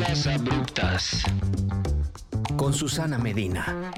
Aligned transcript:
Mezclas 0.00 0.26
abruptas. 0.28 1.22
Con 2.56 2.72
Susana 2.72 3.18
Medina. 3.18 3.92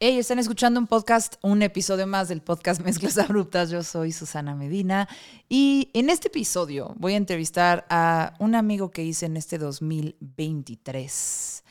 Hey, 0.00 0.18
están 0.18 0.38
escuchando 0.38 0.80
un 0.80 0.86
podcast, 0.86 1.34
un 1.42 1.60
episodio 1.60 2.06
más 2.06 2.28
del 2.28 2.40
podcast 2.40 2.80
Mezclas 2.80 3.18
Abruptas. 3.18 3.68
Yo 3.68 3.82
soy 3.82 4.12
Susana 4.12 4.54
Medina 4.54 5.10
y 5.50 5.90
en 5.92 6.08
este 6.08 6.28
episodio 6.28 6.94
voy 6.96 7.12
a 7.12 7.16
entrevistar 7.18 7.84
a 7.90 8.32
un 8.38 8.54
amigo 8.54 8.90
que 8.90 9.04
hice 9.04 9.26
en 9.26 9.36
este 9.36 9.58
2023. 9.58 11.62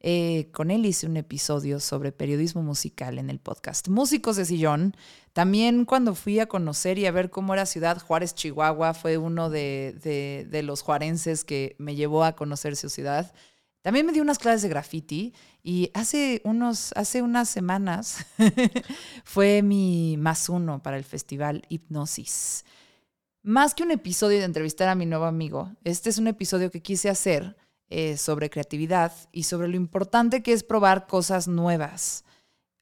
Eh, 0.00 0.50
con 0.52 0.70
él 0.70 0.86
hice 0.86 1.06
un 1.06 1.16
episodio 1.16 1.80
sobre 1.80 2.12
periodismo 2.12 2.62
musical 2.62 3.18
en 3.18 3.30
el 3.30 3.40
podcast 3.40 3.88
Músicos 3.88 4.36
de 4.36 4.44
Sillón. 4.44 4.96
También 5.32 5.84
cuando 5.84 6.14
fui 6.14 6.38
a 6.38 6.46
conocer 6.46 6.98
y 6.98 7.06
a 7.06 7.10
ver 7.10 7.30
cómo 7.30 7.54
era 7.54 7.66
Ciudad 7.66 8.00
Juárez, 8.00 8.34
Chihuahua, 8.34 8.94
fue 8.94 9.18
uno 9.18 9.50
de, 9.50 10.46
de 10.48 10.62
los 10.62 10.82
juarenses 10.82 11.44
que 11.44 11.74
me 11.78 11.96
llevó 11.96 12.24
a 12.24 12.36
conocer 12.36 12.76
su 12.76 12.88
ciudad. 12.88 13.32
También 13.82 14.06
me 14.06 14.12
dio 14.12 14.22
unas 14.22 14.38
clases 14.38 14.62
de 14.62 14.68
graffiti 14.68 15.34
y 15.62 15.90
hace, 15.94 16.42
unos, 16.44 16.92
hace 16.94 17.22
unas 17.22 17.48
semanas 17.48 18.26
fue 19.24 19.62
mi 19.62 20.16
más 20.18 20.48
uno 20.48 20.82
para 20.82 20.96
el 20.96 21.04
festival 21.04 21.64
Hipnosis. 21.68 22.64
Más 23.42 23.74
que 23.74 23.84
un 23.84 23.90
episodio 23.90 24.38
de 24.38 24.44
entrevistar 24.44 24.88
a 24.88 24.94
mi 24.94 25.06
nuevo 25.06 25.24
amigo, 25.24 25.72
este 25.84 26.10
es 26.10 26.18
un 26.18 26.26
episodio 26.26 26.70
que 26.70 26.82
quise 26.82 27.08
hacer 27.08 27.56
eh, 27.90 28.16
sobre 28.16 28.50
creatividad 28.50 29.12
y 29.32 29.44
sobre 29.44 29.68
lo 29.68 29.76
importante 29.76 30.42
que 30.42 30.52
es 30.52 30.62
probar 30.62 31.06
cosas 31.06 31.48
nuevas 31.48 32.24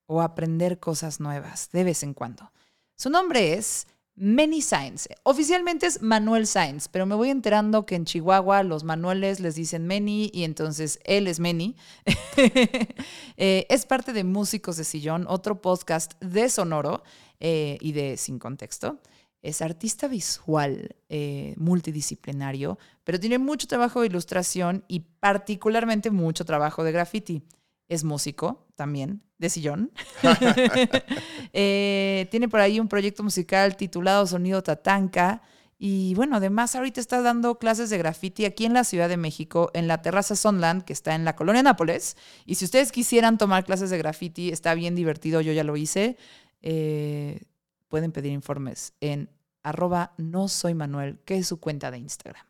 o 0.07 0.23
aprender 0.23 0.79
cosas 0.79 1.21
nuevas 1.21 1.71
de 1.73 1.85
vez 1.85 2.03
en 2.03 2.15
cuando. 2.15 2.53
Su 2.97 3.11
nombre 3.11 3.55
es 3.55 3.87
Many 4.17 4.63
Science. 4.63 5.15
Oficialmente 5.25 5.87
es 5.87 6.01
Manuel 6.01 6.47
Science, 6.47 6.89
pero 6.91 7.05
me 7.05 7.15
voy 7.15 7.29
enterando 7.29 7.85
que 7.85 7.97
en 7.97 8.07
Chihuahua 8.07 8.63
los 8.63 8.83
Manueles 8.83 9.41
les 9.41 9.55
dicen 9.55 9.87
Many 9.87 10.31
y 10.33 10.45
entonces 10.45 10.99
él 11.05 11.29
es 11.29 11.39
Many. 11.39 11.77
Eh, 13.39 13.67
es 13.69 13.85
parte 13.85 14.15
de 14.15 14.25
Músicos 14.25 14.79
de 14.79 14.85
Sillón, 14.85 15.27
otro 15.29 15.61
podcast 15.61 16.15
de 16.21 16.49
Sonoro 16.49 17.03
eh, 17.39 17.77
y 17.83 17.93
de 17.93 18.17
Sin 18.17 18.39
Contexto. 18.39 18.99
Es 19.47 19.63
artista 19.63 20.09
visual 20.09 20.97
eh, 21.09 21.55
multidisciplinario, 21.57 22.81
pero 23.05 23.21
tiene 23.21 23.39
mucho 23.39 23.69
trabajo 23.69 24.01
de 24.01 24.09
ilustración 24.09 24.85
y 24.89 25.05
particularmente 25.21 26.11
mucho 26.11 26.45
trabajo 26.45 26.83
de 26.83 26.91
graffiti. 26.91 27.45
Es 27.89 28.03
músico 28.03 28.67
también, 28.75 29.23
de 29.39 29.49
sillón. 29.49 29.93
Eh, 31.53 32.27
tiene 32.31 32.49
por 32.49 32.61
ahí 32.61 32.81
un 32.81 32.89
proyecto 32.89 33.23
musical 33.23 33.77
titulado 33.77 34.27
Sonido 34.27 34.63
Tatanka. 34.63 35.43
Y 35.79 36.15
bueno, 36.15 36.37
además 36.37 36.75
ahorita 36.75 37.01
está 37.01 37.23
dando 37.23 37.59
clases 37.59 37.89
de 37.89 37.99
graffiti 37.99 38.47
aquí 38.47 38.65
en 38.65 38.75
la 38.75 38.83
Ciudad 38.83 39.09
de 39.09 39.17
México, 39.17 39.71
en 39.75 39.87
la 39.87 40.03
terraza 40.03 40.35
Sunland, 40.35 40.83
que 40.83 40.93
está 40.93 41.15
en 41.15 41.25
la 41.25 41.37
colonia 41.37 41.63
Nápoles. 41.63 42.17
Y 42.47 42.57
si 42.57 42.65
ustedes 42.65 42.91
quisieran 42.91 43.39
tomar 43.39 43.65
clases 43.65 43.91
de 43.91 43.99
graffiti, 43.99 44.51
está 44.51 44.75
bien 44.75 44.97
divertido, 44.97 45.41
yo 45.41 45.53
ya 45.53 45.63
lo 45.63 45.77
hice. 45.77 46.17
Eh, 46.63 47.41
pueden 47.89 48.13
pedir 48.13 48.33
informes 48.33 48.93
en 49.01 49.31
arroba 49.67 50.13
no 50.17 50.49
soy 50.49 50.75
Manuel, 50.75 51.19
que 51.25 51.37
es 51.37 51.49
su 51.49 51.59
cuenta 51.59 51.91
de 51.91 51.99
Instagram. 51.99 52.45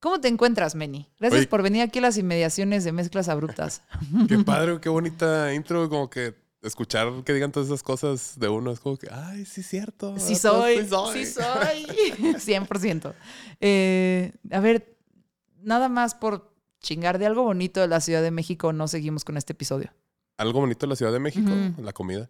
¿Cómo 0.00 0.20
te 0.20 0.28
encuentras, 0.28 0.74
Meni? 0.74 1.08
Gracias 1.18 1.46
por 1.46 1.62
venir 1.62 1.82
aquí 1.82 1.98
a 1.98 2.02
las 2.02 2.18
inmediaciones 2.18 2.84
de 2.84 2.92
Mezclas 2.92 3.28
Abruptas. 3.28 3.82
Qué 4.28 4.38
padre, 4.38 4.78
qué 4.80 4.88
bonita 4.88 5.52
intro, 5.54 5.88
como 5.88 6.08
que 6.10 6.34
escuchar 6.62 7.08
que 7.24 7.32
digan 7.32 7.52
todas 7.52 7.68
esas 7.68 7.82
cosas 7.82 8.38
de 8.38 8.48
uno 8.48 8.72
es 8.72 8.80
como 8.80 8.96
que, 8.96 9.08
ay, 9.10 9.44
sí 9.44 9.60
es 9.60 9.68
cierto. 9.68 10.18
Sí 10.18 10.34
soy, 10.34 10.82
sí 10.82 10.88
soy. 10.88 11.24
Sí 11.24 11.32
soy. 11.32 11.86
100%. 12.34 13.14
Eh, 13.60 14.32
a 14.50 14.60
ver, 14.60 14.96
nada 15.62 15.88
más 15.88 16.14
por 16.14 16.52
chingar 16.80 17.18
de 17.18 17.26
algo 17.26 17.42
bonito 17.42 17.80
de 17.80 17.88
la 17.88 18.00
Ciudad 18.00 18.22
de 18.22 18.30
México, 18.30 18.72
no 18.72 18.88
seguimos 18.88 19.24
con 19.24 19.36
este 19.36 19.52
episodio. 19.52 19.92
Algo 20.38 20.60
bonito 20.60 20.86
de 20.86 20.90
la 20.90 20.96
Ciudad 20.96 21.12
de 21.12 21.20
México, 21.20 21.50
la 21.82 21.92
comida. 21.92 22.28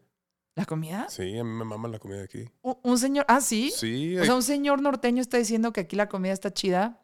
¿La 0.56 0.64
comida? 0.64 1.06
Sí, 1.10 1.38
a 1.38 1.44
mí 1.44 1.50
me 1.50 1.66
mama 1.66 1.86
la 1.86 1.98
comida 1.98 2.22
aquí. 2.22 2.50
¿Un, 2.62 2.98
señor? 2.98 3.26
Ah, 3.28 3.42
sí. 3.42 3.70
Sí. 3.76 4.18
O 4.18 4.24
sea, 4.24 4.34
un 4.34 4.42
señor 4.42 4.80
norteño 4.80 5.20
está 5.20 5.36
diciendo 5.36 5.70
que 5.70 5.82
aquí 5.82 5.96
la 5.96 6.08
comida 6.08 6.32
está 6.32 6.50
chida. 6.50 6.98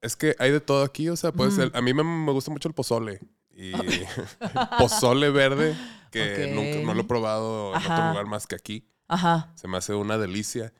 Es 0.00 0.16
que 0.16 0.34
hay 0.40 0.50
de 0.50 0.60
todo 0.60 0.82
aquí, 0.82 1.08
o 1.08 1.16
sea, 1.16 1.30
puede 1.30 1.52
ser. 1.52 1.70
A 1.72 1.80
mí 1.80 1.94
me, 1.94 2.32
gusta 2.32 2.50
mucho 2.50 2.68
el 2.68 2.74
pozole. 2.74 3.20
Y 3.54 3.72
pozole 4.78 5.30
verde, 5.30 5.76
que 6.10 6.52
nunca 6.52 6.84
no 6.84 6.94
lo 6.94 7.00
he 7.02 7.04
probado 7.04 7.76
en 7.76 7.80
otro 7.80 8.08
lugar 8.08 8.26
más 8.26 8.48
que 8.48 8.56
aquí. 8.56 8.88
Ajá. 9.06 9.52
Se 9.54 9.68
me 9.68 9.76
hace 9.76 9.94
una 9.94 10.18
delicia. 10.18 10.72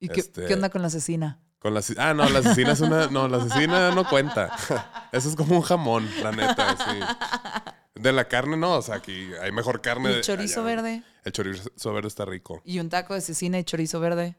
¿Y 0.00 0.08
qué, 0.08 0.20
este, 0.20 0.46
¿qué 0.46 0.54
onda 0.54 0.70
con 0.70 0.80
la 0.80 0.88
asesina? 0.88 1.42
Con 1.58 1.74
la, 1.74 1.82
ah, 1.98 2.14
no, 2.14 2.26
la 2.30 2.38
asesina 2.38 2.72
es 2.72 2.80
una. 2.80 3.08
No, 3.08 3.28
la 3.28 3.36
asesina 3.36 3.94
no 3.94 4.08
cuenta. 4.08 4.56
Eso 5.12 5.28
es 5.28 5.36
como 5.36 5.56
un 5.56 5.62
jamón, 5.62 6.08
la 6.22 6.32
neta. 6.32 6.76
Sí. 6.78 7.70
De 7.94 8.12
la 8.12 8.26
carne, 8.26 8.56
no. 8.56 8.76
O 8.78 8.82
sea, 8.82 8.96
aquí 8.96 9.30
hay 9.40 9.52
mejor 9.52 9.80
carne. 9.80 10.10
¿El 10.10 10.22
chorizo 10.22 10.64
verde? 10.64 11.02
El 11.24 11.32
chorizo 11.32 11.92
verde 11.92 12.08
está 12.08 12.24
rico. 12.24 12.60
¿Y 12.64 12.80
un 12.80 12.88
taco 12.88 13.14
de 13.14 13.20
cecina 13.20 13.58
y 13.58 13.64
chorizo 13.64 14.00
verde? 14.00 14.36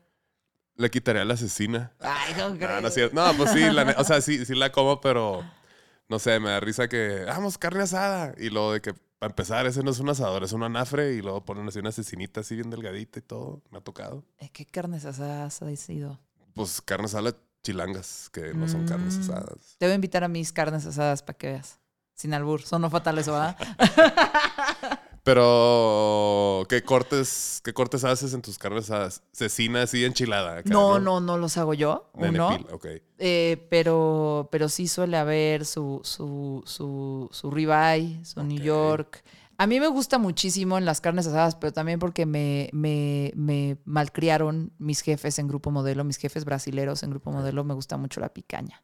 Le 0.75 0.91
quitaría 0.91 1.21
a 1.21 1.25
la 1.25 1.37
cecina. 1.37 1.93
Ay, 1.99 2.33
no 2.37 2.55
creo. 2.57 2.81
No, 3.13 3.33
pues 3.37 3.51
sí, 3.51 3.63
o 3.63 4.03
sea, 4.03 4.21
sí, 4.21 4.45
sí 4.45 4.55
la 4.55 4.71
como, 4.71 4.99
pero 4.99 5.43
no 6.09 6.19
sé, 6.19 6.39
me 6.39 6.49
da 6.49 6.59
risa 6.59 6.89
que, 6.89 7.23
vamos, 7.25 7.57
carne 7.57 7.83
asada. 7.83 8.35
Y 8.37 8.49
luego 8.49 8.73
de 8.73 8.81
que, 8.81 8.93
para 8.93 9.31
empezar, 9.31 9.65
ese 9.65 9.83
no 9.83 9.91
es 9.91 9.99
un 9.99 10.09
asador, 10.09 10.43
es 10.43 10.51
un 10.51 10.63
anafre. 10.63 11.13
Y 11.13 11.21
luego 11.21 11.45
ponen 11.45 11.67
así 11.67 11.79
una 11.79 11.93
cecinita 11.93 12.41
así 12.41 12.55
bien 12.55 12.69
delgadita 12.69 13.19
y 13.19 13.21
todo. 13.21 13.61
Me 13.71 13.77
ha 13.77 13.81
tocado. 13.81 14.25
¿Qué 14.51 14.65
carnes 14.65 15.05
asadas 15.05 15.61
ha 15.61 15.75
sido? 15.77 16.19
Pues 16.53 16.81
carnes 16.81 17.15
asadas 17.15 17.35
chilangas, 17.63 18.29
que 18.31 18.53
no 18.53 18.67
son 18.67 18.85
carnes 18.85 19.17
mm. 19.17 19.21
asadas. 19.21 19.75
Te 19.79 19.85
voy 19.85 19.93
a 19.93 19.95
invitar 19.95 20.23
a 20.23 20.27
mis 20.27 20.51
carnes 20.51 20.85
asadas 20.85 21.23
para 21.23 21.37
que 21.37 21.47
veas. 21.47 21.79
Sin 22.15 22.33
albur, 22.33 22.61
son 22.61 22.81
no 22.81 22.89
fatales, 22.89 23.27
¿verdad? 23.27 23.57
Pero, 25.25 26.67
¿qué 26.69 26.83
cortes, 26.83 27.59
¿qué 27.63 27.73
cortes 27.73 28.03
haces 28.03 28.35
en 28.35 28.43
tus 28.43 28.59
carnes 28.59 28.83
asadas? 28.91 29.23
Cecina 29.31 29.81
así 29.81 30.05
enchilada. 30.05 30.61
no, 30.65 30.99
no, 30.99 31.19
no 31.19 31.39
los 31.39 31.57
hago 31.57 31.73
yo. 31.73 32.11
Uno. 32.13 32.55
Eh, 33.17 33.65
pero, 33.71 34.49
pero 34.51 34.69
sí 34.69 34.87
suele 34.87 35.17
haber 35.17 35.65
su, 35.65 36.01
su, 36.03 36.61
su, 36.67 37.27
su 37.31 37.49
ribeye, 37.49 38.23
su 38.23 38.43
New 38.43 38.61
York. 38.61 39.23
A 39.57 39.65
mí 39.65 39.79
me 39.79 39.87
gusta 39.87 40.19
muchísimo 40.19 40.77
en 40.77 40.85
las 40.85 41.01
carnes 41.01 41.25
asadas, 41.25 41.55
pero 41.55 41.73
también 41.73 41.97
porque 41.97 42.27
me, 42.27 42.69
me, 42.71 43.31
me 43.35 43.79
malcriaron 43.83 44.73
mis 44.77 45.01
jefes 45.01 45.39
en 45.39 45.47
Grupo 45.47 45.71
Modelo, 45.71 46.03
mis 46.03 46.17
jefes 46.17 46.45
brasileros 46.45 47.01
en 47.01 47.09
Grupo 47.09 47.31
Modelo, 47.31 47.63
me 47.63 47.73
gusta 47.73 47.97
mucho 47.97 48.19
la 48.19 48.29
picaña. 48.29 48.83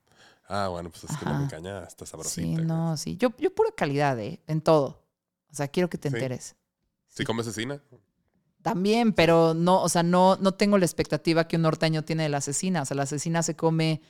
Ah, 0.53 0.67
bueno, 0.67 0.89
pues 0.89 1.06
es 1.06 1.17
que 1.17 1.23
la 1.23 1.39
picaña 1.39 1.85
está 1.85 2.06
sabrosita. 2.06 2.41
Sí, 2.41 2.56
no, 2.56 2.97
sí. 2.97 3.16
Yo, 3.16 3.34
yo 3.38 3.56
pura 3.56 3.69
calidad, 3.73 4.19
¿eh? 4.19 4.41
En 4.47 4.59
todo. 4.59 5.01
O 5.50 5.56
sea, 5.56 5.69
quiero 5.69 5.89
que 5.89 5.97
te 5.97 6.09
enteres. 6.09 6.57
¿Sí, 7.07 7.23
comes 7.23 7.45
cecina? 7.45 7.81
También, 8.61 9.13
pero 9.13 9.53
no, 9.53 9.81
o 9.81 9.88
sea, 9.88 10.03
no, 10.03 10.35
no 10.35 10.53
tengo 10.53 10.78
la 10.78 10.84
expectativa 10.84 11.47
que 11.47 11.56
un 11.56 11.61
norteño 11.61 12.03
tiene 12.03 12.23
de 12.23 12.29
la 12.29 12.41
cecina. 12.41 12.81
O 12.81 12.85
sea, 12.85 12.97
la 12.97 13.06
cecina 13.06 13.44
se 13.44 13.56
come, 13.56 14.01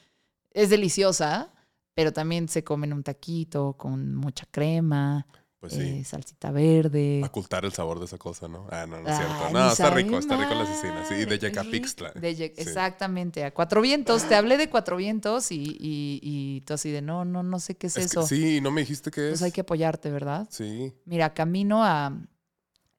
es 0.49 0.71
deliciosa, 0.71 1.53
pero 1.93 2.11
también 2.11 2.47
se 2.49 2.63
come 2.63 2.87
en 2.87 2.93
un 2.93 3.03
taquito 3.03 3.73
con 3.73 4.15
mucha 4.15 4.47
crema. 4.49 5.27
Pues 5.61 5.73
sí. 5.73 5.99
Eh, 5.99 6.03
salsita 6.03 6.49
verde. 6.49 7.21
Ocultar 7.23 7.65
el 7.65 7.71
sabor 7.71 7.99
de 7.99 8.05
esa 8.05 8.17
cosa, 8.17 8.47
¿no? 8.47 8.67
Ah, 8.71 8.87
no, 8.87 8.99
no 8.99 9.07
es 9.07 9.15
cierto. 9.15 9.49
No, 9.53 9.69
está 9.69 9.91
rico, 9.91 10.17
está 10.17 10.35
rico 10.35 10.55
la 10.55 10.65
cecina. 10.65 11.05
Sí, 11.07 11.23
de 11.23 11.37
Yecapixtla. 11.37 12.13
De 12.13 12.31
Exactamente, 12.57 13.43
a 13.43 13.53
Cuatro 13.53 13.79
Vientos. 13.79 14.27
Te 14.27 14.33
hablé 14.33 14.57
de 14.57 14.71
Cuatro 14.71 14.97
Vientos 14.97 15.51
y, 15.51 15.61
y, 15.61 16.19
y 16.23 16.61
tú 16.61 16.73
así 16.73 16.89
de, 16.89 17.03
no, 17.03 17.25
no, 17.25 17.43
no 17.43 17.59
sé 17.59 17.75
qué 17.77 17.87
es, 17.87 17.97
eso. 17.97 18.25
sí, 18.25 18.59
no 18.59 18.71
me 18.71 18.81
dijiste 18.81 19.11
qué 19.11 19.27
es. 19.27 19.29
Pues 19.33 19.43
hay 19.43 19.51
que 19.51 19.61
apoyarte, 19.61 20.09
¿verdad? 20.09 20.47
Sí. 20.49 20.95
Mira, 21.05 21.35
camino 21.35 21.83
a... 21.83 22.19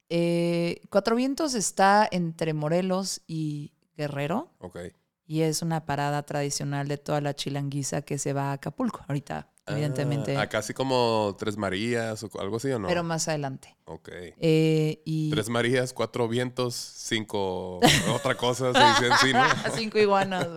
Eh, 0.08 0.82
Cuatro 0.88 1.16
Vientos 1.16 1.54
está 1.54 2.08
entre 2.12 2.54
Morelos 2.54 3.22
y 3.26 3.72
Guerrero. 3.96 4.54
Ok. 4.60 4.78
Y 5.26 5.40
es 5.40 5.62
una 5.62 5.84
parada 5.84 6.22
tradicional 6.22 6.86
de 6.86 6.98
toda 6.98 7.20
la 7.20 7.34
chilanguiza 7.34 8.02
que 8.02 8.18
se 8.18 8.32
va 8.32 8.50
a 8.50 8.52
Acapulco. 8.52 9.04
Ahorita 9.08 9.51
evidentemente. 9.66 10.36
Ah, 10.36 10.48
casi 10.48 10.74
como 10.74 11.36
Tres 11.38 11.56
Marías 11.56 12.22
o 12.22 12.30
algo 12.40 12.56
así, 12.56 12.70
¿o 12.70 12.78
no? 12.78 12.88
Pero 12.88 13.02
más 13.02 13.28
adelante. 13.28 13.76
Ok. 13.84 14.08
Eh, 14.12 15.02
y... 15.04 15.30
Tres 15.30 15.48
Marías, 15.48 15.92
cuatro 15.92 16.28
vientos, 16.28 16.74
cinco 16.74 17.80
otra 18.14 18.36
cosa, 18.36 18.72
se 18.72 19.04
dice 19.04 19.14
sí, 19.20 19.32
¿no? 19.32 19.44
cinco 19.76 19.98
iguanas. 19.98 20.48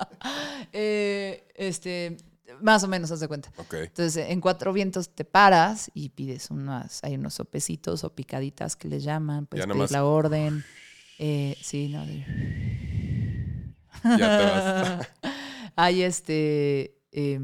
eh, 0.72 1.46
este, 1.54 2.16
más 2.60 2.84
o 2.84 2.88
menos, 2.88 3.10
haz 3.10 3.20
de 3.20 3.28
cuenta. 3.28 3.52
Okay. 3.56 3.84
Entonces, 3.84 4.26
en 4.28 4.40
cuatro 4.40 4.72
vientos 4.72 5.08
te 5.14 5.24
paras 5.24 5.90
y 5.94 6.10
pides 6.10 6.50
unas, 6.50 7.02
hay 7.04 7.14
unos 7.14 7.34
sopecitos 7.34 8.04
o 8.04 8.14
picaditas 8.14 8.76
que 8.76 8.88
les 8.88 9.04
llaman, 9.04 9.46
pues 9.46 9.66
pides 9.66 9.90
la 9.90 10.04
orden. 10.04 10.64
Eh, 11.18 11.56
sí, 11.62 11.88
no. 11.88 12.04
ya 14.18 14.38
te 14.38 14.44
vas. 14.44 15.08
hay 15.76 16.02
este... 16.02 16.98
Eh, 17.16 17.38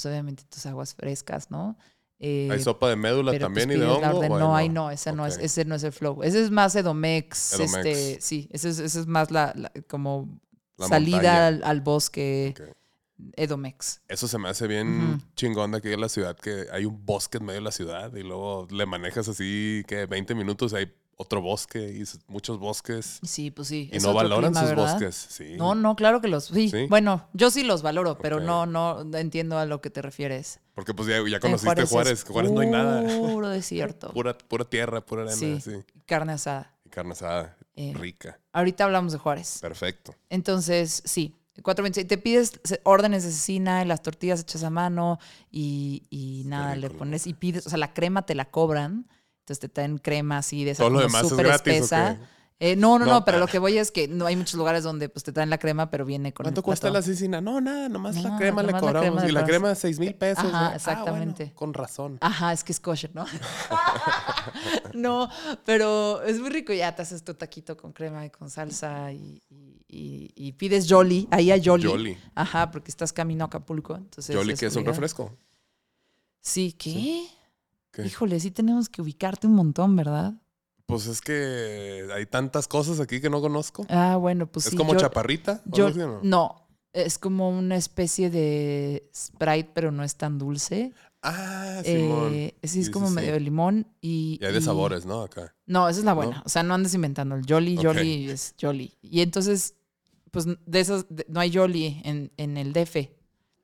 pues 0.00 0.12
obviamente 0.12 0.44
tus 0.48 0.64
aguas 0.64 0.94
frescas, 0.94 1.50
¿no? 1.50 1.76
Eh, 2.18 2.48
¿Hay 2.50 2.60
sopa 2.62 2.88
de 2.88 2.96
médula 2.96 3.38
también 3.38 3.68
pues, 3.68 3.78
y 3.78 3.80
de 3.80 3.86
hongo? 3.86 4.38
no, 4.38 4.56
hay 4.56 4.68
no, 4.68 4.90
ese, 4.90 5.12
no 5.12 5.26
es, 5.26 5.36
ese 5.38 5.64
no 5.64 5.74
es 5.74 5.82
el 5.84 5.92
flow. 5.92 6.22
Ese 6.22 6.42
es 6.42 6.50
más 6.50 6.74
Edomex. 6.74 7.58
Este, 7.60 8.20
sí, 8.20 8.48
ese 8.52 8.70
es, 8.70 8.78
ese 8.78 9.00
es 9.00 9.06
más 9.06 9.30
la, 9.30 9.54
como 9.88 10.40
salida 10.78 11.48
al, 11.48 11.80
bosque 11.80 12.54
Edomex. 13.36 14.02
Eso 14.08 14.28
se 14.28 14.38
me 14.38 14.48
hace 14.48 14.66
bien 14.66 15.22
chingón 15.34 15.72
de 15.72 15.78
aquí 15.78 15.92
en 15.92 16.00
la 16.00 16.08
ciudad, 16.08 16.36
que 16.36 16.66
hay 16.72 16.86
un 16.86 17.04
bosque 17.04 17.38
en 17.38 17.44
medio 17.44 17.60
de 17.60 17.64
la 17.64 17.72
ciudad 17.72 18.14
y 18.14 18.22
luego 18.22 18.68
le 18.70 18.86
manejas 18.86 19.28
así, 19.28 19.82
que 19.86 20.06
20 20.06 20.34
minutos 20.34 20.72
hay 20.72 20.92
otro 21.20 21.42
bosque 21.42 21.78
y 21.92 22.02
muchos 22.32 22.58
bosques. 22.58 23.20
Sí, 23.22 23.50
pues 23.50 23.68
sí. 23.68 23.90
Y 23.92 23.98
no 23.98 24.14
valoran 24.14 24.52
clima, 24.52 24.60
sus 24.60 24.70
¿verdad? 24.70 24.92
bosques. 24.92 25.14
Sí. 25.28 25.54
No, 25.58 25.74
no, 25.74 25.94
claro 25.94 26.20
que 26.22 26.28
los. 26.28 26.46
Sí. 26.46 26.70
¿Sí? 26.70 26.86
Bueno, 26.88 27.28
yo 27.34 27.50
sí 27.50 27.62
los 27.62 27.82
valoro, 27.82 28.16
pero 28.18 28.40
no, 28.40 28.64
no 28.66 29.02
entiendo 29.18 29.58
a 29.58 29.66
lo 29.66 29.80
que 29.82 29.90
te 29.90 30.00
refieres. 30.00 30.60
Porque 30.74 30.94
pues 30.94 31.08
ya, 31.08 31.16
ya 31.28 31.36
En 31.36 31.40
conociste 31.40 31.66
Juárez 31.66 31.90
Juárez. 31.90 32.24
Juárez, 32.24 32.50
no 32.52 32.60
hay 32.60 32.70
nada. 32.70 33.02
Puro 33.18 33.48
desierto. 33.60 34.10
Pura, 34.12 34.36
pura 34.38 34.64
tierra, 34.64 35.04
pura 35.04 35.22
arena, 35.22 35.36
Sí. 35.36 35.60
sí. 35.60 35.72
Carne 36.06 36.32
asada. 36.32 36.74
Y 36.86 36.88
carne 36.88 37.12
asada, 37.12 37.56
Eh, 37.76 37.92
rica. 37.94 38.40
Ahorita 38.52 38.84
hablamos 38.84 39.12
de 39.12 39.18
Juárez. 39.18 39.58
Perfecto. 39.60 40.14
Entonces, 40.30 41.02
sí. 41.04 41.36
4.26. 41.62 42.06
Te 42.08 42.16
pides 42.16 42.52
órdenes 42.84 43.24
de 43.24 43.30
cecina, 43.30 43.84
las 43.84 44.02
tortillas 44.02 44.40
hechas 44.40 44.64
a 44.64 44.70
mano 44.70 45.18
y, 45.50 46.04
y 46.08 46.44
nada, 46.46 46.74
le 46.76 46.88
pones 46.88 47.26
y 47.26 47.34
pides, 47.34 47.66
o 47.66 47.68
sea, 47.68 47.76
la 47.78 47.92
crema 47.92 48.22
te 48.24 48.34
la 48.34 48.46
cobran. 48.50 49.06
Entonces 49.50 49.58
te 49.62 49.68
traen 49.68 49.98
crema 49.98 50.38
así 50.38 50.62
de 50.64 50.70
esa 50.70 50.84
Todo 50.84 50.90
lo 50.90 51.04
es 51.04 51.12
súper 51.28 51.46
gratis, 51.48 51.72
¿o 51.72 51.76
espesa. 51.76 52.18
qué? 52.20 52.40
Eh, 52.72 52.76
no, 52.76 52.98
no, 53.00 53.04
no, 53.06 53.12
No. 53.14 53.24
pero 53.24 53.38
lo 53.38 53.48
que 53.48 53.58
voy 53.58 53.78
es 53.78 53.90
que 53.90 54.06
no 54.06 54.26
hay 54.26 54.36
muchos 54.36 54.54
lugares 54.54 54.84
donde 54.84 55.08
pues 55.08 55.24
te 55.24 55.32
traen 55.32 55.50
la 55.50 55.58
crema, 55.58 55.90
pero 55.90 56.04
viene 56.04 56.32
con 56.32 56.44
¿Cuánto 56.44 56.60
el 56.60 56.64
cuesta 56.64 56.88
plato. 56.88 56.98
la 56.98 57.02
cecina? 57.02 57.40
No, 57.40 57.60
nada, 57.60 57.88
nomás 57.88 58.14
la 58.22 58.36
crema 58.36 58.62
le 58.62 58.68
nomás 58.68 58.82
la 58.82 58.88
cobramos. 58.92 59.08
crema 59.10 59.22
le 59.24 59.28
y 59.28 59.32
la 59.32 59.40
cobras. 59.40 59.48
crema, 59.48 59.74
6 59.74 59.98
mil 59.98 60.14
pesos. 60.14 60.44
Ajá, 60.44 60.50
¿no? 60.52 60.56
Ah, 60.58 60.62
bueno, 60.62 60.76
exactamente. 60.76 61.52
con 61.54 61.74
razón. 61.74 62.18
Ajá, 62.20 62.52
es 62.52 62.62
que 62.62 62.70
es 62.70 62.78
kosher, 62.78 63.10
¿no? 63.12 63.24
no, 64.94 65.28
pero 65.64 66.22
es 66.22 66.38
muy 66.38 66.50
rico. 66.50 66.72
Ya 66.72 66.94
te 66.94 67.02
haces 67.02 67.24
tu 67.24 67.34
taquito 67.34 67.76
con 67.76 67.92
crema 67.92 68.24
y 68.26 68.30
con 68.30 68.50
salsa 68.50 69.10
y, 69.12 69.42
y- 69.48 69.82
y- 69.88 70.30
y 70.36 70.52
pides 70.52 70.86
Jolly. 70.88 71.26
Ahí 71.30 71.50
hay 71.50 71.62
Jolly. 71.64 71.88
Jolly. 71.88 72.18
Ajá, 72.36 72.70
porque 72.70 72.90
estás 72.90 73.12
camino 73.12 73.44
a 73.44 73.46
Acapulco. 73.48 73.96
Entonces 73.96 74.36
Jolly, 74.36 74.54
que 74.54 74.66
es 74.66 74.76
un 74.76 74.84
refresco. 74.84 75.36
Sí, 76.40 76.72
¿qué? 76.72 77.26
¿Qué? 77.92 78.06
Híjole, 78.06 78.38
sí 78.40 78.50
tenemos 78.50 78.88
que 78.88 79.02
ubicarte 79.02 79.46
un 79.46 79.54
montón, 79.54 79.96
¿verdad? 79.96 80.34
Pues 80.86 81.06
es 81.06 81.20
que 81.20 82.06
hay 82.14 82.26
tantas 82.26 82.66
cosas 82.68 83.00
aquí 83.00 83.20
que 83.20 83.30
no 83.30 83.40
conozco. 83.40 83.86
Ah, 83.88 84.16
bueno, 84.16 84.46
pues 84.50 84.66
es 84.66 84.70
sí. 84.72 84.76
como 84.76 84.92
yo- 84.94 85.00
chaparrita. 85.00 85.62
yo- 85.66 85.90
¿no? 85.90 86.20
no, 86.22 86.68
es 86.92 87.18
como 87.18 87.48
una 87.50 87.76
especie 87.76 88.30
de 88.30 89.08
Sprite, 89.14 89.70
pero 89.74 89.92
no 89.92 90.02
es 90.02 90.16
tan 90.16 90.38
dulce. 90.38 90.92
Ah, 91.22 91.82
Simón. 91.84 92.32
Eh, 92.34 92.54
sí, 92.64 92.80
es 92.80 92.86
Sí, 92.86 92.90
como 92.90 93.08
sí, 93.08 93.14
medio 93.14 93.32
de 93.34 93.40
limón 93.40 93.86
y... 94.00 94.38
Y 94.40 94.44
hay 94.44 94.52
de 94.52 94.58
y- 94.58 94.62
sabores, 94.62 95.04
¿no? 95.06 95.22
Acá. 95.22 95.54
No, 95.66 95.88
esa 95.88 95.98
es 96.00 96.04
la 96.04 96.14
buena. 96.14 96.36
¿No? 96.38 96.42
O 96.46 96.48
sea, 96.48 96.62
no 96.62 96.74
andes 96.74 96.94
inventando. 96.94 97.36
El 97.36 97.44
Jolly, 97.46 97.76
Ok. 97.78 97.84
Jolly 97.84 98.30
es 98.30 98.54
Jolly. 98.60 98.96
Y 99.02 99.20
entonces, 99.20 99.74
pues 100.30 100.46
de 100.46 100.80
esos, 100.80 101.06
de- 101.10 101.26
no 101.28 101.38
hay 101.40 101.52
Jolly 101.54 102.00
en, 102.04 102.32
en 102.38 102.56
el 102.56 102.72
DF, 102.72 103.10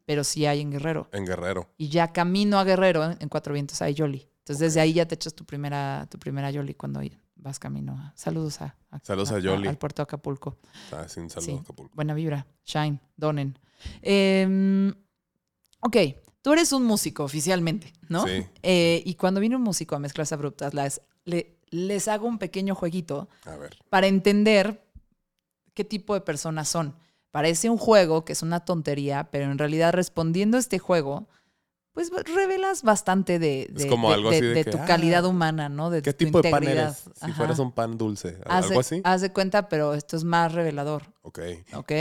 pero 0.06 0.24
sí 0.24 0.46
hay 0.46 0.62
en 0.62 0.70
Guerrero. 0.70 1.08
En 1.12 1.26
Guerrero. 1.26 1.68
Y 1.76 1.88
ya 1.90 2.12
camino 2.12 2.58
a 2.58 2.64
Guerrero, 2.64 3.04
en, 3.04 3.16
en 3.20 3.28
Cuatro 3.28 3.52
Vientos 3.52 3.82
hay 3.82 3.94
Jolly. 3.96 4.26
Entonces, 4.38 4.60
desde 4.60 4.80
ahí 4.80 4.94
ya 4.94 5.06
te 5.06 5.16
echas 5.16 5.34
tu 5.34 5.44
primera, 5.44 6.06
tu 6.10 6.18
primera 6.18 6.50
Jolly 6.52 6.72
cuando 6.74 7.00
vas 7.34 7.58
camino. 7.58 7.92
a- 7.92 8.12
saludos 8.16 8.62
a, 8.62 8.76
Saludos 9.02 9.32
a 9.32 9.40
Jolly. 9.42 9.68
al 9.68 9.76
puerto 9.76 10.00
de 10.00 10.04
Acapulco. 10.04 10.56
Ah, 10.92 11.06
sin 11.08 11.28
Sí. 11.28 11.40
saludo, 11.40 11.60
Acapulco. 11.62 11.94
Buena 11.94 12.14
vibra. 12.14 12.46
Shine. 12.64 13.00
Donen. 13.16 13.58
Em, 14.02 14.94
ok. 15.80 15.96
Tú 16.42 16.52
eres 16.52 16.72
un 16.72 16.84
músico 16.84 17.24
oficialmente, 17.24 17.92
¿no? 18.08 18.24
Sí. 18.24 18.46
Eh, 18.62 19.02
y 19.04 19.14
cuando 19.16 19.40
viene 19.40 19.56
un 19.56 19.62
músico 19.62 19.96
a 19.96 19.98
mezclas 19.98 20.32
abruptas, 20.32 20.72
las- 20.74 21.02
le- 21.24 21.58
les 21.70 22.06
hago 22.06 22.28
un 22.28 22.38
pequeño 22.38 22.76
jueguito 22.76 23.28
A 23.44 23.56
ver. 23.56 23.76
para 23.90 24.06
entender 24.06 24.80
qué 25.74 25.84
tipo 25.84 26.14
de 26.14 26.20
personas 26.20 26.68
son. 26.68 26.94
Parece 27.36 27.68
un 27.68 27.76
juego 27.76 28.24
que 28.24 28.32
es 28.32 28.40
una 28.40 28.60
tontería, 28.64 29.28
pero 29.30 29.50
en 29.52 29.58
realidad 29.58 29.92
respondiendo 29.92 30.56
a 30.56 30.60
este 30.60 30.78
juego, 30.78 31.28
pues 31.92 32.10
revelas 32.34 32.82
bastante 32.82 33.38
de, 33.38 33.68
de- 33.70 33.88
como 33.88 34.08
de- 34.08 34.14
algo 34.14 34.30
de- 34.30 34.36
así 34.36 34.46
de 34.46 34.54
de 34.54 34.64
que, 34.64 34.70
tu 34.70 34.78
ah, 34.78 34.86
calidad 34.86 35.22
humana, 35.26 35.68
¿no? 35.68 35.90
De 35.90 36.00
¿Qué 36.00 36.14
tu 36.14 36.24
tipo 36.24 36.40
de 36.40 36.50
pan 36.50 36.62
integridad. 36.62 36.96
eres? 36.98 37.18
Si 37.18 37.26
Ajá. 37.26 37.34
fueras 37.34 37.58
un 37.58 37.72
pan 37.72 37.98
dulce. 37.98 38.38
Haz 38.46 38.64
¿Algo 38.68 38.80
así? 38.80 39.02
Haz 39.04 39.20
de 39.20 39.32
cuenta, 39.34 39.68
pero 39.68 39.92
esto 39.92 40.16
es 40.16 40.24
más 40.24 40.52
revelador. 40.52 41.02
Ok. 41.20 41.40
¿ok? 41.74 41.92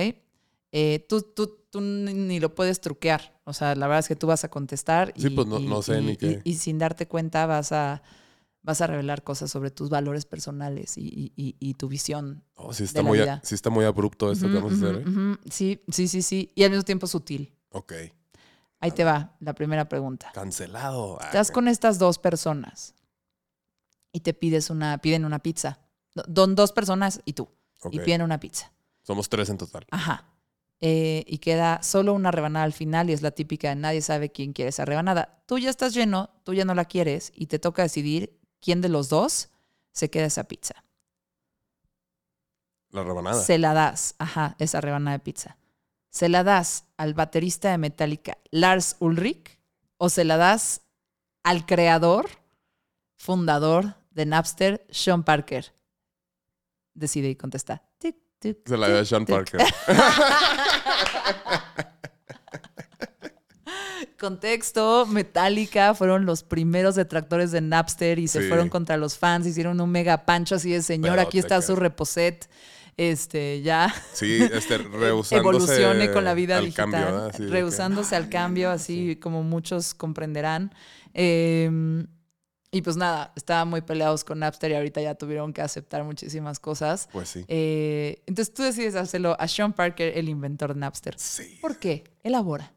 Eh, 0.72 1.06
tú, 1.10 1.22
tú, 1.22 1.58
tú 1.70 1.82
ni 1.82 2.40
lo 2.40 2.56
puedes 2.56 2.80
truquear. 2.80 3.38
O 3.44 3.52
sea, 3.52 3.76
la 3.76 3.88
verdad 3.88 4.00
es 4.00 4.08
que 4.08 4.16
tú 4.16 4.28
vas 4.28 4.46
a 4.46 4.50
contestar 4.50 5.12
y, 5.18 5.22
Sí, 5.24 5.30
pues, 5.32 5.48
no- 5.48 5.60
y- 5.60 5.68
no 5.68 5.82
sé 5.82 6.00
y- 6.00 6.02
ni 6.06 6.12
y- 6.14 6.18
qué. 6.18 6.42
y 6.46 6.54
sin 6.56 6.78
darte 6.80 7.08
cuenta 7.10 7.46
vas 7.46 7.74
a, 7.74 8.02
vas 8.66 8.82
a 8.82 8.88
revelar 8.88 9.24
cosas 9.24 9.52
sobre 9.52 9.70
tus 9.72 9.90
valores 9.90 10.26
personales 10.26 10.98
y, 10.98 11.04
y- 11.08 11.34
y- 11.36 11.56
y 11.60 11.74
tu 11.76 11.88
visión. 11.88 12.44
Oh, 12.56 12.74
sí, 12.74 12.84
está 12.84 13.02
la 13.04 13.08
muy, 13.08 13.20
vida. 13.20 13.40
sí 13.44 13.54
está 13.56 13.70
muy 13.70 13.86
abrupto 13.86 14.32
esto 14.32 14.48
que 14.48 14.56
vamos 14.56 14.74
a 14.74 14.76
hacer. 14.76 15.04
¿eh? 15.06 15.38
Sí, 15.50 15.82
sí, 15.90 16.08
sí, 16.08 16.22
sí. 16.22 16.52
Y 16.56 16.64
al 16.64 16.72
mismo 16.72 16.84
tiempo 16.84 17.06
sutil. 17.08 17.54
Ok. 17.70 17.94
Ahí 18.82 18.92
te 18.92 19.04
va 19.04 19.36
la 19.40 19.54
primera 19.54 19.88
pregunta. 19.88 20.32
Cancelado. 20.34 21.18
Ah, 21.22 21.26
Estás 21.28 21.52
con 21.52 21.68
estas 21.68 21.98
dos 22.00 22.18
personas 22.20 22.94
y 24.12 24.20
te 24.22 24.34
pides 24.34 24.70
una, 24.70 24.98
piden 24.98 25.26
una 25.26 25.40
pizza. 25.40 25.80
Do- 26.14 26.24
Don 26.28 26.56
dos 26.56 26.72
personas 26.72 27.22
y 27.26 27.34
tú. 27.34 27.48
Y 27.92 28.00
Ok. 28.00 28.06
piden 28.06 28.22
una 28.22 28.40
pizza. 28.40 28.72
Somos 29.04 29.30
tres 29.30 29.50
en 29.50 29.58
total. 29.58 29.86
Ajá. 29.92 30.26
Eh, 30.82 31.24
y 31.28 31.38
queda 31.38 31.82
solo 31.84 32.14
una 32.14 32.32
rebanada 32.32 32.66
al 32.66 32.74
final 32.74 33.10
y 33.10 33.14
es 33.14 33.22
la 33.22 33.32
típica 33.32 33.70
de 33.70 33.76
nadie 33.76 34.02
sabe 34.02 34.32
quién 34.32 34.54
quiere 34.54 34.70
esa 34.70 34.86
rebanada. 34.86 35.42
Tú 35.46 35.58
ya 35.58 35.70
estás 35.70 35.94
lleno, 35.94 36.30
tú 36.44 36.54
ya 36.54 36.66
no 36.66 36.74
la 36.76 36.86
quieres 36.86 37.32
y 37.36 37.46
te 37.48 37.60
toca 37.60 37.82
decidir 37.84 38.40
quién 38.66 38.82
de 38.82 38.90
los 38.90 39.10
dos 39.10 39.50
se 39.92 40.10
queda 40.10 40.26
esa 40.26 40.46
pizza. 40.46 40.84
La 42.90 43.04
rebanada. 43.04 43.42
Se 43.42 43.60
la 43.60 43.74
das, 43.74 44.16
ajá, 44.18 44.56
esa 44.58 44.82
rebanada 44.82 45.18
de 45.18 45.24
pizza. 45.24 45.58
¿Se 46.10 46.30
la 46.30 46.44
das 46.44 46.86
al 46.98 47.14
baterista 47.14 47.70
de 47.70 47.78
Metallica, 47.78 48.38
Lars 48.50 48.96
Ulrich? 49.00 49.60
¿O 49.98 50.10
se 50.10 50.26
la 50.26 50.38
das 50.38 50.82
al 51.44 51.66
creador, 51.66 52.30
fundador 53.16 53.96
de 54.10 54.26
Napster, 54.26 54.86
Sean 54.90 55.24
Parker? 55.24 55.74
Decide 56.94 57.30
y 57.30 57.36
contesta. 57.36 57.84
Tic, 58.00 58.18
tic, 58.40 58.68
Se 58.68 58.78
la 58.78 58.88
dio 58.88 59.00
a 59.00 59.06
Sean 59.06 59.26
tic. 59.26 59.36
Parker. 59.36 59.62
Contexto, 64.18 65.06
Metallica 65.06 65.94
fueron 65.94 66.26
los 66.26 66.44
primeros 66.44 66.96
detractores 66.96 67.52
de 67.52 67.62
Napster 67.62 68.20
y 68.20 68.28
se 68.28 68.42
Sí. 68.44 68.48
fueron 68.48 68.70
contra 68.70 68.98
los 68.98 69.18
fans, 69.18 69.46
hicieron 69.48 69.80
un 69.82 69.90
mega 69.90 70.26
pancho 70.26 70.56
así 70.56 70.72
de 70.72 70.82
señor, 70.82 71.20
aquí 71.20 71.40
está 71.40 71.62
su 71.62 71.76
reposet, 71.76 72.50
este, 72.98 73.62
ya 73.62 73.94
Sí, 74.14 74.40
este, 74.42 74.78
rehusándose 74.78 75.36
evolucione 75.36 76.12
con 76.12 76.24
la 76.24 76.34
vida 76.34 76.58
al 76.58 76.66
digital, 76.66 77.32
rehusándose 77.50 78.16
al 78.16 78.30
cambio, 78.30 78.72
así 78.72 79.18
como 79.18 79.44
muchos 79.44 79.94
comprenderán. 79.94 80.74
Eh, 81.14 81.70
y 82.72 82.82
pues 82.82 82.98
nada, 82.98 83.32
estaban 83.38 83.70
muy 83.70 83.80
peleados 83.82 84.26
con 84.26 84.40
Napster 84.40 84.72
y 84.72 84.76
ahorita 84.76 85.02
ya 85.02 85.16
tuvieron 85.16 85.54
que 85.54 85.62
aceptar 85.62 86.04
muchísimas 86.04 86.60
cosas. 86.60 87.08
Pues 87.14 87.30
sí. 87.30 87.46
Eh, 87.48 88.22
entonces 88.26 88.54
tú 88.54 88.64
decides 88.64 88.96
hacerlo 88.96 89.38
a 89.40 89.48
Sean 89.48 89.72
Parker, 89.72 90.18
el 90.18 90.28
inventor 90.28 90.74
de 90.74 90.82
Napster. 90.82 91.16
Sí. 91.18 91.58
¿Por 91.62 91.78
qué? 91.78 92.04
Elabora. 92.24 92.74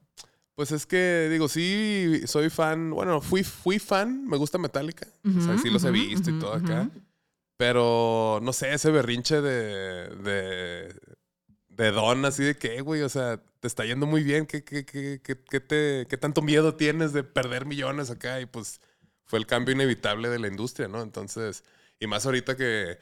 Pues 0.58 0.72
es 0.72 0.86
que, 0.86 1.28
digo, 1.30 1.46
sí, 1.46 2.22
soy 2.26 2.50
fan. 2.50 2.90
Bueno, 2.90 3.20
fui, 3.20 3.44
fui 3.44 3.78
fan. 3.78 4.26
Me 4.26 4.36
gusta 4.36 4.58
Metallica. 4.58 5.06
o 5.24 5.40
sea, 5.40 5.56
sí 5.56 5.70
los 5.70 5.84
he 5.84 5.92
visto 5.92 6.30
y 6.30 6.38
todo 6.40 6.52
acá. 6.52 6.90
Pero, 7.56 8.40
no 8.42 8.52
sé, 8.52 8.74
ese 8.74 8.90
berrinche 8.90 9.40
de... 9.40 10.08
de 10.16 11.00
de 11.68 11.92
don, 11.92 12.24
así 12.24 12.42
de 12.42 12.56
que, 12.56 12.80
güey, 12.80 13.02
o 13.02 13.08
sea, 13.08 13.40
te 13.60 13.68
está 13.68 13.84
yendo 13.84 14.04
muy 14.04 14.24
bien, 14.24 14.46
¿qué, 14.46 14.64
qué, 14.64 14.84
qué, 14.84 15.20
qué, 15.22 15.38
qué 15.38 15.60
te, 15.60 16.06
qué 16.08 16.16
tanto 16.16 16.42
miedo 16.42 16.74
tienes 16.74 17.12
de 17.12 17.22
perder 17.22 17.66
millones 17.66 18.10
acá? 18.10 18.40
Y 18.40 18.46
pues 18.46 18.80
fue 19.26 19.38
el 19.38 19.46
cambio 19.46 19.76
inevitable 19.76 20.28
de 20.28 20.40
la 20.40 20.48
industria, 20.48 20.88
¿no? 20.88 21.02
Entonces, 21.02 21.62
y 22.00 22.08
más 22.08 22.26
ahorita 22.26 22.56
que 22.56 22.98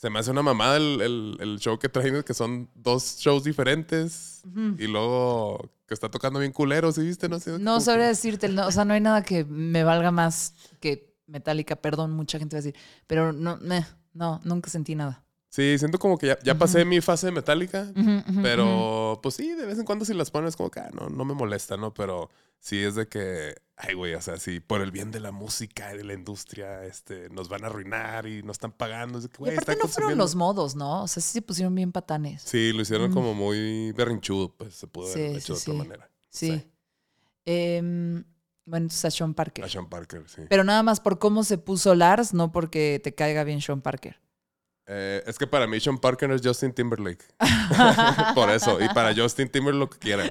se 0.00 0.08
me 0.08 0.18
hace 0.18 0.30
una 0.30 0.42
mamada 0.42 0.78
el, 0.78 1.00
el, 1.02 1.36
el 1.40 1.58
show 1.58 1.78
que 1.78 1.90
traen, 1.90 2.22
que 2.22 2.32
son 2.32 2.70
dos 2.74 3.18
shows 3.18 3.44
diferentes 3.44 4.42
y 4.78 4.86
luego 4.86 5.70
que 5.86 5.92
está 5.92 6.10
tocando 6.10 6.38
bien 6.38 6.52
culero, 6.52 6.90
¿sí 6.90 7.02
viste? 7.02 7.28
No, 7.28 7.38
sé, 7.38 7.58
No 7.58 7.80
sabría 7.80 8.04
que- 8.06 8.08
decirte, 8.10 8.48
no, 8.48 8.66
o 8.66 8.70
sea, 8.72 8.86
no 8.86 8.94
hay 8.94 9.00
nada 9.02 9.22
que 9.22 9.44
me 9.44 9.84
valga 9.84 10.10
más 10.10 10.54
que 10.80 11.14
Metallica, 11.26 11.76
perdón, 11.76 12.12
mucha 12.12 12.38
gente 12.38 12.56
va 12.56 12.60
a 12.60 12.62
decir, 12.62 12.80
pero 13.06 13.32
no, 13.34 13.58
meh, 13.58 13.84
no, 14.14 14.40
nunca 14.44 14.70
sentí 14.70 14.94
nada. 14.94 15.22
Sí, 15.50 15.78
siento 15.78 15.98
como 15.98 16.16
que 16.16 16.28
ya, 16.28 16.38
ya 16.44 16.56
pasé 16.56 16.84
mi 16.84 17.00
fase 17.00 17.28
ujú. 17.28 18.40
Pero, 18.40 19.18
pues 19.20 19.34
sí, 19.34 19.52
de 19.52 19.66
vez 19.66 19.78
en 19.80 19.84
cuando 19.84 20.04
si 20.04 20.14
las 20.14 20.30
pones 20.30 20.54
como 20.54 20.70
que 20.70 20.78
ah, 20.78 20.90
no, 20.94 21.08
no 21.08 21.24
me 21.24 21.34
molesta, 21.34 21.76
¿no? 21.76 21.92
Pero 21.92 22.30
sí 22.60 22.78
es 22.78 22.94
de 22.94 23.08
que, 23.08 23.56
ay, 23.76 23.94
güey, 23.94 24.14
o 24.14 24.22
sea, 24.22 24.36
si 24.36 24.60
por 24.60 24.80
el 24.80 24.92
bien 24.92 25.10
de 25.10 25.18
la 25.18 25.32
música 25.32 25.92
y 25.92 25.96
de 25.96 26.04
la 26.04 26.14
industria, 26.14 26.84
este, 26.84 27.30
nos 27.30 27.48
van 27.48 27.64
a 27.64 27.66
arruinar 27.66 28.28
y 28.28 28.44
nos 28.44 28.54
están 28.54 28.70
pagando. 28.70 29.18
Es 29.18 29.24
de 29.24 29.30
que, 29.30 29.44
Y 29.44 29.48
aparte 29.50 29.76
no 29.76 29.88
fueron 29.88 30.16
los 30.16 30.36
modos, 30.36 30.76
¿no? 30.76 31.02
O 31.02 31.08
sea, 31.08 31.20
sí 31.20 31.32
se 31.32 31.42
pusieron 31.42 31.74
bien 31.74 31.90
patanes. 31.90 32.42
Sí, 32.42 32.72
lo 32.72 32.82
hicieron 32.82 33.12
como 33.12 33.34
muy 33.34 33.90
berrinchudo, 33.90 34.54
pues 34.56 34.76
se 34.76 34.86
pudo 34.86 35.10
haber 35.12 35.32
Sí, 35.32 35.36
hecho 35.38 35.56
sí, 35.56 35.72
de 35.72 35.72
otra 35.72 35.82
sí. 35.82 35.88
manera. 35.88 36.10
Sí. 36.28 36.48
Sí. 36.52 36.70
Em, 37.46 38.24
bueno, 38.66 38.84
entonces 38.84 39.04
a 39.06 39.10
Sean 39.10 39.34
Parker. 39.34 39.64
A 39.64 39.68
Sean 39.68 39.88
Parker, 39.88 40.22
sí. 40.28 40.42
Pero 40.48 40.62
nada 40.62 40.84
más 40.84 41.00
por 41.00 41.18
cómo 41.18 41.42
se 41.42 41.58
puso 41.58 41.96
Lars, 41.96 42.34
no 42.34 42.52
porque 42.52 43.00
te 43.02 43.16
caiga 43.16 43.42
bien 43.42 43.60
Sean 43.60 43.80
Parker. 43.80 44.20
Eh, 44.86 45.22
es 45.26 45.38
que 45.38 45.46
para 45.46 45.66
mí 45.66 45.78
Sean 45.78 45.98
Parker 45.98 46.30
es 46.32 46.40
Justin 46.44 46.72
Timberlake. 46.72 47.24
Por 48.34 48.50
eso. 48.50 48.80
Y 48.82 48.88
para 48.88 49.14
Justin 49.14 49.48
Timberlake 49.48 49.78
lo 49.78 49.90
que 49.90 49.98
quiera. 49.98 50.24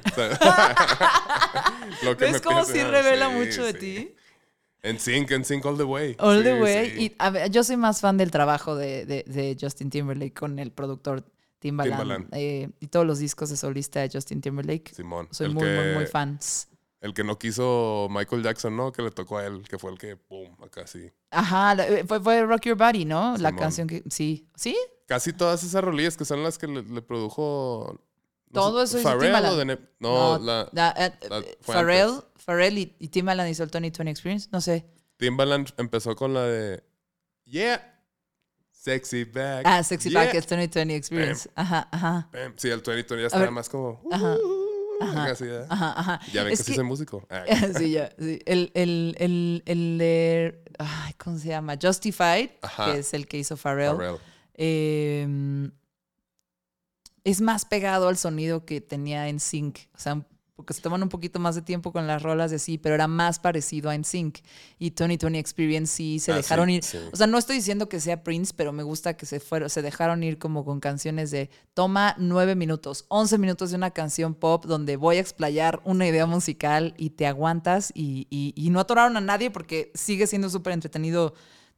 Lo 2.04 2.16
que 2.18 2.26
¿Ves 2.26 2.34
me 2.34 2.42
cómo 2.42 2.64
sí 2.66 2.84
revela 2.84 3.30
sí, 3.30 3.36
mucho 3.36 3.64
de 3.66 3.74
ti? 3.74 4.16
En 4.82 5.00
sync, 5.00 5.32
en 5.32 5.44
sync 5.44 5.66
all 5.66 5.78
the 5.78 5.84
way. 5.84 6.16
All 6.20 6.38
Sí, 6.38 6.44
the 6.44 6.62
way. 6.62 6.88
Y 7.04 7.16
a 7.20 7.30
ver, 7.30 7.50
yo 7.52 7.64
soy 7.64 7.78
más 7.78 8.00
fan 8.02 8.18
del 8.18 8.32
trabajo 8.32 8.76
de, 8.76 9.06
de- 9.06 9.24
de 9.28 9.58
Justin 9.60 9.90
Timberlake 9.90 10.34
con 10.34 10.60
el 10.60 10.72
productor 10.72 11.24
Timbaland. 11.60 12.00
Timbaland. 12.00 12.28
eh, 12.34 12.70
y 12.80 12.88
todos 12.88 13.06
los 13.06 13.20
discos 13.20 13.50
de 13.50 13.58
solista 13.58 14.00
de 14.02 14.10
Justin 14.12 14.40
Timberlake. 14.42 14.94
Simón. 14.96 15.28
Soy 15.32 15.50
muy, 15.50 15.64
que, 15.64 15.76
muy, 15.76 15.94
muy 15.96 16.06
fan. 16.06 16.40
El 17.02 17.14
que 17.14 17.24
no 17.24 17.40
quiso 17.40 18.08
Michael 18.10 18.44
Jackson, 18.44 18.76
¿no? 18.76 18.92
Que 18.92 19.02
le 19.02 19.12
tocó 19.12 19.38
a 19.38 19.46
él, 19.46 19.64
que 19.70 19.80
fue 19.80 19.90
el 19.92 19.98
que, 19.98 20.16
boom, 20.30 20.58
acá 20.64 20.86
sí. 20.86 21.10
Ajá, 21.32 21.74
eh, 21.86 22.04
fue, 22.06 22.20
fue 22.20 22.42
Rock 22.46 22.64
Your 22.66 22.78
Body, 22.78 23.06
¿no? 23.06 23.38
La 23.38 23.56
canción 23.56 23.88
que. 23.88 24.04
Sí. 24.10 24.50
¿Sí? 24.56 24.76
Casi 25.06 25.32
todas 25.34 25.64
esas 25.64 25.82
rolillas 25.84 26.18
que 26.18 26.26
son 26.26 26.44
las 26.44 26.58
que 26.58 26.68
le, 26.68 26.84
le 26.84 27.02
produjo. 27.02 28.00
no 28.50 28.62
Todo 28.62 28.86
sé, 28.86 29.00
eso 29.00 29.08
Pharrell 29.10 29.34
o 29.46 29.56
de 29.56 29.66
Ne- 29.66 29.80
No, 30.00 30.38
No, 30.38 30.46
la, 30.46 30.70
La- 30.74 30.94
eh, 30.98 31.14
la- 31.30 31.40
eh, 31.40 31.58
Pharrell, 32.46 32.78
y, 32.78 32.96
y 33.00 33.08
Timbaland 33.08 33.50
hizo 33.50 33.64
el 33.64 33.70
2020 33.70 34.12
Experience. 34.12 34.50
No 34.52 34.60
sé. 34.60 34.86
Timbaland 35.18 35.70
empezó 35.78 36.16
con 36.16 36.34
la 36.34 36.44
de. 36.44 36.84
Yeah. 37.46 37.96
Sexy 38.72 39.24
back. 39.26 39.64
Ah, 39.66 39.84
Sexy 39.84 40.10
yeah, 40.10 40.26
Back 40.26 40.36
es 40.36 40.48
2020 40.48 40.96
Experience. 40.96 41.50
Ajá, 41.56 41.88
ajá. 41.92 42.30
bam. 42.32 42.54
Sí, 42.58 42.70
el 42.70 42.82
2020 42.82 43.22
ya 43.22 43.28
estaba 43.28 43.52
más 43.52 43.68
como. 43.70 44.02
Ajá, 44.12 44.36
así, 45.00 45.46
¿eh? 45.46 45.66
Ajá, 45.70 45.94
ajá. 46.00 46.20
Ya 46.34 46.44
ven 46.44 46.54
Es 46.54 46.60
que, 46.60 46.64
sí 46.66 46.72
que- 46.72 46.76
soy 46.78 46.84
músico. 46.86 47.26
Ah, 47.30 47.44
sí, 47.78 47.92
ya. 47.92 48.12
sí. 48.20 48.40
El, 48.46 48.72
el, 48.74 49.16
el, 49.20 49.64
el 49.66 49.98
de. 49.98 50.64
Ay, 50.78 51.14
¿Cómo 51.14 51.38
se 51.38 51.48
llama? 51.50 51.78
Justified, 51.82 52.52
Ajá. 52.62 52.86
que 52.94 53.00
es 53.00 53.14
el 53.14 53.28
que 53.28 53.38
hizo 53.38 53.58
Pharrell. 53.58 53.96
Pharrell. 53.96 54.18
eh, 54.56 55.70
es 57.24 57.42
más 57.42 57.66
pegado 57.66 58.08
al 58.08 58.18
sonido 58.18 58.66
que 58.66 58.82
tenía 58.82 59.28
en 59.28 59.40
Sync. 59.40 59.78
O 59.96 60.00
sea, 60.00 60.22
porque 60.60 60.74
se 60.74 60.82
toman 60.82 61.02
un 61.02 61.08
poquito 61.08 61.40
más 61.40 61.56
de 61.56 61.62
tiempo 61.62 61.94
con 61.94 62.06
las 62.06 62.22
rolas 62.22 62.52
de 62.52 62.60
sí, 62.60 62.78
pero 62.78 62.96
era 62.96 63.08
más 63.08 63.40
parecido 63.40 63.90
a 63.90 63.96
En 63.96 64.04
Sync. 64.04 64.40
Y 64.78 64.92
Tony 64.92 65.18
Tony 65.18 65.38
Experience 65.38 65.96
sí 65.96 66.20
se 66.20 66.34
Ah, 66.34 66.36
dejaron 66.36 66.68
sí, 66.68 66.74
ir. 66.76 66.84
sí. 66.84 66.98
O 67.14 67.16
sea, 67.16 67.28
no 67.28 67.38
estoy 67.38 67.56
diciendo 67.56 67.88
que 67.88 68.02
sea 68.02 68.22
Prince, 68.26 68.52
pero 68.54 68.74
me 68.74 68.84
gusta 68.84 69.16
que 69.16 69.26
se 69.26 69.40
fueron, 69.40 69.70
se 69.70 69.82
dejaron 69.82 70.22
ir 70.22 70.38
como 70.38 70.66
con 70.66 70.82
canciones 70.82 71.32
de 71.32 71.50
toma 71.74 72.14
nueve 72.18 72.56
minutos, 72.56 73.06
once 73.08 73.38
minutos 73.38 73.70
de 73.70 73.78
una 73.78 73.92
canción 73.92 74.36
pop 74.36 74.66
donde 74.66 74.98
voy 74.98 75.16
a 75.16 75.22
explayar 75.22 75.80
una 75.86 76.06
idea 76.06 76.26
musical 76.26 76.94
y 76.98 77.12
te 77.12 77.26
aguantas 77.26 77.94
y, 77.96 78.28
y- 78.30 78.54
y 78.58 78.70
no 78.70 78.82
atoraron 78.82 79.16
a 79.16 79.22
nadie 79.22 79.50
porque 79.52 79.94
sigue 79.96 80.28
siendo 80.28 80.50
súper 80.50 80.74
entretenido 80.74 81.34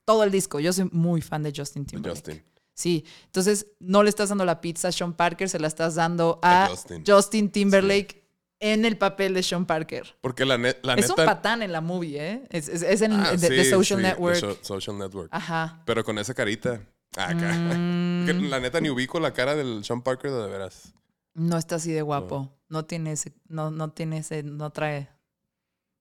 todo 0.05 0.23
el 0.23 0.31
disco. 0.31 0.59
Yo 0.59 0.73
soy 0.73 0.89
muy 0.91 1.21
fan 1.21 1.43
de 1.43 1.53
Justin 1.55 1.85
Timberlake. 1.85 2.17
Justin. 2.19 2.43
Sí, 2.73 3.05
entonces 3.25 3.67
no 3.79 4.01
le 4.01 4.09
estás 4.09 4.29
dando 4.29 4.45
la 4.45 4.59
pizza 4.61 4.87
a 4.87 4.91
Sean 4.91 5.13
Parker, 5.13 5.47
se 5.49 5.59
la 5.59 5.67
estás 5.67 5.93
dando 5.95 6.39
a, 6.41 6.65
A 6.65 6.69
Justin. 6.69 7.03
Justin, 7.05 7.51
Timberlake 7.51 8.20
en 8.61 8.85
el 8.85 8.97
papel 8.97 9.33
de 9.33 9.43
Sean 9.43 9.65
Parker. 9.65 10.15
Porque 10.21 10.45
la, 10.45 10.57
net- 10.57 10.77
la 10.83 10.93
es 10.93 11.09
un 11.09 11.15
neta. 11.17 11.25
patán 11.25 11.61
en 11.63 11.71
la 11.73 11.81
movie, 11.81 12.17
¿eh? 12.25 12.43
Es, 12.49 12.69
es- 12.69 12.83
es 12.83 13.01
en 13.01 13.13
Ah, 13.13 13.35
sí, 13.37 13.65
Social 13.65 13.99
sí, 13.99 14.05
Network. 14.05 14.37
So- 14.37 14.57
Social 14.61 14.97
Network. 14.97 15.27
Ajá. 15.31 15.81
Pero 15.85 16.03
con 16.05 16.17
esa 16.19 16.33
carita. 16.33 16.81
Ah, 17.17 17.25
Acá. 17.31 17.51
Mm, 17.53 18.25
Que 18.25 18.33
la 18.49 18.59
neta 18.61 18.79
ni 18.79 18.89
ubico 18.89 19.19
la 19.19 19.33
cara 19.33 19.55
del 19.55 19.83
Sean 19.83 20.01
Parker 20.01 20.31
de, 20.31 20.43
de 20.43 20.47
veras. 20.47 20.93
no 21.33 21.57
está 21.57 21.75
así 21.75 21.91
de 21.91 22.01
guapo. 22.03 22.57
No 22.69 22.85
tiene 22.85 23.11
ese, 23.11 23.33
no, 23.49 23.69
no 23.71 23.91
tiene 23.91 24.19
ese, 24.19 24.43
no 24.43 24.69
trae, 24.69 25.09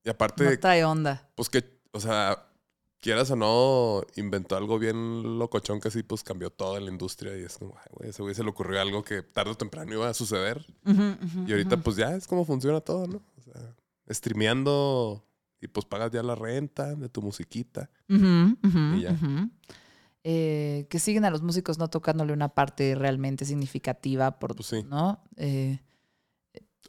Y 0.04 0.10
aparte, 0.10 0.44
no 0.44 0.58
trae 0.60 0.84
onda. 0.84 1.28
pues 1.34 1.48
que, 1.48 1.80
o 1.92 1.98
sea, 1.98 2.46
quieras 3.00 3.30
o 3.30 3.36
no, 3.36 4.02
inventó 4.16 4.56
algo 4.56 4.78
bien 4.78 5.38
locochón 5.38 5.80
que 5.80 5.90
sí, 5.90 6.02
pues 6.02 6.22
cambió 6.22 6.50
toda 6.50 6.80
la 6.80 6.90
industria. 6.90 7.36
Y 7.38 7.42
es 7.42 7.58
como, 7.58 7.74
güey, 7.92 8.10
ese 8.10 8.22
güey 8.22 8.34
se 8.34 8.42
le 8.44 8.50
ocurrió 8.50 8.80
algo 8.80 9.02
que 9.02 9.22
tarde 9.22 9.50
o 9.52 9.56
temprano 9.56 9.92
iba 9.92 10.08
a 10.08 10.14
suceder. 10.14 10.64
Y 11.46 11.50
ahorita, 11.52 11.78
pues 11.78 11.96
ya 11.96 12.14
es 12.14 12.26
como 12.26 12.44
funciona 12.44 12.80
todo, 12.80 13.06
¿no? 13.06 13.22
O 13.38 13.40
sea, 13.42 13.74
streameando 14.10 15.24
y 15.60 15.68
pues 15.68 15.84
pagas 15.86 16.10
ya 16.10 16.22
la 16.22 16.34
renta 16.34 16.94
de 16.94 17.08
tu 17.08 17.22
musiquita. 17.22 17.90
Y 18.08 19.00
ya. 19.02 19.16
Eh, 20.22 20.86
que 20.90 20.98
siguen 20.98 21.24
a 21.24 21.30
los 21.30 21.40
músicos 21.40 21.78
no 21.78 21.88
tocándole 21.88 22.34
una 22.34 22.50
parte 22.50 22.94
realmente 22.94 23.46
significativa, 23.46 24.38
por, 24.38 24.54
Pues 24.54 24.68
sí. 24.68 24.82
¿no? 24.82 25.22
Eh, 25.36 25.78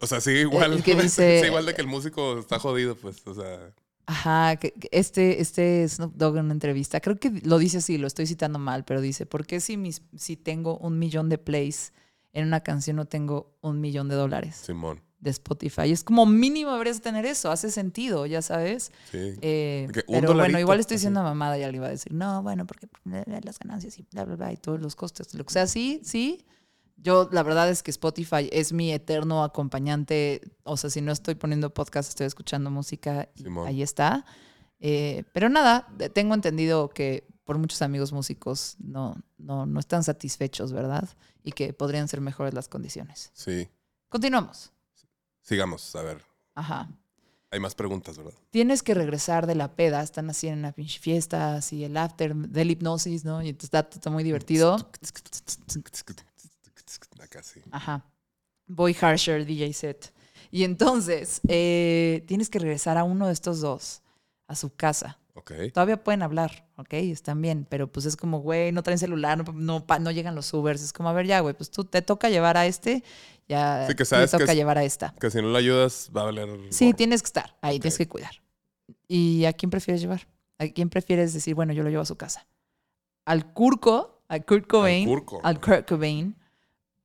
O 0.02 0.08
sea, 0.08 0.20
sigue 0.20 0.42
igual. 0.42 0.74
el 0.74 0.84
que 0.84 0.96
dice- 1.02 1.38
sigue 1.38 1.48
igual 1.48 1.66
de 1.66 1.74
que 1.74 1.82
el 1.82 1.88
músico 1.88 2.38
está 2.40 2.60
jodido, 2.60 2.96
pues. 2.96 3.26
O 3.28 3.34
sea, 3.34 3.74
Ajá, 4.06 4.60
este, 4.92 5.42
este 5.42 5.88
Snoop 5.88 6.16
Dogg 6.16 6.38
en 6.38 6.46
una 6.46 6.54
entrevista, 6.54 7.00
creo 7.00 7.18
que 7.18 7.30
lo 7.44 7.58
dice 7.58 7.78
así, 7.78 7.98
lo 7.98 8.08
estoy 8.08 8.28
citando 8.28 8.60
mal, 8.60 8.84
pero 8.84 9.02
dice, 9.02 9.26
¿por 9.26 9.46
qué 9.46 9.60
si, 9.60 9.78
mis, 9.78 10.02
si 10.18 10.36
tengo 10.36 10.78
un 10.78 11.00
millón 11.00 11.30
de 11.30 11.38
plays 11.38 11.94
en 12.34 12.48
una 12.48 12.62
canción 12.62 12.96
no 12.96 13.06
tengo 13.06 13.58
un 13.62 13.82
millón 13.82 14.08
de 14.08 14.16
dólares 14.16 14.56
Simón. 14.56 15.02
de 15.20 15.30
Spotify? 15.30 15.84
Y 15.88 15.92
es 15.92 16.04
como 16.04 16.26
mínimo 16.26 16.72
deberías 16.72 17.02
tener 17.02 17.26
eso, 17.26 17.52
hace 17.52 17.72
sentido, 17.72 18.26
ya 18.26 18.42
sabes. 18.42 18.92
Sí. 19.12 19.36
Eh, 19.42 19.88
pero 20.08 20.34
bueno, 20.34 20.60
igual 20.60 20.80
estoy 20.80 20.96
diciendo 20.96 21.22
mamada, 21.24 21.58
ya 21.58 21.70
le 21.70 21.78
iba 21.78 21.88
a 21.88 21.92
decir, 21.92 22.14
no, 22.14 22.42
bueno, 22.44 22.66
porque 22.66 22.88
las 23.06 23.60
ganancias 23.60 23.98
y 24.00 24.06
bla, 24.12 24.26
bla, 24.26 24.36
bla, 24.36 24.54
y 24.54 24.58
todos 24.58 24.82
los 24.82 24.96
costes, 24.96 25.34
lo 25.34 25.46
que 25.46 25.54
sea, 25.54 25.68
sí, 25.68 26.02
sí. 26.04 26.46
Yo, 27.02 27.30
la 27.32 27.42
verdad 27.44 27.70
es 27.70 27.82
que 27.82 27.92
Spotify 27.92 28.48
es 28.52 28.74
mi 28.74 28.92
eterno 28.92 29.44
acompañante. 29.44 30.42
O 30.64 30.78
sea, 30.78 30.90
si 30.90 31.02
no 31.02 31.12
estoy 31.12 31.36
poniendo 31.36 31.74
podcast, 31.74 32.10
estoy 32.10 32.28
escuchando 32.28 32.70
música 32.70 33.30
y 33.36 33.44
Simón. 33.44 33.68
ahí 33.68 33.82
está. 33.82 34.26
Eh, 34.80 35.24
pero 35.34 35.50
nada, 35.50 35.88
tengo 36.14 36.34
entendido 36.34 36.90
que 36.90 37.28
por 37.44 37.58
muchos 37.58 37.82
amigos 37.82 38.14
músicos 38.14 38.76
no, 38.80 39.16
no, 39.38 39.66
no 39.66 39.80
están 39.80 40.04
satisfechos, 40.04 40.74
¿verdad? 40.74 41.10
Y 41.44 41.52
que 41.54 41.74
podrían 41.74 42.08
ser 42.08 42.22
mejores 42.22 42.54
las 42.54 42.68
condiciones. 42.68 43.32
Sí. 43.34 43.68
Continuamos. 44.10 44.72
Sigamos, 45.42 45.96
a 45.96 46.04
ver. 46.04 46.22
Ajá. 46.56 46.90
Hay 47.54 47.60
más 47.60 47.76
preguntas, 47.76 48.18
¿verdad? 48.18 48.34
tienes 48.50 48.82
que 48.82 48.94
regresar 48.94 49.46
de 49.46 49.56
la 49.56 49.76
peda, 49.76 50.02
están 50.02 50.30
así 50.30 50.48
en 50.48 50.60
una 50.60 50.72
pinche 50.72 51.00
fiesta, 51.00 51.56
así 51.56 51.84
el 51.84 51.98
after 51.98 52.34
del 52.34 52.72
hipnosis, 52.72 53.26
¿no? 53.26 53.42
Y 53.42 53.50
está, 53.50 53.80
está 53.80 54.10
muy 54.10 54.24
divertido. 54.24 54.78
Ajá. 57.72 58.06
Boy 58.68 58.96
Harsher, 59.00 59.46
DJ 59.46 59.74
set. 59.74 60.14
Y 60.50 60.64
entonces 60.64 61.42
eh, 61.48 62.24
tienes 62.28 62.50
que 62.50 62.60
regresar 62.60 62.98
a 62.98 63.04
uno 63.04 63.28
de 63.28 63.34
estos 63.34 63.62
dos, 63.62 64.02
a 64.48 64.56
su 64.56 64.76
casa. 64.76 65.18
Ok. 65.34 65.54
Todavía 65.74 66.04
pueden 66.04 66.24
hablar, 66.24 66.68
¿ok? 66.76 66.94
Están 66.94 67.42
bien, 67.42 67.66
pero 67.70 67.90
pues 67.90 68.06
es 68.06 68.18
como, 68.18 68.40
güey, 68.42 68.74
no 68.74 68.84
traen 68.84 69.00
celular, 69.00 69.38
no, 69.38 69.54
no, 69.54 69.86
no 70.00 70.12
llegan 70.12 70.36
los 70.36 70.54
Ubers. 70.54 70.82
Es 70.82 70.92
como, 70.92 71.10
a 71.10 71.14
ver, 71.14 71.26
ya, 71.26 71.40
güey, 71.40 71.56
pues 71.56 71.72
tú 71.72 71.86
te 71.86 72.02
toca 72.02 72.30
llevar 72.30 72.58
a 72.58 72.66
este, 72.66 73.04
ya 73.48 73.86
Sí, 73.88 73.94
que 73.94 73.98
te 74.00 74.06
sabes 74.06 74.32
toca 74.32 74.54
llevar 74.54 74.78
a 74.78 74.84
esta. 74.84 75.16
Que 75.20 75.32
si 75.32 75.42
no 75.42 75.50
le 75.52 75.58
ayudas, 75.58 76.12
va 76.16 76.22
a 76.22 76.26
valer. 76.26 76.50
Sí, 76.70 76.94
tienes 76.94 77.22
que 77.22 77.28
estar 77.28 77.58
ahí, 77.62 77.80
tienes 77.80 77.98
que 77.98 78.08
cuidar. 78.08 78.42
¿Y 79.08 79.46
a 79.46 79.54
quién 79.54 79.70
prefieres 79.70 80.02
llevar? 80.02 80.28
¿A 80.58 80.68
quién 80.68 80.90
prefieres 80.90 81.34
decir, 81.34 81.56
bueno, 81.56 81.72
yo 81.72 81.84
lo 81.84 81.90
llevo 81.90 82.02
a 82.02 82.06
su 82.06 82.18
casa? 82.18 82.46
¿Al 83.26 83.54
Curco, 83.54 84.24
a 84.28 84.40
Kurt 84.40 84.68
Cobain, 84.68 85.08
Curco. 85.08 85.40
al 85.44 85.62
Kurt 85.62 85.88
Cobain 85.88 86.36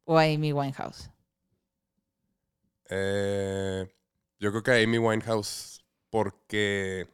o 0.06 0.18
a 0.18 0.22
Amy 0.22 0.52
Winehouse? 0.52 1.10
Eh, 2.88 3.86
yo 4.38 4.50
creo 4.50 4.62
que 4.62 4.70
a 4.70 4.82
Amy 4.82 4.98
Winehouse. 4.98 5.84
Porque. 6.08 7.06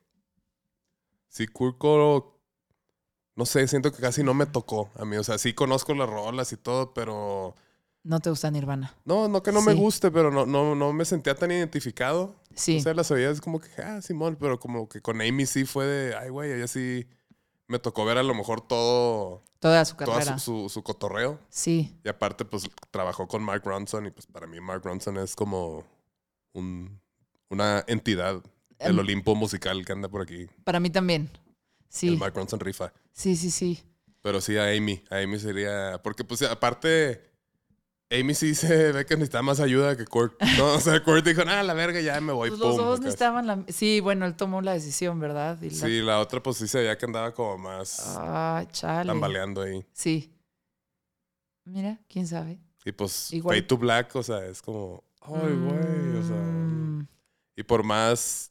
Sí, 1.29 1.49
Kurko. 1.49 2.39
No 3.35 3.47
sé, 3.47 3.67
siento 3.67 3.91
que 3.91 4.01
casi 4.03 4.23
no 4.23 4.35
me 4.35 4.47
tocó 4.47 4.91
a 4.97 5.05
mí. 5.05 5.17
O 5.17 5.25
sea, 5.25 5.39
sí 5.39 5.55
conozco 5.55 5.95
las 5.95 6.09
rolas 6.09 6.53
y 6.53 6.57
todo, 6.57 6.95
pero. 6.95 7.57
¿No 8.05 8.21
te 8.21 8.31
gusta 8.31 8.51
Nirvana? 8.51 8.95
No, 9.05 9.29
no 9.29 9.43
que 9.43 9.53
no 9.53 9.63
me 9.63 9.75
guste, 9.75 10.11
pero 10.11 10.31
no, 10.31 10.45
no, 10.45 10.75
no 10.75 10.93
me 10.93 11.05
sentía 11.05 11.35
tan 11.35 11.53
identificado. 11.53 12.35
Sí. 12.55 12.79
O 12.79 12.81
sea, 12.83 12.95
las 12.95 13.11
oías 13.11 13.41
como 13.41 13.61
que, 13.61 13.71
ah, 13.81 14.03
Simón, 14.03 14.37
pero 14.39 14.59
como 14.59 14.89
que 14.89 15.01
con 15.01 15.21
Amy 15.21 15.47
sí 15.47 15.65
fue 15.65 15.87
de, 15.87 16.17
ay, 16.17 16.29
güey, 16.29 16.53
ella 16.53 16.67
sí 16.67 17.07
me 17.69 17.79
tocó 17.79 18.05
ver 18.05 18.19
a 18.19 18.23
lo 18.23 18.35
mejor 18.35 18.61
todo, 18.61 19.43
Toda 19.61 19.85
su 19.85 19.95
toda 19.97 20.19
carrera. 20.19 20.39
su, 20.39 20.63
su, 20.63 20.69
su 20.69 20.83
cotorreo. 20.83 21.39
Sí. 21.49 21.97
Y 22.05 22.09
aparte, 22.09 22.45
pues 22.45 22.69
trabajó 22.91 23.29
con 23.29 23.43
Mark 23.43 23.63
Ronson 23.65 24.07
y 24.07 24.11
pues 24.11 24.27
para 24.27 24.47
mí 24.47 24.61
Mark 24.61 24.83
Ronson 24.85 25.17
es 25.19 25.37
como 25.37 25.85
un, 26.53 27.01
una 27.49 27.85
entidad 27.87 28.43
del 28.79 28.91
Em, 28.95 28.99
Olimpo 28.99 29.35
musical 29.37 29.85
que 29.85 29.93
anda 29.93 30.09
por 30.09 30.23
aquí. 30.23 30.49
Para 30.65 30.81
mí 30.81 30.91
también. 30.91 31.31
Sí. 31.89 32.09
El 32.09 32.19
Mark 32.19 32.35
Ronson 32.35 32.59
rifa. 32.59 32.93
Sí, 33.13 33.37
sí, 33.37 33.51
sí. 33.51 33.83
Pero 34.23 34.41
sí 34.41 34.57
a 34.57 34.71
Amy. 34.71 35.03
A 35.11 35.19
Amy 35.19 35.39
sería. 35.39 36.01
Porque, 36.03 36.25
pues, 36.25 36.43
aparte. 36.43 37.32
Amy 38.21 38.35
sí 38.35 38.55
se 38.55 38.67
ve 38.93 39.07
que 39.07 39.15
necesita 39.17 39.43
más 39.43 39.59
ayuda 39.61 39.97
que 39.97 40.05
Kurt. 40.05 40.35
No, 40.59 40.75
o 40.75 40.81
sea, 40.81 41.03
Kurt 41.03 41.25
dijo, 41.27 41.43
ah, 41.47 41.63
la 41.63 41.75
verga, 41.75 42.01
ya 42.01 42.21
me 42.21 42.33
voy. 42.33 42.51
Pues 42.51 42.61
los 42.61 42.77
dos 42.77 43.01
necesitaban 43.01 43.47
la... 43.47 43.65
Sí, 43.69 44.01
bueno, 44.01 44.27
él 44.27 44.35
tomó 44.37 44.61
la 44.63 44.73
decisión, 44.75 45.19
¿verdad? 45.21 45.59
La- 45.61 45.71
Sí, 45.71 46.01
la 46.03 46.21
otra, 46.21 46.43
pues 46.43 46.57
sí 46.59 46.69
se 46.69 46.79
veía 46.81 46.99
que 46.99 47.07
andaba 47.07 47.33
como 47.33 47.59
más 47.59 48.03
Ah, 48.19 48.65
chale. 48.71 49.09
tambaleando 49.09 49.63
ahí. 49.63 49.85
Sí. 49.93 50.33
Mira, 51.65 52.01
quién 52.09 52.27
sabe. 52.27 52.59
Y 52.85 52.93
pues, 52.93 53.33
Igual- 53.33 53.57
Fade 53.57 53.67
to 53.69 53.79
Black, 53.79 54.17
o 54.17 54.23
sea, 54.23 54.45
es 54.47 54.61
como, 54.61 55.05
ay, 55.23 55.33
güey, 55.53 56.17
o 56.19 56.23
sea. 56.27 56.37
Mm, 56.37 57.07
Y 57.57 57.63
por 57.63 57.85
más, 57.85 58.51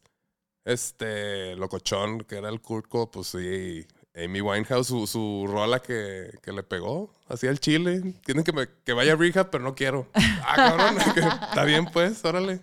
este, 0.63 1.55
locochón 1.55 2.19
que 2.21 2.35
era 2.37 2.49
el 2.49 2.61
Kurko, 2.61 3.11
pues 3.11 3.27
sí, 3.27 3.85
Amy 4.15 4.41
Winehouse, 4.41 4.87
su, 4.87 5.07
su 5.07 5.45
rola 5.47 5.81
que, 5.81 6.37
que 6.43 6.51
le 6.51 6.63
pegó, 6.63 7.13
así 7.29 7.47
al 7.47 7.59
chile. 7.59 8.15
Tienen 8.25 8.43
que, 8.43 8.51
me- 8.51 8.67
que 8.83 8.91
vaya 8.93 9.13
a 9.13 9.15
rehab, 9.15 9.49
pero 9.49 9.63
no 9.63 9.73
quiero. 9.73 10.07
Ah, 10.13 10.55
cabrón, 10.55 10.97
está 10.99 11.63
bien 11.63 11.85
pues, 11.85 12.23
órale. 12.25 12.59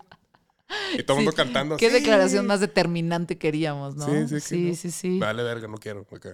Y 0.99 1.03
todo 1.05 1.17
el 1.19 1.25
mundo 1.25 1.35
cantando 1.35 1.79
Qué 1.79 1.89
"Sí". 1.89 1.95
declaración 1.95 2.47
más 2.47 2.61
determinante 2.61 3.39
queríamos, 3.39 3.97
¿no? 3.97 4.05
Sí, 4.05 4.29
sí, 4.29 4.41
sí, 4.41 4.69
no. 4.71 4.75
sí, 4.77 4.91
sí. 4.91 5.19
Vale, 5.19 5.43
verga, 5.43 5.67
no 5.69 5.79
quiero. 5.79 6.03
ok. 6.11 6.27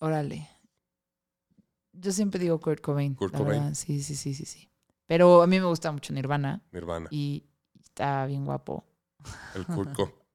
Órale. 0.00 0.48
Yo 1.92 2.12
siempre 2.12 2.40
digo 2.40 2.60
Kurt 2.60 2.80
Cobain. 2.80 3.14
Kurt 3.14 3.32
Cobain. 3.34 3.60
verdad. 3.62 3.74
Sí, 3.74 4.02
sí, 4.02 4.16
sí, 4.16 4.34
sí, 4.34 4.44
sí. 4.44 4.68
Pero 5.06 5.42
a 5.42 5.46
mí 5.46 5.58
me 5.60 5.66
gusta 5.66 5.92
mucho 5.92 6.12
Nirvana 6.12 6.60
Nirvana, 6.72 7.06
y 7.12 7.46
está 7.82 8.26
bien 8.26 8.44
guapo. 8.44 8.84
el 9.54 9.64
Kurko. 9.66 10.12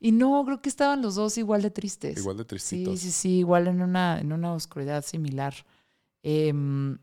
Y 0.00 0.12
no, 0.12 0.42
creo 0.46 0.62
que 0.62 0.68
estaban 0.70 1.02
los 1.02 1.14
dos 1.14 1.36
igual 1.38 1.60
de 1.62 1.70
tristes. 1.70 2.16
Igual 2.18 2.38
de 2.38 2.42
Sí, 2.44 2.48
tristitos. 2.48 3.00
sí, 3.00 3.10
sí, 3.10 3.38
igual 3.40 3.66
en 3.68 3.82
una, 3.82 4.18
en 4.20 4.32
una 4.32 4.54
oscuridad 4.54 5.04
similar. 5.04 5.54
Em, 6.22 6.98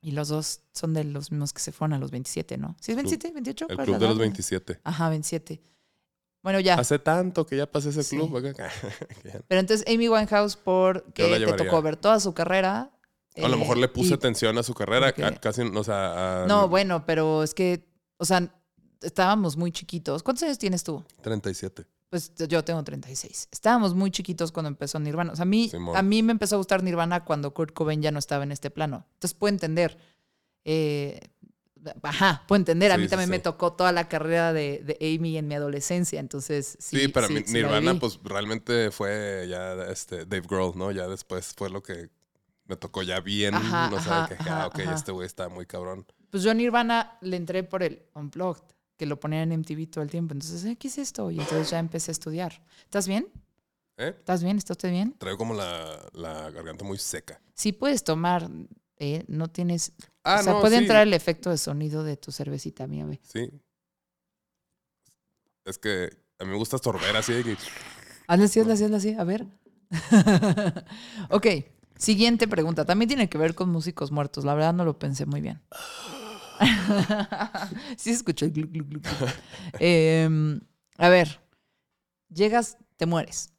y 0.00 0.10
los 0.12 0.28
dos 0.28 0.60
son 0.72 0.92
de 0.94 1.04
los 1.04 1.30
mismos 1.32 1.52
que 1.52 1.60
se 1.60 1.72
fueron 1.72 1.94
a 1.94 1.98
los 1.98 2.10
27, 2.10 2.58
¿no? 2.58 2.76
¿Sí 2.80 2.92
es 2.92 2.96
27, 2.96 3.32
28? 3.32 3.66
El 3.68 3.76
¿Cuál 3.76 3.78
es 3.80 3.84
club 3.86 3.98
de 4.00 4.06
los 4.06 4.16
edad? 4.16 4.20
27. 4.22 4.80
Ajá, 4.84 5.08
27. 5.08 5.60
Bueno, 6.42 6.60
ya. 6.60 6.74
Hace 6.74 6.98
tanto 7.00 7.44
que 7.46 7.56
ya 7.56 7.70
pasé 7.70 7.88
ese 7.90 8.02
Sí. 8.04 8.16
club. 8.16 8.30
ya- 9.24 9.40
Pero 9.48 9.60
entonces 9.60 9.84
Amy 9.92 10.08
Winehouse, 10.08 10.56
porque 10.56 11.44
te 11.44 11.52
tocó 11.64 11.82
ver 11.82 11.96
toda 11.96 12.20
su 12.20 12.34
carrera. 12.34 12.92
a 13.36 13.48
lo 13.48 13.54
eh, 13.56 13.58
mejor 13.58 13.76
le 13.78 13.88
puse 13.88 14.10
y- 14.10 14.14
atención 14.14 14.56
a 14.58 14.62
su 14.62 14.74
carrera. 14.74 15.12
ca- 15.12 15.34
Casi, 15.40 15.62
o 15.62 15.84
sea, 15.84 16.42
a 16.42 16.46
No, 16.46 16.68
bueno, 16.68 17.04
pero 17.04 17.42
es 17.42 17.52
que, 17.54 17.88
o 18.16 18.24
sea, 18.24 18.48
estábamos 19.02 19.56
muy 19.56 19.72
chiquitos. 19.72 20.22
¿Cuántos 20.22 20.44
años 20.44 20.58
tienes 20.58 20.84
tú? 20.84 21.04
37. 21.22 21.84
Pues 22.08 22.32
yo 22.36 22.64
tengo 22.64 22.82
36. 22.82 23.48
Estábamos 23.50 23.94
muy 23.94 24.10
chiquitos 24.10 24.52
cuando 24.52 24.68
empezó 24.68 24.98
Nirvana. 25.00 25.32
O 25.32 25.36
sea, 25.36 25.42
a 25.42 25.46
mí, 25.46 25.68
Simón. 25.68 25.96
a 25.96 26.02
mí 26.02 26.22
me 26.22 26.32
empezó 26.32 26.54
a 26.54 26.58
gustar 26.58 26.82
Nirvana 26.82 27.24
cuando 27.24 27.52
Kurt 27.52 27.72
Cobain 27.72 28.00
ya 28.00 28.12
no 28.12 28.18
estaba 28.18 28.44
en 28.44 28.52
este 28.52 28.70
plano. 28.70 29.06
Entonces 29.14 29.34
puedo 29.34 29.52
entender. 29.52 29.98
eh, 30.64 31.20
ajá, 32.02 32.44
puedo 32.46 32.58
entender. 32.58 32.92
a 32.92 32.96
mí 32.96 33.04
sí, 33.04 33.10
también 33.10 33.30
me 33.30 33.38
tocó 33.38 33.72
toda 33.72 33.92
la 33.92 34.08
carrera 34.08 34.52
de, 34.52 34.82
de 34.84 35.14
Amy 35.14 35.38
en 35.38 35.48
mi 35.48 35.54
adolescencia. 35.54 36.20
Entonces, 36.20 36.76
sí. 36.80 36.96
Sí, 36.98 37.06
sí 37.06 37.12
la 37.14 37.28
Nirvana, 37.52 37.98
pues 37.98 38.18
realmente 38.22 38.90
fue 38.90 39.46
ya 39.48 39.74
este 39.84 40.26
Dave 40.26 40.46
Grohl, 40.48 40.76
¿no? 40.76 40.90
Ya 40.90 41.06
después 41.08 41.54
fue 41.56 41.70
lo 41.70 41.82
que 41.82 42.08
me 42.66 42.76
tocó 42.76 43.02
ya 43.02 43.20
bien. 43.20 43.54
Ajá, 43.54 43.90
no 43.90 44.00
sé, 44.00 44.10
ajá, 44.10 44.28
que, 44.28 44.34
ajá, 44.34 44.62
ah, 44.62 44.66
ok, 44.66 44.80
ajá. 44.80 44.94
este 44.94 45.12
güey 45.12 45.26
está 45.26 45.48
muy 45.48 45.66
cabrón. 45.66 46.06
Pues 46.30 46.42
yo 46.42 46.50
a 46.50 46.54
Nirvana 46.54 47.18
le 47.20 47.36
entré 47.36 47.62
por 47.62 47.82
el 47.82 48.02
Unplugged, 48.14 48.64
que 48.96 49.06
lo 49.06 49.18
ponían 49.20 49.52
en 49.52 49.60
MTV 49.60 49.86
todo 49.90 50.02
el 50.02 50.10
tiempo. 50.10 50.32
Entonces, 50.34 50.64
"Eh, 50.64 50.76
¿qué 50.76 50.88
es 50.88 50.98
esto? 50.98 51.30
Y 51.30 51.38
entonces 51.38 51.70
ya 51.70 51.78
empecé 51.78 52.10
a 52.10 52.12
estudiar. 52.12 52.62
¿Estás 52.84 53.06
bien? 53.08 53.28
¿Eh? 53.98 54.14
¿Estás 54.18 54.42
bien? 54.42 54.58
¿Está 54.58 54.72
usted 54.74 54.90
bien? 54.90 55.14
Traigo 55.18 55.38
como 55.38 55.54
la, 55.54 55.98
la 56.12 56.50
garganta 56.50 56.84
muy 56.84 56.98
seca. 56.98 57.40
Sí 57.54 57.72
puedes 57.72 58.04
tomar, 58.04 58.48
eh, 58.98 59.24
no 59.28 59.48
tienes... 59.48 59.92
Ah, 60.22 60.38
o 60.40 60.42
sea, 60.42 60.52
no, 60.54 60.60
puede 60.60 60.76
sí. 60.76 60.82
entrar 60.82 61.02
el 61.06 61.14
efecto 61.14 61.50
de 61.50 61.58
sonido 61.58 62.04
de 62.04 62.16
tu 62.16 62.32
cervecita, 62.32 62.86
mía, 62.86 63.06
ve. 63.06 63.20
Sí. 63.22 63.50
Es 65.64 65.78
que 65.78 66.10
a 66.38 66.44
mí 66.44 66.50
me 66.50 66.56
gusta 66.56 66.78
sorber 66.78 67.16
así 67.16 67.32
que. 67.42 67.56
Hazle 68.28 68.44
así, 68.44 68.60
hazle 68.60 68.72
así, 68.74 68.84
hazle 68.84 68.96
así. 68.96 69.14
A 69.14 69.24
ver. 69.24 69.46
ok, 71.30 71.46
siguiente 71.96 72.48
pregunta. 72.48 72.84
También 72.84 73.08
tiene 73.08 73.28
que 73.28 73.38
ver 73.38 73.54
con 73.54 73.70
músicos 73.70 74.10
muertos. 74.10 74.44
La 74.44 74.54
verdad 74.54 74.74
no 74.74 74.84
lo 74.84 74.98
pensé 74.98 75.26
muy 75.26 75.40
bien. 75.40 75.62
sí 77.96 78.10
se 78.10 78.12
escuchó 78.12 78.46
el. 78.46 79.02
Em, 79.78 80.60
a 80.98 81.08
ver, 81.08 81.40
llegas, 82.28 82.78
te 82.96 83.06
mueres, 83.06 83.52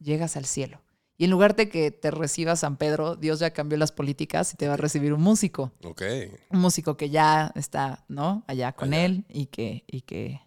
llegas 0.00 0.36
al 0.36 0.44
cielo. 0.44 0.80
Y 1.20 1.24
en 1.24 1.30
lugar 1.30 1.56
de 1.56 1.68
que 1.68 1.90
te 1.90 2.12
reciba 2.12 2.54
San 2.54 2.76
Pedro, 2.76 3.16
Dios 3.16 3.40
ya 3.40 3.50
cambió 3.52 3.76
las 3.76 3.90
políticas 3.90 4.54
y 4.54 4.56
te 4.56 4.68
va 4.68 4.74
a 4.74 4.76
recibir 4.76 5.12
un 5.12 5.20
músico. 5.20 5.72
Ok. 5.82 6.02
Un 6.50 6.60
músico 6.60 6.96
que 6.96 7.10
ya 7.10 7.50
está, 7.56 8.04
¿no? 8.06 8.44
Allá 8.46 8.72
con 8.72 8.92
Allá. 8.94 9.04
él 9.04 9.24
y 9.28 9.46
que, 9.46 9.82
y 9.88 10.02
que. 10.02 10.40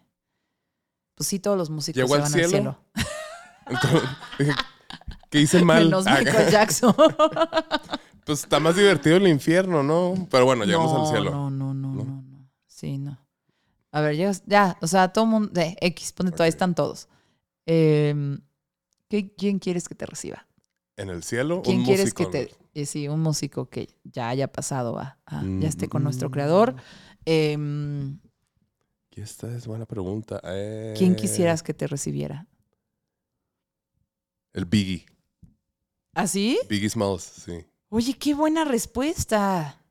Pues 1.14 1.28
sí, 1.28 1.38
todos 1.38 1.58
los 1.58 1.68
músicos 1.68 1.98
¿Llegó 1.98 2.14
se 2.14 2.14
al 2.16 2.22
van 2.22 2.32
cielo? 2.32 2.44
al 2.46 2.50
cielo. 2.50 2.78
Entonces, 3.66 4.02
dije, 4.38 4.52
¿qué 5.30 5.40
hice 5.40 5.62
mal? 5.62 5.84
Menos 5.84 6.06
Michael 6.06 6.50
Jackson. 6.50 6.94
pues 8.24 8.38
está 8.40 8.58
más 8.58 8.74
divertido 8.74 9.16
el 9.18 9.28
infierno, 9.28 9.82
¿no? 9.82 10.26
Pero 10.30 10.46
bueno, 10.46 10.64
llegamos 10.64 10.90
no, 10.90 11.02
al 11.02 11.06
cielo. 11.14 11.30
No, 11.32 11.50
no. 11.50 11.71
Sí, 12.82 12.98
no. 12.98 13.16
A 13.92 14.00
ver, 14.00 14.16
llegas, 14.16 14.42
ya, 14.44 14.76
o 14.80 14.88
sea, 14.88 15.12
todo 15.12 15.24
mundo, 15.24 15.50
de 15.52 15.76
X, 15.80 16.10
ponte 16.12 16.32
todo, 16.32 16.42
ahí 16.42 16.48
están 16.48 16.74
todos. 16.74 17.08
¿qué- 17.64 19.32
¿Quién 19.38 19.60
quieres 19.60 19.88
que 19.88 19.94
te 19.94 20.04
reciba? 20.04 20.48
En 20.96 21.08
el 21.08 21.22
cielo, 21.22 21.62
¿Quién 21.62 21.78
un 21.78 21.84
quieres 21.84 22.06
músico. 22.12 22.30
que 22.30 22.46
te, 22.48 22.54
eh, 22.74 22.86
sí, 22.86 23.06
un 23.06 23.20
músico 23.20 23.70
que 23.70 23.88
ya 24.02 24.28
haya 24.30 24.50
pasado 24.50 24.98
a, 24.98 25.20
a- 25.26 25.42
Mm, 25.42 25.60
ya 25.60 25.68
esté 25.68 25.88
con 25.88 26.02
nuestro 26.02 26.28
mm. 26.28 26.32
creador? 26.32 26.74
Em, 27.24 28.18
Y 29.14 29.20
esta 29.20 29.46
es 29.54 29.64
buena 29.68 29.86
pregunta. 29.86 30.40
Eh, 30.42 30.94
¿Quién 30.98 31.14
quisieras 31.14 31.62
que 31.62 31.72
te 31.72 31.86
recibiera? 31.86 32.48
El 34.54 34.64
Biggie. 34.64 35.06
¿Así? 36.14 36.58
Biggie 36.68 36.90
Smalls, 36.90 37.22
sí. 37.22 37.64
Oye, 37.90 38.14
qué 38.18 38.34
buena 38.34 38.64
respuesta. 38.64 39.81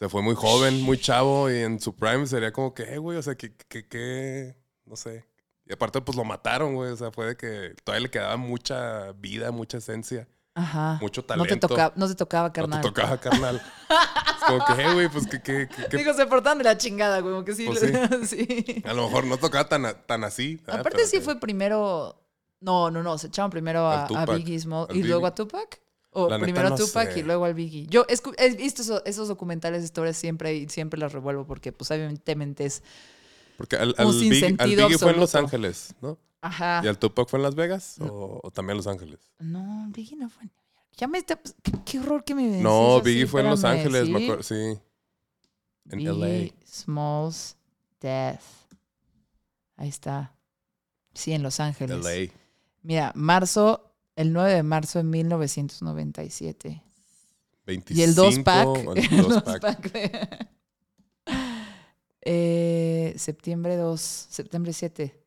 Se 0.00 0.08
fue 0.08 0.22
muy 0.22 0.34
joven, 0.34 0.80
muy 0.80 0.96
chavo 0.98 1.50
y 1.50 1.58
en 1.58 1.78
su 1.78 1.94
prime 1.94 2.26
sería 2.26 2.52
como 2.54 2.72
que, 2.72 2.84
eh, 2.84 2.96
güey, 2.96 3.18
o 3.18 3.22
sea, 3.22 3.34
que, 3.34 3.54
que, 3.54 3.86
que, 3.86 4.56
no 4.86 4.96
sé. 4.96 5.26
Y 5.66 5.74
aparte, 5.74 6.00
pues 6.00 6.16
lo 6.16 6.24
mataron, 6.24 6.74
güey. 6.74 6.90
O 6.90 6.96
sea, 6.96 7.10
fue 7.12 7.26
de 7.26 7.36
que 7.36 7.74
todavía 7.84 8.04
le 8.04 8.10
quedaba 8.10 8.38
mucha 8.38 9.12
vida, 9.12 9.50
mucha 9.50 9.76
esencia, 9.76 10.26
Ajá. 10.54 10.96
mucho 11.02 11.20
No 11.20 11.26
talento. 11.26 11.54
te, 11.54 11.60
toca, 11.60 11.92
no 11.96 12.08
te 12.08 12.14
tocaba, 12.14 12.48
No 12.48 12.52
carnal. 12.54 12.80
te 12.80 12.88
tocaba, 12.88 13.18
carnal. 13.20 13.56
es 13.60 14.44
como 14.46 14.64
que, 14.64 14.82
eh, 14.82 14.94
güey, 14.94 15.08
pues 15.10 15.26
que, 15.26 15.42
que, 15.42 15.68
que- 15.68 15.96
Digo, 15.98 16.14
se 16.14 16.24
portan 16.26 16.56
de 16.56 16.64
la 16.64 16.78
chingada, 16.78 17.20
güey, 17.20 17.34
como 17.34 17.44
que 17.44 17.54
sí. 17.54 17.66
Pues 17.66 17.80
sí. 18.30 18.82
a 18.86 18.94
lo 18.94 19.04
mejor 19.06 19.26
no 19.26 19.36
tocaba 19.36 19.68
tan, 19.68 19.84
tan 20.06 20.24
así. 20.24 20.56
¿verdad? 20.64 20.80
Aparte 20.80 21.06
sí 21.06 21.20
fue 21.20 21.38
primero... 21.38 22.16
No, 22.62 22.90
no, 22.90 23.02
no, 23.02 23.16
se 23.18 23.26
echaron 23.28 23.50
primero 23.50 23.86
a, 23.86 24.04
a 24.06 24.26
Biggie 24.26 24.60
y 24.94 25.02
luego 25.02 25.26
a 25.26 25.34
Tupac. 25.34 25.80
O 26.12 26.28
La 26.28 26.36
neta 26.38 26.44
primero 26.44 26.66
a 26.66 26.70
no 26.70 26.76
Tupac 26.76 27.12
sé. 27.12 27.20
y 27.20 27.22
luego 27.22 27.44
al 27.44 27.54
Biggie. 27.54 27.86
Yo 27.88 28.04
he 28.08 28.54
visto 28.56 28.82
esos, 28.82 29.02
esos 29.04 29.28
documentales 29.28 29.82
de 29.82 29.84
historias 29.86 30.16
siempre 30.16 30.54
y 30.56 30.68
siempre 30.68 30.98
las 30.98 31.12
revuelvo 31.12 31.46
porque 31.46 31.72
pues 31.72 31.90
evidentemente 31.92 32.66
es... 32.66 32.82
Porque 33.56 33.76
al, 33.76 33.90
un 33.90 33.94
al 33.98 34.06
Biggie, 34.08 34.28
al 34.28 34.32
sinsentido 34.40 34.86
Biggie 34.88 34.98
fue 34.98 35.12
en 35.12 35.20
Los. 35.20 35.34
Ángeles, 35.34 35.94
¿no? 36.00 36.18
Ajá. 36.40 36.80
¿Y 36.82 36.88
al 36.88 36.98
Tupac 36.98 37.28
fue 37.28 37.38
en 37.38 37.42
Las 37.44 37.54
Vegas 37.54 37.96
o, 38.00 38.40
o 38.42 38.50
también 38.50 38.72
en 38.72 38.76
Los 38.78 38.86
Ángeles? 38.86 39.20
No, 39.38 39.86
Biggie 39.90 40.16
no 40.16 40.28
fue 40.30 40.44
en 40.44 40.50
Nueva 40.50 40.72
York. 40.72 40.96
Ya 40.96 41.06
me 41.06 41.18
está... 41.18 41.36
pues, 41.36 41.54
Qué, 41.62 41.72
qué 41.84 41.98
horror 42.00 42.24
que 42.24 42.34
me 42.34 42.46
decís 42.46 42.62
No, 42.62 43.00
Biggie 43.02 43.26
fue 43.26 43.42
en 43.42 43.50
Los 43.50 43.62
Ángeles, 43.64 44.08
me 44.08 44.18
¿sí? 44.18 44.24
acuerdo. 44.24 44.42
Sí. 44.42 44.54
En 45.90 45.98
Biggie 45.98 46.54
Smalls 46.66 47.56
Death. 48.00 48.40
Ahí 49.76 49.88
está. 49.88 50.34
Sí, 51.14 51.32
en 51.32 51.42
Los 51.42 51.60
Ángeles. 51.60 52.02
LA. 52.04 52.32
Mira, 52.82 53.12
marzo, 53.14 53.89
el 54.20 54.32
9 54.32 54.52
de 54.54 54.62
marzo 54.62 54.98
de 54.98 55.04
1997. 55.04 56.82
25. 57.66 57.98
Y 57.98 58.02
el 58.02 58.14
2-pack. 58.14 58.66
el 58.96 58.98
el 58.98 59.24
2-pack. 59.26 59.62
2-pack 59.62 59.92
de- 59.92 60.48
Eh, 62.22 63.14
septiembre 63.16 63.76
2, 63.76 63.98
septiembre 63.98 64.74
7 64.74 65.24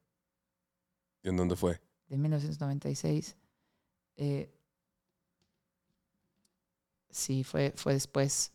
¿Y 1.23 1.29
en 1.29 1.38
dónde 1.38 1.56
fue? 1.56 1.82
de 2.08 2.17
1996. 2.17 3.36
Eh, 4.17 4.53
sí, 7.10 7.43
fue, 7.43 7.73
fue 7.75 7.93
después. 7.93 8.51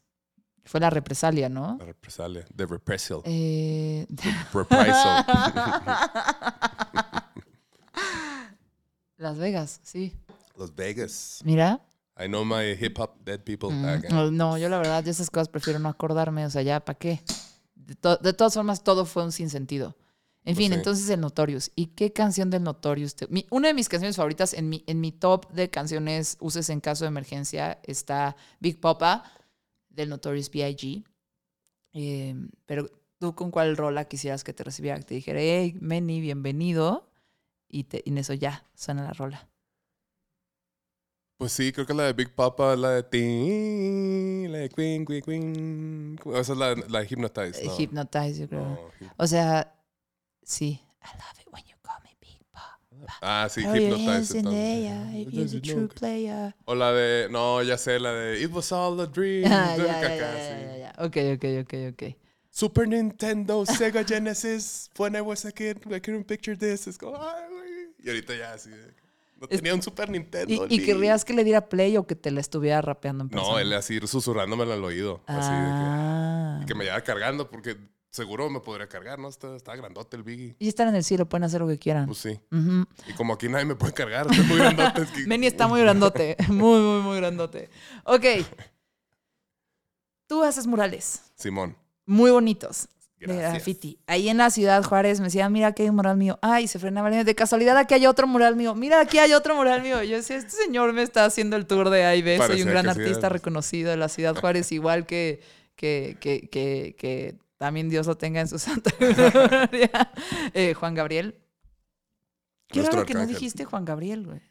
Fue 0.65 0.79
la 0.79 0.91
represalia, 0.91 1.49
¿no? 1.49 1.77
La 1.81 1.87
represalia. 1.87 2.45
The 2.55 2.67
Repressal. 2.67 3.23
Eh, 3.25 4.07
Reprisal. 4.53 5.25
Las 9.17 9.37
Vegas, 9.39 9.81
sí. 9.83 10.15
Las 10.59 10.75
Vegas. 10.75 11.41
Mira. 11.45 11.81
I 12.21 12.27
know 12.27 12.45
my 12.45 12.73
hip 12.79 12.99
hop 12.99 13.13
dead 13.25 13.41
people. 13.45 13.71
Mm, 13.71 14.03
no, 14.11 14.31
no, 14.31 14.59
yo 14.59 14.69
la 14.69 14.79
verdad 14.79 15.05
de 15.05 15.11
esas 15.13 15.31
cosas 15.31 15.49
prefiero 15.49 15.79
no 15.79 15.89
acordarme, 15.89 16.45
o 16.45 16.51
sea, 16.51 16.63
ya, 16.63 16.81
¿para 16.85 16.99
qué? 16.99 17.23
De, 17.77 17.95
to- 17.95 18.17
de 18.17 18.33
todas 18.33 18.55
formas, 18.55 18.83
todo 18.83 19.05
fue 19.07 19.23
un 19.25 19.31
sinsentido. 19.33 19.97
En 20.45 20.55
Pues 20.55 20.59
fin, 20.59 20.69
sí. 20.73 20.75
entonces 20.79 21.09
el 21.11 21.21
Notorious. 21.21 21.71
¿Y 21.77 21.87
qué 21.87 22.13
canción 22.13 22.51
del 22.51 22.65
Notorious? 22.65 23.15
te- 23.15 23.29
mi- 23.29 23.47
una 23.51 23.69
de 23.69 23.75
mis 23.75 23.89
canciones 23.89 24.17
favoritas 24.17 24.53
en 24.55 24.69
mi, 24.69 24.83
en 24.89 25.01
mi 25.01 25.13
top 25.13 25.49
de 25.53 25.71
canciones 25.71 26.37
uses 26.41 26.69
en 26.71 26.81
caso 26.81 27.05
de 27.05 27.09
emergencia 27.09 27.79
está 27.85 28.35
Big 28.59 28.81
Papa 28.81 29.23
del 29.89 30.09
Notorious 30.09 30.51
B.I.G. 30.51 31.05
Eh, 31.93 32.35
pero 32.67 32.91
tú 33.19 33.35
con 33.35 33.51
cuál 33.51 33.77
rola 33.77 34.07
quisieras 34.07 34.43
que 34.45 34.53
te 34.53 34.65
recibiera, 34.65 34.99
que 34.99 35.05
te 35.05 35.15
dijera, 35.15 35.39
hey, 35.41 35.77
Manny, 35.81 36.21
bienvenido. 36.21 37.11
Y, 37.69 37.85
te, 37.85 38.03
y 38.05 38.11
en 38.11 38.19
eso 38.19 38.33
ya 38.35 38.65
suena 38.75 39.03
la 39.05 39.13
rola. 39.13 39.49
Pues 41.39 41.53
sí, 41.53 41.71
creo 41.73 41.87
que 41.87 41.95
la 41.95 42.03
de 42.03 42.13
Big 42.15 42.35
Papa, 42.35 42.75
la 42.75 42.91
de 42.91 43.03
Tin, 43.05 44.51
la 44.51 44.59
de 44.59 44.69
Queen, 44.71 45.07
Queen, 45.07 45.23
Queen. 45.23 46.19
Esa 46.35 46.53
es 46.53 46.59
la, 46.59 46.75
la 46.75 47.01
de 47.01 47.07
Hypnotize. 47.09 47.65
¿no? 47.65 47.77
Hypnotize, 47.79 48.41
yo 48.41 48.49
creo. 48.49 48.61
No, 48.61 48.91
Hy- 49.01 49.11
O 49.19 49.27
sea, 49.29 49.73
sí. 50.43 50.81
I 51.01 51.17
love 51.17 51.39
it 51.41 51.47
when 51.53 51.63
you 51.65 51.77
call 51.81 51.95
me 52.03 52.17
Big 52.21 52.41
Pop. 52.53 53.09
Ah, 53.23 53.47
sí, 53.49 53.63
hands 53.63 53.77
Hypnotize. 54.35 54.35
if 55.15 55.33
you're 55.33 55.61
true 55.61 55.87
player. 55.87 56.55
O 56.65 56.75
la 56.75 56.93
de, 56.93 57.29
no, 57.31 57.63
ya 57.63 57.79
sé, 57.79 58.01
la 58.01 58.13
de 58.13 58.43
It 58.43 58.51
was 58.51 58.73
all 58.73 59.01
a 59.01 59.07
dream. 59.07 59.45
Ah, 59.53 59.77
ya, 59.77 60.01
ya, 60.03 60.17
ya, 60.17 60.77
ya. 60.77 60.93
Ok, 60.99 61.17
ok, 61.37 61.45
ok, 61.63 61.75
ok. 61.93 62.17
Super 62.51 62.89
Nintendo, 62.89 63.65
Sega 63.65 64.03
Genesis. 64.09 64.91
When 64.97 65.15
I 65.15 65.21
was 65.21 65.45
a 65.45 65.53
kid, 65.53 65.79
I 65.87 66.01
couldn't 66.01 66.25
picture 66.27 66.57
this. 66.57 66.89
Es 66.89 66.99
como, 66.99 67.15
ay, 67.17 67.45
güey. 67.49 67.95
Y 68.05 68.09
ahorita 68.09 68.35
ya 68.37 68.55
así. 68.55 68.71
de- 68.71 68.93
No 69.41 69.47
Es- 69.51 69.59
tenía 69.59 69.75
un 69.75 69.83
Super 69.83 70.11
Nintendo. 70.11 70.67
¿Y, 70.69 70.85
querrías 70.85 71.25
que 71.25 71.33
le 71.33 71.45
diera 71.45 71.69
play 71.69 71.97
o 71.97 72.07
que 72.07 72.17
te 72.17 72.31
la 72.31 72.41
estuviera 72.41 72.81
rapeando 72.83 73.25
en 73.25 73.31
persona? 73.31 73.53
No, 73.53 73.59
él 73.59 73.73
así 73.73 73.99
susurrándomelo 74.07 74.73
al 74.73 74.85
oído. 74.85 75.23
Así 75.27 75.51
de 75.51 75.57
Ah. 75.57 76.57
que, 76.61 76.67
que 76.67 76.75
me 76.75 76.85
llevara 76.85 77.05
cargando, 77.05 77.49
porque 77.49 77.77
seguro 78.11 78.51
me 78.51 78.59
podría 78.61 78.89
cargar, 78.89 79.19
¿no? 79.21 79.29
Está, 79.29 79.55
está 79.55 79.77
grandote 79.77 80.17
el 80.17 80.25
Biggie. 80.25 80.57
Y 80.59 80.67
están 80.67 80.89
en 80.89 80.97
el 80.97 81.05
cielo, 81.05 81.29
pueden 81.29 81.45
hacer 81.45 81.61
lo 81.61 81.69
que 81.69 81.79
quieran. 81.79 82.07
Pues 82.07 82.19
sí. 82.19 82.41
Y 83.07 83.13
como 83.13 83.35
aquí 83.35 83.49
nadie 83.49 83.65
me 83.65 83.77
puede 83.77 83.93
cargar, 83.93 84.27
estoy 84.29 84.45
muy 84.47 84.59
grandote. 84.59 85.03
es 85.03 85.11
que- 85.11 85.37
está 85.47 85.69
muy 85.69 85.81
grandote. 85.81 86.37
Muy, 86.49 86.81
muy, 86.81 87.01
muy 87.03 87.17
grandote. 87.19 87.71
Ok. 88.05 88.25
Tú 90.27 90.43
haces 90.43 90.67
murales 90.67 91.23
Simón. 91.37 91.77
muy 92.07 92.31
bonitos. 92.31 92.89
De 93.21 93.37
graffiti. 93.37 93.99
Ahí 94.07 94.29
en 94.29 94.37
la 94.37 94.51
ciudad 94.51 94.83
Juárez 94.85 95.19
me 95.19 95.27
decían, 95.27 95.53
mira, 95.53 95.69
aquí 95.69 95.83
hay 95.83 95.89
un 95.89 95.97
mural 95.97 96.17
mío. 96.17 96.39
Ay, 96.41 96.69
se 96.69 96.79
frenaba. 96.79 97.11
De 97.11 97.35
casualidad, 97.35 97.77
aquí 97.77 97.95
hay 97.95 98.07
otro 98.07 98.27
mural 98.27 98.55
mío. 98.55 98.75
Mira, 98.75 99.01
aquí 99.01 99.19
hay 99.19 99.33
otro 99.33 99.57
mural 99.57 99.83
mío. 99.83 100.03
Yo 100.05 100.17
decía, 100.17 100.37
este 100.37 100.53
señor 100.53 100.93
me 100.93 101.03
está 101.03 101.25
haciendo 101.25 101.57
el 101.57 101.67
tour 101.67 101.91
de 101.91 102.05
A 102.05 102.15
y 102.15 102.23
B. 102.23 102.39
Soy 102.39 102.63
un 102.63 102.69
gran 102.69 102.89
artista 102.89 103.29
reconocido 103.29 103.91
de 103.91 103.97
la 103.97 104.09
ciudad 104.09 104.37
Juárez, 104.37 104.71
igual 104.71 105.05
que, 105.07 105.43
que, 105.75 106.17
que, 106.21 106.49
que, 106.49 106.95
que 106.97 107.37
también 107.57 107.89
Dios 107.89 108.07
lo 108.07 108.17
tenga 108.17 108.41
en 108.41 108.49
su 108.49 108.59
santa 108.59 108.93
gloria. 109.01 109.91
Eh, 110.55 110.75
Juan 110.75 110.95
Gabriel. 110.95 111.35
Qué 112.69 112.81
Nuestro 112.81 112.99
raro 113.01 113.07
que 113.07 113.15
no 113.15 113.27
dijiste 113.27 113.65
Juan 113.65 113.85
Gabriel, 113.85 114.27
güey. 114.27 114.43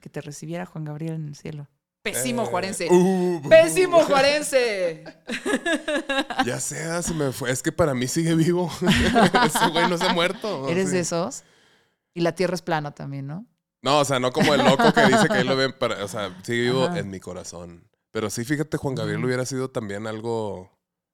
Que 0.00 0.08
te 0.08 0.20
recibiera 0.20 0.64
Juan 0.64 0.84
Gabriel 0.84 1.14
en 1.14 1.28
el 1.28 1.36
cielo. 1.36 1.68
Pésimo 2.12 2.42
Eh, 2.42 2.46
juarense. 2.46 2.88
uh, 2.90 3.42
Pésimo 3.48 3.98
juarense. 4.04 5.04
Ya 6.44 6.60
sé, 6.60 7.02
se 7.02 7.14
me 7.14 7.32
fue. 7.32 7.50
Es 7.50 7.62
que 7.62 7.72
para 7.72 7.94
mí 7.94 8.06
sigue 8.08 8.34
vivo. 8.34 8.70
Ese 9.46 9.68
güey 9.70 9.88
no 9.88 9.98
se 9.98 10.06
ha 10.06 10.12
muerto. 10.12 10.68
Eres 10.68 10.88
Sí. 10.88 10.94
de 10.96 11.00
esos. 11.00 11.44
Y 12.14 12.20
la 12.20 12.32
tierra 12.34 12.54
es 12.54 12.62
plana 12.62 12.92
también, 12.92 13.26
¿no? 13.26 13.46
No, 13.82 14.00
o 14.00 14.04
sea, 14.04 14.18
no 14.18 14.32
como 14.32 14.54
el 14.54 14.64
loco 14.64 14.92
que 14.92 15.06
dice 15.06 15.28
que 15.28 15.38
él 15.40 15.46
lo 15.46 15.56
ven 15.56 15.72
para. 15.78 16.04
O 16.04 16.08
sea, 16.08 16.36
sigue 16.42 16.62
vivo 16.62 16.84
Ajá. 16.86 16.98
en 16.98 17.10
mi 17.10 17.20
corazón. 17.20 17.88
Pero 18.10 18.28
sí, 18.30 18.44
fíjate, 18.44 18.76
Juan 18.76 18.94
Gabriel 18.94 19.24
hubiera 19.24 19.44
sido 19.44 19.70
también 19.70 20.06
algo 20.06 20.70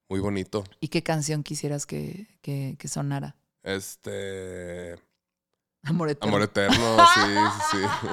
muy 0.09 0.21
bonito. 0.21 0.65
¿Y 0.81 0.89
qué 0.89 1.03
canción 1.03 1.43
quisieras 1.43 1.85
que, 1.87 2.27
que, 2.41 2.77
que 2.79 2.89
sonara? 2.89 3.37
Este. 3.63 4.95
Amor 5.83 6.09
eterno. 6.09 6.29
Amor 6.37 6.43
eterno, 6.49 6.97
sí, 7.15 7.21
sí, 7.73 7.77
sí. 7.83 8.09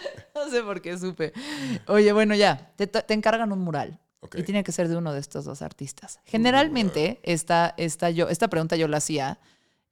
No 0.45 0.49
sé 0.51 0.63
por 0.63 0.81
qué 0.81 0.97
supe. 0.97 1.33
Oye, 1.87 2.11
bueno, 2.13 2.35
ya. 2.35 2.71
Te, 2.75 2.87
te 2.87 3.13
encargan 3.13 3.51
un 3.51 3.59
mural. 3.59 3.99
Ok. 4.21 4.35
Y 4.39 4.43
tiene 4.43 4.63
que 4.63 4.71
ser 4.71 4.87
de 4.87 4.95
uno 4.97 5.13
de 5.13 5.19
estos 5.19 5.45
dos 5.45 5.61
artistas. 5.61 6.19
Generalmente, 6.25 7.19
esta, 7.23 7.73
esta, 7.77 8.09
yo, 8.11 8.29
esta 8.29 8.47
pregunta 8.49 8.75
yo 8.75 8.87
la 8.87 8.97
hacía, 8.97 9.39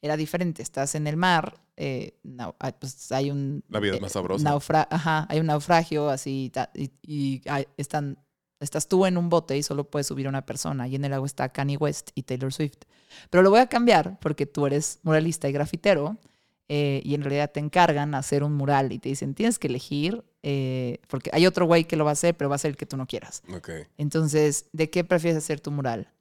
era 0.01 0.17
diferente. 0.17 0.61
Estás 0.61 0.95
en 0.95 1.07
el 1.07 1.17
mar, 1.17 1.59
eh, 1.77 2.17
nau- 2.23 2.55
ah, 2.59 2.71
pues 2.71 3.11
hay 3.11 3.31
un... 3.31 3.63
La 3.69 3.79
vida 3.79 3.93
es 3.93 3.97
eh, 3.99 4.01
más 4.01 4.11
sabrosa. 4.11 4.43
naufra- 4.49 4.87
ajá, 4.89 5.25
hay 5.29 5.39
un 5.39 5.47
naufragio 5.47 6.09
así 6.09 6.51
y, 6.75 6.91
y 7.01 7.41
hay- 7.49 7.67
están, 7.77 8.17
estás 8.59 8.87
tú 8.87 9.05
en 9.05 9.17
un 9.17 9.29
bote 9.29 9.57
y 9.57 9.63
solo 9.63 9.89
puedes 9.89 10.07
subir 10.07 10.27
a 10.27 10.29
una 10.29 10.45
persona. 10.45 10.87
Y 10.87 10.95
en 10.95 11.05
el 11.05 11.13
agua 11.13 11.25
está 11.25 11.49
Kanye 11.49 11.77
West 11.77 12.11
y 12.15 12.23
Taylor 12.23 12.53
Swift. 12.53 12.77
Pero 13.29 13.41
lo 13.43 13.49
voy 13.49 13.59
a 13.59 13.67
cambiar 13.67 14.19
porque 14.19 14.45
tú 14.45 14.67
eres 14.67 14.99
muralista 15.03 15.49
y 15.49 15.51
grafitero 15.53 16.17
eh, 16.67 17.01
y 17.03 17.15
en 17.15 17.23
realidad 17.23 17.51
te 17.51 17.59
encargan 17.59 18.13
hacer 18.13 18.43
un 18.43 18.53
mural 18.53 18.91
y 18.91 18.99
te 18.99 19.09
dicen, 19.09 19.33
tienes 19.33 19.57
que 19.57 19.67
elegir, 19.67 20.23
eh, 20.43 20.99
porque 21.07 21.29
hay 21.33 21.45
otro 21.45 21.65
güey 21.65 21.85
que 21.85 21.95
lo 21.95 22.05
va 22.05 22.11
a 22.11 22.13
hacer, 22.13 22.35
pero 22.35 22.49
va 22.49 22.55
a 22.55 22.59
ser 22.59 22.71
el 22.71 22.77
que 22.77 22.85
tú 22.85 22.97
no 22.97 23.07
quieras. 23.07 23.43
Ok. 23.53 23.69
Entonces, 23.97 24.65
¿de 24.71 24.89
qué 24.89 25.03
prefieres 25.03 25.37
hacer 25.37 25.59
tu 25.59 25.71
mural? 25.71 26.11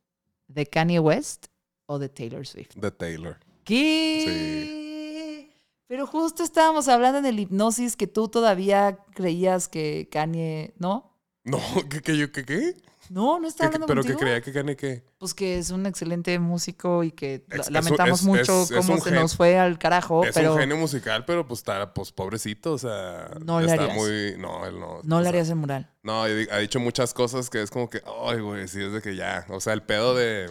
¿De 0.49 0.67
Kanye 0.67 0.99
West 0.99 1.47
o 1.87 1.99
de 1.99 2.09
Taylor 2.09 2.47
Swift? 2.47 2.75
De 2.75 2.91
Taylor. 2.91 3.39
¿Qué? 3.65 5.51
Pero 5.87 6.07
justo 6.07 6.43
estábamos 6.43 6.89
hablando 6.89 7.19
en 7.19 7.27
el 7.27 7.39
hipnosis 7.39 7.97
que 7.97 8.07
tú 8.07 8.29
todavía 8.29 8.99
creías 9.15 9.69
que 9.69 10.09
Kanye, 10.11 10.75
¿no? 10.79 11.13
No, 11.49 11.59
¿qué, 11.91 12.01
qué, 12.03 12.17
yo, 12.17 12.31
qué, 12.33 12.45
qué? 12.45 12.75
No, 13.11 13.41
no 13.41 13.49
está 13.49 13.63
¿Qué- 13.63 13.67
hablando 13.69 13.87
pero 13.87 14.03
que 14.03 14.09
contigo. 14.09 14.21
creía 14.21 14.41
que 14.43 14.53
gane 14.53 14.77
qué. 14.77 15.03
Pues 15.17 15.33
que 15.33 15.59
es 15.59 15.71
un 15.71 15.87
excelente 15.87 16.39
músico 16.39 17.03
y 17.05 17.11
que 17.11 17.43
Es- 17.51 17.71
lamentamos 17.71 18.21
es- 18.21 18.27
mucho 18.27 18.63
es- 18.65 18.71
cómo 18.73 18.99
se 18.99 19.05
gen- 19.11 19.15
nos 19.15 19.35
fue 19.35 19.59
al 19.59 19.79
carajo, 19.79 20.25
es 20.25 20.35
pero 20.35 20.53
un 20.53 20.61
genio 20.61 20.77
musical, 20.77 21.25
pero 21.25 21.47
pues 21.49 21.61
está, 21.61 21.95
pues 21.95 22.13
pobrecito, 22.13 22.75
o 22.75 22.79
sea. 22.79 23.31
No 23.43 23.61
le 23.63 23.73
harías. 23.73 23.95
muy. 23.95 24.35
No, 24.39 24.67
él 24.67 24.79
no. 24.79 25.01
no 25.05 25.19
le 25.21 25.25
sea, 25.25 25.29
harías 25.31 25.49
el 25.49 25.57
mural. 25.57 25.91
No, 26.03 26.25
ha 26.25 26.59
dicho 26.59 26.81
muchas 26.81 27.15
cosas 27.15 27.49
que 27.49 27.63
es 27.63 27.71
como 27.71 27.89
que, 27.89 28.03
ay, 28.27 28.41
güey, 28.41 28.69
sí, 28.69 28.83
es 28.83 28.93
de 28.93 29.01
que 29.01 29.17
ya. 29.17 29.47
O 29.49 29.61
sea, 29.61 29.73
el 29.73 29.83
pedo 29.83 30.15
de 30.15 30.51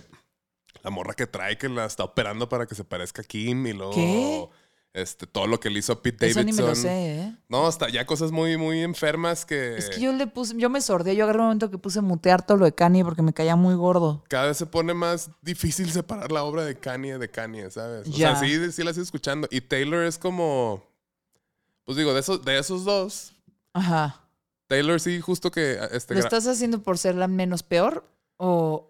la 0.83 0.89
morra 0.89 1.13
que 1.13 1.27
trae 1.27 1.60
que 1.60 1.69
la 1.69 1.86
está 1.86 2.05
operando 2.05 2.49
para 2.49 2.65
que 2.65 2.73
se 2.73 2.83
parezca 2.83 3.21
a 3.21 3.25
Kim 3.25 3.67
y 3.67 3.73
luego. 3.73 3.91
¿Qué? 3.93 4.47
Este, 4.97 5.27
todo 5.27 5.45
lo 5.45 5.60
que 5.60 5.69
le 5.69 5.79
hizo 5.79 6.01
Pete 6.01 6.27
Eso 6.27 6.39
ni 6.39 6.45
Davidson. 6.51 6.65
me 6.65 6.69
lo 6.71 6.75
sé, 6.75 7.15
¿eh? 7.21 7.36
No, 7.49 7.67
hasta 7.67 7.88
ya 7.89 8.05
cosas 8.07 8.31
muy, 8.31 8.57
muy 8.57 8.81
enfermas 8.81 9.45
que. 9.45 9.77
Es 9.77 9.89
que 9.91 10.01
yo 10.01 10.12
le 10.12 10.25
puse, 10.25 10.55
yo 10.57 10.69
me 10.71 10.81
sordé, 10.81 11.15
yo 11.15 11.23
agarré 11.25 11.39
un 11.39 11.45
momento 11.45 11.69
que 11.69 11.77
puse 11.77 12.01
mutear 12.01 12.45
todo 12.45 12.57
lo 12.57 12.65
de 12.65 12.73
Kanye 12.73 13.03
porque 13.03 13.21
me 13.21 13.31
caía 13.33 13.55
muy 13.55 13.75
gordo. 13.75 14.23
Cada 14.27 14.47
vez 14.47 14.57
se 14.57 14.65
pone 14.65 14.93
más 14.95 15.29
difícil 15.43 15.91
separar 15.91 16.31
la 16.31 16.43
obra 16.43 16.65
de 16.65 16.75
Kanye 16.79 17.17
de 17.19 17.29
Kanye, 17.29 17.69
¿sabes? 17.69 18.07
O 18.07 18.12
Ya. 18.12 18.36
sea, 18.36 18.47
sí, 18.49 18.71
sí 18.71 18.83
la 18.83 18.89
estoy 18.89 19.03
escuchando. 19.03 19.47
Y 19.51 19.62
Taylor 19.62 20.03
es 20.03 20.17
como. 20.17 20.83
Pues 21.86 21.95
digo, 21.97 22.13
de 22.13 22.19
esos, 22.19 22.43
de 22.43 22.57
esos 22.57 22.83
dos, 22.83 23.33
Ajá. 23.73 24.21
Taylor 24.67 24.99
sí, 24.99 25.21
justo 25.21 25.51
que. 25.51 25.77
Este, 25.91 26.15
¿Lo 26.15 26.19
estás 26.21 26.47
haciendo 26.47 26.81
por 26.81 26.97
ser 26.97 27.15
la 27.15 27.27
menos 27.27 27.62
peor? 27.63 28.03
¿O 28.38 28.87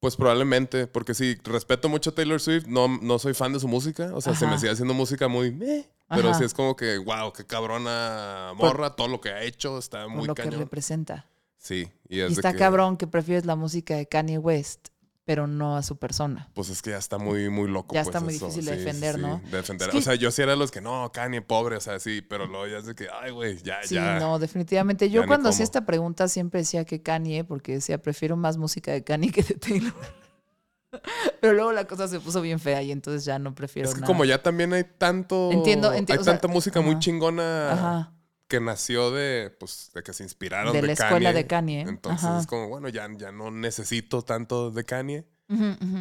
Pues 0.00 0.14
probablemente, 0.14 0.86
porque 0.86 1.12
sí, 1.12 1.36
respeto 1.42 1.88
mucho 1.88 2.10
a 2.10 2.14
Taylor 2.14 2.40
Swift, 2.40 2.66
no, 2.66 2.86
no 2.86 3.18
soy 3.18 3.34
fan 3.34 3.52
de 3.52 3.58
su 3.58 3.66
música, 3.66 4.10
o 4.14 4.20
sea, 4.20 4.34
se 4.36 4.46
me 4.46 4.56
sigue 4.56 4.70
haciendo 4.70 4.94
música 4.94 5.26
muy 5.26 5.50
meh, 5.50 5.88
pero 6.08 6.30
Ajá. 6.30 6.38
sí 6.38 6.44
es 6.44 6.54
como 6.54 6.76
que, 6.76 6.98
wow, 6.98 7.32
qué 7.32 7.44
cabrona 7.44 8.52
morra, 8.54 8.94
todo 8.94 9.08
lo 9.08 9.20
que 9.20 9.30
ha 9.30 9.42
hecho 9.42 9.76
está 9.76 10.06
muy 10.06 10.26
lo 10.26 10.36
que 10.36 10.48
representa? 10.50 11.26
Sí, 11.56 11.90
y 12.08 12.18
Y 12.18 12.20
es 12.20 12.28
de 12.28 12.34
está 12.34 12.52
que, 12.52 12.58
cabrón 12.58 12.96
que 12.96 13.08
prefieres 13.08 13.44
la 13.44 13.56
música 13.56 13.96
de 13.96 14.06
Kanye 14.06 14.38
West, 14.38 14.88
pero 15.28 15.46
no 15.46 15.76
a 15.76 15.82
su 15.82 15.98
persona. 15.98 16.48
Pues 16.54 16.70
es 16.70 16.80
que 16.80 16.88
ya 16.88 16.96
está 16.96 17.18
muy, 17.18 17.50
muy 17.50 17.68
loco. 17.68 17.94
Ya 17.94 18.02
pues, 18.02 18.16
está 18.16 18.24
muy 18.24 18.34
eso, 18.34 18.46
difícil 18.46 18.64
de 18.64 18.72
sí, 18.72 18.78
defender, 18.78 19.16
sí, 19.16 19.20
¿no? 19.20 19.42
de 19.50 19.56
defender. 19.58 19.88
Es 19.88 19.92
que- 19.92 19.98
O 19.98 20.00
sea, 20.00 20.14
yo 20.14 20.30
sí 20.30 20.40
era 20.40 20.52
de 20.52 20.56
los 20.56 20.70
que, 20.70 20.80
no, 20.80 21.12
Kanye, 21.12 21.42
pobre, 21.42 21.76
o 21.76 21.80
sea, 21.82 21.98
sí, 21.98 22.22
pero 22.22 22.46
luego 22.46 22.66
ya 22.66 22.78
es 22.78 22.86
de 22.86 22.94
que, 22.94 23.08
ay, 23.12 23.30
güey, 23.30 23.58
ya, 23.62 23.76
Sí, 23.84 23.96
ya. 23.96 24.18
no, 24.18 24.38
definitivamente. 24.38 25.10
Yo 25.10 25.26
cuando 25.26 25.50
hacía 25.50 25.64
esta 25.64 25.84
pregunta 25.84 26.28
siempre 26.28 26.60
decía 26.60 26.86
que 26.86 27.02
Kanye, 27.02 27.44
porque 27.44 27.72
decía, 27.72 28.00
prefiero 28.00 28.38
más 28.38 28.56
música 28.56 28.90
de 28.90 29.04
Kanye 29.04 29.30
que 29.30 29.42
de 29.42 29.54
Taylor. 29.56 29.92
Pero 31.42 31.52
luego 31.52 31.72
la 31.72 31.86
cosa 31.86 32.08
se 32.08 32.18
puso 32.20 32.40
bien 32.40 32.58
fea 32.58 32.80
y 32.82 32.90
entonces 32.90 33.26
ya 33.26 33.38
no 33.38 33.54
prefiero 33.54 33.86
Es 33.90 33.94
que 33.94 34.00
nada. 34.00 34.06
como 34.06 34.24
ya 34.24 34.42
también 34.42 34.72
hay 34.72 34.84
tanto. 34.84 35.52
Entiendo, 35.52 35.88
entiendo, 35.92 36.12
Hay 36.14 36.18
o 36.20 36.24
sea, 36.24 36.32
tanta 36.38 36.48
música 36.48 36.80
muy 36.80 36.98
chingona 36.98 37.72
Ajá, 37.72 38.12
que 38.48 38.60
nació 38.60 39.10
de, 39.10 39.54
pues, 39.60 39.90
de 39.94 40.02
que 40.02 40.12
se 40.12 40.24
inspiraron 40.24 40.72
de 40.72 40.80
de, 40.80 40.86
la 40.86 40.92
escuela 40.94 41.32
de 41.32 41.46
Kanye. 41.46 41.82
Entonces 41.82 42.24
Ajá. 42.24 42.40
es 42.40 42.46
como, 42.46 42.68
bueno, 42.68 42.88
ya, 42.88 43.06
ya 43.16 43.30
no 43.30 43.50
necesito 43.50 44.22
tanto 44.22 44.70
de 44.70 44.84
Kanye. 44.84 45.26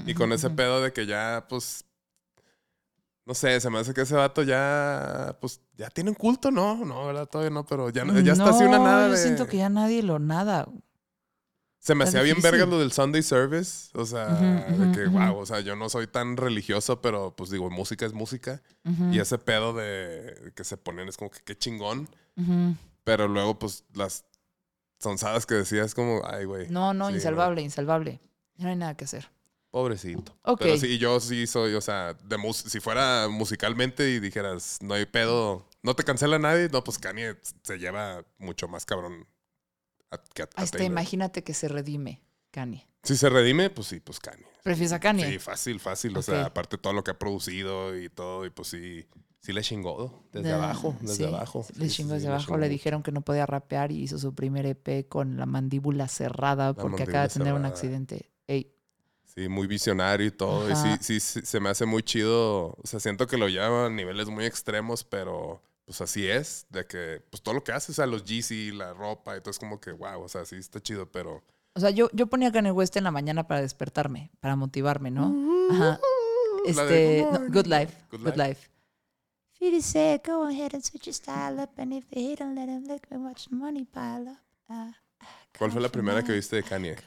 Y 0.05 0.13
con 0.13 0.33
ese 0.33 0.49
pedo 0.49 0.81
de 0.81 0.91
que 0.91 1.05
ya, 1.05 1.45
pues. 1.47 1.85
No 3.25 3.33
sé, 3.33 3.59
se 3.59 3.69
me 3.69 3.79
hace 3.79 3.93
que 3.93 4.01
ese 4.01 4.15
vato 4.15 4.43
ya. 4.43 5.37
Pues 5.39 5.61
ya 5.77 5.89
tiene 5.89 6.09
un 6.09 6.15
culto, 6.15 6.51
¿no? 6.51 6.83
No, 6.85 7.05
¿verdad? 7.05 7.27
Todavía 7.27 7.51
no, 7.51 7.65
pero 7.65 7.89
ya, 7.89 8.05
ya 8.23 8.33
está 8.33 8.49
así 8.49 8.63
una 8.63 8.77
No, 8.77 8.85
nada. 8.85 9.09
Yo 9.09 9.17
siento 9.17 9.47
que 9.47 9.57
ya 9.57 9.69
nadie 9.69 10.03
lo 10.03 10.19
nada. 10.19 10.67
Se 11.79 11.95
me 11.95 12.03
hacía 12.03 12.21
bien 12.21 12.41
verga 12.41 12.65
lo 12.65 12.79
del 12.79 12.91
Sunday 12.91 13.23
service. 13.23 13.89
O 13.93 14.05
sea, 14.05 14.25
de 14.27 14.91
que, 14.91 15.05
wow, 15.07 15.37
o 15.37 15.45
sea, 15.45 15.61
yo 15.61 15.75
no 15.75 15.89
soy 15.89 16.07
tan 16.07 16.35
religioso, 16.35 17.01
pero 17.01 17.33
pues 17.35 17.49
digo, 17.49 17.69
música 17.69 18.05
es 18.05 18.13
música. 18.13 18.61
Y 19.11 19.19
ese 19.19 19.37
pedo 19.37 19.73
de 19.73 20.51
que 20.55 20.63
se 20.63 20.75
ponen 20.77 21.07
es 21.07 21.15
como 21.17 21.29
que 21.31 21.39
qué 21.45 21.57
chingón. 21.57 22.09
Pero 23.03 23.27
luego, 23.27 23.57
pues, 23.57 23.85
las 23.93 24.25
sonzadas 24.99 25.45
que 25.45 25.55
decía 25.55 25.83
es 25.83 25.93
como, 25.95 26.21
ay, 26.25 26.45
güey. 26.45 26.67
No, 26.69 26.93
no, 26.93 27.07
sí, 27.09 27.15
insalvable, 27.15 27.61
insalvable. 27.61 28.19
No 28.57 28.69
hay 28.69 28.75
nada 28.75 28.95
que 28.97 29.05
hacer. 29.05 29.29
Pobrecito. 29.71 30.35
Ok. 30.43 30.61
Pero 30.61 30.77
sí, 30.77 30.97
yo 30.97 31.19
sí 31.19 31.45
soy, 31.45 31.73
o 31.75 31.81
sea, 31.81 32.13
de 32.15 32.37
mus- 32.37 32.63
si 32.67 32.79
fuera 32.79 33.27
musicalmente 33.29 34.09
y 34.09 34.19
dijeras, 34.19 34.79
no 34.81 34.93
hay 34.95 35.05
pedo, 35.05 35.67
no 35.83 35.95
te 35.95 36.03
cancela 36.03 36.39
nadie, 36.39 36.67
no, 36.69 36.83
pues 36.83 36.97
Kanye 36.97 37.35
se 37.63 37.77
lleva 37.77 38.25
mucho 38.39 38.67
más 38.67 38.85
cabrón 38.85 39.27
a, 40.11 40.17
que 40.17 40.43
a, 40.43 40.45
a 40.55 40.61
Hasta 40.61 40.83
imagínate 40.83 41.43
que 41.43 41.53
se 41.53 41.67
redime 41.67 42.21
Kanye. 42.51 42.87
Si 43.03 43.15
se 43.15 43.29
redime, 43.29 43.69
pues 43.69 43.87
sí, 43.87 43.99
pues 43.99 44.19
Kanye. 44.19 44.45
¿Prefieres 44.63 44.91
a 44.91 44.99
Kanye? 44.99 45.25
Sí, 45.31 45.39
fácil, 45.39 45.79
fácil. 45.79 46.17
O 46.17 46.21
sea, 46.21 46.45
aparte 46.45 46.77
todo 46.77 46.93
lo 46.93 47.03
que 47.03 47.11
ha 47.11 47.19
producido 47.19 47.97
y 47.97 48.09
todo, 48.09 48.45
y 48.45 48.49
pues 48.49 48.67
sí, 48.69 49.05
sí 49.39 49.53
le 49.53 49.61
chingó 49.61 50.23
desde 50.33 50.49
De- 50.49 50.53
abajo, 50.55 50.95
desde 50.99 51.15
sí, 51.15 51.23
abajo. 51.23 51.65
Le 51.77 51.87
chingó 51.87 52.13
desde 52.13 52.25
sí, 52.25 52.31
abajo. 52.31 52.57
Le 52.57 52.67
dijeron 52.67 53.01
que 53.03 53.11
no 53.13 53.21
podía 53.21 53.45
rapear 53.45 53.91
y 53.91 54.01
hizo 54.03 54.17
su 54.17 54.35
primer 54.35 54.65
EP 54.65 55.07
con 55.07 55.37
la 55.37 55.45
mandíbula 55.45 56.07
cerrada 56.09 56.73
porque 56.73 57.03
acaba 57.03 57.27
de 57.27 57.33
tener 57.33 57.53
un 57.53 57.65
accidente. 57.65 58.29
Ey, 58.47 58.73
Sí, 59.35 59.47
muy 59.49 59.67
visionario 59.67 60.25
y 60.27 60.31
todo. 60.31 60.65
Ajá. 60.71 60.93
Y 60.93 60.97
sí, 60.97 61.19
sí, 61.19 61.41
sí, 61.41 61.45
se 61.45 61.59
me 61.59 61.69
hace 61.69 61.85
muy 61.85 62.01
chido. 62.01 62.69
O 62.71 62.81
sea, 62.85 62.99
siento 62.99 63.27
que 63.27 63.37
lo 63.37 63.47
lleva 63.47 63.85
a 63.85 63.89
niveles 63.89 64.29
muy 64.29 64.45
extremos, 64.45 65.03
pero 65.03 65.61
pues 65.87 66.01
así 66.01 66.27
es. 66.27 66.67
De 66.69 66.85
que, 66.85 67.23
pues 67.31 67.41
todo 67.41 67.55
lo 67.55 67.63
que 67.63 67.71
hace, 67.71 67.93
o 67.93 67.95
sea, 67.95 68.05
los 68.05 68.23
GC, 68.25 68.73
la 68.73 68.93
ropa, 68.93 69.37
y 69.37 69.39
todo 69.39 69.51
es 69.51 69.57
como 69.57 69.79
que, 69.79 69.93
wow, 69.93 70.21
o 70.21 70.27
sea, 70.27 70.45
sí 70.45 70.57
está 70.57 70.81
chido, 70.81 71.09
pero. 71.09 71.43
O 71.75 71.79
sea, 71.79 71.91
yo, 71.91 72.09
yo 72.11 72.27
ponía 72.27 72.51
Kanye 72.51 72.71
West 72.71 72.97
en 72.97 73.05
la 73.05 73.11
mañana 73.11 73.47
para 73.47 73.61
despertarme, 73.61 74.29
para 74.41 74.57
motivarme, 74.57 75.11
¿no? 75.11 75.33
Ajá. 75.71 75.99
Este, 76.65 77.21
Good 77.21 77.25
no, 77.25 77.31
Morning. 77.31 77.51
Good 77.53 77.65
Life. 77.67 77.93
Good 78.11 78.19
Good, 78.19 78.35
Life. 78.35 78.37
Life. 78.37 78.69
50 79.59 79.81
said, 79.81 80.21
go 80.25 80.45
ahead 80.45 80.73
and 80.73 80.83
switch 80.83 81.07
your 81.07 81.13
style 81.13 81.59
up, 81.61 81.79
and 81.79 81.93
if 81.93 82.05
they 82.09 82.31
hate 82.31 82.43
'em, 82.43 82.53
let 82.53 82.65
them 82.67 82.83
lick 82.83 83.09
me, 83.09 83.17
watch 83.17 83.47
the 83.47 83.55
money 83.55 83.85
pile 83.85 84.27
up. 84.27 84.37
Ah, 84.67 84.91
ah, 85.21 85.25
¿Cuál 85.57 85.71
fue 85.71 85.79
la 85.79 85.89
primera 85.89 86.21
que 86.21 86.33
viste 86.33 86.57
de 86.57 86.63
Kanye? 86.63 86.97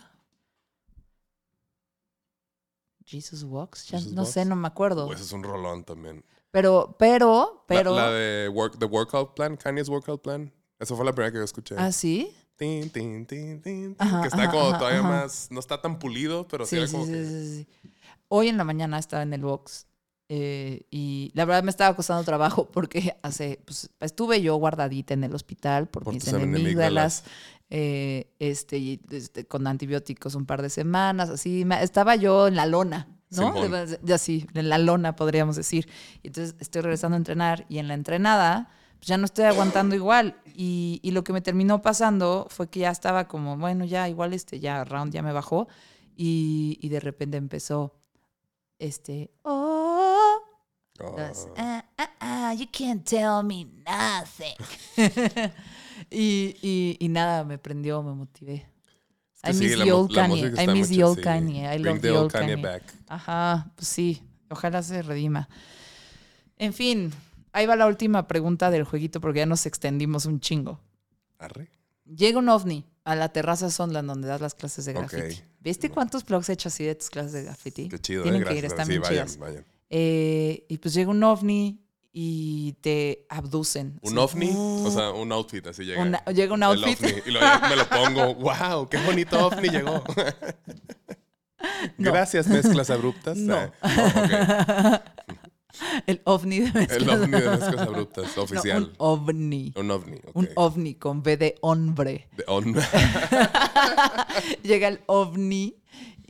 Jesus 3.05 3.45
Walks. 3.45 3.88
ya 3.88 3.99
Jesus 3.99 4.14
no 4.14 4.25
sé, 4.25 4.45
no 4.47 4.57
me 4.57 4.69
acuerdo. 4.69 5.07
Pues 5.07 5.21
es 5.21 5.33
un 5.33 5.43
rolón 5.43 5.85
también. 5.85 6.25
Pero, 6.51 6.97
pero, 6.99 7.65
pero. 7.67 7.95
La, 7.95 8.11
de 8.11 8.49
work, 8.49 8.79
The 8.79 8.87
Workout 8.87 9.35
Plan, 9.35 9.57
Kanye's 9.57 9.89
Workout 9.89 10.23
Plan. 10.23 10.53
Esa 10.79 10.97
fue 10.97 11.05
la 11.05 11.13
primera 11.13 11.31
que 11.31 11.39
yo 11.39 11.45
escuché. 11.45 11.75
¿Ah, 11.79 11.93
sí? 11.93 12.35
Tin, 12.57 12.91
tin, 12.91 13.27
tin, 13.27 13.63
tin, 13.63 13.97
Ajá, 13.99 14.23
que 14.23 14.29
está 14.29 14.43
ajá, 14.43 14.51
como 14.51 14.69
ajá, 14.69 14.79
todavía 14.79 15.03
más. 15.03 15.49
No 15.51 15.61
está 15.61 15.81
tan 15.81 15.99
pulido, 15.99 16.47
pero 16.49 16.67
sí, 16.67 16.77
Sí, 16.77 16.83
era 16.83 16.91
como 16.91 17.05
sí, 17.07 17.13
que. 17.13 17.25
sí, 17.25 17.67
sí. 17.83 17.91
Hoy 18.29 18.49
en 18.49 18.57
la 18.57 18.65
mañana 18.65 18.99
estaba 18.99 19.23
en 19.23 19.33
el 19.33 19.43
box 19.43 19.87
eh, 20.33 20.87
y 20.91 21.33
la 21.35 21.45
verdad 21.45 21.65
me 21.65 21.71
estaba 21.71 21.97
costando 21.97 22.23
trabajo 22.23 22.67
porque 22.73 23.17
hace, 23.23 23.61
pues, 23.65 23.91
estuve 23.99 24.41
yo 24.41 24.55
guardadita 24.57 25.13
en 25.15 25.25
el 25.25 25.35
hospital 25.35 25.89
por, 25.89 26.05
Por 26.05 26.15
mis 26.15 26.25
tus 26.25 26.35
amígdalas, 26.35 27.25
eh, 27.69 28.33
este, 28.39 29.01
este, 29.11 29.47
con 29.47 29.67
antibióticos 29.67 30.37
un 30.37 30.47
par 30.47 30.63
de 30.63 30.71
semanas, 30.71 31.31
así, 31.31 31.67
estaba 31.81 32.15
yo 32.15 32.47
en 32.47 32.55
la 32.55 32.67
lona, 32.67 33.09
¿no? 33.31 33.53
De- 33.69 33.99
Ya 34.03 34.19
sí, 34.19 34.47
en 34.55 34.69
la 34.69 34.79
lona 34.79 35.16
podríamos 35.16 35.57
decir. 35.57 35.88
Y 36.23 36.29
entonces 36.29 36.55
estoy 36.61 36.83
regresando 36.83 37.14
a 37.16 37.19
entrenar 37.19 37.66
y 37.69 37.79
en 37.79 37.88
la 37.88 37.95
entrenada 37.95 38.71
pues, 38.99 39.09
ya 39.09 39.16
no 39.16 39.25
estoy 39.25 39.45
aguantando 39.47 39.95
igual. 39.95 40.37
Y, 40.55 41.01
y 41.03 41.11
lo 41.12 41.25
que 41.25 41.33
me 41.33 41.40
terminó 41.40 41.81
pasando 41.83 42.47
fue 42.51 42.69
que 42.69 42.81
ya 42.81 42.90
estaba 42.90 43.29
como, 43.29 43.57
bueno, 43.57 43.85
ya 43.85 44.09
igual 44.09 44.35
este, 44.35 44.61
ya 44.61 44.85
round 44.85 45.12
ya 45.12 45.23
me 45.23 45.33
bajó. 45.33 45.69
Y, 46.16 46.79
y 46.83 46.88
de 46.90 47.01
repente 47.01 47.37
empezó, 47.38 47.95
este, 48.79 49.31
oh, 49.43 49.97
Oh. 51.03 51.16
las, 51.16 51.49
ah, 51.57 51.83
ah, 51.97 52.11
ah, 52.21 52.53
you 52.55 52.66
can't 52.71 53.03
tell 53.09 53.43
me 53.43 53.64
nothing. 53.87 54.55
y, 56.11 56.57
y, 56.61 56.97
y 57.01 57.09
nada, 57.09 57.43
me 57.45 57.57
prendió, 57.57 58.03
me 58.03 58.12
motivé. 58.12 58.66
I 59.42 59.53
miss 59.53 59.79
the 59.79 59.92
old 59.92 60.12
Kanye. 60.12 60.59
I 60.59 60.66
miss 60.66 60.88
the 60.88 61.03
old. 61.03 61.18
Kanye. 61.20 61.66
I 61.66 61.79
love 61.79 62.00
the 62.00 62.11
old 62.11 62.33
Kanye 62.33 62.61
back. 62.61 62.83
Ajá, 63.09 63.70
pues 63.76 63.88
sí. 63.88 64.22
Ojalá 64.50 64.83
se 64.83 65.03
redima. 65.03 65.48
En 66.59 66.72
fin, 66.72 67.12
ahí 67.53 67.66
va 67.66 67.76
la 67.76 67.87
última 67.87 68.26
pregunta 68.26 68.70
del 68.70 68.85
jueguito 68.85 69.20
porque 69.20 69.38
ya 69.38 69.46
nos 69.46 69.64
extendimos 69.66 70.26
un 70.26 70.40
chingo. 70.40 70.81
Arre. 71.38 71.70
Llega 72.05 72.38
un 72.38 72.48
ovni 72.48 72.85
a 73.05 73.14
la 73.14 73.31
terraza 73.31 73.70
Sondland 73.70 74.09
donde 74.09 74.29
das 74.29 74.40
las 74.40 74.55
clases 74.55 74.85
de 74.85 74.92
graffiti. 74.92 75.40
¿Viste 75.61 75.90
cuántos 75.90 76.24
blogs 76.24 76.48
he 76.48 76.55
hecho 76.55 76.68
así 76.68 76.85
de 76.85 76.94
tus 76.96 77.09
clases 77.09 77.33
de 77.33 77.44
graffiti? 77.44 77.88
Qué 77.88 77.98
chido, 77.98 78.22
Tienen 78.24 78.42
eh, 78.42 78.46
que 78.46 78.57
ir, 78.57 78.64
están 78.64 78.87
sí, 78.87 78.92
bien 78.92 79.03
vayan, 79.03 79.26
chidas. 79.26 79.38
vayan. 79.38 79.64
Eh, 79.88 80.66
y 80.68 80.79
pues 80.79 80.94
llega 80.94 81.11
un 81.11 81.22
ovni 81.22 81.81
y 82.12 82.73
te 82.81 83.25
abducen. 83.29 83.99
¿Un 84.03 84.18
ovni? 84.18 84.51
O 84.55 84.90
sea, 84.90 85.11
un 85.11 85.31
outfit, 85.33 85.66
así 85.68 85.85
llega. 85.85 86.03
Una- 86.03 86.25
llega 86.27 86.55
un 86.55 86.62
El 86.62 86.68
outfit. 86.85 86.99
ovni, 87.01 87.23
y 87.27 87.31
luego 87.31 87.46
ya 87.46 87.68
me 87.68 87.77
lo 87.77 87.88
pongo. 87.88 88.35
¡Wow! 88.35 88.88
¡Qué 88.88 88.99
bonito 88.99 89.46
ovni 89.46 89.68
llegó! 89.68 90.03
No. 91.99 92.11
Gracias, 92.12 92.46
mezclas 92.49 92.90
abruptas. 92.90 93.37
No. 93.37 93.57
Ok. 93.64 93.73
El 96.07 96.20
ovni 96.25 96.59
de 96.61 96.66
El 96.66 96.73
mezclas. 96.75 97.20
ovni 97.20 97.31
de 97.40 97.49
mezclas 97.51 97.79
abruptas, 97.88 98.37
No, 98.37 98.42
oficial. 98.42 98.83
un 98.85 98.92
ovni. 98.99 99.73
un 99.77 99.90
ovni. 99.90 100.20
Un 100.35 100.49
ovni 100.57 100.94
con 100.96 101.23
B 101.23 101.37
de 101.37 101.55
hombre. 101.62 102.29
De 102.37 102.44
on- 102.49 102.75
Llega 104.62 104.88
el 104.88 105.01
ovni 105.07 105.77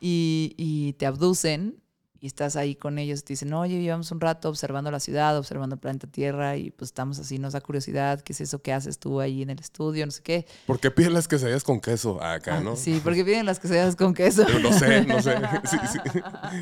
y, 0.01 0.55
y 0.57 0.93
te 0.95 1.07
abducen 1.07 1.83
y 2.21 2.27
estás 2.27 2.55
ahí 2.57 2.75
con 2.75 2.99
ellos. 2.99 3.25
Te 3.25 3.33
dicen, 3.33 3.53
oye, 3.55 3.81
llevamos 3.81 4.11
un 4.13 4.21
rato 4.21 4.49
observando 4.51 4.91
la 4.91 5.01
ciudad, 5.01 5.37
observando 5.39 5.75
el 5.75 5.81
planeta 5.81 6.07
Tierra 6.07 6.57
y 6.57 6.71
pues 6.71 6.89
estamos 6.91 7.19
así, 7.19 7.39
nos 7.39 7.55
da 7.55 7.61
curiosidad, 7.63 8.21
¿qué 8.21 8.33
es 8.35 8.41
eso 8.43 8.61
que 8.61 8.73
haces 8.73 8.99
tú 8.99 9.21
ahí 9.21 9.43
en 9.43 9.51
el 9.51 9.59
estudio? 9.59 10.05
No 10.05 10.13
sé 10.13 10.23
qué. 10.23 10.47
¿Por 10.67 10.79
qué 10.81 10.91
pides 10.91 11.11
las 11.13 11.27
quesadillas 11.29 11.65
con 11.65 11.81
queso 11.81 12.23
acá, 12.23 12.59
Ah, 12.59 12.61
no? 12.61 12.77
Sí, 12.77 13.01
porque 13.03 13.25
piden 13.25 13.47
las 13.47 13.59
quesadillas 13.59 13.97
con 13.97 14.13
queso. 14.15 14.47
Yo 14.47 14.59
no 14.59 14.73
sé, 14.73 15.05
no 15.07 15.21
sé. 15.23 15.35
Sí, 15.65 15.77
sí. 15.93 15.99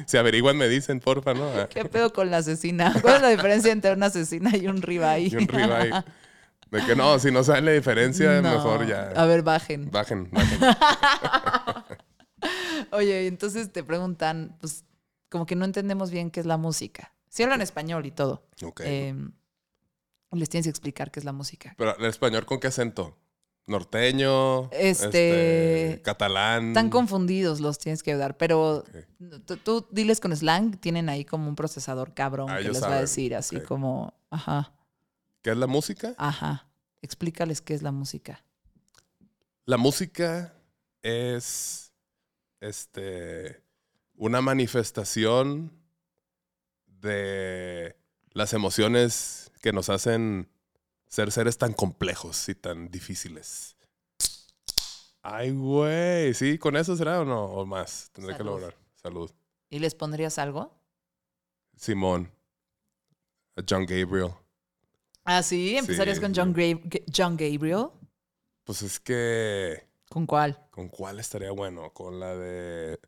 Si 0.07 0.16
averiguan, 0.16 0.57
me 0.57 0.68
dicen, 0.68 1.01
porfa, 1.01 1.35
¿no? 1.35 1.49
Ah, 1.49 1.68
¿Qué 1.68 1.85
pedo 1.85 2.12
con 2.12 2.31
la 2.31 2.37
asesina? 2.38 2.94
¿Cuál 3.03 3.16
es 3.16 3.23
la 3.23 3.29
diferencia 3.31 3.73
entre 3.73 3.92
una 3.92 4.07
asesina 4.07 4.57
y 4.57 4.66
un 4.68 4.81
ribeye? 4.83 5.29
Y 5.33 5.37
un 5.37 5.49
ribeye. 5.49 5.90
De 6.71 6.85
que 6.85 6.94
no, 6.94 7.18
si 7.18 7.31
no 7.31 7.42
saben 7.42 7.64
la 7.64 7.73
diferencia, 7.73 8.42
No. 8.42 8.53
mejor 8.53 8.87
ya. 8.87 9.09
A 9.16 9.25
ver, 9.25 9.42
bajen. 9.42 9.90
Bajen, 9.90 10.29
bajen. 10.31 10.59
Oye, 12.92 13.27
entonces 13.27 13.73
te 13.73 13.83
preguntan, 13.83 14.57
pues 14.61 14.85
como 15.29 15.47
que 15.47 15.57
no 15.57 15.64
entendemos 15.64 16.11
bien 16.11 16.31
qué 16.31 16.41
es 16.41 16.47
la 16.47 16.57
música. 16.57 17.14
Si 17.29 17.43
hablan 17.43 17.61
español 17.62 18.07
y 18.07 18.11
todo. 18.11 18.47
Ok. 18.62 18.81
eh, 18.85 19.14
les 20.33 20.49
tienes 20.49 20.67
que 20.67 20.71
explicar 20.71 21.11
qué 21.11 21.21
es 21.21 21.25
la 21.25 21.33
música. 21.33 21.75
Pero 21.79 21.97
el 21.97 22.05
español, 22.05 22.45
¿con 22.47 22.61
qué 22.61 22.67
acento? 22.67 23.17
¿Norteño? 23.67 24.71
Este- 24.73 26.01
catalán. 26.03 26.69
Están 26.69 26.91
confundidos, 26.91 27.61
los 27.61 27.79
tienes 27.79 28.03
que 28.03 28.12
ayudar, 28.12 28.37
pero 28.37 28.85
tú, 29.47 29.57
tú 29.59 29.87
diles 29.91 30.21
con 30.21 30.35
slang, 30.35 30.79
tienen 30.79 31.09
ahí 31.11 31.25
como 31.25 31.49
un 31.49 31.55
procesador 31.55 32.14
cabrón 32.14 32.49
Ah, 32.51 32.59
que 32.59 32.69
les 32.71 32.83
va 32.83 32.95
a 32.97 33.01
decir 33.01 33.35
así 33.35 33.61
como, 33.61 34.14
ajá, 34.31 34.73
¿Qué 35.43 35.51
es 35.51 35.57
la 35.57 35.67
música? 35.67 36.14
ajá. 36.17 36.64
Explícales 37.03 37.61
qué 37.61 37.75
es 37.75 37.83
la 37.83 37.93
música. 37.93 38.43
La 39.67 39.77
música 39.77 40.55
es 41.03 41.93
este 42.61 43.62
una 44.18 44.40
manifestación 44.42 45.72
de 46.87 47.96
las 48.33 48.52
emociones 48.52 49.50
que 49.62 49.72
nos 49.72 49.88
hacen 49.88 50.48
ser 51.07 51.31
seres 51.33 51.57
tan 51.59 51.72
complejos 51.72 52.48
y 52.48 52.54
tan 52.54 52.90
difíciles. 52.90 53.76
Ay, 55.22 55.52
güey. 55.52 56.35
¿Sí? 56.35 56.59
¿Con 56.59 56.76
eso 56.76 56.96
será 56.96 57.20
o 57.20 57.24
no? 57.24 57.44
¿O 57.46 57.64
más? 57.66 58.11
Tendré 58.12 58.37
que 58.37 58.44
lograr. 58.44 58.74
Salud. 58.94 59.31
¿Y 59.70 59.78
les 59.78 59.94
pondrías 59.94 60.38
algo? 60.38 60.74
Simón. 61.76 62.31
A 63.57 63.62
John 63.68 63.87
Gabriel. 63.87 64.33
Ah, 65.24 65.42
sí, 65.42 65.76
empezarías 65.76 66.16
Sí, 66.16 66.22
con 66.22 66.35
sí. 66.35 66.40
John, 66.40 66.54
Gra- 66.54 67.04
John 67.14 67.37
Gabriel. 67.37 67.88
Pues 68.64 68.83
es 68.83 68.98
que... 68.98 69.87
¿Con 70.09 70.26
cuál? 70.26 70.66
¿Con 70.70 70.88
cuál 70.88 71.20
estaría 71.20 71.50
bueno? 71.50 71.92
Con 71.92 72.18
la 72.18 72.35
de. 72.35 72.98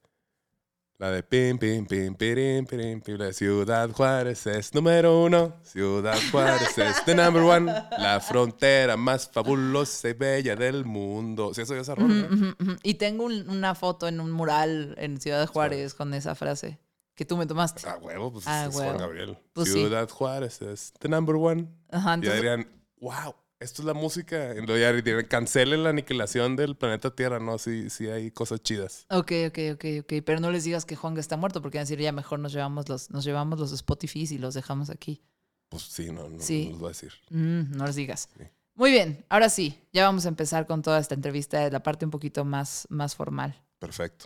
La 1.01 1.11
de 1.11 1.23
pim, 1.23 1.57
pim, 1.57 1.87
pim, 1.87 2.15
pirim, 2.15 2.67
pirim, 2.67 3.01
pim. 3.01 3.17
La 3.17 3.25
de 3.25 3.33
Ciudad 3.33 3.91
Juárez 3.91 4.47
es 4.47 4.75
número 4.75 5.23
uno. 5.25 5.55
Ciudad 5.63 6.15
Juárez 6.31 6.77
es 6.77 7.03
the 7.07 7.15
number 7.15 7.43
one. 7.43 7.73
La 7.99 8.21
frontera 8.21 8.99
más 8.99 9.27
fabulosa 9.27 10.11
y 10.11 10.13
bella 10.13 10.55
del 10.57 10.85
mundo. 10.85 11.55
¿Sí 11.55 11.63
eso 11.63 11.75
ya 11.75 11.81
ujú, 11.95 12.53
ujú. 12.61 12.77
Y 12.83 12.95
tengo 12.95 13.25
un- 13.25 13.49
una 13.49 13.75
foto 13.75 14.09
en 14.09 14.21
un 14.21 14.31
mural 14.31 14.95
en 14.99 15.19
Ciudad 15.23 15.47
Juárez 15.47 15.95
con 15.95 16.13
esa 16.13 16.35
frase 16.35 16.79
que 17.15 17.25
tú 17.25 17.39
me 17.39 17.47
tomaste. 17.47 17.81
Ah, 17.89 17.97
huevo, 17.99 18.31
pues 18.35 18.47
Ah, 18.47 18.67
es 18.69 18.75
Juan 18.75 18.89
huevo. 18.89 18.99
Gabriel. 18.99 19.39
Pues 19.55 19.69
sí. 19.73 19.79
Ciudad 19.79 20.07
Juárez 20.07 20.61
es 20.61 20.93
the 20.99 21.09
number 21.09 21.37
one. 21.37 21.67
Ajá, 21.91 22.11
Y 22.11 22.15
entonces, 22.17 22.35
dirían, 22.43 22.69
wow, 23.01 23.35
esto 23.61 23.83
es 23.83 23.87
la 23.87 23.95
música. 23.95 24.55
Y 24.55 24.67
luego 24.67 24.77
ya 25.03 25.29
cancelen 25.29 25.85
la 25.85 25.91
aniquilación 25.91 26.57
del 26.57 26.77
planeta 26.77 27.15
Tierra, 27.15 27.39
¿no? 27.39 27.59
Sí, 27.59 27.91
sí 27.91 28.09
hay 28.09 28.31
cosas 28.31 28.63
chidas. 28.63 29.07
ok, 29.11 29.33
ok, 29.49 29.59
ok, 29.75 29.85
ok. 30.01 30.13
Pero 30.25 30.41
no 30.41 30.51
les 30.51 30.65
digas 30.65 30.85
que 30.85 30.97
Juan 30.97 31.17
está 31.19 31.37
muerto 31.37 31.63
porque 31.63 31.79
van 31.79 31.83
a 31.83 31.85
decir 31.87 32.01
ya 32.01 32.11
mejor 32.13 32.39
nos 32.41 32.53
llevamos 32.53 32.89
los, 32.89 33.11
nos 33.11 33.25
llevamos 33.25 33.59
los 33.59 33.73
Spotify 33.73 34.27
y 34.31 34.39
los 34.39 34.55
dejamos 34.55 34.91
aquí. 34.91 35.23
Pues 35.69 35.85
sí, 35.85 36.11
no, 36.11 36.29
no, 36.29 36.41
Sí. 36.41 36.71
no 36.73 36.79
voy 36.79 36.87
a 36.87 36.89
decir. 36.89 37.13
Mm, 37.31 37.77
no 37.77 37.87
les 37.87 37.95
digas. 37.95 38.29
Sí. 38.37 38.45
Muy 38.75 38.91
bien, 38.93 39.27
ahora 39.29 39.51
sí, 39.51 39.79
ya 39.93 40.05
vamos 40.07 40.25
a 40.25 40.29
empezar 40.29 40.67
con 40.67 40.81
toda 40.81 40.99
esta 40.99 41.15
entrevista, 41.15 41.69
la 41.69 41.83
parte 41.83 42.07
un 42.07 42.11
poquito 42.11 42.45
más, 42.47 42.87
más 42.89 43.15
formal. 43.15 43.63
Perfecto. 43.79 44.25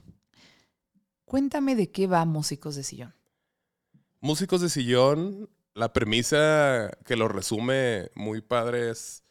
Cuéntame 1.25 1.75
de 1.75 1.91
qué 1.91 2.07
va 2.07 2.25
Músicos 2.25 2.77
de 2.77 2.85
Sillón. 2.85 3.15
Músicos 4.21 4.61
de 4.61 4.69
sillón, 4.71 5.51
la 5.75 5.93
premisa 5.93 6.91
que 7.05 7.17
lo 7.17 7.27
resume 7.29 8.11
muy 8.15 8.41
padre 8.41 8.91
es 8.91 9.24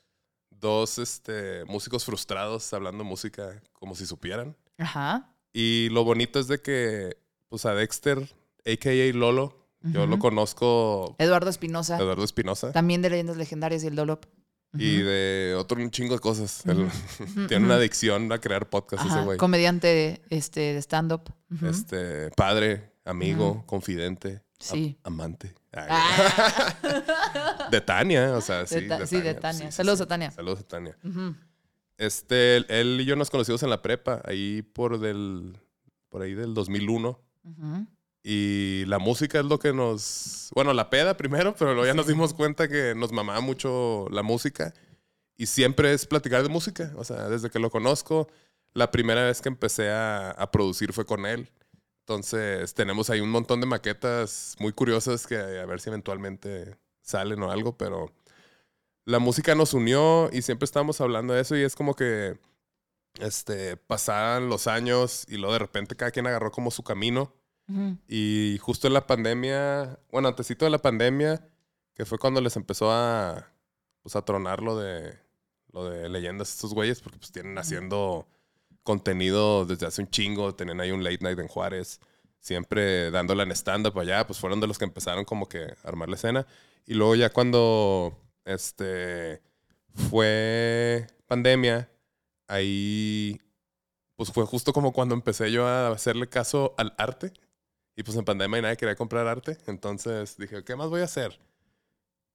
dos 0.64 0.98
este, 0.98 1.66
músicos 1.66 2.06
frustrados 2.06 2.74
hablando 2.74 3.04
música 3.04 3.62
como 3.74 3.94
si 3.94 4.08
supieran. 4.08 4.56
Ajá. 4.80 5.30
Y 5.52 5.90
lo 5.90 6.04
bonito 6.04 6.40
es 6.40 6.48
de 6.48 6.60
que, 6.60 7.18
pues 7.50 7.66
a 7.68 7.76
Dexter, 7.76 8.18
a.k.a. 8.66 9.14
Lolo, 9.14 9.68
yo 9.82 10.08
lo 10.08 10.18
conozco, 10.18 11.16
Eduardo 11.20 11.50
Espinosa, 11.50 11.98
Eduardo 11.98 12.24
Espinosa. 12.24 12.72
también 12.72 13.02
de 13.02 13.10
Leyendas 13.10 13.36
Legendarias 13.36 13.84
y 13.84 13.88
el 13.88 13.96
Dolop. 13.96 14.26
y 14.74 15.02
de 15.02 15.56
otro 15.58 15.80
un 15.80 15.92
chingo 15.92 16.14
de 16.16 16.22
cosas. 16.22 16.64
Tiene 17.50 17.66
una 17.66 17.76
adicción 17.76 18.32
a 18.32 18.40
crear 18.40 18.70
podcasts 18.70 19.06
ese 19.06 19.22
güey. 19.22 19.38
Comediante 19.38 20.22
este, 20.30 20.74
de 20.74 20.82
stand-up. 20.82 21.24
Este, 21.62 22.32
padre, 22.32 22.94
amigo, 23.04 23.64
confidente, 23.68 24.42
Sí. 24.64 24.98
am- 25.04 25.14
amante. 25.14 25.54
Ay, 25.72 25.88
Ah. 25.90 27.68
De 27.72 27.82
Tania, 27.82 28.34
o 28.36 28.42
sea, 28.42 28.66
sí. 28.66 28.82
De 28.82 28.88
Ta- 28.88 29.06
sí, 29.08 29.22
de 29.22 29.34
Tania. 29.36 29.72
Saludos 29.72 30.02
a 30.02 30.06
Tania. 30.08 30.32
Saludos 30.32 30.60
a 30.62 30.64
Tania. 30.64 30.98
Este, 31.98 32.58
él- 32.80 33.00
y 33.02 33.06
yo 33.06 33.16
nos 33.16 33.30
conocimos 33.30 33.62
en 33.64 33.70
la 33.70 33.82
prepa, 33.82 34.22
ahí 34.26 34.62
por 34.62 35.00
del, 35.00 35.58
por 36.10 36.22
ahí 36.22 36.34
del 36.34 36.54
2001. 36.54 37.20
Ujú. 37.44 37.88
Y 38.24 38.86
la 38.88 39.00
música 39.00 39.40
es 39.40 39.46
lo 39.46 39.60
que 39.60 39.74
nos, 39.74 40.50
bueno, 40.56 40.74
la 40.74 40.90
peda 40.90 41.18
primero, 41.18 41.56
pero 41.58 41.74
luego 41.74 41.86
ya 41.86 41.94
nos 41.94 42.08
dimos 42.08 42.34
cuenta 42.34 42.68
que 42.70 42.94
nos 42.96 43.12
mamaba 43.12 43.42
mucho 43.42 44.08
la 44.12 44.24
música. 44.24 44.74
Y 45.36 45.48
siempre 45.48 45.94
es 45.94 46.06
platicar 46.06 46.42
de 46.44 46.50
música. 46.50 46.94
O 46.96 47.04
sea, 47.04 47.28
desde 47.28 47.50
que 47.50 47.60
lo 47.60 47.70
conozco, 47.70 48.30
la 48.74 48.92
primera 48.92 49.24
vez 49.26 49.42
que 49.42 49.50
empecé 49.50 49.90
a, 49.90 50.32
a 50.32 50.52
producir 50.52 50.94
fue 50.94 51.06
con 51.06 51.26
él. 51.26 51.50
Entonces, 52.04 52.74
tenemos 52.74 53.10
ahí 53.10 53.22
un 53.22 53.30
montón 53.30 53.62
de 53.62 53.66
maquetas 53.66 54.56
muy 54.60 54.74
curiosas 54.74 55.26
que 55.26 55.38
a 55.38 55.66
ver 55.66 55.80
si 55.80 55.90
eventualmente 55.90 56.78
salen 57.02 57.42
o 57.44 57.50
algo, 57.50 57.78
pero 57.78 58.12
la 59.06 59.20
música 59.20 59.56
nos 59.56 59.74
unió 59.74 60.30
y 60.34 60.42
siempre 60.42 60.66
estábamos 60.66 61.00
hablando 61.00 61.34
de 61.34 61.42
eso 61.42 61.56
y 61.56 61.62
es 61.62 61.76
como 61.76 61.96
que 61.96 62.38
este, 63.20 63.78
pasaban 63.78 64.50
los 64.50 64.68
años 64.68 65.26
y 65.30 65.38
luego 65.38 65.54
de 65.54 65.60
repente 65.60 65.96
cada 65.96 66.12
quien 66.12 66.28
agarró 66.28 66.52
como 66.52 66.72
su 66.72 66.84
camino. 66.84 67.34
Y 68.08 68.58
justo 68.62 68.88
en 68.88 68.94
la 68.94 69.08
pandemia, 69.08 69.98
bueno, 70.12 70.28
antesito 70.28 70.66
de 70.66 70.72
la 70.72 70.80
pandemia, 70.80 71.48
que 71.96 72.06
fue 72.06 72.20
cuando 72.20 72.42
les 72.42 72.58
empezó 72.58 72.92
a, 72.92 73.50
pues, 74.02 74.18
a 74.18 74.24
tronar 74.24 74.62
lo 74.62 74.78
de, 74.78 75.18
lo 75.72 75.90
de 75.90 76.10
leyendas 76.10 76.54
estos 76.54 76.74
güeyes, 76.74 77.02
porque 77.02 77.18
pues 77.18 77.32
tienen 77.32 77.58
haciendo 77.58 78.28
contenido 78.84 79.66
desde 79.66 79.86
hace 79.86 80.02
un 80.02 80.10
chingo, 80.10 80.56
tenían 80.56 80.82
ahí 80.82 80.92
un 80.92 81.04
late 81.04 81.20
night 81.22 81.40
en 81.40 81.48
Juárez, 81.48 82.00
siempre 82.40 83.12
dándole 83.12 83.44
en 83.44 83.52
stand-up 83.52 83.98
allá, 84.00 84.28
pues 84.28 84.40
fueron 84.40 84.60
de 84.60 84.68
los 84.68 84.78
que 84.78 84.86
empezaron 84.86 85.26
como 85.26 85.48
que 85.48 85.64
a 85.64 85.88
armar 85.88 86.10
la 86.10 86.16
escena. 86.16 86.46
Y 86.86 86.94
luego 86.94 87.16
ya 87.16 87.32
cuando, 87.32 88.18
este, 88.46 89.42
fue 90.10 91.08
pandemia, 91.28 91.90
ahí, 92.48 93.40
pues 94.16 94.32
fue 94.32 94.46
justo 94.46 94.74
como 94.74 94.92
cuando 94.92 95.16
empecé 95.16 95.52
yo 95.52 95.66
a 95.66 95.90
hacerle 95.90 96.28
caso 96.28 96.76
al 96.78 96.94
arte. 96.98 97.32
Y 97.96 98.04
pues 98.04 98.18
en 98.18 98.26
pandemia 98.26 98.62
nadie 98.62 98.78
quería 98.78 98.96
comprar 98.96 99.28
arte. 99.28 99.58
Entonces 99.68 100.38
dije, 100.38 100.64
¿qué 100.64 100.76
más 100.76 100.90
voy 100.90 101.02
a 101.02 101.06
hacer? 101.06 101.40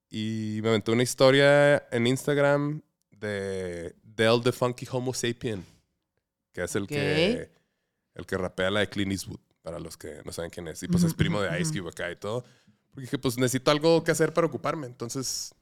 Y 0.09 0.59
me 0.63 0.69
aventé 0.69 0.91
una 0.91 1.03
historia 1.03 1.87
en 1.91 2.07
Instagram 2.07 2.81
de 3.11 3.93
Del 4.03 4.41
the 4.43 4.51
Funky 4.51 4.87
Homo 4.91 5.13
Sapien, 5.13 5.63
que 6.51 6.63
es 6.63 6.75
el 6.75 6.83
Ok. 6.83 6.89
que 6.89 7.51
el 8.15 8.25
que 8.25 8.37
rapea 8.37 8.69
la 8.71 8.79
de 8.81 8.89
Clint 8.89 9.11
Eastwood, 9.11 9.39
para 9.61 9.79
los 9.79 9.95
que 9.97 10.21
no 10.25 10.31
saben 10.31 10.49
quién 10.51 10.67
es. 10.67 10.81
Y 10.83 10.87
pues 10.87 11.03
es 11.03 11.13
primo 11.13 11.41
de 11.41 11.59
Ice. 11.61 11.71
Cube 11.77 11.89
acá 11.89 12.11
y 12.11 12.15
todo. 12.15 12.43
Porque 12.89 13.01
dije, 13.01 13.17
pues 13.19 13.37
necesito 13.37 13.71
algo 13.71 14.03
que 14.03 14.11
hacer 14.11 14.33
para 14.33 14.47
ocuparme. 14.47 14.87
Entonces, 14.87 15.53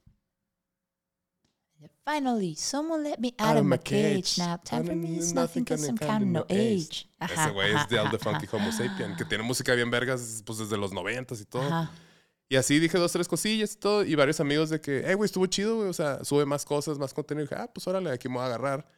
Finally, 2.03 2.55
someone 2.55 3.03
let 3.03 3.19
me 3.19 3.35
out 3.37 3.57
of 3.57 3.65
my 3.65 3.77
cage. 3.77 4.37
Now, 4.39 4.57
time 4.63 4.85
for 4.85 4.95
me 4.95 5.17
is 5.17 5.33
nothing 5.33 5.65
cause 5.65 5.85
I'm 5.85 5.97
counting 5.97 6.31
no 6.31 6.45
age. 6.49 7.05
ese 7.19 7.49
güey 7.51 7.75
es 7.75 7.87
Del 7.89 8.09
the 8.09 8.17
Funky 8.17 8.47
Homo 8.49 8.71
Sapien, 8.71 9.15
que 9.17 9.25
tiene 9.25 9.43
música 9.43 9.75
bien 9.75 9.91
vergas 9.91 10.41
pues 10.45 10.57
desde 10.57 10.77
los 10.77 10.93
noventas 10.93 11.41
y 11.41 11.45
todo. 11.45 11.63
Ajá. 11.63 11.91
Y 12.49 12.55
así 12.55 12.79
dije 12.79 12.97
dos, 12.97 13.11
tres 13.11 13.27
cosillas 13.27 13.73
y 13.73 13.77
todo. 13.77 14.05
Y 14.05 14.15
varios 14.15 14.39
amigos 14.39 14.69
de 14.69 14.79
que, 14.79 15.03
hey, 15.05 15.15
güey, 15.15 15.25
estuvo 15.25 15.45
chido, 15.47 15.77
güey. 15.77 15.89
O 15.89 15.93
sea, 15.93 16.23
sube 16.23 16.45
más 16.45 16.63
cosas, 16.63 16.97
más 16.97 17.13
contenido. 17.13 17.43
Y 17.43 17.47
dije, 17.49 17.61
ah, 17.61 17.69
pues 17.73 17.85
órale, 17.87 18.09
aquí 18.09 18.29
me 18.29 18.35
voy 18.35 18.43
a 18.43 18.47
agarrar. 18.47 18.89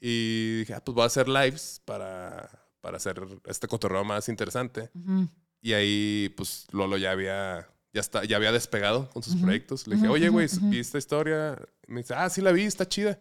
Y 0.00 0.58
dije, 0.60 0.74
ah, 0.74 0.84
pues 0.84 0.94
voy 0.94 1.02
a 1.02 1.06
hacer 1.06 1.28
lives 1.28 1.82
para, 1.84 2.48
para 2.80 2.98
hacer 2.98 3.20
este 3.46 3.66
cotorreo 3.66 4.04
más 4.04 4.28
interesante. 4.28 4.90
Ujú. 4.94 5.28
Y 5.60 5.72
ahí, 5.72 6.32
pues, 6.36 6.66
Lolo 6.70 6.96
ya 6.96 7.10
había, 7.10 7.68
ya 7.92 8.00
está, 8.00 8.24
ya 8.24 8.36
había 8.36 8.52
despegado 8.52 9.10
con 9.10 9.22
sus 9.22 9.36
proyectos. 9.36 9.88
Le 9.88 9.96
dije, 9.96 10.08
oye, 10.08 10.28
güey, 10.28 10.46
vi 10.62 10.78
esta 10.78 10.98
historia. 10.98 11.58
Y 11.88 11.92
me 11.92 12.02
dice, 12.02 12.14
ah, 12.14 12.30
sí 12.30 12.40
la 12.42 12.52
vi, 12.52 12.62
está 12.62 12.88
chida. 12.88 13.18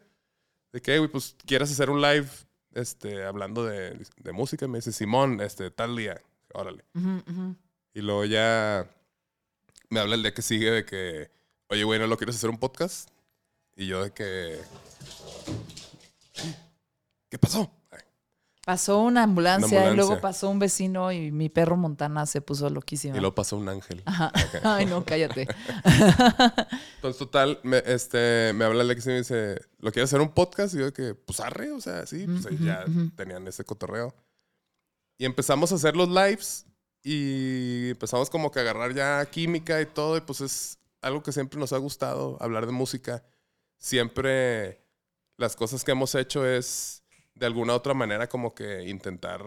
De 0.71 0.81
que, 0.81 0.99
güey, 0.99 1.09
pues, 1.09 1.35
¿quieres 1.45 1.71
hacer 1.71 1.89
un 1.89 1.99
live 2.01 2.27
este, 2.73 3.23
hablando 3.23 3.65
de, 3.65 3.99
de 4.17 4.31
música? 4.33 4.67
Me 4.67 4.77
dice, 4.79 4.91
Simón, 4.91 5.41
este, 5.41 5.71
tal 5.71 5.95
día. 5.95 6.21
Órale. 6.53 6.83
Y 7.95 8.01
luego 8.01 8.25
ya 8.25 8.87
me 9.93 9.99
habla 9.99 10.15
el 10.15 10.23
día 10.23 10.33
que 10.33 10.41
sigue 10.41 10.71
de 10.71 10.85
que, 10.85 11.29
oye, 11.69 11.83
güey, 11.83 11.99
¿no 11.99 12.07
lo 12.07 12.17
quieres 12.17 12.35
hacer 12.35 12.49
un 12.49 12.57
podcast? 12.57 13.09
Y 13.75 13.85
yo 13.85 14.03
de 14.03 14.11
que... 14.11 14.59
¿Qué 17.29 17.37
pasó? 17.37 17.71
Ay, 17.91 17.99
Pasó 18.65 18.99
una 18.99 19.23
ambulancia, 19.23 19.81
Una 19.81 19.91
y 19.91 19.95
luego 19.95 20.13
ambulancia. 20.13 20.21
pasó 20.21 20.49
un 20.49 20.57
vecino 20.57 21.11
y 21.11 21.31
mi 21.31 21.49
perro 21.49 21.77
Montana 21.77 22.25
se 22.25 22.41
puso 22.41 22.69
loquísimo. 22.71 23.15
Y 23.15 23.19
luego 23.19 23.35
pasó 23.35 23.55
un 23.57 23.69
ángel. 23.69 24.01
Ajá. 24.05 24.31
Ay, 24.63 24.87
no, 24.87 25.05
cállate. 25.05 25.47
Entonces, 26.95 27.19
total, 27.19 27.59
me, 27.61 27.83
este, 27.85 28.51
me 28.55 28.65
habla 28.65 28.81
el 28.81 28.87
día 28.87 28.95
que 28.95 29.01
sigue 29.01 29.13
y 29.13 29.17
me 29.17 29.21
dice, 29.21 29.61
¿lo 29.77 29.91
quieres 29.91 30.09
hacer 30.09 30.21
un 30.21 30.33
podcast? 30.33 30.73
Y 30.73 30.79
yo 30.79 30.85
de 30.85 30.93
que, 30.93 31.13
pues 31.13 31.39
arre, 31.39 31.71
o 31.71 31.81
sea, 31.81 32.07
sí, 32.07 32.25
pues 32.25 32.47
ya 32.59 32.83
tenían 33.15 33.47
ese 33.47 33.63
cotorreo. 33.63 34.15
Y 35.19 35.25
empezamos 35.25 35.71
a 35.71 35.75
hacer 35.75 35.95
los 35.95 36.09
lives 36.09 36.65
y 37.03 37.89
empezamos 37.89 38.29
como 38.29 38.49
que 38.49 38.59
a 38.59 38.61
agarrar 38.61 38.93
ya 38.93 39.25
química 39.25 39.81
y 39.81 39.85
todo. 39.85 40.17
Y 40.17 40.21
pues 40.21 40.41
es 40.41 40.79
algo 41.01 41.21
que 41.21 41.33
siempre 41.33 41.59
nos 41.59 41.73
ha 41.73 41.77
gustado, 41.77 42.37
hablar 42.39 42.65
de 42.65 42.71
música. 42.71 43.23
Siempre 43.77 44.81
las 45.37 45.55
cosas 45.55 45.83
que 45.83 45.91
hemos 45.91 46.15
hecho 46.15 46.45
es 46.47 47.03
de 47.35 47.45
alguna 47.45 47.73
otra 47.73 47.93
manera 47.93 48.29
como 48.29 48.55
que 48.55 48.83
intentar 48.83 49.43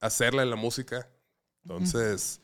hacerla 0.00 0.42
en 0.42 0.50
la 0.50 0.56
música. 0.56 1.08
Entonces, 1.62 2.40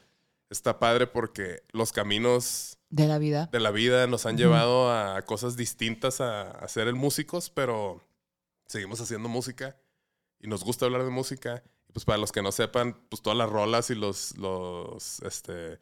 está 0.51 0.79
padre 0.79 1.07
porque 1.07 1.63
los 1.73 1.93
caminos 1.93 2.79
De 2.91 3.07
la 3.07 3.19
vida. 3.19 3.49
de 3.51 3.61
la 3.61 3.71
vida 3.71 4.07
nos 4.07 4.27
han 4.27 4.37
llevado 4.37 4.93
a 4.93 5.23
cosas 5.23 5.57
distintas 5.57 6.21
a, 6.21 6.51
a 6.51 6.69
ser 6.69 6.89
el 6.89 6.95
músicos, 6.95 7.49
pero 7.49 8.03
seguimos 8.67 9.01
haciendo 9.01 9.31
música 9.31 9.77
y 10.39 10.49
nos 10.49 10.63
gusta 10.65 10.85
hablar 10.85 11.05
de 11.05 11.11
música. 11.11 11.63
Pues 11.97 12.05
para 12.05 12.19
los 12.19 12.31
que 12.31 12.43
no 12.43 12.53
sepan, 12.53 12.95
pues 13.09 13.23
todas 13.23 13.39
las 13.39 13.49
rolas 13.49 13.89
y 13.89 13.95
los, 13.95 14.37
los, 14.37 15.19
este, 15.23 15.79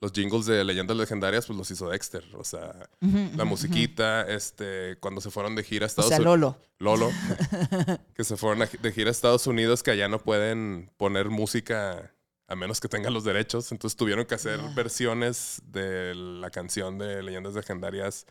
los 0.00 0.12
jingles 0.12 0.46
de 0.46 0.64
leyendas 0.64 0.96
legendarias, 0.96 1.44
pues 1.44 1.58
los 1.58 1.70
hizo 1.70 1.90
Dexter. 1.90 2.24
O 2.38 2.42
sea, 2.42 2.88
la 3.36 3.44
musiquita, 3.44 4.22
este, 4.22 4.96
cuando 4.98 5.20
se 5.20 5.30
fueron 5.30 5.54
de 5.56 5.62
gira 5.62 5.84
a 5.84 5.88
ujú. 5.88 6.00
O 6.00 6.04
Estados 6.04 6.08
sea, 6.08 6.16
Unidos. 6.20 6.56
Lolo. 6.78 7.10
Lolo, 7.10 7.12
que 8.14 8.24
se 8.24 8.38
fueron 8.38 8.66
de 8.80 8.92
gira 8.92 9.08
a 9.08 9.10
Estados 9.10 9.46
Unidos, 9.46 9.82
que 9.82 9.90
allá 9.90 10.08
no 10.08 10.20
pueden 10.20 10.90
poner 10.96 11.28
música 11.28 12.14
a 12.46 12.56
menos 12.56 12.80
que 12.80 12.88
tengan 12.88 13.12
los 13.12 13.24
derechos. 13.24 13.70
Entonces 13.70 13.94
tuvieron 13.94 14.24
que 14.24 14.36
hacer 14.36 14.58
versiones 14.74 15.60
de 15.66 16.14
la 16.14 16.48
canción 16.48 16.96
de 16.96 17.22
Leyendas 17.22 17.52
Legendarias 17.52 18.24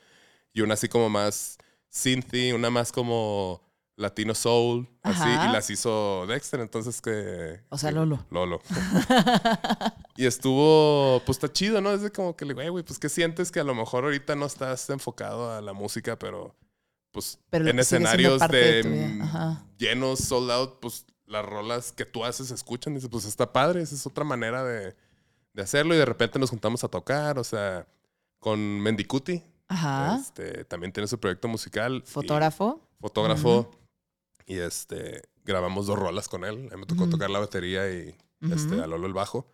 y 0.53 0.61
una 0.61 0.73
así 0.73 0.89
como 0.89 1.07
más 1.07 1.59
synthy, 1.87 2.51
una 2.51 2.71
más 2.71 2.91
como 2.91 3.61
latino 3.97 4.33
soul, 4.35 4.87
así, 5.03 5.27
y 5.27 5.51
las 5.51 5.69
hizo 5.69 6.25
Dexter. 6.27 6.59
Entonces 6.61 7.01
que... 7.01 7.59
O 7.69 7.77
sea, 7.77 7.89
que- 7.89 7.95
Lolo. 7.95 8.25
Lolo. 8.29 8.61
y 10.15 10.25
estuvo, 10.25 11.21
pues 11.25 11.37
está 11.37 11.51
chido, 11.51 11.81
¿no? 11.81 11.91
Es 11.91 12.01
de 12.01 12.11
como 12.11 12.35
que 12.35 12.45
le 12.45 12.53
digo, 12.53 12.61
"Ey, 12.61 12.69
güey, 12.69 12.83
pues 12.83 12.99
¿qué 12.99 13.09
sientes 13.09 13.51
que 13.51 13.59
a 13.59 13.63
lo 13.63 13.75
mejor 13.75 14.03
ahorita 14.05 14.35
no 14.35 14.45
estás 14.45 14.89
enfocado 14.89 15.51
a 15.51 15.61
la 15.61 15.73
música, 15.73 16.17
pero 16.17 16.55
pues 17.11 17.39
Pero 17.49 17.67
en 17.67 17.79
escenarios 17.79 18.39
de, 18.47 19.19
llenos, 19.77 20.19
sold 20.19 20.51
out, 20.51 20.79
pues 20.79 21.05
las 21.25 21.43
rolas 21.45 21.91
que 21.91 22.05
tú 22.05 22.23
haces 22.23 22.47
se 22.49 22.53
escuchan. 22.53 22.93
Y 22.93 22.95
dices, 22.97 23.09
pues 23.09 23.25
está 23.25 23.51
padre, 23.51 23.81
esa 23.81 23.95
es 23.95 24.05
otra 24.05 24.23
manera 24.23 24.63
de, 24.63 24.95
de 25.53 25.61
hacerlo. 25.63 25.95
Y 25.95 25.97
de 25.97 26.05
repente 26.05 26.37
nos 26.39 26.51
juntamos 26.51 26.83
a 26.83 26.87
tocar, 26.87 27.39
o 27.39 27.43
sea, 27.43 27.87
con 28.39 28.59
Mendicuti. 28.79 29.43
Ajá. 29.67 30.17
Este, 30.21 30.63
también 30.65 30.93
tiene 30.93 31.07
su 31.07 31.19
proyecto 31.19 31.47
musical. 31.47 32.03
y 32.05 32.09
Fotógrafo. 32.09 32.81
Fotógrafo. 33.01 33.71
Y 34.47 34.57
este, 34.57 35.21
grabamos 35.43 35.85
dos 35.85 35.99
rolas 35.99 36.27
con 36.27 36.45
él. 36.45 36.69
Me 36.75 36.85
tocó 36.87 37.07
tocar 37.07 37.29
la 37.29 37.39
batería 37.39 37.87
y 37.91 38.15
este, 38.49 38.75
Ujú. 38.75 38.81
a 38.81 38.87
Lolo 38.87 39.05
el 39.05 39.13
bajo. 39.13 39.45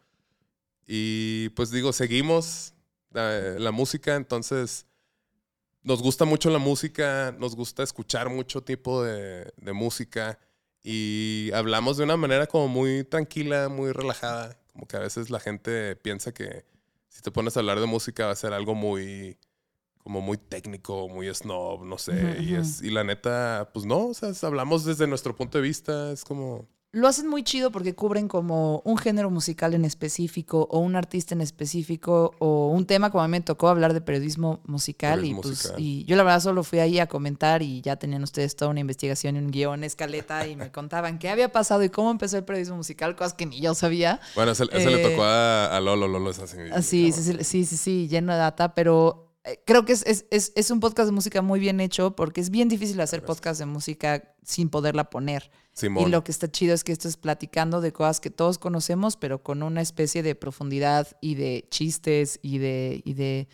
Y 0.88 1.50
pues 1.50 1.72
digo, 1.72 1.92
seguimos 1.94 2.74
eh, 3.16 3.58
la 3.60 3.72
música, 3.72 4.16
entonces 4.16 4.86
nos 5.82 6.02
gusta 6.02 6.26
mucho 6.26 6.50
la 6.50 6.60
música, 6.60 7.36
nos 7.38 7.56
gusta 7.56 7.84
escuchar 7.84 8.30
mucho 8.30 8.62
tipo 8.62 9.04
de, 9.04 9.52
de 9.58 9.74
música 9.74 10.40
y 10.84 11.50
hablamos 11.54 11.98
de 11.98 12.04
una 12.04 12.18
manera 12.18 12.48
como 12.48 12.68
muy 12.68 13.04
tranquila, 13.04 13.70
muy 13.70 13.92
relajada, 13.92 14.60
como 14.74 14.88
que 14.88 14.98
a 14.98 15.00
veces 15.00 15.30
la 15.30 15.40
gente 15.40 15.96
piensa 15.96 16.34
que 16.34 16.66
si 17.08 17.22
te 17.22 17.32
pones 17.32 17.56
a 17.56 17.62
hablar 17.62 17.80
de 17.80 17.86
música 17.86 18.26
va 18.28 18.32
a 18.32 18.36
ser 18.36 18.54
algo 18.54 18.76
muy 18.76 19.38
como 20.04 20.22
muy 20.22 20.38
técnico, 20.38 21.08
muy 21.10 21.34
snob, 21.34 21.84
no 21.86 21.98
sé, 21.98 22.38
y 22.42 22.56
es 22.56 22.82
y 22.82 22.90
la 22.90 23.04
neta 23.04 23.70
pues 23.74 23.86
no, 23.86 24.08
o 24.08 24.14
sea, 24.14 24.32
hablamos 24.48 24.84
desde 24.86 25.08
nuestro 25.08 25.36
punto 25.36 25.58
de 25.58 25.64
vista, 25.64 26.12
es 26.12 26.24
como 26.26 26.68
lo 26.96 27.08
hacen 27.08 27.28
muy 27.28 27.42
chido 27.42 27.72
porque 27.72 27.96
cubren 27.96 28.28
como 28.28 28.84
un 28.86 29.00
género 29.00 29.32
musical 29.32 29.74
en 29.74 29.84
específico 29.84 30.68
o 30.70 30.78
un 30.78 30.96
artista 30.96 31.34
en 31.34 31.42
específico 31.42 32.36
o 32.38 32.68
un 32.68 32.86
tema 32.86 33.10
como 33.10 33.24
a 33.24 33.28
mí 33.28 33.32
me 33.32 33.42
tocó 33.42 33.68
hablar 33.68 33.96
de 33.96 34.02
periodismo 34.02 34.60
musical 34.66 35.26
y 35.26 35.34
pues 35.34 35.74
y 35.80 36.06
yo 36.06 36.16
la 36.16 36.22
verdad 36.22 36.40
solo 36.42 36.64
fui 36.64 36.78
ahí 36.78 37.00
a 37.00 37.08
comentar 37.08 37.64
y 37.64 37.82
ya 37.82 37.96
tenían 37.96 38.22
ustedes 38.22 38.56
toda 38.56 38.70
una 38.70 38.80
investigación 38.80 39.38
y 39.38 39.40
un 39.40 39.50
guion, 39.50 39.84
escaleta 39.84 40.46
y 40.46 40.56
me 40.56 40.72
contaban 40.72 41.18
qué 41.18 41.30
había 41.30 41.52
pasado 41.52 41.84
y 41.84 41.90
cómo 41.90 42.12
empezó 42.12 42.38
el 42.38 42.44
periodismo 42.44 42.76
musical, 42.78 43.16
cosas 43.16 43.34
que 43.34 43.48
ni 43.48 43.60
yo 43.60 43.74
sabía. 43.74 44.20
Bueno, 44.36 44.52
ese, 44.52 44.66
ese 44.72 44.92
le 44.92 45.02
Eh, 45.04 45.10
tocó 45.10 45.24
a, 45.24 45.76
a 45.76 45.82
Lolo. 45.82 46.08
Lolo 46.08 46.30
es 46.30 46.38
así. 46.38 46.58
Ah, 46.72 46.84
Sí, 46.84 47.12
sí, 47.12 47.44
sí, 47.44 47.66
sí, 47.66 48.08
lleno 48.08 48.34
de 48.34 48.38
data, 48.40 48.76
pero 48.76 49.33
creo 49.66 49.86
que 49.86 49.94
es, 49.94 50.04
es, 50.06 50.26
es, 50.32 50.54
es 50.56 50.72
un 50.72 50.80
podcast 50.80 51.08
de 51.08 51.12
música 51.12 51.42
muy 51.42 51.60
bien 51.60 51.80
hecho 51.80 52.16
porque 52.16 52.42
es 52.42 52.50
bien 52.50 52.70
difícil 52.70 53.00
hacer 53.02 53.24
podcast 53.26 53.60
de 53.60 53.66
música 53.66 54.36
sin 54.44 54.70
poderla 54.70 55.10
poner. 55.10 55.52
Simón. 55.74 56.08
Y 56.08 56.12
lo 56.12 56.24
que 56.24 56.32
está 56.32 56.50
chido 56.50 56.74
es 56.74 56.84
que 56.84 56.92
esto 56.92 57.08
es 57.08 57.18
platicando 57.18 57.82
de 57.82 57.92
cosas 57.92 58.20
que 58.20 58.30
todos 58.30 58.58
conocemos, 58.58 59.18
pero 59.18 59.44
con 59.44 59.64
una 59.64 59.82
especie 59.82 60.24
de 60.24 60.36
profundidad 60.36 61.08
y 61.20 61.36
de 61.36 61.66
chistes 61.70 62.40
y 62.42 62.60
de, 62.60 63.02
y 63.04 63.14
de, 63.14 63.48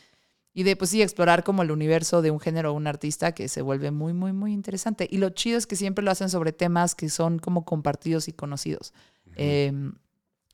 y 0.53 0.63
de 0.63 0.75
pues 0.75 0.91
sí, 0.91 1.01
explorar 1.01 1.43
como 1.43 1.63
el 1.63 1.71
universo 1.71 2.21
de 2.21 2.31
un 2.31 2.39
género 2.39 2.71
o 2.71 2.75
un 2.75 2.87
artista 2.87 3.33
que 3.33 3.47
se 3.47 3.61
vuelve 3.61 3.91
muy, 3.91 4.13
muy, 4.13 4.33
muy 4.33 4.53
interesante. 4.53 5.07
Y 5.09 5.17
lo 5.17 5.29
chido 5.29 5.57
es 5.57 5.65
que 5.65 5.75
siempre 5.75 6.03
lo 6.03 6.11
hacen 6.11 6.29
sobre 6.29 6.51
temas 6.51 6.93
que 6.93 7.09
son 7.09 7.39
como 7.39 7.65
compartidos 7.65 8.27
y 8.27 8.33
conocidos. 8.33 8.93
Eh, 9.35 9.71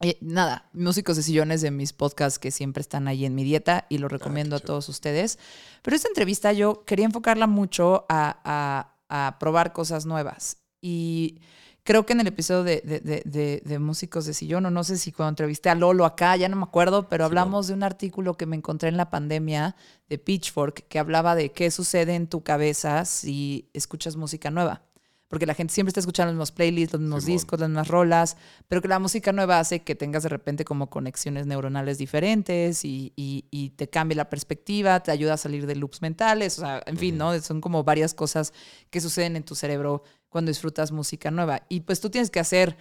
eh, 0.02 0.18
nada, 0.22 0.70
músicos 0.74 1.16
de 1.16 1.24
sillones 1.24 1.62
de 1.62 1.72
mis 1.72 1.94
podcasts 1.94 2.38
que 2.40 2.52
siempre 2.52 2.82
están 2.82 3.08
ahí 3.08 3.26
en 3.26 3.34
mi 3.36 3.44
dieta 3.44 3.86
y 3.90 3.98
lo 3.98 4.08
recomiendo 4.08 4.56
a 4.56 4.60
todos 4.60 4.90
ustedes. 4.90 5.40
Pero 5.82 5.96
esta 5.96 6.10
entrevista 6.10 6.52
yo 6.54 6.84
quería 6.86 7.06
enfocarla 7.06 7.48
mucho 7.48 8.06
a, 8.10 8.40
a- 8.44 8.92
a 9.08 9.40
probar 9.40 9.72
cosas 9.72 10.06
nuevas. 10.06 10.58
Y 10.82 11.40
creo 11.84 12.06
que 12.06 12.14
en 12.14 12.20
el 12.22 12.28
episodio 12.28 12.64
de, 12.64 12.82
de- 12.82 13.00
de- 13.00 13.22
de- 13.26 13.62
de 13.64 13.80
músicos 13.80 14.26
de 14.26 14.34
sillón, 14.34 14.66
o 14.66 14.72
no 14.72 14.84
sé 14.84 14.98
si 14.98 15.12
cuando 15.12 15.30
entrevisté 15.30 15.70
a 15.70 15.76
Lolo 15.76 16.04
acá, 16.06 16.36
ya 16.36 16.50
no 16.50 16.56
me 16.58 16.64
acuerdo, 16.64 17.08
pero 17.08 17.24
hablamos 17.26 17.68
de 17.68 17.76
un 17.76 17.84
artículo 17.84 18.36
que 18.36 18.46
me 18.48 18.56
encontré 18.58 18.90
en 18.90 18.98
la 18.98 19.10
pandemia 19.10 19.76
de 20.10 20.18
Pitchfork 20.18 20.88
que 20.90 21.00
hablaba 21.00 21.36
de 21.36 21.52
qué 21.52 21.72
sucede 21.72 22.16
en 22.16 22.28
tu 22.28 22.44
cabeza 22.44 23.06
si 23.06 23.70
escuchas 23.74 24.16
música 24.16 24.52
nueva. 24.52 24.82
Porque 25.28 25.48
la 25.48 25.56
gente 25.56 25.74
siempre 25.74 25.90
está 25.90 26.00
escuchando 26.02 26.28
los 26.32 26.36
mismos 26.36 26.52
playlists, 26.52 26.94
los 26.94 27.02
mismos 27.02 27.26
discos, 27.26 27.60
las 27.60 27.70
mismas 27.70 27.88
rolas, 27.88 28.38
pero 28.68 28.82
que 28.82 28.88
la 28.88 29.00
música 29.00 29.32
nueva 29.32 29.60
hace 29.60 29.82
que 29.82 29.96
tengas 29.96 30.22
de 30.24 30.30
repente 30.30 30.66
como 30.66 30.90
conexiones 30.90 31.48
neuronales 31.48 31.98
diferentes 31.98 32.86
y, 32.86 33.12
y- 33.16 33.46
y 33.50 33.72
te 33.72 33.90
cambie 33.90 34.16
la 34.16 34.30
perspectiva, 34.30 35.00
te 35.02 35.10
ayuda 35.12 35.34
a 35.34 35.38
salir 35.38 35.66
de 35.66 35.76
loops 35.76 36.02
mentales, 36.04 36.58
o 36.60 36.62
sea, 36.62 36.82
en 36.86 36.98
fin, 36.98 37.18
¿no? 37.18 37.40
Son 37.42 37.60
como 37.60 37.84
varias 37.84 38.14
cosas 38.14 38.54
que 38.92 39.02
suceden 39.02 39.36
en 39.36 39.44
tu 39.44 39.56
cerebro 39.56 40.04
cuando 40.30 40.50
disfrutas 40.50 40.92
música 40.92 41.32
nueva. 41.32 41.64
Y 41.70 41.80
pues 41.82 42.00
tú 42.02 42.10
tienes 42.12 42.30
que 42.30 42.40
hacer 42.40 42.78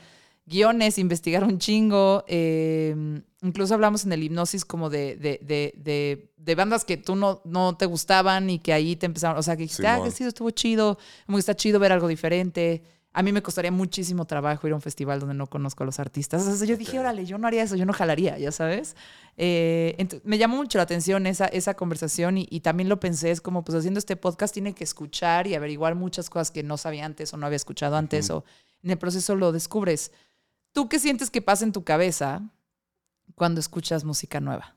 guiones, 0.47 0.99
investigar 0.99 1.45
un 1.45 1.59
chingo. 1.59 2.25
eh, 2.29 3.23
incluso 3.43 3.75
hablamos 3.75 4.05
en 4.05 4.13
el 4.13 4.23
hipnosis 4.23 4.65
como 4.65 4.89
de, 4.91 5.17
de, 5.17 5.39
de, 5.43 6.31
de- 6.37 6.55
bandas 6.55 6.85
que 6.85 6.97
tú 6.97 7.15
no, 7.17 7.41
no 7.45 7.77
te 7.77 7.87
gustaban 7.87 8.49
y 8.51 8.59
que 8.59 8.73
ahí 8.73 8.97
te 8.97 9.07
empezaron, 9.07 9.39
o 9.39 9.43
sea, 9.43 9.57
que 9.57 9.63
dijiste, 9.63 9.87
ah, 9.87 9.97
que 10.05 10.11
sí, 10.11 10.25
estuvo 10.25 10.51
chido, 10.51 10.99
me 11.27 11.39
está 11.39 11.55
chido 11.55 11.79
ver 11.79 11.93
algo 11.93 12.09
diferente. 12.09 12.83
A 13.17 13.23
mí 13.23 13.31
me 13.33 13.43
costaría 13.43 13.71
muchísimo 13.71 14.25
trabajo 14.27 14.67
ir 14.67 14.73
a 14.73 14.77
un 14.77 14.83
festival 14.83 15.21
donde 15.21 15.35
no 15.37 15.47
conozco 15.47 15.85
a 15.85 15.87
los 15.87 16.01
artistas. 16.01 16.43
O 16.47 16.57
sea, 16.57 16.67
yo 16.67 16.77
dije, 16.77 16.99
órale, 16.99 17.25
yo 17.27 17.39
no 17.39 17.47
haría 17.47 17.63
eso, 17.63 17.77
yo 17.77 17.87
no 17.87 17.93
jalaría, 17.93 18.37
ya 18.39 18.51
sabes. 18.51 18.97
Eh, 19.37 20.21
me 20.25 20.37
llamó 20.37 20.57
mucho 20.57 20.79
la 20.79 20.83
atención 20.85 21.27
esa, 21.27 21.47
esa 21.47 21.75
conversación 21.75 22.39
y, 22.39 22.47
y 22.51 22.61
también 22.61 22.89
lo 22.89 22.99
pensé, 22.99 23.31
es 23.31 23.41
como, 23.41 23.65
pues 23.65 23.79
haciendo 23.79 23.99
este 23.99 24.17
podcast 24.17 24.53
tiene 24.53 24.75
que 24.75 24.83
escuchar 24.85 25.47
y 25.47 25.55
averiguar 25.55 25.95
muchas 25.95 26.29
cosas 26.29 26.51
que 26.51 26.63
no 26.65 26.77
sabía 26.77 27.05
antes 27.05 27.33
o 27.33 27.37
no 27.37 27.47
había 27.47 27.57
escuchado 27.57 27.97
antes 27.97 28.31
o 28.31 28.45
en 28.83 28.91
el 28.91 28.99
proceso 28.99 29.35
lo 29.37 29.53
descubres. 29.53 30.11
¿Tú 30.75 30.89
qué 30.91 30.99
sientes 30.99 31.31
que 31.31 31.41
pasa 31.41 31.65
en 31.65 31.73
tu 31.73 31.85
cabeza 31.85 32.43
cuando 33.37 33.61
escuchas 33.61 34.05
música 34.05 34.41
nueva? 34.41 34.77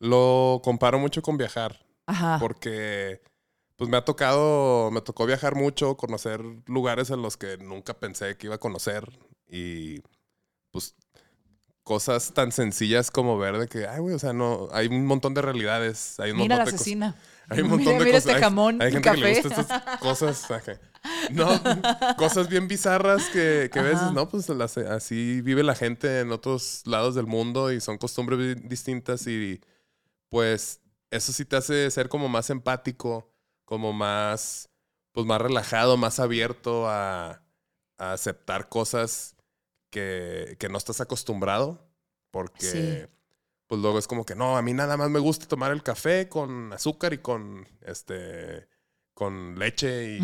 Lo 0.00 0.60
comparo 0.64 0.98
mucho 0.98 1.22
con 1.22 1.36
viajar. 1.36 1.86
Ajá. 2.06 2.38
Porque 2.40 3.22
pues 3.76 3.88
me 3.88 3.96
ha 3.96 4.04
tocado, 4.04 4.90
me 4.90 5.00
tocó 5.02 5.26
viajar 5.26 5.54
mucho, 5.54 5.96
conocer 5.96 6.40
lugares 6.66 7.10
en 7.10 7.22
los 7.22 7.36
que 7.36 7.58
nunca 7.58 7.94
pensé 7.94 8.36
que 8.36 8.46
iba 8.48 8.56
a 8.56 8.58
conocer 8.58 9.08
y 9.48 10.00
pues 10.70 10.94
cosas 11.82 12.32
tan 12.32 12.50
sencillas 12.52 13.10
como 13.10 13.36
ver 13.38 13.58
de 13.58 13.68
que, 13.68 13.86
ay, 13.86 14.00
güey, 14.00 14.14
o 14.14 14.18
sea, 14.18 14.32
no, 14.32 14.68
hay 14.72 14.86
un 14.86 15.04
montón 15.04 15.34
de 15.34 15.42
realidades, 15.42 16.18
hay 16.20 16.30
un 16.30 16.38
Mira 16.38 16.56
la 16.56 16.64
montón 16.64 16.66
de 16.66 16.72
cosas- 16.72 16.80
asesina. 16.80 17.16
Hay 17.48 17.60
un 17.60 17.68
montón 17.68 17.86
mira, 17.94 17.98
de 17.98 18.04
mira 18.04 18.16
cosas. 18.18 18.26
este 18.26 18.32
hay- 18.36 18.40
jamón, 18.42 18.80
hay, 18.82 18.88
y 18.88 18.92
gente 18.92 19.10
que 19.10 19.16
le 19.16 19.34
café. 19.42 19.48
gusta 19.48 19.60
estas 19.60 19.98
cosas. 20.00 20.46
No, 21.28 21.48
cosas 22.16 22.48
bien 22.48 22.68
bizarras 22.68 23.28
que, 23.30 23.70
que 23.72 23.78
a 23.78 23.82
veces, 23.82 24.12
no, 24.12 24.28
pues 24.28 24.48
las- 24.50 24.76
así 24.78 25.40
vive 25.42 25.62
la 25.62 25.74
gente 25.74 26.20
en 26.20 26.32
otros 26.32 26.82
lados 26.86 27.14
del 27.14 27.26
mundo 27.26 27.72
y 27.72 27.80
son 27.80 27.98
costumbres 27.98 28.68
distintas 28.68 29.26
y 29.26 29.60
pues 30.30 30.80
eso 31.10 31.32
sí 31.32 31.44
te 31.44 31.56
hace 31.56 31.90
ser 31.90 32.08
como 32.08 32.28
más 32.28 32.50
empático, 32.50 33.32
como 33.64 33.92
más, 33.92 34.70
pues 35.12 35.26
más 35.26 35.40
relajado, 35.40 35.96
más 35.96 36.20
abierto 36.20 36.88
a, 36.88 37.42
a 37.98 38.12
aceptar 38.12 38.68
cosas 38.68 39.36
que, 39.90 40.56
que 40.58 40.68
no 40.68 40.78
estás 40.78 41.00
acostumbrado 41.00 41.88
porque 42.30 43.06
Sí. 43.08 43.14
pues 43.66 43.80
luego 43.80 43.98
es 43.98 44.06
como 44.08 44.24
que 44.26 44.34
no, 44.34 44.56
a 44.56 44.62
mí 44.62 44.72
nada 44.74 44.96
más 44.96 45.10
me 45.10 45.18
gusta 45.20 45.46
tomar 45.48 45.72
el 45.72 45.82
café 45.82 46.28
con 46.28 46.72
azúcar 46.72 47.12
y 47.14 47.18
con 47.18 47.68
este 47.82 48.68
con 49.14 49.58
leche 49.58 50.16
y, 50.16 50.20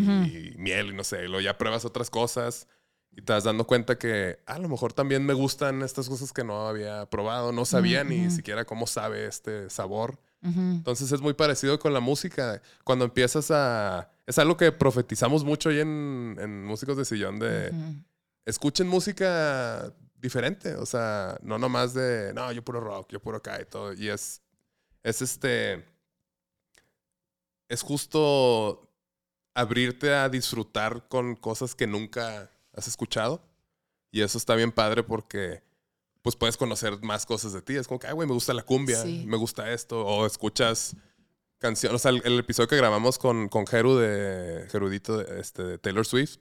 miel 0.57 0.87
y 0.89 0.93
no 0.93 1.03
sé, 1.03 1.23
y 1.23 1.27
luego 1.27 1.41
ya 1.41 1.57
pruebas 1.57 1.85
otras 1.85 2.09
cosas 2.09 2.67
y 3.11 3.21
te 3.21 3.33
vas 3.33 3.43
dando 3.43 3.65
cuenta 3.65 3.97
que 3.97 4.39
"Ah, 4.45 4.53
a 4.55 4.59
lo 4.59 4.69
mejor 4.69 4.93
también 4.93 5.25
me 5.25 5.33
gustan 5.33 5.81
estas 5.81 6.07
cosas 6.09 6.31
que 6.31 6.43
no 6.43 6.67
había 6.67 7.07
probado, 7.09 7.51
no 7.51 7.65
sabía 7.65 8.03
ni 8.03 8.29
siquiera 8.31 8.65
cómo 8.65 8.87
sabe 8.87 9.25
este 9.25 9.69
sabor. 9.69 10.19
Entonces 10.41 11.11
es 11.11 11.19
muy 11.19 11.33
parecido 11.33 11.79
con 11.79 11.93
la 11.93 11.99
música. 11.99 12.61
Cuando 12.85 13.03
empiezas 13.03 13.51
a... 13.51 14.09
Es 14.25 14.39
algo 14.39 14.55
que 14.55 14.71
profetizamos 14.71 15.43
mucho 15.43 15.69
ahí 15.69 15.79
en, 15.81 16.37
en 16.39 16.63
Músicos 16.65 16.95
de 16.95 17.03
Sillón 17.03 17.39
de 17.39 17.73
escuchen 18.45 18.87
música 18.87 19.93
diferente. 20.15 20.75
O 20.75 20.85
sea, 20.85 21.37
no 21.41 21.57
nomás 21.57 21.93
de, 21.93 22.31
no, 22.33 22.51
yo 22.53 22.63
puro 22.63 22.79
rock, 22.79 23.11
yo 23.11 23.19
puro 23.19 23.37
acá 23.37 23.59
y 23.61 23.65
todo. 23.65 23.91
Y 23.93 24.07
es, 24.09 24.41
es 25.03 25.21
este, 25.21 25.83
es 27.69 27.81
justo 27.81 28.91
abrirte 29.53 30.13
a 30.13 30.27
disfrutar 30.29 31.07
con 31.07 31.35
cosas 31.35 31.75
que 31.75 31.87
nunca 31.87 32.51
has 32.75 32.87
escuchado. 32.87 33.41
Y 34.11 34.21
eso 34.21 34.37
está 34.37 34.55
bien 34.55 34.71
padre 34.71 35.03
porque 35.03 35.61
pues 36.21 36.35
puedes 36.35 36.57
conocer 36.57 37.01
más 37.01 37.25
cosas 37.25 37.53
de 37.53 37.61
ti. 37.61 37.75
Es 37.75 37.87
como 37.87 37.99
que, 37.99 38.07
ay, 38.07 38.13
güey, 38.13 38.27
me 38.27 38.33
gusta 38.33 38.53
la 38.53 38.63
cumbia, 38.63 39.01
Sí. 39.03 39.23
me 39.27 39.37
gusta 39.37 39.71
esto. 39.71 40.05
O 40.05 40.25
escuchas 40.25 40.95
canciones. 41.59 41.95
O 41.95 41.99
sea, 41.99 42.11
el, 42.11 42.21
el 42.25 42.39
episodio 42.39 42.67
que 42.67 42.75
grabamos 42.77 43.17
con, 43.17 43.47
con 43.49 43.65
Geru 43.67 43.95
de 43.97 44.67
Gerudito 44.71 45.17
de, 45.17 45.39
este, 45.39 45.63
de 45.63 45.77
Taylor 45.77 46.05
Swift. 46.05 46.37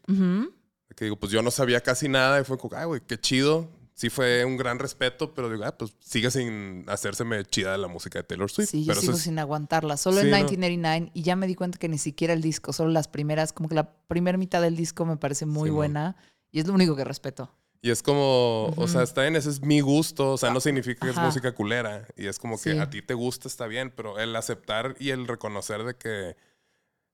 Que 0.96 1.04
digo, 1.04 1.16
pues 1.16 1.30
yo 1.30 1.42
no 1.42 1.50
sabía 1.52 1.80
casi 1.80 2.08
nada 2.08 2.40
y 2.40 2.44
fue 2.44 2.58
como, 2.58 2.76
ay, 2.76 2.86
güey, 2.86 3.00
qué 3.06 3.20
chido. 3.20 3.68
Sí 3.98 4.10
fue 4.10 4.44
un 4.44 4.56
gran 4.56 4.78
respeto, 4.78 5.34
pero 5.34 5.50
digo, 5.50 5.64
ah, 5.64 5.76
pues 5.76 5.92
sigue 5.98 6.30
sin 6.30 6.84
hacérseme 6.86 7.44
chida 7.44 7.76
la 7.76 7.88
música 7.88 8.20
de 8.20 8.22
Taylor 8.22 8.48
Swift. 8.48 8.68
Sí, 8.70 8.84
yo 8.84 8.92
pero 8.92 9.00
sigo 9.00 9.12
es- 9.14 9.22
sin 9.22 9.40
aguantarla. 9.40 9.96
Solo 9.96 10.18
Sí, 10.20 10.26
en 10.26 10.30
¿no? 10.30 10.36
1989 10.36 11.10
y 11.14 11.22
ya 11.22 11.34
me 11.34 11.48
di 11.48 11.56
cuenta 11.56 11.78
que 11.78 11.88
ni 11.88 11.98
siquiera 11.98 12.32
el 12.32 12.40
disco, 12.40 12.72
solo 12.72 12.90
las 12.92 13.08
primeras, 13.08 13.52
como 13.52 13.68
que 13.68 13.74
la 13.74 13.90
primera 14.06 14.38
mitad 14.38 14.62
del 14.62 14.76
disco 14.76 15.04
me 15.04 15.16
parece 15.16 15.46
muy 15.46 15.70
buena 15.70 16.14
y 16.52 16.60
es 16.60 16.68
lo 16.68 16.74
único 16.74 16.94
que 16.94 17.02
respeto. 17.02 17.52
Y 17.82 17.90
es 17.90 18.00
como, 18.04 18.66
o 18.76 18.86
sea, 18.86 19.02
está 19.02 19.22
bien, 19.22 19.34
ese 19.34 19.50
es 19.50 19.62
mi 19.62 19.80
gusto, 19.80 20.30
o 20.34 20.38
sea, 20.38 20.52
no 20.52 20.60
significa 20.60 21.04
que 21.04 21.10
es 21.10 21.16
música 21.18 21.52
culera. 21.52 22.06
Y 22.16 22.26
es 22.28 22.38
como 22.38 22.54
que 22.56 22.74
Sí. 22.74 22.78
a 22.78 22.88
ti 22.90 23.02
te 23.02 23.14
gusta, 23.14 23.48
está 23.48 23.66
bien, 23.66 23.92
pero 23.94 24.20
el 24.20 24.36
aceptar 24.36 24.94
y 25.00 25.10
el 25.10 25.26
reconocer 25.26 25.82
de 25.82 25.96
que, 25.96 26.36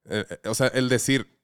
eh, 0.05 0.27
eh, 0.29 0.49
o 0.49 0.55
sea, 0.55 0.67
el 0.69 0.91
decir, 0.91 1.39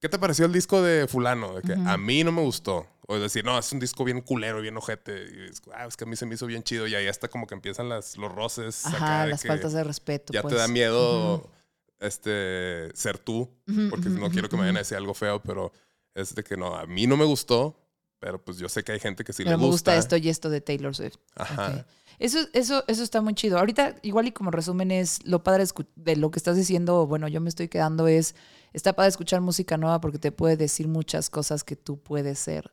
¿qué 0.00 0.08
te 0.08 0.18
pareció 0.18 0.46
el 0.46 0.52
disco 0.52 0.80
de 0.80 1.06
fulano? 1.06 1.54
De 1.54 1.60
que 1.62 1.72
a 1.74 1.98
mí 1.98 2.24
no 2.24 2.32
me 2.32 2.40
gustó. 2.40 2.86
O 3.12 3.18
decir, 3.18 3.44
no, 3.44 3.58
es 3.58 3.72
un 3.72 3.80
disco 3.80 4.04
bien 4.04 4.20
culero, 4.20 4.60
bien 4.60 4.76
ojete. 4.76 5.24
Y 5.34 5.50
es, 5.50 5.60
ah, 5.74 5.84
es 5.84 5.96
que 5.96 6.04
a 6.04 6.06
mí 6.06 6.14
se 6.14 6.26
me 6.26 6.36
hizo 6.36 6.46
bien 6.46 6.62
chido. 6.62 6.86
Y 6.86 6.94
ahí 6.94 7.08
hasta 7.08 7.26
como 7.26 7.48
que 7.48 7.56
empiezan 7.56 7.88
las, 7.88 8.16
los 8.16 8.32
roces. 8.32 8.86
Ajá, 8.86 9.26
las 9.26 9.44
faltas 9.44 9.72
de 9.72 9.82
respeto. 9.82 10.32
Ya 10.32 10.42
pues. 10.42 10.54
te 10.54 10.60
da 10.60 10.68
miedo 10.68 11.50
este, 11.98 12.94
ser 12.94 13.18
tú. 13.18 13.50
Porque 13.90 14.08
no 14.08 14.30
quiero 14.30 14.48
que 14.48 14.54
me 14.54 14.62
vayan 14.62 14.76
a 14.76 14.80
decir 14.80 14.96
algo 14.96 15.12
feo, 15.12 15.42
pero 15.42 15.72
es 16.14 16.36
de 16.36 16.44
que 16.44 16.56
no, 16.56 16.76
a 16.76 16.86
mí 16.86 17.08
no 17.08 17.16
me 17.16 17.24
gustó. 17.24 17.76
Pero 18.20 18.40
pues 18.40 18.58
yo 18.58 18.68
sé 18.68 18.84
que 18.84 18.92
hay 18.92 19.00
gente 19.00 19.24
que 19.24 19.32
sí 19.32 19.42
Pero 19.42 19.56
le 19.56 19.62
me 19.62 19.66
gusta. 19.66 19.92
gusta 19.92 19.98
esto 19.98 20.16
y 20.16 20.28
esto 20.28 20.48
de 20.48 20.60
Taylor 20.60 20.94
Swift. 20.94 21.16
Ajá. 21.34 21.84
Eso, 22.20 22.38
eso, 22.52 22.84
eso 22.86 23.02
está 23.02 23.22
muy 23.22 23.34
chido. 23.34 23.58
Ahorita, 23.58 23.96
igual 24.02 24.28
y 24.28 24.32
como 24.32 24.52
resumen, 24.52 24.92
es 24.92 25.26
lo 25.26 25.42
padre 25.42 25.64
de 25.96 26.16
lo 26.16 26.30
que 26.30 26.38
estás 26.38 26.54
diciendo, 26.54 27.08
bueno, 27.08 27.26
yo 27.26 27.40
me 27.40 27.48
estoy 27.48 27.66
quedando 27.66 28.06
es, 28.06 28.36
está 28.72 28.92
padre 28.94 29.08
escuchar 29.10 29.40
música 29.40 29.76
nueva 29.76 30.00
porque 30.00 30.18
te 30.18 30.32
puede 30.32 30.56
decir 30.56 30.88
muchas 30.88 31.30
cosas 31.30 31.64
que 31.64 31.76
tú 31.76 31.98
puedes 31.98 32.38
ser. 32.38 32.72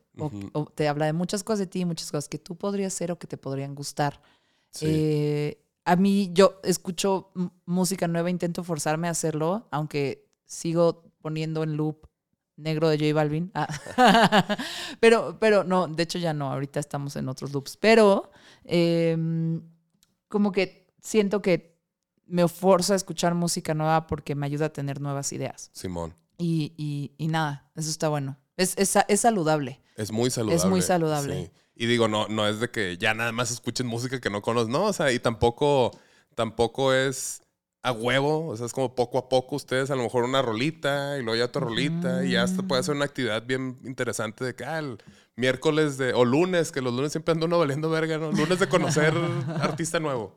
o- 0.53 0.65
te 0.65 0.87
habla 0.87 1.05
de 1.05 1.13
muchas 1.13 1.43
cosas 1.43 1.59
de 1.59 1.67
ti, 1.67 1.85
muchas 1.85 2.09
cosas 2.11 2.27
que 2.27 2.39
tú 2.39 2.55
podrías 2.55 2.91
ser 2.93 3.11
o 3.11 3.19
que 3.19 3.27
te 3.27 3.37
podrían 3.37 3.75
gustar. 3.75 4.19
Sí. 4.71 4.85
Eh, 4.89 5.63
a 5.85 5.95
mí, 5.95 6.31
yo 6.33 6.59
escucho 6.63 7.31
música 7.65 8.07
nueva, 8.07 8.29
intento 8.29 8.63
forzarme 8.63 9.07
a 9.07 9.11
hacerlo, 9.11 9.67
aunque 9.71 10.27
sigo 10.45 11.03
poniendo 11.21 11.61
en 11.63 11.77
loop 11.77 12.07
negro 12.57 12.89
de 12.89 12.97
J 12.97 13.13
Balvin. 13.13 13.51
Ah. 13.53 13.67
pero, 14.99 15.37
pero 15.39 15.63
no, 15.63 15.87
de 15.87 16.03
hecho 16.03 16.17
ya 16.17 16.33
no, 16.33 16.51
ahorita 16.51 16.79
estamos 16.79 17.15
en 17.15 17.29
otros 17.29 17.53
loops. 17.53 17.77
Pero 17.77 18.31
em, 18.65 19.61
como 20.27 20.51
que 20.51 20.87
siento 21.01 21.41
que 21.41 21.76
me 22.27 22.47
forza 22.47 22.93
a 22.93 22.95
escuchar 22.95 23.33
música 23.33 23.73
nueva 23.73 24.07
porque 24.07 24.35
me 24.35 24.45
ayuda 24.45 24.67
a 24.67 24.73
tener 24.73 25.01
nuevas 25.01 25.33
ideas. 25.33 25.69
Simón. 25.73 26.13
Y, 26.37 26.73
y, 26.77 27.11
y 27.17 27.27
nada, 27.27 27.69
eso 27.75 27.89
está 27.89 28.09
bueno. 28.09 28.37
Es, 28.57 28.73
es, 28.77 28.97
es 29.07 29.21
saludable. 29.21 29.79
Es 29.95 30.11
muy 30.11 30.29
saludable. 30.29 30.55
Es 30.55 30.65
muy 30.65 30.81
saludable. 30.81 31.45
sí. 31.45 31.51
Y 31.79 31.85
digo, 31.85 32.07
no, 32.07 32.27
no 32.27 32.47
es 32.47 32.59
de 32.59 32.69
que 32.71 32.97
ya 32.97 33.13
nada 33.13 33.31
más 33.31 33.51
escuchen 33.51 33.85
música 33.85 34.19
que 34.19 34.29
no 34.29 34.41
conoces. 34.41 34.69
No, 34.69 34.85
o 34.85 34.93
sea, 34.93 35.11
y 35.11 35.19
tampoco, 35.19 35.91
tampoco 36.33 36.91
es 36.91 37.43
a 37.83 37.91
huevo. 37.91 38.47
O 38.47 38.57
sea, 38.57 38.65
es 38.65 38.73
como 38.73 38.95
poco 38.95 39.19
a 39.19 39.29
poco 39.29 39.55
ustedes, 39.55 39.91
a 39.91 39.95
lo 39.95 40.03
mejor 40.03 40.23
una 40.23 40.41
rolita 40.41 41.17
y 41.19 41.21
luego 41.21 41.37
ya 41.37 41.45
otra 41.45 41.61
rolita. 41.61 42.25
Y 42.25 42.35
hasta 42.35 42.63
puede 42.63 42.81
ser 42.81 42.95
una 42.95 43.05
actividad 43.05 43.45
bien 43.45 43.77
interesante 43.83 44.43
de 44.43 44.55
que 44.55 44.65
ah, 44.65 44.79
el 44.79 44.97
miércoles 45.35 45.97
de, 45.99 46.13
o 46.13 46.25
lunes, 46.25 46.71
que 46.71 46.81
los 46.81 46.93
lunes 46.93 47.11
siempre 47.11 47.33
ando 47.33 47.45
uno 47.45 47.59
valiendo 47.59 47.91
verga, 47.91 48.17
¿no? 48.17 48.31
Lunes 48.31 48.59
de 48.59 48.67
conocer 48.67 49.13
artista 49.61 49.99
nuevo. 49.99 50.35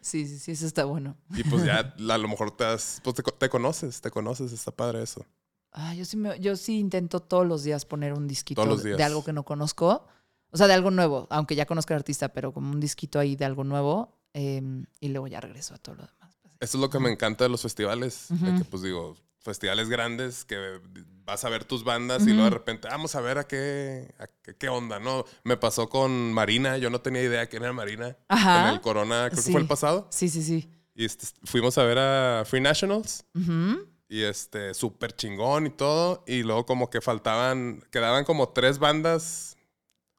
Sí, 0.00 0.26
sí, 0.26 0.38
sí, 0.38 0.52
eso 0.52 0.66
está 0.66 0.84
bueno. 0.84 1.16
Y 1.34 1.44
pues 1.44 1.64
ya 1.64 1.78
a 2.14 2.18
lo 2.18 2.28
mejor 2.28 2.56
te, 2.56 2.64
has- 2.64 3.00
pues 3.02 3.16
te, 3.16 3.22
co- 3.22 3.32
te 3.32 3.48
conoces, 3.48 4.00
te 4.00 4.10
conoces, 4.10 4.52
está 4.52 4.70
padre 4.70 5.02
eso. 5.02 5.24
Ah, 5.72 5.94
yo 5.94 6.04
sí, 6.04 6.16
me- 6.16 6.38
yo 6.40 6.56
sí 6.56 6.78
intento 6.78 7.20
todos 7.20 7.46
los 7.46 7.62
días 7.64 7.84
poner 7.86 8.12
un 8.12 8.28
disquito 8.28 8.60
de- 8.98 9.02
algo 9.04 9.24
que 9.24 9.32
no 9.32 9.44
conozco. 9.44 10.06
O 10.50 10.56
sea, 10.58 10.66
de 10.66 10.74
algo 10.74 10.90
nuevo, 10.90 11.26
aunque 11.30 11.54
ya 11.54 11.64
conozca 11.64 11.94
al 11.94 12.00
artista, 12.00 12.28
pero 12.34 12.52
como 12.52 12.70
un 12.70 12.80
disquito 12.80 13.18
ahí 13.18 13.36
de 13.36 13.44
algo 13.46 13.64
nuevo. 13.64 14.18
em, 14.34 14.86
y 14.98 15.08
luego 15.08 15.26
ya 15.26 15.40
regreso 15.40 15.74
a 15.74 15.78
todo 15.78 15.94
lo 15.96 16.02
demás. 16.06 16.34
Eso 16.60 16.78
es 16.78 16.80
lo 16.80 16.88
que 16.88 16.98
me 16.98 17.10
encanta 17.10 17.44
de 17.44 17.50
los 17.50 17.60
festivales. 17.62 18.26
De 18.30 18.54
que, 18.54 18.64
pues 18.64 18.82
digo, 18.82 19.14
festivales 19.40 19.88
grandes 19.90 20.44
que 20.46 20.80
vas 21.24 21.44
a 21.44 21.48
ver 21.48 21.64
tus 21.64 21.84
bandas 21.84 22.22
y 22.26 22.30
luego 22.30 22.44
de 22.44 22.50
repente, 22.50 22.88
vamos 22.88 23.14
a 23.14 23.20
ver 23.20 23.38
a 23.38 23.44
qué, 23.46 24.12
a 24.18 24.26
qué, 24.42 24.56
qué 24.56 24.68
onda, 24.68 24.98
¿no? 25.00 25.24
Me 25.44 25.56
pasó 25.56 25.88
con 25.88 26.32
Marina, 26.32 26.76
yo 26.78 26.90
no 26.90 27.00
tenía 27.00 27.22
idea 27.22 27.46
quién 27.48 27.62
era 27.62 27.72
Marina. 27.72 28.16
Ajá. 28.28 28.68
En 28.68 28.74
el 28.74 28.80
Corona, 28.80 29.28
creo 29.30 29.40
Sí. 29.42 29.46
que 29.48 29.52
fue 29.52 29.60
el 29.60 29.66
pasado. 29.68 30.08
Sí, 30.10 30.28
sí, 30.28 30.42
sí. 30.42 30.68
Y 30.94 31.04
este, 31.04 31.26
fuimos 31.44 31.78
a 31.78 31.84
ver 31.84 31.98
a 31.98 32.44
Free 32.44 32.60
Nationals. 32.60 33.24
Ujú. 33.34 33.86
Y 34.08 34.22
este, 34.24 34.74
súper 34.74 35.12
chingón 35.16 35.66
y 35.66 35.70
todo. 35.70 36.22
Y 36.26 36.42
luego 36.42 36.66
como 36.66 36.90
que 36.90 37.00
faltaban, 37.00 37.82
quedaban 37.90 38.24
como 38.24 38.50
tres 38.50 38.78
bandas 38.78 39.56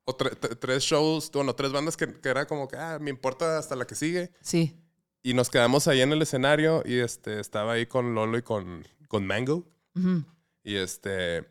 o 0.06 0.18
tre- 0.18 0.36
tre- 0.40 0.58
tres 0.60 0.84
shows, 0.84 1.30
bueno, 1.32 1.54
tres 1.54 1.72
bandas 1.72 1.96
que, 1.96 2.12
que 2.20 2.28
era 2.30 2.48
como 2.48 2.68
que, 2.68 2.76
ah, 2.78 2.98
me 3.00 3.12
importa 3.12 3.58
hasta 3.60 3.76
la 3.76 3.86
que 3.86 3.94
sigue. 3.96 4.32
Sí. 4.42 4.76
Y 5.22 5.34
nos 5.36 5.50
quedamos 5.50 5.88
ahí 5.88 6.02
en 6.02 6.12
el 6.12 6.22
escenario 6.24 6.82
y 6.86 7.00
este, 7.00 7.40
estaba 7.40 7.74
ahí 7.74 7.86
con 7.86 8.16
Lolo 8.16 8.38
y 8.38 8.42
con, 8.42 8.86
con 9.08 9.28
Mango. 9.28 9.64
Ujú. 9.96 10.24
Y 10.64 10.76
este, 10.76 11.46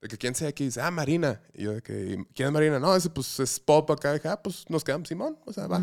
de 0.00 0.08
que 0.08 0.18
quién 0.18 0.34
sea 0.34 0.48
aquí, 0.48 0.64
dice, 0.64 0.80
ah, 0.80 0.90
Marina. 0.90 1.40
Y 1.52 1.64
yo 1.64 1.72
de 1.72 1.82
que, 1.82 2.24
¿quién 2.34 2.48
es 2.48 2.52
Marina? 2.52 2.78
No, 2.78 2.94
ese 2.94 3.10
pues 3.10 3.40
es 3.40 3.60
pop 3.60 3.90
acá. 3.90 4.12
Dije, 4.12 4.28
ah, 4.28 4.42
pues 4.42 4.64
nos 4.68 4.84
quedamos, 4.84 5.08
Simón, 5.08 5.38
o 5.44 5.52
sea, 5.52 5.66
va. 5.66 5.82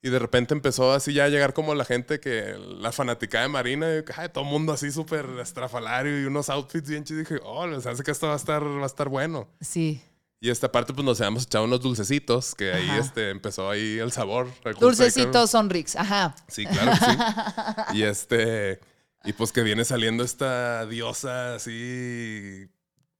Y 0.00 0.10
de 0.10 0.18
repente 0.18 0.54
empezó 0.54 0.92
así 0.92 1.12
ya 1.12 1.24
a 1.24 1.28
llegar 1.28 1.52
como 1.54 1.74
la 1.74 1.84
gente 1.84 2.20
que, 2.20 2.56
la 2.56 2.92
fanática 2.92 3.42
de 3.42 3.48
Marina, 3.48 3.96
y 3.96 4.04
que, 4.04 4.12
ay, 4.16 4.28
todo 4.28 4.44
mundo 4.44 4.72
así 4.72 4.92
súper 4.92 5.26
estrafalario 5.40 6.22
y 6.22 6.24
unos 6.24 6.48
outfits 6.50 6.88
bien 6.88 7.04
chidos. 7.04 7.22
Y 7.22 7.24
dije, 7.24 7.40
oh, 7.44 7.66
les 7.66 7.84
hace 7.86 8.02
que 8.02 8.12
esto 8.12 8.28
va 8.28 8.34
a 8.34 8.36
estar, 8.36 8.62
va 8.62 8.84
a 8.84 8.86
estar 8.86 9.08
bueno. 9.08 9.48
Sí. 9.60 10.00
Y 10.40 10.50
esta 10.50 10.70
parte, 10.70 10.94
pues 10.94 11.04
nos 11.04 11.20
habíamos 11.20 11.42
echado 11.42 11.64
unos 11.64 11.80
dulcecitos, 11.80 12.54
que 12.54 12.72
ahí 12.72 12.88
Ajá. 12.88 12.98
este, 12.98 13.30
empezó 13.30 13.68
ahí 13.68 13.98
el 13.98 14.12
sabor. 14.12 14.48
el 14.64 14.74
Dulcecitos 14.74 15.50
son 15.50 15.68
Rix. 15.68 15.96
Ajá. 15.96 16.36
Sí, 16.46 16.64
claro 16.64 16.92
que 16.92 16.98
sí. 16.98 17.96
y 17.98 18.02
este, 18.04 18.78
y 19.24 19.32
pues 19.32 19.52
que 19.52 19.62
viene 19.62 19.84
saliendo 19.84 20.24
esta 20.24 20.86
diosa 20.86 21.54
así. 21.56 22.68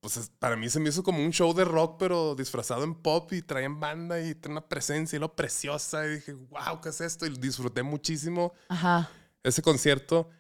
Pues 0.01 0.16
es- 0.16 0.30
para 0.38 0.57
mí 0.57 0.68
se 0.70 0.78
me 0.78 0.90
hizo 0.90 1.03
como 1.03 1.22
un 1.24 1.32
show 1.32 1.53
de 1.55 1.64
rock, 1.64 1.96
pero 1.99 2.34
disfrazado 2.36 2.84
en 2.84 2.94
pop 2.94 3.32
y 3.32 3.42
traían 3.42 3.80
banda 3.80 4.20
y 4.20 4.34
tiene 4.34 4.53
una 4.59 4.68
presencia 4.68 5.16
y 5.16 5.20
lo 5.20 5.34
preciosa. 5.34 6.07
Y 6.07 6.11
dije, 6.16 6.32
wow, 6.34 6.80
¿qué 6.80 6.90
es 6.90 7.01
esto? 7.01 7.26
Y 7.26 7.30
disfruté 7.30 7.82
muchísimo 7.82 8.53
Ajá. 8.68 9.11
ese 9.42 9.61
concierto. 9.61 10.30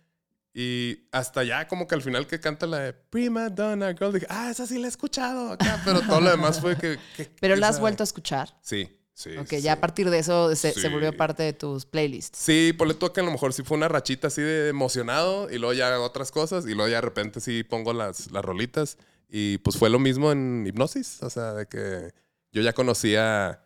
Y 0.54 1.08
hasta 1.12 1.44
ya 1.44 1.68
como 1.68 1.86
que 1.86 1.94
al 1.94 2.02
final 2.02 2.26
que 2.26 2.40
canta 2.40 2.66
la 2.66 2.78
de 2.78 2.92
Prima 2.92 3.48
Donna 3.48 3.92
Girl, 3.94 4.12
dije, 4.12 4.26
ah, 4.28 4.50
esa 4.50 4.66
sí 4.66 4.78
la 4.78 4.86
he 4.86 4.90
escuchado 4.90 5.52
acá, 5.52 5.80
pero 5.84 6.00
todo 6.00 6.20
lo 6.20 6.30
demás 6.30 6.60
fue 6.60 6.76
que... 6.76 6.98
que- 7.16 7.24
Pero 7.40 7.54
la 7.56 7.68
has 7.68 7.78
vuelto 7.80 8.02
a 8.02 8.04
escuchar. 8.04 8.56
Sí, 8.62 8.97
sí. 9.18 9.36
Ok, 9.36 9.48
sí. 9.50 9.60
ya 9.62 9.72
a 9.74 9.80
partir 9.80 10.08
de 10.10 10.18
eso 10.20 10.54
se, 10.54 10.72
se 10.72 10.80
Sí. 10.82 10.88
volvió 10.88 11.16
parte 11.16 11.42
de 11.42 11.52
tus 11.52 11.84
playlists. 11.84 12.38
Sí, 12.38 12.72
por 12.76 12.86
le 12.86 12.96
que 12.96 13.20
a 13.20 13.24
lo 13.24 13.32
mejor 13.32 13.52
sí 13.52 13.62
fue 13.64 13.76
una 13.76 13.88
rachita 13.88 14.28
así 14.28 14.40
de 14.42 14.68
emocionado 14.68 15.50
y 15.50 15.58
luego 15.58 15.72
ya 15.74 15.98
otras 16.00 16.30
cosas 16.30 16.64
y 16.66 16.74
luego 16.74 16.88
ya 16.88 16.96
de 16.96 17.00
repente 17.02 17.40
sí 17.40 17.64
pongo 17.64 17.92
las, 17.92 18.30
las 18.30 18.44
rolitas 18.44 18.96
y 19.28 19.58
pues 19.58 19.76
fue 19.76 19.90
lo 19.90 19.98
mismo 19.98 20.30
en 20.32 20.64
Hipnosis, 20.66 21.22
o 21.22 21.30
sea, 21.30 21.52
de 21.52 21.66
que 21.66 22.12
yo 22.52 22.62
ya 22.62 22.72
conocía, 22.72 23.62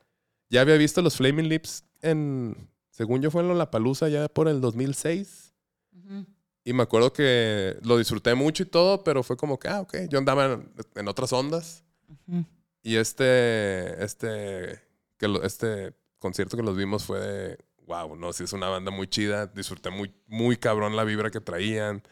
ya 0.48 0.61
había 0.62 0.76
visto 0.76 1.03
los 1.03 1.16
Flaming 1.16 1.48
Lips 1.48 1.84
en, 2.00 2.57
según 2.90 3.20
yo 3.22 3.30
fue 3.30 3.42
en 3.42 3.57
La 3.59 3.70
Palusa 3.70 4.09
ya 4.09 4.28
por 4.28 4.48
el 4.48 4.61
2006 4.62 5.53
Ujú. 5.92 6.26
y 6.64 6.72
me 6.72 6.82
acuerdo 6.82 7.12
que 7.12 7.76
lo 7.82 7.98
disfruté 7.98 8.34
mucho 8.34 8.62
y 8.62 8.66
todo, 8.66 9.05
pero 9.05 9.22
fue 9.22 9.36
como 9.36 9.59
que, 9.59 9.68
ah, 9.68 9.82
ok, 9.82 9.98
yo 10.09 10.18
andaba 10.18 10.46
en, 10.55 10.72
en 10.96 11.09
otras 11.09 11.32
ondas 11.32 11.84
Ujú. 12.26 12.44
y 12.82 12.96
este, 12.96 14.03
este, 14.03 14.80
que 15.22 15.28
lo- 15.28 15.44
este 15.44 15.94
concierto 16.18 16.56
que 16.56 16.64
los 16.64 16.76
vimos 16.76 17.04
fue 17.04 17.20
de, 17.20 17.58
wow, 17.86 18.16
no, 18.16 18.32
sí 18.32 18.42
es 18.42 18.52
una 18.52 18.68
banda 18.68 18.90
muy 18.90 19.06
chida. 19.06 19.46
Disfruté 19.46 19.90
muy, 19.90 20.12
muy 20.26 20.56
cabrón 20.56 20.96
la 20.96 21.04
vibra 21.04 21.30
que 21.30 21.40
traían. 21.40 22.02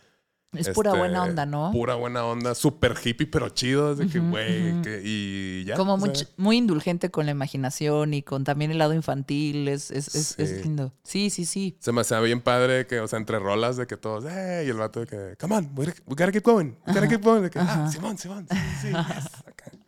Es 0.53 0.69
pura 0.71 0.91
Este, 0.91 0.99
buena 0.99 1.23
onda, 1.25 1.47
¿no? 1.47 1.71
Pura 1.73 1.95
buena 1.95 2.25
onda, 2.25 2.55
súper 2.57 2.97
hippie, 3.05 3.27
pero 3.27 3.49
chido. 3.51 3.95
De 3.97 4.07
que, 4.09 4.19
güey, 4.21 4.81
que- 4.83 5.01
y 5.05 5.65
ya. 5.65 5.75
Como 5.77 5.97
muy, 5.97 6.11
muy 6.37 6.57
indulgente 6.57 7.11
con 7.11 7.27
la 7.27 7.33
imaginación 7.33 8.15
y 8.15 8.23
con 8.23 8.43
también 8.45 8.71
el 8.73 8.79
lado 8.79 8.95
infantil. 8.95 9.67
Es, 9.69 9.91
es, 9.93 10.13
es, 10.15 10.39
es 10.39 10.65
lindo. 10.65 10.93
Sí, 11.05 11.31
sí, 11.31 11.45
sí. 11.45 11.77
se 11.81 11.91
me 11.93 12.01
hacía 12.03 12.19
bien 12.21 12.41
padre 12.41 12.87
que, 12.89 12.99
o 13.01 13.07
sea, 13.09 13.19
entre 13.19 13.39
rolas 13.41 13.77
de 13.77 13.87
que 13.89 13.97
todos, 13.97 14.25
eh, 14.25 14.65
y 14.67 14.71
el 14.71 14.77
vato 14.77 15.01
de 15.01 15.07
que, 15.07 15.37
come 15.39 15.57
on, 15.57 15.71
we 15.77 15.87
gotta- 16.09 16.33
keep 16.33 16.45
going, 16.45 16.73
we 16.87 16.95
gotta 16.95 17.09
keep 17.09 17.23
going. 17.25 17.43
De 17.43 17.51
que, 17.51 17.59
ah, 17.61 17.89
Simón, 17.93 18.19
Simón, 18.19 18.47
sí, 18.51 18.57
sí, 18.83 18.89
yes". 18.89 19.77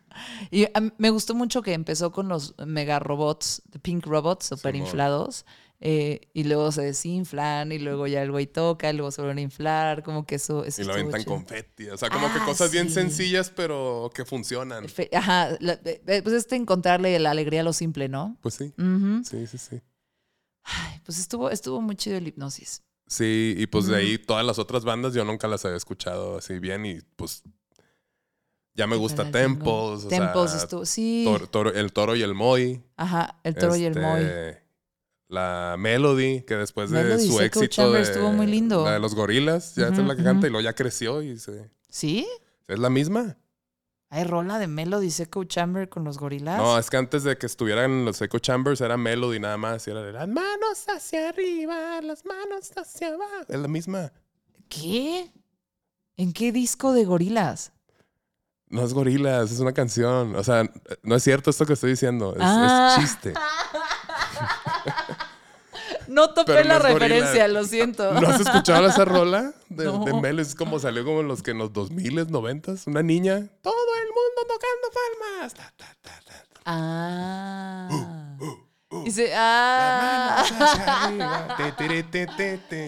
Y 0.51 0.65
a 0.73 0.79
mí 0.79 0.91
me 0.97 1.09
gustó 1.09 1.35
mucho 1.35 1.61
que 1.61 1.73
empezó 1.73 2.11
con 2.11 2.27
los 2.27 2.55
mega 2.65 2.99
robots, 2.99 3.61
pink 3.81 4.05
robots, 4.05 4.47
super 4.47 4.75
inflados. 4.75 5.45
eh, 5.85 6.29
y 6.33 6.45
luego 6.45 6.71
se 6.71 6.81
desinflan 6.81 7.73
y 7.73 7.77
luego 7.79 8.07
ya 8.07 8.21
el 8.21 8.31
güey 8.31 8.47
toca 8.47 8.89
y 8.89 8.93
luego 8.93 9.11
se 9.11 9.21
vuelven 9.21 9.39
a 9.39 9.41
inflar. 9.41 10.01
Como 10.03 10.25
que 10.25 10.35
eso, 10.35 10.63
eso 10.63 10.81
Y 10.81 10.85
lo 10.85 10.93
aventan 10.93 11.23
confeti. 11.25 11.89
O 11.89 11.97
sea, 11.97 12.09
como 12.09 12.31
que 12.31 12.39
Ah, 12.39 12.45
cosas 12.45 12.71
bien 12.71 12.89
sencillas, 12.89 13.49
pero 13.49 14.09
que 14.15 14.23
funcionan. 14.23 14.87
Fe- 14.87 15.09
Ajá, 15.13 15.49
la- 15.59 15.77
pues 15.81 16.27
este 16.33 16.55
encontrarle 16.55 17.19
la 17.19 17.31
alegría 17.31 17.59
a 17.61 17.63
lo 17.65 17.73
simple, 17.73 18.07
¿no? 18.07 18.37
Pues 18.41 18.53
sí, 18.55 18.73
sí, 19.25 19.45
sí, 19.47 19.57
sí. 19.57 19.81
Ay, 20.63 21.01
Pues 21.03 21.19
estuvo, 21.19 21.49
estuvo 21.49 21.81
muy 21.81 21.95
chido 21.97 22.15
el 22.17 22.27
hipnosis. 22.27 22.81
Sí, 23.05 23.53
y 23.57 23.67
pues 23.67 23.87
de 23.87 23.97
ahí 23.97 24.17
todas 24.17 24.45
las 24.45 24.59
otras 24.59 24.85
bandas 24.85 25.13
yo 25.13 25.25
nunca 25.25 25.49
las 25.49 25.65
había 25.65 25.75
escuchado 25.77 26.37
así 26.37 26.57
bien 26.59 26.85
y 26.85 27.01
pues 27.17 27.43
ya 28.75 28.87
me 28.87 28.95
gusta 28.95 29.23
chingón. 29.23 29.31
Temples, 29.33 30.05
o 30.05 30.07
Temples 30.07 30.51
sea, 30.51 30.59
estuvo, 30.63 30.85
sí. 30.85 31.23
Toro- 31.25 31.47
Toro- 31.49 31.73
el 31.73 31.93
Toro 31.93 32.15
y 32.15 32.21
el 32.23 32.33
Moy. 32.33 32.83
Ajá, 32.97 33.39
el 33.43 33.55
toro 33.55 33.75
y 33.75 33.83
el 33.85 33.99
moy. 33.99 34.21
este, 34.23 34.63
La 35.29 35.75
Melody, 35.79 36.41
que 36.41 36.55
después 36.55 36.89
de 36.91 37.17
su 37.19 37.37
Seco 37.37 37.61
éxito 37.61 37.91
de, 37.91 38.01
estuvo 38.01 38.31
muy 38.31 38.45
lindo. 38.47 38.83
La 38.85 38.93
de 38.93 38.99
los 38.99 39.15
gorilas, 39.15 39.75
ya 39.75 39.83
esta 39.83 39.93
es 39.95 39.99
Ujú, 39.99 40.07
la 40.07 40.15
que 40.15 40.23
canta 40.23 40.47
y 40.47 40.49
luego 40.51 40.63
ya 40.63 40.73
creció 40.73 41.21
y 41.23 41.39
se, 41.39 41.71
¿Sí? 41.89 42.27
es 42.67 42.77
la 42.79 42.89
misma. 42.89 43.37
Hay 44.09 44.25
rola 44.25 44.59
de 44.59 44.67
Melody 44.67 45.09
Seco 45.09 45.43
Chamber 45.43 45.89
con 45.89 46.03
los 46.03 46.19
gorilas. 46.19 46.57
No, 46.57 46.77
es 46.77 46.87
que 46.91 46.97
antes 46.97 47.23
de 47.23 47.35
que 47.35 47.47
estuvieran 47.47 48.05
los 48.05 48.21
Echo 48.21 48.37
Chambers 48.37 48.79
era 48.81 48.95
Melody 48.95 49.39
nada 49.39 49.57
más. 49.57 49.87
Y 49.87 49.91
era 49.91 50.03
de 50.03 50.11
las 50.11 50.27
manos 50.27 50.85
hacia 50.87 51.29
arriba, 51.29 51.99
las 52.03 52.23
manos 52.23 52.71
hacia 52.75 53.07
abajo. 53.07 53.45
Es 53.49 53.59
la 53.59 53.67
misma. 53.67 54.11
¿Qué? 54.69 55.31
¿En 56.15 56.31
qué 56.31 56.51
disco 56.51 56.93
de 56.93 57.05
gorilas? 57.05 57.71
No 58.73 58.83
es 58.83 58.91
gorilas, 58.93 59.51
es 59.51 59.59
una 59.59 59.71
canción. 59.71 60.35
O 60.35 60.43
sea, 60.43 60.67
no 61.03 61.15
es 61.15 61.23
cierto 61.23 61.51
esto 61.51 61.63
que 61.65 61.73
estoy 61.73 61.91
diciendo. 61.91 62.31
Es, 62.31 62.37
es 62.37 62.43
Ah. 62.47 62.97
chiste. 62.99 63.33
No 66.07 66.33
topé 66.33 66.53
Pero 66.53 66.67
la 66.67 66.79
referencia, 66.79 67.47
lo 67.47 67.63
siento. 67.65 68.13
¿No 68.19 68.27
has 68.27 68.41
escuchado 68.41 68.87
esa 68.87 69.05
rola 69.05 69.53
de, 69.69 69.85
No. 69.85 70.03
de 70.05 70.13
Mel? 70.13 70.39
Es 70.39 70.55
como 70.55 70.79
salió 70.79 71.05
como 71.05 71.21
en 71.21 71.27
los 71.27 71.43
que 71.43 71.51
en 71.51 71.59
los 71.59 71.71
2000, 71.71 72.29
90 72.31 72.73
Una 72.87 73.03
niña. 73.03 73.47
Todo 73.61 73.75
el 74.01 74.07
mundo 74.07 74.41
tocando 74.47 74.87
palmas. 75.39 75.53
Ta, 75.53 75.73
ta, 75.77 75.95
ta, 76.01 76.19
ta, 76.25 76.33
ta. 76.53 76.61
Ah. 76.65 77.89
Y 79.05 79.11
se, 79.11 79.31
ah. 79.35 80.43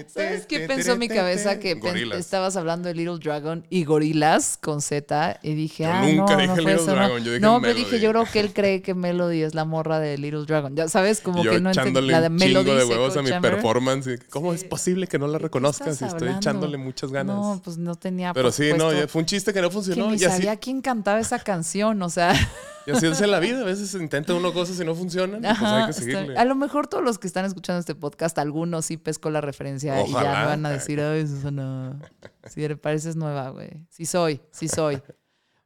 ¿Sabes 0.07 0.45
qué 0.45 0.61
pensó 0.67 0.95
mi 0.97 1.07
cabeza? 1.07 1.59
Que 1.59 1.75
Gorilas. 1.75 2.19
estabas 2.19 2.55
hablando 2.55 2.87
de 2.87 2.95
Little 2.95 3.19
Dragon 3.19 3.65
y 3.69 3.83
gorilas 3.83 4.57
con 4.61 4.81
Z 4.81 5.39
y 5.41 5.53
dije, 5.55 5.83
Yo 5.83 5.89
ah, 5.91 6.01
nunca 6.05 6.35
no, 6.35 6.41
dije 6.41 6.55
no 6.55 6.69
Little. 6.69 6.93
Dragon, 6.93 7.23
yo 7.23 7.31
dije 7.31 7.39
no, 7.39 7.61
pero 7.61 7.73
dije, 7.73 7.99
yo 7.99 8.11
creo 8.11 8.25
que 8.25 8.39
él 8.39 8.53
cree 8.53 8.81
que 8.81 8.93
Melody 8.93 9.41
es 9.43 9.55
la 9.55 9.65
morra 9.65 9.99
de 9.99 10.17
Little 10.17 10.45
Dragon. 10.45 10.75
Ya 10.75 10.87
sabes, 10.87 11.21
como 11.21 11.43
yo 11.43 11.51
que 11.51 11.59
no 11.59 11.69
entiendo 11.69 11.99
echándole 11.99 12.11
la 12.11 12.21
de 12.21 12.29
Melody. 12.29 12.71
de 12.71 12.85
huevos 12.85 13.17
a 13.17 13.21
mi 13.21 13.29
Chamber. 13.29 13.53
performance. 13.53 14.07
y, 14.07 14.17
¿Cómo 14.29 14.53
es 14.53 14.63
posible 14.63 15.07
que 15.07 15.19
no 15.19 15.27
la 15.27 15.37
reconozcas? 15.37 16.01
Y 16.01 16.05
estoy 16.05 16.29
echándole 16.29 16.77
muchas 16.77 17.11
ganas. 17.11 17.35
No, 17.35 17.61
pues 17.63 17.77
no 17.77 17.95
tenía. 17.95 18.33
pero 18.33 18.51
sí, 18.51 18.71
no, 18.77 18.91
fue 19.07 19.21
un 19.21 19.25
chiste 19.25 19.53
que 19.53 19.61
no 19.61 19.69
que 19.69 19.73
funcionó. 19.73 20.11
ni 20.11 20.17
Y 20.17 20.25
así, 20.25 20.37
sabía 20.37 20.57
quién 20.57 20.81
cantaba 20.81 21.19
esa 21.19 21.39
canción, 21.39 22.01
o 22.01 22.09
sea. 22.09 22.33
y 22.85 22.91
así 22.91 23.05
es 23.07 23.21
en 23.21 23.31
la 23.31 23.39
vida. 23.39 23.61
A 23.61 23.63
veces 23.63 23.93
intenta 23.95 24.33
uno 24.33 24.53
cosas 24.53 24.79
y 24.79 24.85
no 24.85 24.93
funcionan. 24.95 25.39
y 25.39 25.47
pues 25.47 25.51
Ajá, 25.51 25.77
hay 25.77 25.85
que 25.85 25.91
está- 25.91 26.03
seguirle. 26.03 26.37
a 26.37 26.45
lo 26.45 26.55
mejor 26.55 26.87
todos 26.87 27.03
los 27.03 27.17
que 27.19 27.27
están 27.27 27.45
escuchando 27.45 27.79
este 27.79 27.95
podcast, 27.95 28.37
algunos 28.37 28.85
sí 28.85 28.97
pesco 28.97 29.29
la 29.29 29.41
referencia 29.41 30.05
y 30.05 30.11
ya 30.11 30.19
me 30.39 30.45
van 30.45 30.65
a 30.65 30.69
decir, 30.71 30.99
ay, 31.01 31.25
Susana, 31.27 31.99
sí, 32.45 32.63
eres- 32.63 32.77
pareces 32.79 33.15
nueva, 33.15 33.49
güey. 33.49 33.69
Sí 33.89 34.05
soy, 34.05 34.41
sí 34.51 34.67
soy. 34.67 35.01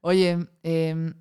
Oye, 0.02 0.48
em, 0.64 1.14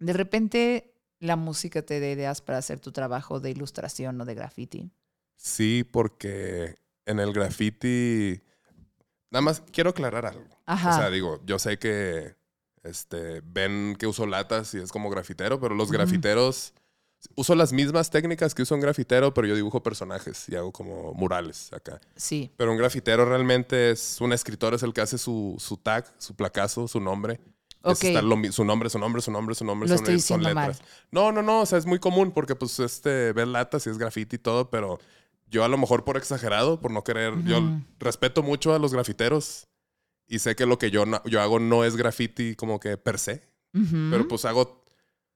de 0.00 0.12
repente 0.12 0.94
la 1.20 1.36
música 1.36 1.82
te 1.82 1.98
da 2.00 2.08
ideas 2.08 2.40
para 2.40 2.58
hacer 2.58 2.78
tu 2.80 2.92
trabajo 2.92 3.40
de 3.40 3.50
ilustración 3.50 4.20
o 4.20 4.24
de 4.24 4.34
graffiti. 4.34 4.90
Sí, 5.36 5.84
porque 5.90 6.76
en 7.06 7.20
el 7.20 7.32
graffiti. 7.32 8.40
Nada 9.30 9.42
más 9.42 9.62
quiero 9.72 9.90
aclarar 9.90 10.26
algo. 10.26 10.44
Ajá. 10.66 10.90
O 10.90 10.98
sea, 10.98 11.10
digo, 11.10 11.40
yo 11.44 11.58
sé 11.58 11.78
que 11.78 12.34
este, 12.88 13.40
ven 13.44 13.96
que 13.98 14.06
uso 14.06 14.26
latas 14.26 14.74
y 14.74 14.78
es 14.78 14.90
como 14.90 15.10
grafitero, 15.10 15.60
pero 15.60 15.74
los 15.74 15.90
grafiteros. 15.92 16.72
Uso 17.34 17.56
las 17.56 17.72
mismas 17.72 18.10
técnicas 18.10 18.54
que 18.54 18.62
uso 18.62 18.76
un 18.76 18.80
grafitero, 18.80 19.34
pero 19.34 19.48
yo 19.48 19.56
dibujo 19.56 19.82
personajes 19.82 20.48
y 20.48 20.54
hago 20.54 20.70
como 20.70 21.12
murales 21.14 21.72
acá. 21.72 22.00
Sí, 22.14 22.52
Pero 22.56 22.70
un 22.70 22.78
grafitero 22.78 23.24
realmente 23.24 23.90
es 23.90 24.20
un 24.20 24.32
escritor, 24.32 24.74
es 24.74 24.84
el 24.84 24.92
que 24.92 25.00
hace 25.00 25.18
su, 25.18 25.56
su 25.58 25.76
tag, 25.78 26.06
su 26.18 26.36
placazo, 26.36 26.86
su 26.86 27.00
nombre. 27.00 27.40
Es 27.84 27.98
Ok. 27.98 28.04
estar 28.04 28.22
lo 28.22 28.36
su 28.52 28.64
nombre, 28.64 28.88
su 28.88 28.98
nombre, 29.00 29.20
su 29.20 29.32
nombre, 29.32 29.54
su 29.56 29.64
nombre. 29.64 29.88
Lo 29.88 29.96
son- 29.96 30.04
estoy 30.04 30.20
son 30.20 30.42
letras. 30.44 30.80
No, 31.10 31.32
no, 31.32 31.42
no. 31.42 31.62
O 31.62 31.66
sea, 31.66 31.78
es 31.78 31.86
muy 31.86 31.98
común 31.98 32.30
porque, 32.30 32.54
pues, 32.54 32.78
este, 32.78 33.32
ves 33.32 33.48
latas 33.48 33.86
y 33.86 33.90
es 33.90 33.98
graffiti 33.98 34.36
y 34.36 34.38
todo, 34.38 34.70
pero 34.70 35.00
yo 35.48 35.64
a 35.64 35.68
lo 35.68 35.76
mejor 35.76 36.04
por 36.04 36.16
exagerado, 36.16 36.80
por 36.80 36.92
no 36.92 37.02
querer. 37.02 37.34
Yo 37.44 37.60
respeto 37.98 38.44
mucho 38.44 38.74
a 38.74 38.78
los 38.78 38.92
grafiteros 38.92 39.66
y 40.28 40.38
sé 40.40 40.54
que 40.54 40.66
lo 40.66 40.78
que 40.78 40.90
yo, 40.90 41.04
yo 41.24 41.40
hago 41.40 41.58
no 41.58 41.84
es 41.84 41.96
graffiti 41.96 42.54
como 42.54 42.78
que 42.78 42.96
per 42.96 43.18
se, 43.18 43.42
pero 43.72 44.28
pues 44.28 44.44
hago 44.44 44.84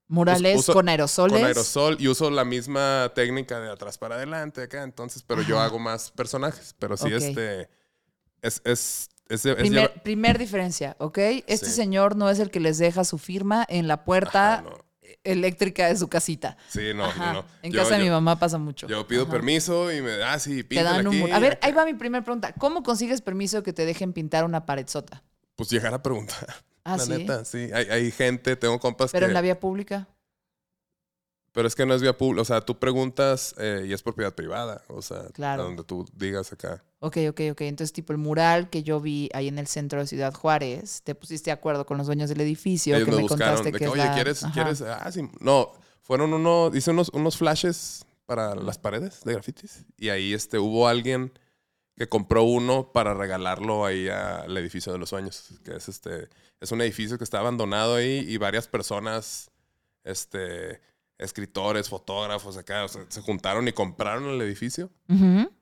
murales 0.09 0.59
uso- 0.59 0.73
con 0.75 0.89
aerosoles. 0.89 1.39
con 1.39 1.47
aerosol 1.47 1.97
y 1.99 2.09
uso 2.09 2.31
la 2.31 2.45
misma 2.45 3.11
técnica 3.15 3.61
de 3.61 3.71
atrás 3.71 3.97
para 3.99 4.17
adelante 4.17 4.63
acá, 4.63 4.83
entonces, 4.83 5.23
pero 5.23 5.43
yo 5.43 5.59
hago 5.61 5.79
más 5.79 6.11
personajes, 6.11 6.75
pero 6.79 6.97
sí 6.97 7.09
este 7.13 7.69
es 8.43 8.61
es 8.65 9.09
es, 9.29 9.47
es 9.47 9.57
Primer, 9.57 10.03
primer 10.03 10.39
diferencia, 10.39 10.95
¿ok? 10.99 11.17
Este 11.47 11.67
Sí. 11.67 11.73
señor 11.73 12.17
no 12.17 12.29
es 12.29 12.39
el 12.39 12.51
que 12.51 12.61
les 12.61 12.77
deja 12.77 13.05
su 13.05 13.17
firma 13.17 13.65
en 13.69 13.89
la 13.89 14.05
puerta 14.05 14.55
Ajá, 14.55 14.63
no. 14.63 14.85
Eléctrica 15.25 15.87
de 15.89 15.97
su 15.97 16.09
casita. 16.09 16.57
Sí, 16.69 16.93
no, 16.95 17.05
Ajá. 17.07 17.33
no. 17.33 17.45
En 17.63 17.73
Yo- 17.73 17.81
casa 17.81 17.95
de 17.95 18.01
yo- 18.01 18.05
mi 18.05 18.11
mamá 18.11 18.39
pasa 18.39 18.59
mucho. 18.59 18.87
Yo 18.89 19.07
pido 19.07 19.23
Ajá. 19.23 19.33
permiso 19.33 19.93
y 19.93 20.01
me 20.03 20.23
ah 20.23 20.39
sí, 20.39 20.63
Te 20.65 20.83
dan 20.83 21.07
un 21.07 21.23
aquí. 21.23 21.31
A 21.33 21.39
ver, 21.39 21.59
ahí 21.63 21.73
va 21.73 21.85
mi 21.85 21.95
primera 21.95 22.25
pregunta. 22.25 22.53
¿Cómo 22.55 22.83
consigues 22.83 23.21
permiso 23.21 23.63
que 23.63 23.73
te 23.73 23.85
dejen 23.87 24.13
pintar 24.13 24.45
una 24.45 24.67
pared 24.67 24.87
sota? 24.89 25.23
Pues 25.57 25.71
llegar 25.71 25.93
a 25.95 26.03
preguntar. 26.03 26.47
Ah, 26.85 26.97
la 26.97 27.05
sí. 27.05 27.11
neta, 27.13 27.45
sí. 27.45 27.71
Hay, 27.73 27.87
hay 27.91 28.11
gente, 28.11 28.57
tengo 28.57 28.81
compas 28.81 29.13
Pero 29.13 29.27
que 29.27 29.31
en 29.31 29.35
la 29.35 29.41
vía 29.41 29.61
pública. 29.61 30.09
Pero 31.53 31.69
es 31.69 31.77
que 31.77 31.87
no 31.87 31.95
es 31.95 32.03
vía 32.03 32.17
pública, 32.19 32.43
o 32.43 32.45
sea, 32.45 32.61
tú 32.61 32.79
preguntas 32.81 33.55
eh, 33.59 33.85
y 33.87 33.93
es 33.93 34.03
propiedad 34.03 34.35
privada, 34.35 34.83
o 34.89 35.01
sea, 35.01 35.27
Claro. 35.33 35.63
a 35.63 35.65
donde 35.67 35.85
tú 35.85 36.05
digas 36.13 36.53
acá. 36.53 36.83
Ok, 37.05 37.17
ok, 37.31 37.41
ok. 37.51 37.61
Entonces, 37.63 37.93
tipo 37.93 38.13
el 38.13 38.19
mural 38.19 38.71
que 38.71 38.85
yo 38.85 39.01
vi 39.01 39.29
ahí 39.35 39.49
en 39.49 39.59
el 39.59 39.67
centro 39.67 39.99
de 39.99 40.07
Ciudad 40.07 40.33
Juárez, 40.33 41.03
te 41.03 41.17
pusiste 41.17 41.51
de 41.51 41.53
acuerdo 41.53 41.85
con 41.85 41.99
los 41.99 42.07
dueños 42.07 42.29
del 42.29 42.41
edificio 42.41 42.95
Ellos 42.95 43.09
que 43.09 43.15
me 43.17 43.23
buscaron 43.23 43.57
contaste 43.57 43.73
de 43.73 43.73
que, 43.73 43.79
que, 43.87 43.89
oye, 43.89 44.05
la- 44.05 44.15
¿quieres, 44.15 44.45
Ajá. 44.45 44.53
quieres? 44.55 44.83
Ah, 44.83 45.11
sí. 45.11 45.29
No, 45.41 45.73
fueron 46.03 46.33
uno, 46.33 46.71
hice 46.73 46.93
unos, 46.93 47.09
unos 47.13 47.37
flashes 47.37 48.07
para 48.25 48.55
las 48.55 48.79
paredes 48.79 49.25
de 49.25 49.33
grafitis 49.33 49.85
y 49.99 50.11
ahí 50.11 50.33
este, 50.33 50.61
hubo 50.61 50.87
alguien 50.87 51.33
que 51.97 52.09
compró 52.09 52.45
uno 52.45 52.93
para 52.93 53.15
regalarlo 53.15 53.85
ahí 53.85 54.09
al 54.09 54.57
edificio 54.57 54.93
de 54.93 54.99
los 55.01 55.09
sueños, 55.09 55.59
que 55.65 55.75
es 55.75 55.89
este, 55.89 56.29
es 56.61 56.71
un 56.71 56.81
edificio 56.83 57.19
que 57.19 57.25
está 57.25 57.41
abandonado 57.41 57.97
ahí 57.97 58.25
y 58.29 58.37
varias 58.37 58.69
personas, 58.69 59.51
este, 60.05 60.81
escritores, 61.23 61.89
fotógrafos 61.89 62.57
acá, 62.57 62.85
o 62.85 62.89
sea, 62.89 63.05
se 63.09 63.21
juntaron 63.23 63.67
y 63.69 63.73
compraron 63.73 64.25
el 64.29 64.41
edificio. 64.43 64.91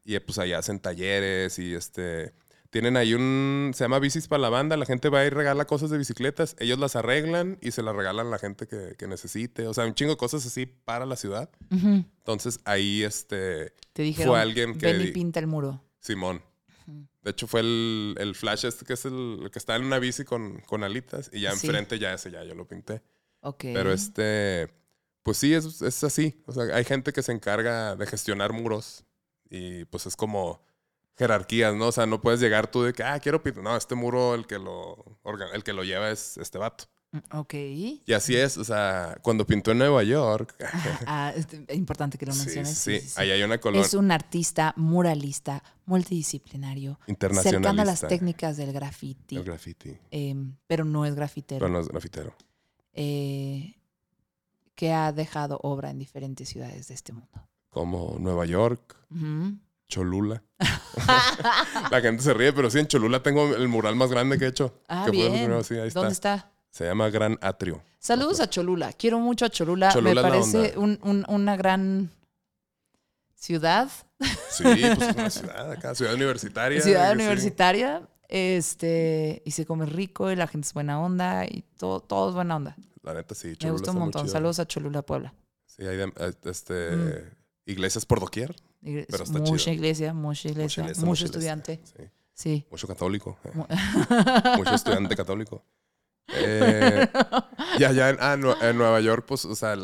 Y 0.04 0.18
pues 0.20 0.38
allá 0.38 0.58
hacen 0.58 0.80
talleres 0.80 1.58
y 1.58 1.74
este... 1.74 2.32
Tienen 2.70 2.96
ahí 2.96 3.14
un... 3.14 3.72
Se 3.74 3.82
llama 3.82 3.98
Bicis 3.98 4.28
para 4.28 4.42
la 4.42 4.48
banda. 4.48 4.76
La 4.76 4.86
gente 4.86 5.08
va 5.08 5.24
y 5.24 5.28
regala 5.28 5.64
cosas 5.64 5.90
de 5.90 5.98
bicicletas. 5.98 6.54
Ellos 6.60 6.78
las 6.78 6.94
arreglan 6.94 7.58
y 7.60 7.72
se 7.72 7.82
las 7.82 7.96
regalan 7.96 8.28
a 8.28 8.30
la 8.30 8.38
gente 8.38 8.68
que, 8.68 8.94
que 8.96 9.08
necesite. 9.08 9.66
O 9.66 9.74
sea, 9.74 9.86
un 9.86 9.94
chingo 9.96 10.12
de 10.12 10.16
cosas 10.16 10.46
así 10.46 10.66
para 10.66 11.04
la 11.04 11.16
ciudad. 11.16 11.50
Entonces 11.70 12.60
ahí 12.64 13.02
este... 13.02 13.72
Te 13.92 14.02
dijeron, 14.02 14.32
Fue 14.34 14.40
alguien 14.40 14.78
que 14.78 14.86
ven 14.92 15.00
y 15.00 15.10
pinta 15.10 15.40
el 15.40 15.48
muro. 15.48 15.82
Simón. 15.98 16.42
De 17.22 17.32
hecho 17.32 17.48
fue 17.48 17.60
el, 17.60 18.14
el 18.18 18.36
flash 18.36 18.64
este 18.64 18.84
que 18.84 18.92
es 18.92 19.04
el, 19.04 19.40
el 19.42 19.50
que 19.50 19.58
está 19.58 19.74
en 19.74 19.84
una 19.84 19.98
bici 19.98 20.24
con, 20.24 20.60
con 20.60 20.84
alitas. 20.84 21.28
Y 21.32 21.40
ya 21.40 21.52
Sí. 21.56 21.66
enfrente 21.66 21.98
ya 21.98 22.14
ese 22.14 22.30
ya 22.30 22.44
yo 22.44 22.54
lo 22.54 22.68
pinté. 22.68 23.02
Ok. 23.40 23.62
Pero 23.74 23.92
este... 23.92 24.68
Pues 25.30 25.38
sí, 25.38 25.54
es, 25.54 25.80
es 25.80 26.02
así. 26.02 26.42
O 26.46 26.52
sea, 26.52 26.74
hay 26.74 26.82
gente 26.84 27.12
que 27.12 27.22
se 27.22 27.30
encarga 27.30 27.94
de 27.94 28.04
gestionar 28.04 28.52
muros 28.52 29.04
y 29.48 29.84
pues 29.84 30.06
es 30.06 30.16
como 30.16 30.60
jerarquías, 31.16 31.72
¿no? 31.76 31.86
O 31.88 31.92
sea, 31.92 32.04
no 32.06 32.20
puedes 32.20 32.40
llegar 32.40 32.68
tú 32.68 32.82
de 32.82 32.92
que, 32.92 33.04
ah, 33.04 33.18
quiero 33.20 33.40
pintar. 33.42 33.62
No, 33.62 33.76
este 33.76 33.94
muro 33.94 34.34
el 34.34 34.46
que 34.48 34.58
lo, 34.58 35.04
el 35.54 35.62
que 35.62 35.72
lo 35.72 35.84
lleva 35.84 36.10
es 36.10 36.36
este 36.38 36.58
vato. 36.58 36.84
Mm, 37.12 37.18
Ok. 37.38 37.54
Y 37.54 38.12
así 38.12 38.34
es, 38.36 38.56
o 38.58 38.64
sea, 38.64 39.18
cuando 39.22 39.46
pintó 39.46 39.70
en 39.72 39.78
Nueva 39.78 40.02
York, 40.02 40.54
Ah, 41.06 41.32
es 41.36 41.46
importante 41.76 42.18
que 42.18 42.26
lo 42.26 42.32
sí, 42.32 42.40
menciones. 42.46 42.76
sí, 42.76 43.00
ahí 43.16 43.30
hay 43.30 43.42
una 43.44 43.58
colonia 43.58 43.86
Es 43.86 43.94
un 43.94 44.10
artista 44.10 44.72
muralista 44.76 45.62
multidisciplinario, 45.86 46.98
cercano 47.06 47.08
a 47.08 47.12
las 47.12 47.46
internacionalista. 47.46 48.08
técnicas 48.08 48.56
del 48.56 48.72
graffiti, 48.72 49.36
El 49.36 49.44
graffiti, 49.44 49.96
em, 50.10 50.56
pero 50.66 50.84
no 50.84 51.04
es 51.06 51.14
grafitero, 51.14 51.60
pero 51.60 51.72
no 51.72 51.80
es 51.80 51.88
grafitero. 51.88 52.34
eh, 52.94 53.76
que 54.80 54.94
ha 54.94 55.12
dejado 55.12 55.60
obra 55.62 55.90
en 55.90 55.98
diferentes 55.98 56.48
ciudades 56.48 56.88
de 56.88 56.94
este 56.94 57.12
mundo. 57.12 57.46
Como 57.68 58.16
Nueva 58.18 58.46
York. 58.46 58.96
Cholula. 59.88 60.42
La 61.90 62.00
gente 62.00 62.22
se 62.22 62.32
ríe, 62.32 62.54
pero 62.54 62.70
sí, 62.70 62.78
en 62.78 62.86
Cholula 62.86 63.22
tengo 63.22 63.54
el 63.54 63.68
mural 63.68 63.94
más 63.94 64.10
grande 64.10 64.38
que 64.38 64.46
he 64.46 64.48
hecho. 64.48 64.72
Ah, 64.88 65.02
que 65.04 65.10
bien. 65.10 65.32
primero, 65.32 65.62
sí, 65.64 65.74
ahí 65.74 65.90
¿Dónde 65.90 66.12
está. 66.12 66.50
Se 66.70 66.86
llama 66.86 67.10
Gran 67.10 67.36
Atrio. 67.42 67.82
Saludos 67.98 68.40
a 68.40 68.48
Cholula. 68.48 68.94
Quiero 68.94 69.18
mucho 69.20 69.44
a 69.44 69.50
Cholula. 69.50 69.92
Cholula 69.92 70.22
Me 70.22 70.28
parece 70.30 70.58
onda. 70.78 70.80
un- 70.80 70.98
un- 71.02 71.26
una 71.28 71.56
gran 71.56 72.10
ciudad, 73.34 73.90
Sí, 74.48 74.62
pues 74.64 74.82
es 75.10 75.14
una 75.14 75.28
ciudad 75.30 75.72
acá, 75.72 75.94
ciudad 75.94 76.14
universitaria. 76.14 76.80
ciudad 76.80 77.08
sí. 77.10 77.14
universitaria. 77.16 78.08
Este, 78.28 79.42
y 79.44 79.50
se 79.50 79.66
come 79.66 79.84
rico 79.84 80.30
y 80.30 80.36
la 80.36 80.46
gente 80.46 80.66
es 80.68 80.72
buena 80.72 81.00
onda 81.02 81.44
y 81.44 81.64
todo, 81.76 82.00
todo 82.00 82.30
es 82.30 82.34
buena 82.34 82.56
onda. 82.56 82.76
La 83.02 83.14
neta, 83.14 83.34
sí. 83.34 83.48
Me 83.48 83.56
Cholula 83.56 83.72
gustó 83.72 83.90
un 83.90 83.96
está 83.96 84.04
muy 84.04 84.12
montón. 84.12 84.28
Saludos 84.28 84.58
a 84.58 84.66
Cholula, 84.66 85.02
Puebla. 85.02 85.34
Sí, 85.66 85.86
hay 85.86 85.96
de- 85.96 86.12
eh, 86.16 86.32
este, 86.44 86.90
Mm. 86.96 87.10
iglesias 87.66 88.04
por 88.06 88.20
doquier. 88.20 88.54
Pero 88.82 89.24
está 89.24 89.38
mucha 89.38 89.56
chido. 89.56 89.74
iglesia, 89.74 90.12
mucha 90.14 90.48
iglesia, 90.48 90.82
iglesia, 90.82 91.00
mucho 91.04 91.06
mucha 91.06 91.24
iglesia. 91.24 91.52
estudiante. 91.54 91.80
Sí. 91.84 92.04
Sí. 92.32 92.66
Mucho 92.70 92.86
católico. 92.88 93.38
eh. 93.44 93.50
Mu- 93.54 93.66
Mucho 94.56 94.74
estudiante 94.74 95.14
católico. 95.16 95.62
Eh, 96.32 97.06
y 97.78 97.84
allá 97.84 98.10
en, 98.10 98.16
ah, 98.20 98.34
en 98.62 98.78
Nueva 98.78 99.00
York, 99.00 99.24
pues, 99.26 99.44
o 99.44 99.54
sea, 99.56 99.76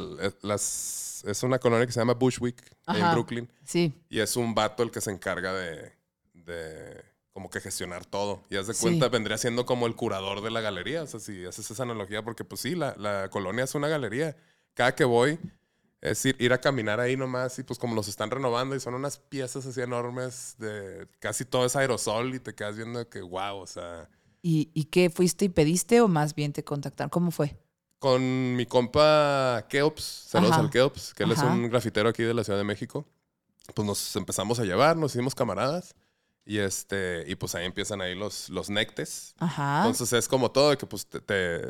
las, 0.43 1.25
es 1.27 1.43
una 1.43 1.59
colonia 1.59 1.87
que 1.87 1.93
se 1.93 2.01
llama 2.01 2.15
Bushwick, 2.15 2.63
en. 2.87 3.13
Brooklyn. 3.13 3.51
sí. 3.65 3.93
Y 4.09 4.21
es 4.21 4.37
un 4.37 4.55
vato 4.55 4.83
el 4.83 4.91
que 4.91 5.01
se 5.01 5.11
encarga 5.11 5.53
de, 5.53 5.93
de 6.35 7.05
como 7.37 7.51
que 7.51 7.61
gestionar 7.61 8.07
todo. 8.07 8.43
Y 8.49 8.57
haz 8.57 8.67
de 8.67 8.73
Sí. 8.73 8.81
cuenta, 8.81 9.11
vendría 9.11 9.37
siendo 9.37 9.67
como 9.67 9.87
el 9.87 9.95
curador 9.95 10.41
de 10.41 10.51
la 10.51 10.63
galería. 10.63 11.03
O 11.03 11.07
sea, 11.07 11.21
si 11.21 11.45
haces 11.45 11.71
esa 11.71 11.83
analogía, 11.83 12.25
porque 12.25 12.45
pues 12.45 12.63
sí, 12.63 12.75
la, 12.75 12.95
la 12.97 13.29
colonia 13.29 13.65
es 13.65 13.75
una 13.75 13.89
galería. 13.89 14.35
Cada 14.73 14.95
que 14.95 15.05
voy 15.05 15.39
es 16.01 16.25
ir, 16.25 16.35
ir 16.41 16.55
a 16.55 16.59
caminar 16.63 16.99
ahí 16.99 17.15
nomás 17.15 17.59
y 17.59 17.63
pues 17.63 17.79
como 17.79 17.95
los 17.95 18.09
están 18.09 18.31
renovando 18.31 18.75
y 18.75 18.81
son 18.81 18.95
unas 18.95 19.19
piezas 19.19 19.67
así 19.67 19.83
enormes 19.83 20.55
de 20.57 21.09
casi 21.19 21.45
todo 21.45 21.67
es 21.67 21.77
aerosol 21.77 22.35
y 22.35 22.41
te 22.41 22.55
quedas 22.55 22.75
viendo 22.75 23.07
que 23.11 23.21
wow, 23.21 23.59
o 23.59 23.67
sea... 23.67 24.09
¿Y, 24.41 24.71
¿Y 24.73 24.85
qué 24.85 25.11
fuiste 25.11 25.45
y 25.45 25.49
pediste 25.51 26.01
o 26.01 26.09
más 26.09 26.35
bien 26.35 26.55
te 26.55 26.65
contactaron? 26.65 27.11
¿Cómo 27.11 27.33
fue? 27.33 27.55
Con 27.99 28.57
mi 28.57 28.65
compa 28.65 29.67
Keops, 29.69 30.03
saludos 30.03 30.53
Ajá. 30.53 30.63
al 30.63 30.71
Keops, 30.71 31.13
que 31.13 31.25
él 31.25 31.33
es 31.33 31.39
Ajá. 31.41 31.53
un 31.53 31.69
grafitero 31.69 32.09
aquí 32.09 32.23
de 32.23 32.33
la 32.33 32.45
Ciudad 32.45 32.59
de 32.59 32.65
México. 32.65 33.05
Pues 33.75 33.87
nos 33.87 34.17
empezamos 34.17 34.59
a 34.59 34.65
llevar, 34.65 34.97
nos 34.97 35.15
hicimos 35.15 35.35
camaradas. 35.35 35.95
Y 36.49 36.59
este, 36.59 37.25
y 37.27 37.35
pues 37.35 37.55
ahí 37.57 37.67
empiezan 37.67 38.01
ahí 38.01 38.15
los, 38.15 38.49
los 38.51 38.71
nectes. 38.71 39.35
Ajá. 39.39 39.79
Entonces 39.85 40.13
es 40.13 40.29
como 40.29 40.53
todo, 40.53 40.71
de 40.71 40.79
que 40.79 40.87
pues 40.87 41.07
te, 41.07 41.21
te, 41.21 41.61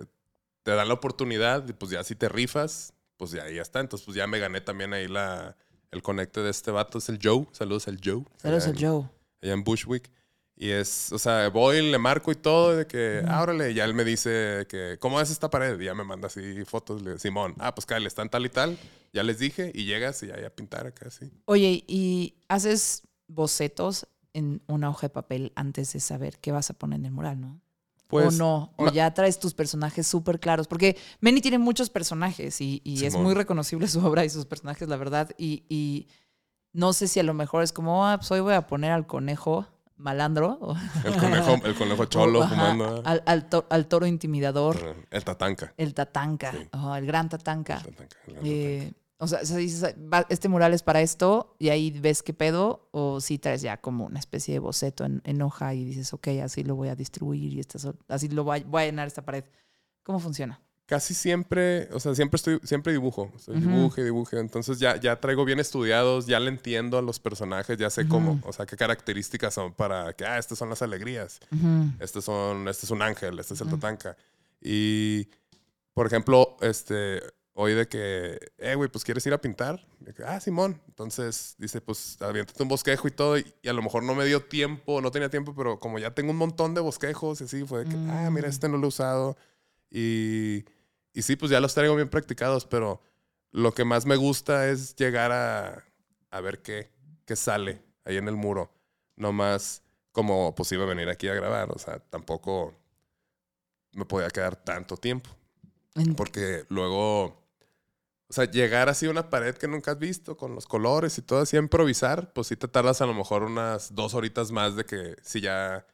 te 0.63 0.71
dan 0.73 0.87
la 0.89 0.95
oportunidad 0.95 1.67
y 1.67 1.73
pues 1.73 1.91
ya 1.91 2.05
si 2.05 2.15
te 2.15 2.29
rifas, 2.29 2.93
pues 3.17 3.31
ya, 3.31 3.49
ya 3.51 3.63
está. 3.63 3.81
Entonces 3.81 4.05
pues 4.05 4.17
ya 4.17 4.27
me 4.27 4.39
gané 4.39 4.61
también 4.61 4.93
ahí 4.93 5.09
la, 5.09 5.57
el 5.91 6.03
conecte 6.03 6.41
de 6.43 6.51
este 6.51 6.71
vato 6.71 6.99
es 6.99 7.09
el 7.09 7.19
Joe. 7.23 7.47
Saludos 7.53 7.89
al 7.89 7.99
Joe. 8.05 8.25
Saludos 8.37 8.67
al 8.67 8.77
Joe. 8.79 9.05
allá 9.41 9.53
en 9.55 9.65
Bushwick. 9.65 10.11
Y 10.59 10.71
es, 10.71 11.13
o 11.13 11.19
sea, 11.19 11.49
voy, 11.51 11.83
le 11.91 11.99
marco 11.99 12.33
y 12.33 12.35
todo, 12.35 12.75
de 12.77 12.87
que, 12.87 13.21
Ujú. 13.23 13.31
ábrele. 13.33 13.71
Y 13.73 13.75
ya 13.75 13.85
él 13.85 13.93
me 13.93 14.05
dice 14.05 14.67
que, 14.71 14.97
¿cómo 14.99 15.21
es 15.21 15.31
esta 15.31 15.51
pared? 15.51 15.79
Y 15.79 15.85
ya 15.85 15.95
me 15.95 16.03
manda 16.03 16.29
así 16.29 16.65
fotos. 16.65 17.03
Le 17.03 17.11
digo, 17.11 17.19
Simón, 17.19 17.55
ah, 17.59 17.75
pues 17.75 17.85
Kyle, 17.85 18.07
están 18.07 18.31
tal 18.31 18.47
y 18.47 18.49
tal. 18.49 18.79
Ya 19.13 19.23
les 19.23 19.39
dije. 19.39 19.71
Y 19.75 19.85
llegas 19.85 20.23
y 20.23 20.29
ya 20.29 20.35
a 20.47 20.51
pintar 20.51 20.87
acá, 20.87 21.11
sí. 21.11 21.31
Oye, 21.45 21.85
¿y 21.87 22.37
haces 22.49 23.03
bocetos 23.29 24.07
en 24.37 24.63
una 24.69 24.89
hoja 24.91 25.07
de 25.09 25.11
papel 25.11 25.53
antes 25.57 25.93
de 25.93 26.01
saber 26.01 26.39
qué 26.39 26.53
vas 26.53 26.71
a 26.71 26.75
poner 26.75 26.99
en 27.01 27.07
el 27.07 27.13
mural, 27.13 27.41
no? 27.41 27.61
Pues, 28.09 28.27
o 28.27 28.31
no, 28.39 28.73
o 28.77 28.89
ya 28.93 29.13
traes 29.15 29.41
tus 29.41 29.53
personajes 29.55 30.07
súper 30.07 30.39
claros. 30.39 30.69
Porque 30.69 30.97
Manny 31.21 31.41
tiene 31.41 31.59
muchos 31.59 31.91
personajes 31.91 32.61
y, 32.61 32.81
y 32.85 33.05
es 33.05 33.17
muy 33.17 33.35
reconocible 33.35 33.89
su 33.89 33.99
obra 34.07 34.25
y 34.25 34.31
sus 34.31 34.47
personajes, 34.47 34.89
la 34.89 34.97
verdad. 34.97 35.31
Y, 35.39 35.65
y 35.69 36.07
no 36.73 36.93
sé 36.93 37.09
si 37.09 37.19
a 37.19 37.25
lo 37.25 37.35
mejor 37.35 37.65
es 37.65 37.73
como, 37.73 38.07
ah, 38.07 38.19
pues 38.19 38.31
hoy 38.31 38.39
voy 38.41 38.55
a 38.55 38.67
poner 38.69 38.93
al 38.93 39.07
conejo 39.09 39.67
malandro. 39.97 40.77
El 41.05 41.17
conejo, 41.17 41.55
el 41.65 41.75
conejo 41.75 42.05
cholo 42.05 42.43
Ajá, 42.45 42.55
fumando. 42.55 43.03
al, 43.05 43.23
al 43.27 43.49
to- 43.49 43.67
al 43.71 43.87
toro 43.89 44.07
intimidador, 44.07 44.95
El 45.11 45.25
tatanca. 45.25 45.75
el 45.77 45.95
tatanca, 45.95 46.53
Sí. 46.53 46.69
oh, 46.75 46.95
el 46.95 47.07
gran 47.07 47.29
tatanca. 47.29 47.79
El 47.79 47.85
tatanca, 47.95 48.17
el 48.29 48.33
gran 48.35 48.47
Eh, 48.47 48.93
o 49.19 49.27
sea, 49.27 49.45
sea, 49.45 49.57
dices, 49.57 49.95
este 50.29 50.49
mural 50.49 50.75
es 50.75 50.83
para 50.83 51.01
esto 51.01 51.55
y 51.59 51.71
ahí 51.71 51.91
ves 51.91 52.23
qué 52.23 52.35
pedo, 52.35 52.89
o 52.91 53.21
si 53.21 53.39
traes 53.39 53.63
ya 53.63 53.81
como 53.81 54.07
una 54.07 54.19
especie 54.19 54.55
de 54.55 54.61
boceto 54.61 55.05
en, 55.05 55.23
en 55.25 55.41
hoja 55.43 55.75
y 55.75 55.85
dices, 55.85 56.13
ok, 56.13 56.29
así 56.45 56.65
lo 56.65 56.77
voy 56.77 56.89
a 56.89 56.97
distribuir 56.97 57.55
y 57.55 57.63
así 58.09 58.29
lo 58.29 58.45
voy 58.45 58.61
a, 58.61 58.65
voy 58.65 58.83
a 58.83 58.87
llenar 58.87 59.07
esta 59.07 59.25
pared. 59.25 59.45
¿Cómo 60.03 60.21
funciona? 60.21 60.61
casi 60.87 61.15
siempre, 61.15 61.89
o 61.93 62.01
sea, 62.01 62.15
siempre 62.15 62.37
estoy, 62.37 62.61
siempre 62.63 62.93
dibujo. 62.93 63.33
O 63.35 63.39
sea, 63.39 63.55
Ujú. 63.55 63.61
Dibuje, 63.61 64.05
dibuje. 64.05 64.39
Entonces 64.39 64.79
ya, 64.79 64.97
ya 64.99 65.21
traigo 65.21 65.45
bien 65.45 65.59
estudiados, 65.59 66.27
ya 66.27 66.41
le 66.41 66.49
entiendo 66.49 66.97
a 66.97 67.03
los 67.03 67.19
personajes, 67.19 67.77
ya 67.77 67.91
sé 67.91 68.03
Ujú. 68.03 68.11
cómo, 68.11 68.41
o 68.45 68.53
sea, 68.53 68.67
qué 68.67 68.77
características 68.77 69.53
son 69.53 69.75
para 69.75 70.13
que, 70.15 70.25
ah, 70.25 70.39
estas 70.39 70.59
son 70.59 70.71
las 70.71 70.83
alegrías. 70.83 71.41
Este, 71.99 72.23
son, 72.23 72.69
este 72.69 72.87
es 72.87 72.91
un 72.91 73.03
ángel, 73.03 73.39
este 73.39 73.55
es 73.55 73.61
el 73.61 73.69
tatanca. 73.69 74.17
Y, 74.61 75.29
por 75.93 76.07
ejemplo, 76.07 76.57
este, 76.61 77.21
hoy 77.59 77.73
de 77.73 77.89
que, 77.89 78.39
eh, 78.59 78.75
güey, 78.75 78.91
pues 78.91 79.03
quieres 79.03 79.27
ir 79.27 79.33
a 79.33 79.41
pintar. 79.41 79.87
Que, 80.15 80.23
ah, 80.25 80.39
Simón. 80.41 80.81
Entonces 80.89 81.55
dice, 81.59 81.81
pues 81.81 82.21
aviéntate 82.21 82.63
un 82.63 82.69
bosquejo 82.69 83.09
y 83.09 83.11
todo. 83.11 83.39
Y, 83.39 83.55
y 83.63 83.69
a 83.69 83.73
lo 83.73 83.81
mejor 83.83 84.03
no 84.03 84.15
me 84.15 84.25
dio 84.27 84.45
tiempo, 84.45 85.01
no 85.01 85.11
tenía 85.11 85.31
tiempo, 85.31 85.55
pero 85.55 85.79
como 85.81 85.99
ya 85.99 86.15
tengo 86.15 86.33
un 86.33 86.37
montón 86.37 86.75
de 86.75 86.81
bosquejos 86.83 87.41
y 87.41 87.45
así, 87.45 87.65
fue 87.65 87.85
de 87.85 87.91
que, 87.91 87.97
ah, 88.11 88.29
mira, 88.31 88.47
Mm. 88.49 88.51
este 88.51 88.69
no 88.69 88.77
lo 88.77 88.85
he 88.85 88.89
usado. 88.89 89.37
Y, 89.91 90.65
y 91.15 91.23
sí, 91.23 91.37
pues 91.37 91.51
ya 91.51 91.61
los 91.61 91.73
traigo 91.75 91.97
bien 91.97 92.09
practicados, 92.11 92.67
pero 92.67 93.01
lo 93.53 93.73
que 93.73 93.85
más 93.85 94.05
me 94.05 94.17
gusta 94.17 94.69
es 94.69 94.95
llegar 94.97 95.33
a, 95.33 95.83
a 96.31 96.41
ver 96.43 96.61
qué, 96.61 96.91
qué 97.25 97.37
sale 97.37 97.83
ahí 98.05 98.19
en 98.19 98.29
el 98.29 98.37
muro. 98.37 98.71
No 99.17 99.33
más 99.33 99.83
como 100.13 100.55
pues 100.55 100.71
iba 100.73 100.85
a 100.85 100.87
venir 100.87 101.09
aquí 101.09 101.29
a 101.29 101.35
grabar, 101.35 101.71
o 101.73 101.79
sea, 101.79 101.99
tampoco 102.01 102.75
me 103.93 104.05
podía 104.05 104.29
quedar 104.29 104.57
tanto 104.57 104.97
tiempo, 104.99 105.31
porque 106.17 106.65
luego, 106.69 107.46
o 108.29 108.33
sea, 108.33 108.51
llegar 108.51 108.89
así 108.89 109.07
a 109.07 109.11
una 109.11 109.31
pared 109.31 109.55
que 109.55 109.69
nunca 109.69 109.93
has 109.93 109.99
visto, 109.99 110.37
con 110.37 110.55
los 110.55 110.67
colores 110.67 111.17
y 111.19 111.23
todo 111.23 111.41
así 111.41 111.57
a 111.57 111.61
improvisar, 111.61 112.33
pues 112.33 112.49
sí 112.49 112.57
te 112.57 112.69
tardas 112.69 113.01
a 113.01 113.07
lo 113.07 113.15
mejor 113.15 113.43
unas 113.45 113.95
dos 113.95 114.15
horitas 114.15 114.51
más 114.51 114.75
de 114.77 114.85
que 114.85 115.17
si 115.23 115.41
ya 115.41 115.87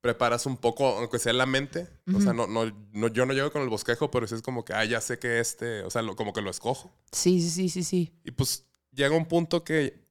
preparas 0.00 0.46
un 0.46 0.56
poco, 0.56 0.86
aunque 0.86 1.18
sea 1.18 1.32
en 1.32 1.38
la 1.38 1.46
mente, 1.46 1.88
o 2.14 2.20
sea, 2.20 2.32
no, 2.32 2.46
no, 2.46 2.64
no, 2.92 3.08
yo 3.08 3.26
no 3.26 3.32
llego 3.32 3.50
con 3.50 3.62
el 3.62 3.68
bosquejo, 3.68 4.10
pero 4.10 4.26
sí 4.28 4.36
es 4.36 4.42
como 4.42 4.64
que, 4.64 4.72
ah, 4.72 4.84
ya 4.84 5.00
sé 5.00 5.18
que 5.18 5.40
este, 5.40 5.82
o 5.82 5.90
sea, 5.90 6.02
lo- 6.02 6.14
como 6.14 6.32
que 6.32 6.42
lo 6.42 6.50
escojo. 6.50 6.92
Sí, 7.10 7.40
sí, 7.40 7.50
sí, 7.50 7.68
sí, 7.68 7.82
sí. 7.82 8.12
Y 8.24 8.30
pues 8.30 8.64
llega 8.92 9.16
un 9.16 9.26
punto 9.26 9.64
que 9.64 10.06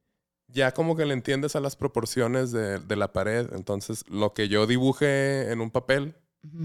ya 0.48 0.72
como 0.72 0.96
que 0.96 1.06
le 1.06 1.14
entiendes 1.14 1.56
a 1.56 1.60
las 1.60 1.76
proporciones 1.76 2.52
de, 2.52 2.78
de 2.78 2.96
la 2.96 3.12
pared. 3.12 3.48
Entonces, 3.54 4.04
lo 4.08 4.34
que 4.34 4.48
yo 4.48 4.66
dibuje 4.66 5.50
en 5.50 5.60
un 5.62 5.70
papel, 5.70 6.14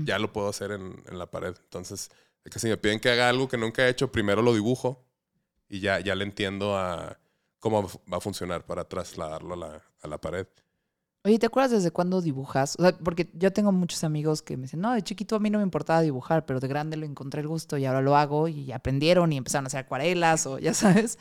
ya 0.06 0.20
lo 0.20 0.32
puedo 0.34 0.49
hacer 0.49 0.72
en, 0.72 1.02
en 1.08 1.18
la 1.18 1.32
pared. 1.32 1.56
Entonces, 1.64 2.12
de 2.44 2.50
que 2.50 2.60
si 2.60 2.68
me 2.68 2.78
piden 2.78 3.00
que 3.00 3.10
haga 3.10 3.30
algo 3.30 3.48
que 3.48 3.58
nunca 3.58 3.86
he 3.86 3.89
hecho, 3.89 4.12
primero 4.12 4.42
lo 4.42 4.54
dibujo 4.54 5.04
y 5.70 5.80
ya, 5.80 6.00
ya 6.00 6.16
le 6.16 6.24
entiendo 6.24 6.78
a 6.78 7.18
cómo 7.60 7.84
va 8.12 8.18
a 8.18 8.22
funcionar 8.22 8.66
para 8.66 8.86
trasladarlo 8.86 9.54
a 9.54 9.58
la, 9.58 9.82
a 10.02 10.08
la 10.08 10.20
pared. 10.20 10.48
Oye, 11.24 11.38
¿te 11.38 11.46
acuerdas 11.46 11.70
desde 11.72 11.92
cuándo 11.92 12.20
dibujas? 12.20 12.76
O 12.80 12.82
sea, 12.82 12.98
porque 12.98 13.30
yo 13.34 13.54
tengo 13.54 13.72
muchos 13.72 14.04
amigos 14.04 14.42
que 14.42 14.58
me 14.58 14.64
dicen, 14.64 14.82
no, 14.82 14.92
de 14.94 15.04
chiquito 15.04 15.36
a 15.36 15.39
mí 15.39 15.52
no 15.52 15.60
me 15.60 15.64
importaba 15.64 16.02
dibujar, 16.02 16.48
pero 16.48 16.60
de 16.60 16.68
grande 16.68 16.98
lo 16.98 17.06
encontré 17.06 17.42
el 17.42 17.48
gusto 17.48 17.78
y 17.78 17.86
ahora 17.86 18.02
lo 18.02 18.16
hago 18.16 18.48
y 18.48 18.72
aprendieron 18.72 19.32
y 19.32 19.38
empezaron 19.38 19.66
a 19.66 19.68
hacer 19.68 19.82
acuarelas 19.82 20.48
o 20.48 20.58
ya 20.58 20.74
sabes. 20.74 21.20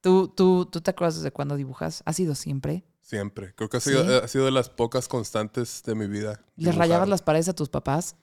¿Tú, 0.00 0.28
tú, 0.28 0.66
¿Tú 0.66 0.80
te 0.80 0.90
acuerdas 0.90 1.14
desde 1.16 1.30
cuándo 1.30 1.54
dibujas? 1.56 2.02
¿Ha 2.06 2.12
sido 2.12 2.34
siempre? 2.34 2.84
Siempre. 3.00 3.54
Creo 3.54 3.68
que 3.68 3.76
ha 3.76 3.80
sido, 3.80 4.02
¿Sí? 4.04 4.10
ha 4.24 4.26
sido 4.26 4.46
de 4.46 4.50
las 4.50 4.68
pocas 4.68 5.06
constantes 5.06 5.84
de 5.84 5.94
mi 5.94 6.08
vida. 6.08 6.40
¿Les 6.56 6.74
dibujar. 6.74 6.78
rayabas 6.80 7.08
las 7.08 7.22
paredes 7.22 7.48
a 7.48 7.54
tus 7.54 7.68
papás? 7.68 8.16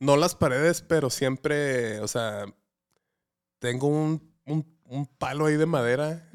No 0.00 0.16
las 0.16 0.34
paredes, 0.34 0.82
pero 0.82 1.10
siempre, 1.10 2.00
o 2.00 2.08
sea, 2.08 2.46
tengo 3.58 3.86
un, 3.86 4.32
un, 4.46 4.66
un 4.86 5.06
palo 5.06 5.46
ahí 5.46 5.56
de 5.56 5.66
madera 5.66 6.28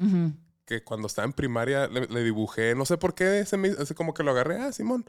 que 0.64 0.82
cuando 0.82 1.06
estaba 1.08 1.26
en 1.26 1.32
primaria 1.32 1.86
le, 1.88 2.06
le 2.06 2.22
dibujé, 2.24 2.74
no 2.74 2.84
sé 2.86 2.96
por 2.96 3.14
qué, 3.14 3.44
se 3.44 3.56
me, 3.56 3.68
así 3.70 3.94
como 3.94 4.14
que 4.14 4.22
lo 4.22 4.30
agarré, 4.30 4.60
ah, 4.60 4.72
Simón. 4.72 5.04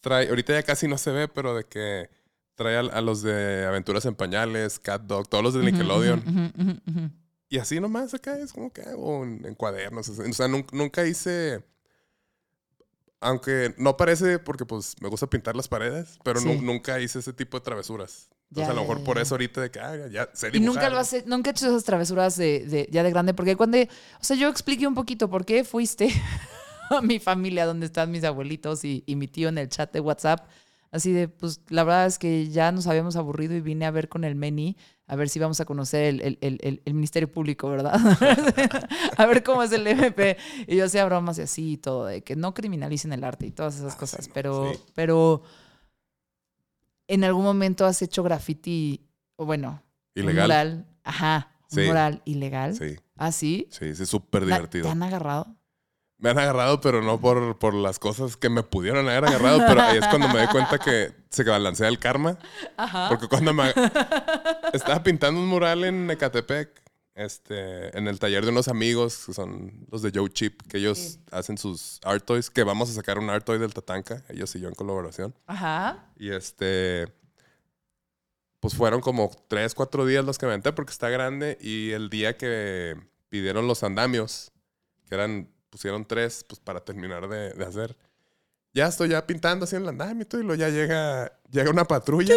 Trae, 0.00 0.28
ahorita 0.28 0.52
ya 0.52 0.62
casi 0.62 0.86
no 0.88 0.98
se 0.98 1.10
ve, 1.12 1.28
pero 1.28 1.54
de 1.56 1.64
que 1.64 2.10
trae 2.56 2.76
a, 2.76 2.80
a 2.80 3.00
los 3.00 3.22
de 3.22 3.64
Aventuras 3.64 4.04
en 4.04 4.14
Pañales, 4.14 4.78
Cat 4.78 5.02
Dog, 5.02 5.28
todos 5.28 5.42
los 5.42 5.54
de 5.54 5.62
Nickelodeon. 5.62 6.22
Y 7.48 7.58
así 7.58 7.78
nomás 7.80 8.12
acá 8.14 8.36
es 8.38 8.52
como 8.52 8.72
que 8.72 8.82
hago 8.82 9.22
en, 9.24 9.44
en 9.46 9.54
cuadernos. 9.54 10.08
O 10.08 10.14
sea, 10.32 10.48
nun- 10.48 10.66
nunca 10.72 11.06
hice. 11.06 11.64
Aunque 13.24 13.74
no 13.78 13.96
parece 13.96 14.38
porque 14.38 14.66
pues 14.66 14.94
me 15.00 15.08
gusta 15.08 15.26
pintar 15.28 15.56
las 15.56 15.66
paredes, 15.68 16.18
pero 16.22 16.40
Sí. 16.40 16.58
nunca 16.60 17.00
hice 17.00 17.18
ese 17.20 17.32
tipo 17.32 17.58
de 17.58 17.64
travesuras. 17.64 18.28
Entonces 18.50 18.68
Ya, 18.68 18.72
a 18.72 18.74
lo 18.74 18.82
mejor 18.82 18.98
ya, 18.98 19.04
por 19.04 19.18
eso 19.18 19.34
ahorita 19.34 19.60
de 19.62 19.70
que 19.70 19.80
ah, 19.80 20.06
ya 20.12 20.28
sé 20.34 20.48
Y 20.48 20.50
dibujar. 20.52 20.74
nunca 20.74 20.90
lo 20.90 20.98
hace, 20.98 21.24
nunca 21.26 21.50
he 21.50 21.52
hecho 21.52 21.66
esas 21.66 21.84
travesuras 21.84 22.36
de, 22.36 22.66
de- 22.66 22.88
ya 22.92 23.02
de 23.02 23.10
grande, 23.10 23.34
porque 23.34 23.56
cuando, 23.56 23.78
o 23.78 23.86
sea, 24.20 24.36
yo 24.36 24.48
expliqué 24.48 24.86
un 24.86 24.94
poquito 24.94 25.28
por 25.30 25.44
qué 25.44 25.64
fuiste 25.64 26.08
a 26.90 27.00
mi 27.00 27.18
familia, 27.18 27.66
donde 27.66 27.86
están 27.86 28.10
mis 28.10 28.24
abuelitos 28.24 28.84
y, 28.84 29.02
y 29.06 29.16
mi 29.16 29.26
tío 29.26 29.48
en 29.48 29.58
el 29.58 29.68
chat 29.70 29.90
de 29.92 30.00
WhatsApp, 30.00 30.46
así 30.92 31.10
de, 31.12 31.28
pues 31.28 31.62
la 31.70 31.82
verdad 31.84 32.06
es 32.06 32.18
que 32.18 32.48
ya 32.50 32.70
nos 32.72 32.86
habíamos 32.86 33.16
aburrido 33.16 33.54
y 33.54 33.60
vine 33.60 33.86
a 33.86 33.90
ver 33.90 34.08
con 34.08 34.22
el 34.24 34.34
Meni, 34.36 34.76
a 35.06 35.16
ver 35.16 35.28
si 35.28 35.38
vamos 35.38 35.60
a 35.60 35.64
conocer 35.64 36.04
el, 36.04 36.20
el- 36.22 36.38
el- 36.40 36.82
el- 36.84 36.94
Ministerio 36.94 37.30
Público, 37.30 37.68
¿verdad? 37.68 37.94
a 39.18 39.26
ver 39.26 39.42
cómo 39.42 39.62
es 39.62 39.70
el 39.72 39.86
MP. 39.86 40.36
Y 40.66 40.76
yo 40.76 40.86
hacía 40.86 41.04
bromas 41.04 41.38
y 41.38 41.42
así 41.42 41.72
y 41.72 41.76
todo, 41.76 42.06
de 42.06 42.22
que 42.22 42.36
no 42.36 42.54
criminalicen 42.54 43.12
el 43.12 43.22
arte 43.24 43.46
y 43.46 43.50
todas 43.50 43.76
esas 43.76 43.94
Ah, 43.94 43.98
cosas, 43.98 44.24
sí, 44.24 44.28
no, 44.30 44.34
pero, 44.34 44.72
sí. 44.74 44.80
pero 44.94 45.42
en 47.08 47.24
algún 47.24 47.44
momento 47.44 47.84
has 47.86 48.00
hecho 48.02 48.22
graffiti, 48.22 49.06
o 49.36 49.44
bueno, 49.44 49.82
Ilegal. 50.14 50.42
mural, 50.46 50.86
ajá, 51.04 51.50
un 51.70 51.78
Sí. 51.78 51.86
mural 51.86 52.22
ilegal. 52.24 52.74
Sí, 52.74 52.96
¿Ah, 53.16 53.30
sí? 53.32 53.68
sí, 53.70 53.94
sí, 53.94 54.06
súper 54.06 54.42
¿La- 54.46 54.56
divertido. 54.56 54.84
¿Te 54.84 54.90
han 54.90 55.02
agarrado? 55.02 55.54
Me 56.24 56.30
han 56.30 56.38
agarrado, 56.38 56.80
pero 56.80 57.02
no 57.02 57.20
por, 57.20 57.58
por 57.58 57.74
las 57.74 57.98
cosas 57.98 58.38
que 58.38 58.48
me 58.48 58.62
pudieron 58.62 59.06
haber 59.06 59.26
agarrado, 59.26 59.58
pero 59.68 59.82
ahí 59.82 59.98
es 59.98 60.06
cuando 60.08 60.26
me 60.28 60.40
di 60.40 60.46
cuenta 60.46 60.78
que 60.78 61.12
se 61.28 61.44
balancea 61.44 61.86
el 61.86 61.98
karma. 61.98 62.38
Ajá. 62.78 63.10
Porque 63.10 63.28
cuando 63.28 63.52
me... 63.52 63.74
Estaba 64.72 65.02
pintando 65.02 65.38
un 65.38 65.46
mural 65.46 65.84
en 65.84 66.10
Ecatepec, 66.10 66.80
este, 67.14 67.94
en 67.98 68.08
el 68.08 68.18
taller 68.18 68.42
de 68.46 68.52
unos 68.52 68.68
amigos, 68.68 69.24
que 69.26 69.34
son 69.34 69.86
los 69.92 70.00
de 70.00 70.12
Joe 70.14 70.30
Chip, 70.30 70.62
que 70.62 70.78
ellos 70.78 70.96
Sí. 70.98 71.20
hacen 71.30 71.58
sus 71.58 72.00
art 72.02 72.24
toys, 72.24 72.48
que 72.48 72.64
vamos 72.64 72.88
a 72.88 72.94
sacar 72.94 73.18
un 73.18 73.28
art 73.28 73.44
toy 73.44 73.58
del 73.58 73.74
Tatanka, 73.74 74.22
ellos 74.30 74.56
y 74.56 74.60
yo 74.60 74.68
en 74.68 74.74
colaboración. 74.74 75.34
Ajá. 75.46 76.06
Y 76.16 76.30
este... 76.30 77.12
Pues 78.60 78.74
fueron 78.74 79.02
como 79.02 79.30
tres, 79.48 79.74
cuatro 79.74 80.06
días 80.06 80.24
los 80.24 80.38
que 80.38 80.46
me 80.46 80.52
aventé 80.52 80.72
porque 80.72 80.92
está 80.92 81.10
grande 81.10 81.58
y 81.60 81.90
el 81.90 82.08
día 82.08 82.38
que 82.38 82.96
pidieron 83.28 83.66
los 83.66 83.82
andamios, 83.82 84.52
que 85.06 85.16
eran, 85.16 85.50
pusieron 85.74 86.04
tres, 86.04 86.44
pues 86.48 86.60
para 86.60 86.78
terminar 86.78 87.28
de, 87.28 87.52
de 87.52 87.64
hacer. 87.64 87.96
Ya 88.72 88.86
estoy 88.86 89.08
ya 89.08 89.26
pintando 89.26 89.64
así 89.64 89.74
en 89.74 89.82
el 89.82 89.88
andamio 89.88 90.22
y 90.22 90.24
todo, 90.24 90.40
y 90.40 90.44
luego 90.44 90.60
ya 90.60 90.68
llega, 90.68 91.32
llega 91.50 91.68
una 91.68 91.84
patrulla. 91.84 92.36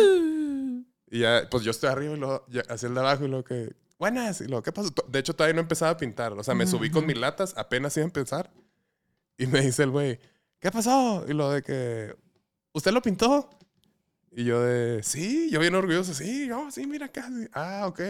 Y 1.12 1.20
ya, 1.20 1.48
pues 1.52 1.64
yo 1.64 1.70
estoy 1.70 1.92
arriba 1.92 2.16
y 2.16 2.18
luego 2.18 2.44
ya, 2.50 2.64
hacia 2.68 2.88
el 2.88 2.96
de 2.96 3.00
abajo 3.00 3.26
y 3.26 3.28
luego 3.28 3.44
que, 3.44 3.76
buenas, 4.00 4.42
y 4.42 4.46
luego, 4.46 4.64
¿qué 4.64 4.72
pasó? 4.72 4.90
De 5.08 5.20
hecho, 5.20 5.36
todavía 5.36 5.54
no 5.54 5.62
empezaba 5.62 5.92
a 5.92 5.98
pintar. 5.98 6.34
O 6.34 6.44
sea, 6.44 6.56
me 6.56 6.66
subí 6.66 6.90
con 6.90 7.06
mis 7.06 7.16
latas, 7.16 7.54
apenas 7.58 7.96
iba 7.98 8.06
a 8.06 8.08
empezar. 8.08 8.52
Y 9.38 9.46
me 9.46 9.62
dice 9.62 9.84
el 9.84 9.92
güey, 9.92 10.20
¿qué 10.60 10.72
pasó? 10.72 11.24
Y 11.28 11.34
lo 11.34 11.52
de 11.52 11.62
que, 11.62 12.16
¿usted 12.74 12.92
lo 12.92 13.04
pintó? 13.04 13.52
Y 14.32 14.46
yo 14.46 14.64
de, 14.64 15.04
sí, 15.04 15.52
yo 15.52 15.60
bien 15.60 15.76
orgulloso, 15.76 16.16
sí, 16.16 16.48
yo, 16.48 16.72
sí, 16.72 16.88
mira 16.88 17.06
acá. 17.06 17.28
sí". 17.28 17.48
Ah, 17.54 17.86
ok. 17.86 18.02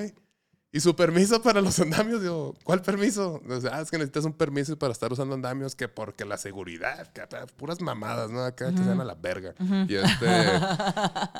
¿Y 0.70 0.82
su 0.82 0.96
permiso 0.98 1.42
para 1.42 1.62
los 1.62 1.80
andamios? 1.80 2.22
Digo, 2.22 2.54
¿cuál 2.66 2.82
permiso? 2.82 3.42
O 3.48 3.62
sea, 3.62 3.78
"Ah, 3.78 3.82
es 3.82 3.90
que 3.90 3.98
necesitas 3.98 4.26
un 4.26 4.34
permiso 4.34 4.78
para 4.78 4.92
estar 4.92 5.12
usando 5.12 5.34
andamios, 5.34 5.76
que 5.76 5.88
porque 5.88 6.26
la 6.26 6.38
seguridad, 6.38 7.08
que 7.14 7.22
puras 7.56 7.80
mamadas, 7.82 8.30
¿no? 8.30 8.44
Acá 8.44 8.70
que 8.72 8.84
sean 8.84 9.00
a 9.00 9.06
la 9.06 9.16
verga. 9.16 9.56
y, 9.88 9.96
este, 9.96 10.28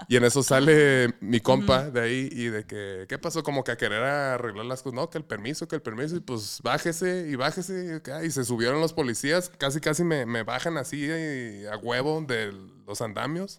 y 0.08 0.16
en 0.16 0.24
eso 0.24 0.44
sale 0.44 1.14
mi 1.20 1.42
compa 1.42 1.90
de 1.90 2.00
ahí 2.02 2.30
y 2.32 2.46
de 2.46 2.66
que, 2.66 3.06
¿qué 3.10 3.18
pasó? 3.18 3.44
Como 3.44 3.66
que 3.66 3.74
a 3.74 3.78
querer 3.78 4.02
arreglar 4.02 4.66
las 4.66 4.82
cosas. 4.82 4.96
No, 4.96 5.10
que 5.10 5.18
el 5.18 5.26
permiso, 5.26 5.68
que 5.68 5.76
el 5.76 5.82
permiso. 5.82 6.16
Y 6.16 6.22
pues 6.22 6.62
bájese 6.64 7.28
y 7.30 7.36
bájese. 7.36 8.02
Y, 8.24 8.26
y 8.28 8.32
se 8.32 8.46
subieron 8.46 8.80
los 8.80 8.94
policías. 8.94 9.50
Casi, 9.58 9.82
casi 9.82 10.06
me, 10.06 10.26
me 10.26 10.44
bajan 10.44 10.78
así 10.78 11.06
eh, 11.08 11.70
a 11.72 11.76
huevo 11.78 12.24
de 12.26 12.54
los 12.88 13.02
andamios. 13.02 13.58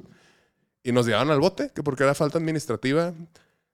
Y 0.82 0.92
nos 0.92 1.04
llevaron 1.06 1.30
al 1.30 1.40
bote, 1.40 1.70
que 1.74 1.82
porque 1.82 2.04
era 2.04 2.14
falta 2.14 2.38
administrativa. 2.38 3.12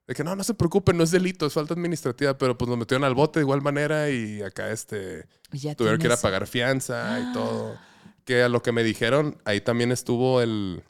De 0.07 0.15
que 0.15 0.23
no, 0.23 0.37
no 0.37 0.45
se 0.45 0.53
preocupen, 0.55 0.99
no 0.99 1.05
es 1.05 1.11
delito, 1.11 1.47
es 1.47 1.53
falta 1.55 1.73
administrativa, 1.75 2.37
pero 2.37 2.59
pues 2.59 2.69
nos 2.69 2.77
metieron 2.77 3.05
al 3.05 3.15
bote 3.15 3.39
de 3.39 3.45
igual 3.45 3.63
manera 3.63 4.11
y 4.11 4.43
acá 4.43 4.71
este 4.71 5.27
ya 5.51 5.75
tuvieron 5.75 5.99
que 5.99 6.07
ir 6.09 6.13
a 6.13 6.17
pagar 6.19 6.47
fianza 6.47 7.19
y 7.21 7.33
todo. 7.33 7.77
Que 8.25 8.43
a 8.43 8.49
lo 8.49 8.63
que 8.63 8.73
me 8.73 8.83
dijeron, 8.85 9.39
ahí 9.45 9.61
también 9.63 9.93
estuvo 9.93 10.41
el 10.43 10.83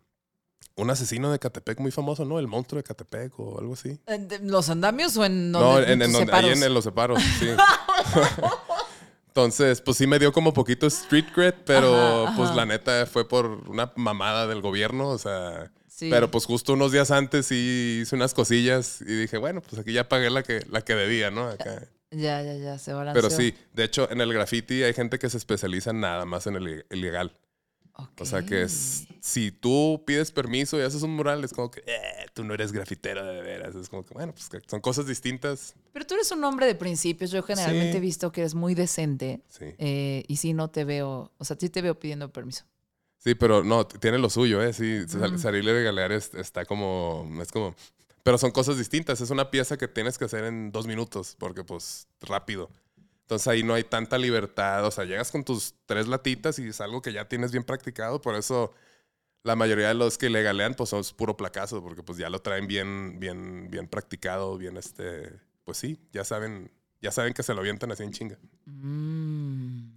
un 0.76 0.90
asesino 0.90 1.30
de 1.30 1.38
Catepec 1.38 1.78
muy 1.78 1.92
famoso, 1.92 2.24
¿no? 2.24 2.40
El 2.40 2.48
monstruo 2.48 2.78
de 2.78 2.82
Catepec 2.82 3.38
o 3.38 3.60
algo 3.60 3.74
así. 3.74 4.00
¿En 4.06 4.28
¿Los 4.50 4.68
andamios 4.70 5.16
o 5.16 5.24
en 5.24 5.52
no, 5.52 5.60
donde- 5.60 5.92
en, 5.92 6.02
en 6.02 6.12
donde, 6.12 6.32
ahí 6.32 6.50
en, 6.50 6.74
los 6.74 6.82
separos, 6.82 7.22
sí. 7.38 7.48
Entonces, 9.28 9.80
pues 9.80 9.96
sí 9.96 10.06
me 10.06 10.18
dio 10.18 10.32
como 10.32 10.52
poquito 10.52 10.86
street 10.86 11.26
cred, 11.34 11.54
pero 11.66 12.26
Ajá, 12.26 12.36
pues 12.36 12.54
la 12.54 12.66
neta 12.66 13.04
fue 13.06 13.26
por 13.28 13.46
una 13.68 13.92
mamada 13.96 14.46
del 14.46 14.60
gobierno, 14.60 15.08
o 15.08 15.18
sea, 15.18 15.72
Sí. 15.96 16.10
pero 16.10 16.28
pues 16.30 16.44
justo 16.44 16.72
unos 16.72 16.90
días 16.90 17.12
antes 17.12 17.46
sí 17.46 18.00
hice 18.02 18.16
unas 18.16 18.34
cosillas 18.34 19.00
y 19.00 19.04
dije, 19.04 19.38
bueno, 19.38 19.60
pues 19.62 19.80
aquí 19.80 19.92
ya 19.92 20.08
pagué 20.08 20.28
la 20.28 20.42
que, 20.42 20.66
la 20.68 20.80
que 20.84 20.94
debía, 20.94 21.30
¿no? 21.30 21.46
Acá. 21.48 21.86
Ya, 22.10 22.42
ya, 22.42 22.54
ya, 22.56 22.78
se 22.78 22.92
balanceó. 22.92 23.20
Pero 23.20 23.34
sí, 23.36 23.54
de 23.72 23.82
hecho, 23.82 24.08
en 24.08 24.20
el 24.20 24.32
graffiti 24.32 24.84
hay 24.84 24.92
gente 24.94 25.18
que 25.18 25.28
se 25.28 25.36
especializa 25.36 25.92
nada 25.92 26.24
más 26.24 26.46
en 26.46 26.54
el 26.54 26.84
ilegal. 26.92 27.36
O 28.20 28.24
sea 28.24 28.42
que 28.42 28.62
es, 28.62 29.06
si 29.20 29.50
tú 29.50 30.04
pides 30.06 30.30
permiso 30.30 30.78
y 30.78 30.82
haces 30.82 31.02
un 31.02 31.10
mural, 31.10 31.42
es 31.42 31.52
como 31.52 31.72
que 31.72 31.80
"Eh, 31.86 32.26
tú 32.32 32.44
no 32.44 32.54
eres 32.54 32.70
grafitero 32.72 33.24
de 33.24 33.40
veras. 33.42 33.74
Es 33.74 33.88
como 33.88 34.04
que, 34.04 34.14
bueno, 34.14 34.32
pues 34.32 34.48
son 34.68 34.80
cosas 34.80 35.06
distintas. 35.08 35.74
Pero 35.92 36.06
tú 36.06 36.14
eres 36.14 36.30
un 36.30 36.42
hombre 36.44 36.66
de 36.66 36.76
principios. 36.76 37.32
Yo 37.32 37.42
generalmente 37.42 37.92
Sí. 37.92 37.96
he 37.98 38.00
visto 38.00 38.30
que 38.30 38.42
eres 38.42 38.54
muy 38.54 38.74
decente. 38.76 39.40
Sí. 39.48 39.64
eh, 39.78 40.22
y 40.28 40.36
sí, 40.36 40.52
no 40.54 40.70
te 40.70 40.84
veo. 40.84 41.32
O 41.38 41.44
sea, 41.44 41.56
sí 41.58 41.68
te 41.68 41.82
veo 41.82 41.98
pidiendo 41.98 42.32
permiso. 42.32 42.64
Sí, 43.24 43.34
pero 43.34 43.64
no, 43.64 43.86
tiene 43.86 44.18
lo 44.18 44.28
suyo, 44.28 44.62
¿eh? 44.62 44.74
Sí, 44.74 45.08
sal- 45.08 45.32
Mm. 45.32 45.38
salir 45.38 45.64
de 45.64 45.82
galear 45.82 46.12
es- 46.12 46.34
está 46.34 46.66
como, 46.66 47.26
es 47.40 47.50
como, 47.50 47.74
pero 48.22 48.36
son 48.36 48.50
cosas 48.50 48.76
distintas. 48.76 49.20
Es 49.22 49.30
una 49.30 49.50
pieza 49.50 49.78
que 49.78 49.88
tienes 49.88 50.18
que 50.18 50.26
hacer 50.26 50.44
en 50.44 50.70
dos 50.70 50.86
minutos, 50.86 51.34
porque 51.38 51.64
pues 51.64 52.06
rápido. 52.20 52.70
Entonces 53.22 53.48
ahí 53.48 53.62
no 53.62 53.72
hay 53.72 53.84
tanta 53.84 54.18
libertad. 54.18 54.84
O 54.86 54.90
sea, 54.90 55.04
llegas 55.04 55.30
con 55.30 55.42
tus 55.42 55.74
tres 55.86 56.06
latitas 56.06 56.58
y 56.58 56.68
es 56.68 56.82
algo 56.82 57.00
que 57.00 57.14
ya 57.14 57.26
tienes 57.26 57.50
bien 57.50 57.64
practicado. 57.64 58.20
Por 58.20 58.34
eso 58.34 58.74
la 59.42 59.56
mayoría 59.56 59.88
de 59.88 59.94
los 59.94 60.18
que 60.18 60.28
le 60.28 60.42
galean, 60.42 60.74
pues 60.74 60.90
son 60.90 61.02
puro 61.16 61.34
placazo, 61.36 61.82
porque 61.82 62.02
pues 62.02 62.18
ya 62.18 62.28
lo 62.28 62.40
traen 62.42 62.66
bien, 62.66 63.16
bien, 63.20 63.68
bien 63.70 63.88
practicado, 63.88 64.58
bien 64.58 64.76
este, 64.76 65.32
pues 65.64 65.78
sí, 65.78 65.98
ya 66.12 66.24
saben, 66.24 66.70
ya 67.00 67.10
saben 67.10 67.32
que 67.32 67.42
se 67.42 67.54
lo 67.54 67.60
avientan 67.60 67.90
así 67.90 68.02
en 68.02 68.12
chinga. 68.12 68.38
Mm. 68.66 69.88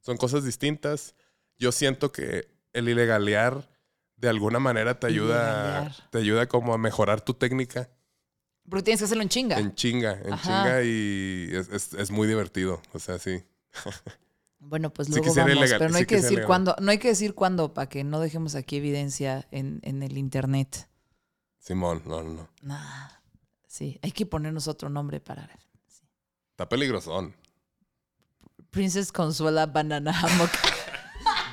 Son 0.00 0.16
cosas 0.18 0.44
distintas. 0.44 1.14
Yo 1.58 1.72
siento 1.72 2.12
que 2.12 2.52
el 2.74 2.88
ilegalear 2.90 3.68
de 4.16 4.28
alguna 4.28 4.58
manera 4.58 5.00
te 5.00 5.06
ayuda, 5.06 5.36
Ilegalear. 5.80 6.10
te 6.10 6.18
ayuda 6.18 6.46
como 6.48 6.74
a 6.74 6.78
mejorar 6.78 7.20
tu 7.22 7.34
técnica 7.34 7.88
Porque 8.68 8.82
tienes 8.84 9.00
que 9.00 9.04
hacerlo 9.06 9.22
en 9.22 9.28
chinga. 9.30 9.58
en 9.58 9.74
chinga, 9.74 10.20
en 10.22 10.32
Ajá. 10.32 10.42
chinga 10.42 10.82
y 10.82 11.48
es, 11.52 11.68
es- 11.70 11.94
es 11.94 12.10
muy 12.10 12.28
divertido. 12.28 12.80
O 12.92 12.98
sea, 12.98 13.18
sí. 13.18 13.42
Bueno, 14.58 14.90
pues 14.90 15.06
Sí 15.08 15.12
luego 15.12 15.26
quisiera 15.26 15.46
vamos, 15.54 15.70
pero 15.72 15.88
no 15.90 15.94
sí 15.94 16.00
hay 16.00 16.06
que 16.06 16.16
decir 16.16 16.44
cuándo, 16.44 16.74
no 16.80 16.90
hay 16.90 16.98
que 16.98 17.08
decir 17.08 17.34
cuándo 17.34 17.74
para 17.74 17.88
que 17.88 18.02
no 18.04 18.18
dejemos 18.20 18.54
aquí 18.54 18.76
evidencia 18.76 19.46
en, 19.50 19.80
en 19.82 20.02
el 20.02 20.16
internet. 20.16 20.88
Simón, 21.58 22.02
no, 22.06 22.22
no, 22.22 22.32
no. 22.34 22.48
Nah. 22.62 23.08
Sí, 23.66 23.98
hay 24.02 24.12
que 24.12 24.24
ponernos 24.24 24.68
otro 24.68 24.88
nombre 24.88 25.20
para 25.20 25.50
Está 26.52 26.68
peligrosón. 26.68 27.34
Princess 28.70 29.10
Consuela 29.12 29.66
Banana 29.66 30.12
Hammock. 30.18 30.50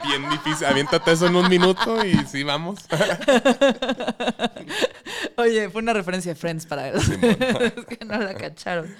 Bien 0.04 0.30
difícil. 0.30 0.66
Aviéntate 0.66 1.12
eso 1.12 1.28
en 1.28 1.36
un 1.36 1.48
minuto 1.50 2.06
y 2.06 2.14
sí, 2.26 2.44
vamos. 2.44 2.80
Oye, 5.38 5.70
fue 5.70 5.82
una 5.82 5.94
referencia 5.94 6.34
de 6.34 6.40
Friends 6.40 6.66
para 6.66 6.90
él. 6.90 6.96
es 7.76 7.86
que 7.86 8.06
no 8.06 8.18
la 8.18 8.34
cacharon. 8.36 8.86
Una 8.86 8.96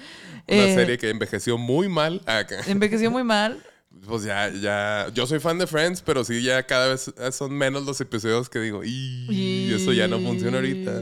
Eh, 0.46 0.74
serie 0.74 0.98
que 0.98 1.10
envejeció 1.10 1.58
muy 1.58 1.88
mal. 1.88 2.20
Acá. 2.26 2.60
Envejeció 2.66 3.10
muy 3.10 3.24
mal. 3.24 3.62
Pues 4.06 4.24
ya, 4.24 4.48
ya. 4.50 5.08
Yo 5.14 5.26
soy 5.26 5.38
fan 5.38 5.58
de 5.58 5.66
Friends, 5.66 6.00
pero 6.02 6.24
sí, 6.24 6.42
ya 6.42 6.62
cada 6.64 6.88
vez 6.88 7.12
son 7.32 7.52
menos 7.52 7.84
los 7.84 8.00
episodios 8.00 8.48
que 8.48 8.58
digo, 8.58 8.82
y 8.84 9.70
eso 9.74 9.92
ya 9.92 10.08
no 10.08 10.18
funciona 10.18 10.58
ahorita. 10.58 11.00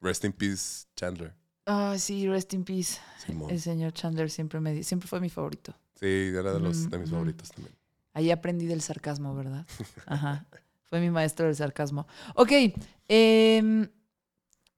Rest 0.00 0.24
in 0.24 0.32
peace, 0.32 0.86
Chandler. 0.96 1.32
Ay, 1.64 1.98
sí, 1.98 2.28
rest 2.28 2.52
in 2.54 2.64
peace. 2.64 2.98
Simón. 3.24 3.50
El 3.50 3.60
señor 3.60 3.92
Chandler 3.92 4.30
siempre 4.30 4.60
me 4.60 4.82
siempre 4.82 5.08
fue 5.08 5.20
mi 5.20 5.30
favorito. 5.30 5.74
Sí, 5.98 6.06
era 6.32 6.52
de, 6.52 6.60
los, 6.60 6.90
de 6.90 6.98
mis 6.98 7.08
Ujú. 7.08 7.16
favoritos 7.16 7.50
también. 7.50 7.74
Ahí 8.16 8.30
aprendí 8.30 8.64
del 8.64 8.80
sarcasmo, 8.80 9.34
¿verdad? 9.34 9.66
Ajá. 10.06 10.46
Fue 10.84 11.00
mi 11.00 11.10
maestro 11.10 11.44
del 11.44 11.54
sarcasmo. 11.54 12.06
Ok. 12.34 12.50
em, 13.08 13.90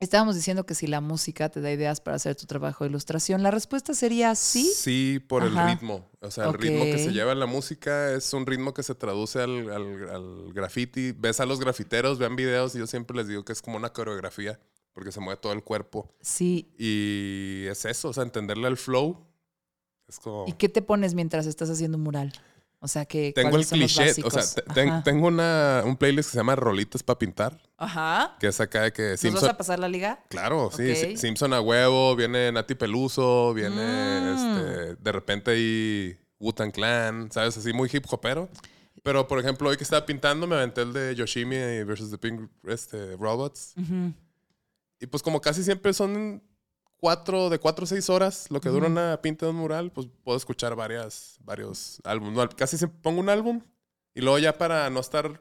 estábamos 0.01 0.35
diciendo 0.35 0.67
que 0.67 0.75
si 0.75 0.89
la 0.89 1.01
música 1.01 1.49
te 1.49 1.61
da 1.61 1.71
ideas 1.71 2.01
para 2.01 2.17
hacer 2.17 2.35
tu 2.35 2.47
trabajo 2.47 2.83
de 2.83 2.91
ilustración, 2.91 3.45
la 3.45 3.53
respuesta 3.53 3.95
sería 3.95 4.35
sí. 4.35 4.69
Sí, 4.75 5.21
por 5.25 5.45
el 5.45 5.57
ritmo. 5.57 6.11
O 6.21 6.33
sea, 6.33 6.47
el 6.47 6.55
ritmo 6.55 6.83
que 6.83 6.99
se 6.99 7.13
lleva 7.13 7.31
en 7.31 7.39
la 7.39 7.47
música 7.47 8.11
es 8.13 8.33
un 8.33 8.45
ritmo 8.45 8.75
que 8.75 8.83
se 8.83 8.97
traduce 8.97 9.41
al, 9.41 9.71
al, 9.71 10.09
al 10.09 10.53
graffiti. 10.53 11.13
Ves 11.13 11.39
a 11.39 11.47
los 11.47 11.61
grafiteros, 11.61 12.19
vean 12.19 12.35
videos 12.35 12.75
y 12.75 12.81
yo 12.81 12.89
siempre 12.89 13.17
les 13.17 13.29
digo 13.29 13.45
que 13.45 13.53
es 13.53 13.63
como 13.63 13.77
una 13.77 13.93
coreografía 13.93 14.59
porque 14.93 15.13
se 15.13 15.21
mueve 15.21 15.41
todo 15.41 15.53
el 15.53 15.63
cuerpo. 15.63 16.13
Sí. 16.21 16.73
Y 16.77 17.67
es 17.69 17.85
eso, 17.85 18.09
o 18.09 18.13
sea, 18.13 18.25
entenderle 18.25 18.67
al 18.67 18.77
flow. 18.77 19.25
Es 20.09 20.19
como... 20.19 20.45
¿Y 20.49 20.55
qué 20.55 20.69
te 20.69 20.83
pones 20.83 21.15
mientras 21.15 21.47
estás 21.47 21.71
haciendo 21.71 21.99
un 21.99 22.03
mural? 22.03 22.33
O 22.81 22.87
sea, 22.87 23.07
que 23.07 23.33
Tengo 23.35 23.49
el 23.49 23.51
¿cuáles 23.53 23.69
son 23.69 23.81
los 23.81 23.93
cliché, 23.93 24.23
o 24.25 24.31
sea, 24.31 24.63
ten- 24.73 25.03
tengo 25.03 25.27
una, 25.27 25.83
un 25.85 25.97
playlist 25.97 26.29
que 26.29 26.33
se 26.33 26.39
llama 26.39 26.55
Rolitas 26.55 27.03
para 27.03 27.19
pintar, 27.19 27.61
Ajá. 27.77 28.37
que 28.39 28.47
es 28.47 28.61
acá 28.61 28.83
de 28.83 28.93
que 28.93 29.03
¿Nos 29.03 29.11
vas 29.11 29.21
Simpson... 29.21 29.51
a 29.51 29.57
pasar 29.57 29.79
la 29.81 29.89
liga? 29.89 30.21
Claro, 30.29 30.71
sí, 30.75 31.17
Simpson 31.17 31.53
a 31.55 31.61
huevo, 31.61 32.15
viene 32.15 32.53
Nati 32.53 32.77
Peluso, 32.77 33.53
viene 33.53 34.21
Mm. 34.21 34.29
este, 34.35 34.95
de 35.03 35.13
repente 35.13 35.51
ahí 35.51 36.17
Wu-Tang 36.39 36.71
Clan, 36.71 37.33
¿sabes? 37.33 37.57
Así 37.57 37.73
muy 37.73 37.91
hip 37.93 38.05
hopero. 38.09 38.49
Pero, 39.03 39.27
por 39.27 39.41
ejemplo, 39.41 39.69
hoy 39.71 39.77
que 39.77 39.85
estaba 39.85 40.05
pintando, 40.07 40.47
me 40.47 40.55
aventé 40.57 40.83
el 40.83 40.93
de 40.93 41.15
Yoshimi 41.17 41.57
versus 41.85 42.11
the 42.13 42.19
Pink 42.19 42.49
este, 42.65 43.17
Robots. 43.17 43.75
Y 45.01 45.07
pues 45.07 45.23
como 45.23 45.41
casi 45.41 45.63
siempre 45.65 45.93
son 45.93 46.43
cuatro, 46.99 47.49
de 47.49 47.59
cuatro 47.59 47.85
a 47.85 47.87
seis 47.87 48.11
horas 48.11 48.47
lo 48.51 48.61
que 48.61 48.69
dura 48.69 48.87
una 48.87 49.21
pinta 49.23 49.47
de 49.47 49.51
un 49.51 49.59
mural, 49.59 49.91
pues 49.91 50.07
puedo 50.25 50.37
escuchar 50.37 50.75
varias, 50.75 51.39
varios 51.45 52.01
álbumes. 52.05 52.35
No, 52.35 52.49
casi 52.51 52.77
siempre 52.77 52.99
pongo 53.03 53.21
un 53.21 53.29
álbum 53.29 53.63
y 54.15 54.21
luego 54.21 54.39
ya 54.39 54.57
para 54.59 54.91
no 54.91 55.01
estar 55.01 55.39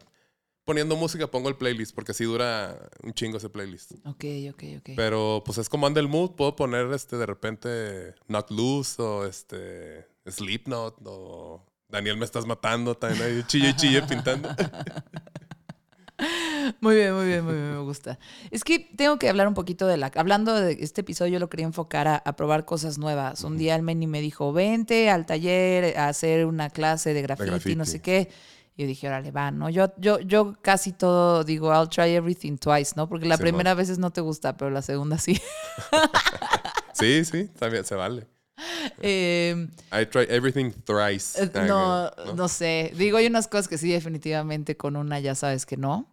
poniendo 0.63 0.97
música 0.97 1.27
pongo 1.27 1.47
el 1.47 1.55
playlist 1.55 1.95
porque 1.95 2.11
así 2.11 2.25
dura 2.25 2.89
un 3.01 3.13
chingo 3.13 3.37
ese 3.37 3.49
playlist. 3.49 3.93
Ok, 4.05 4.25
ok, 4.51 4.63
ok. 4.79 4.89
Pero 4.95 5.41
pues 5.45 5.57
es 5.57 5.69
como 5.69 5.87
anda 5.87 5.99
el 5.99 6.07
mood, 6.07 6.31
puedo 6.31 6.55
poner 6.55 6.91
este 6.93 7.17
de 7.17 7.25
repente 7.25 8.15
Knock 8.27 8.51
Loose 8.51 9.01
o 9.01 9.25
este 9.25 10.07
Slipknot 10.25 10.97
o 11.05 11.65
Daniel 11.87 12.17
me 12.17 12.25
estás 12.25 12.45
matando 12.45 12.95
también 12.95 13.23
ahí 13.23 13.43
chille 13.47 13.69
y 13.69 13.75
chille 13.77 14.01
pintando. 14.03 14.49
Muy 16.81 16.95
bien, 16.95 17.13
muy 17.13 17.25
bien, 17.25 17.45
muy 17.45 17.53
bien, 17.53 17.71
me 17.75 17.79
gusta. 17.79 18.19
Es 18.51 18.63
que 18.63 18.79
tengo 18.79 19.17
que 19.19 19.29
hablar 19.29 19.47
un 19.47 19.53
poquito 19.53 19.87
de 19.87 19.97
la... 19.97 20.11
Hablando 20.15 20.53
de 20.53 20.77
este 20.81 21.01
episodio, 21.01 21.33
yo 21.33 21.39
lo 21.39 21.49
quería 21.49 21.65
enfocar 21.65 22.07
a, 22.07 22.15
a 22.17 22.35
probar 22.35 22.65
cosas 22.65 22.97
nuevas. 22.97 23.43
Un 23.43 23.57
día 23.57 23.75
el 23.75 23.83
Meni 23.83 24.07
me 24.07 24.19
dijo, 24.19 24.51
vente 24.51 25.09
al 25.09 25.25
taller 25.25 25.97
a 25.97 26.09
hacer 26.09 26.45
una 26.45 26.69
clase 26.69 27.13
de 27.13 27.21
graffiti, 27.21 27.49
graffiti. 27.49 27.75
no 27.75 27.85
sé 27.85 28.01
qué. 28.01 28.29
Y 28.75 28.81
yo 28.81 28.87
dije, 28.87 29.07
órale, 29.07 29.31
va, 29.31 29.51
¿no? 29.51 29.69
Yo, 29.69 29.93
yo, 29.97 30.19
yo 30.19 30.55
casi 30.61 30.91
todo 30.91 31.43
digo, 31.43 31.71
I'll 31.73 31.89
try 31.89 32.09
everything 32.15 32.57
twice, 32.57 32.93
¿no? 32.95 33.07
Porque 33.07 33.25
la 33.27 33.37
Simón. 33.37 33.49
primera 33.51 33.73
vez 33.73 33.97
no 33.97 34.11
te 34.11 34.21
gusta, 34.21 34.57
pero 34.57 34.69
la 34.69 34.81
segunda 34.81 35.17
sí. 35.17 35.39
Sí, 36.93 37.23
sí, 37.25 37.47
también 37.59 37.85
se 37.85 37.93
vale. 37.93 38.27
Eh, 39.01 39.67
I 39.91 40.05
try 40.05 40.25
everything 40.29 40.71
thrice. 40.85 41.41
Eh, 41.41 41.49
No, 41.67 42.09
no 42.35 42.47
sé. 42.47 42.91
Digo, 42.97 43.17
hay 43.17 43.27
unas 43.27 43.47
cosas 43.47 43.67
que 43.67 43.77
sí, 43.77 43.91
definitivamente 43.91 44.75
con 44.77 44.95
una 44.95 45.19
ya 45.19 45.35
sabes 45.35 45.65
que 45.65 45.77
no. 45.77 46.07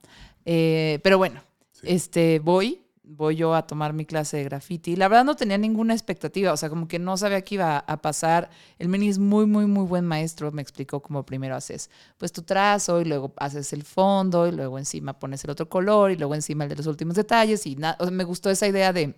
Eh, 0.44 1.00
pero 1.02 1.18
bueno, 1.18 1.40
Sí. 1.72 1.86
este, 1.88 2.38
voy, 2.38 2.82
voy 3.02 3.36
yo 3.36 3.54
a 3.54 3.66
tomar 3.66 3.92
mi 3.92 4.04
clase 4.06 4.36
de 4.38 4.44
graffiti. 4.44 4.96
La 4.96 5.08
verdad 5.08 5.24
no 5.24 5.36
tenía 5.36 5.58
ninguna 5.58 5.92
expectativa, 5.94 6.52
o 6.52 6.56
sea, 6.56 6.68
como 6.68 6.86
que 6.88 6.98
no 6.98 7.16
sabía 7.16 7.42
qué 7.42 7.56
iba 7.56 7.78
a 7.78 8.00
pasar. 8.02 8.50
El 8.78 8.88
Meni 8.88 9.08
es 9.08 9.18
muy, 9.18 9.46
muy, 9.46 9.66
muy 9.66 9.84
buen 9.86 10.04
maestro. 10.04 10.52
Me 10.52 10.62
explicó 10.62 11.00
cómo 11.00 11.24
primero 11.24 11.56
haces 11.56 11.90
pues 12.18 12.32
tu 12.32 12.42
trazo 12.42 13.00
y 13.00 13.04
luego 13.04 13.32
haces 13.38 13.72
el 13.72 13.82
fondo 13.84 14.46
y 14.46 14.52
luego 14.52 14.78
encima 14.78 15.18
pones 15.18 15.42
el 15.44 15.50
otro 15.50 15.68
color 15.68 16.10
y 16.10 16.16
luego 16.16 16.34
encima 16.34 16.64
el 16.64 16.70
de 16.70 16.76
los 16.76 16.86
últimos 16.86 17.16
detalles 17.16 17.66
y 17.66 17.76
nada. 17.76 17.96
O 18.00 18.04
sea, 18.04 18.10
me 18.12 18.24
gustó 18.24 18.50
esa 18.50 18.66
idea 18.68 18.92
de 18.92 19.14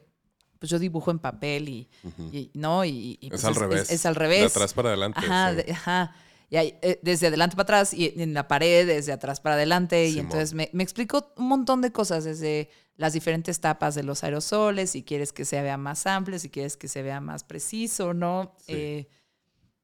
pues 0.58 0.70
yo 0.70 0.78
dibujo 0.78 1.10
en 1.10 1.18
papel 1.18 1.68
y, 1.68 1.88
y- 2.32 2.50
¿no? 2.54 2.84
Y, 2.84 3.18
y, 3.20 3.26
Es 3.26 3.30
pues 3.30 3.44
al 3.44 3.54
revés. 3.54 3.90
Es, 3.90 4.06
al 4.06 4.14
De 4.14 4.20
revés. 4.20 4.46
atrás 4.56 4.72
para 4.74 4.88
adelante. 4.90 5.18
Ajá, 5.22 5.50
sí. 5.50 5.56
de- 5.56 5.72
ajá. 5.72 6.14
Y 6.48 6.56
hay, 6.56 6.74
eh, 6.82 7.00
desde 7.02 7.26
adelante 7.26 7.56
para 7.56 7.64
atrás 7.64 7.92
y 7.92 8.12
en 8.20 8.32
la 8.32 8.46
pared, 8.46 8.86
desde 8.86 9.12
atrás 9.12 9.40
para 9.40 9.56
adelante. 9.56 10.06
Y 10.08 10.18
entonces 10.20 10.54
me, 10.54 10.70
me 10.72 10.82
explicó 10.84 11.32
un 11.36 11.48
montón 11.48 11.80
de 11.82 11.90
cosas, 11.90 12.22
desde 12.24 12.70
las 12.96 13.12
diferentes 13.12 13.60
tapas 13.60 13.94
de 13.96 14.04
los 14.04 14.22
aerosoles, 14.24 14.90
si 14.90 15.02
quieres 15.02 15.32
que 15.32 15.44
se 15.44 15.60
vea 15.60 15.76
más 15.76 16.06
amplio, 16.06 16.38
si 16.38 16.48
quieres 16.48 16.76
que 16.76 16.86
se 16.88 17.02
vea 17.02 17.20
más 17.20 17.42
preciso, 17.44 18.14
¿no? 18.14 18.54
Sí. 18.64 18.72
Eh, 18.74 19.08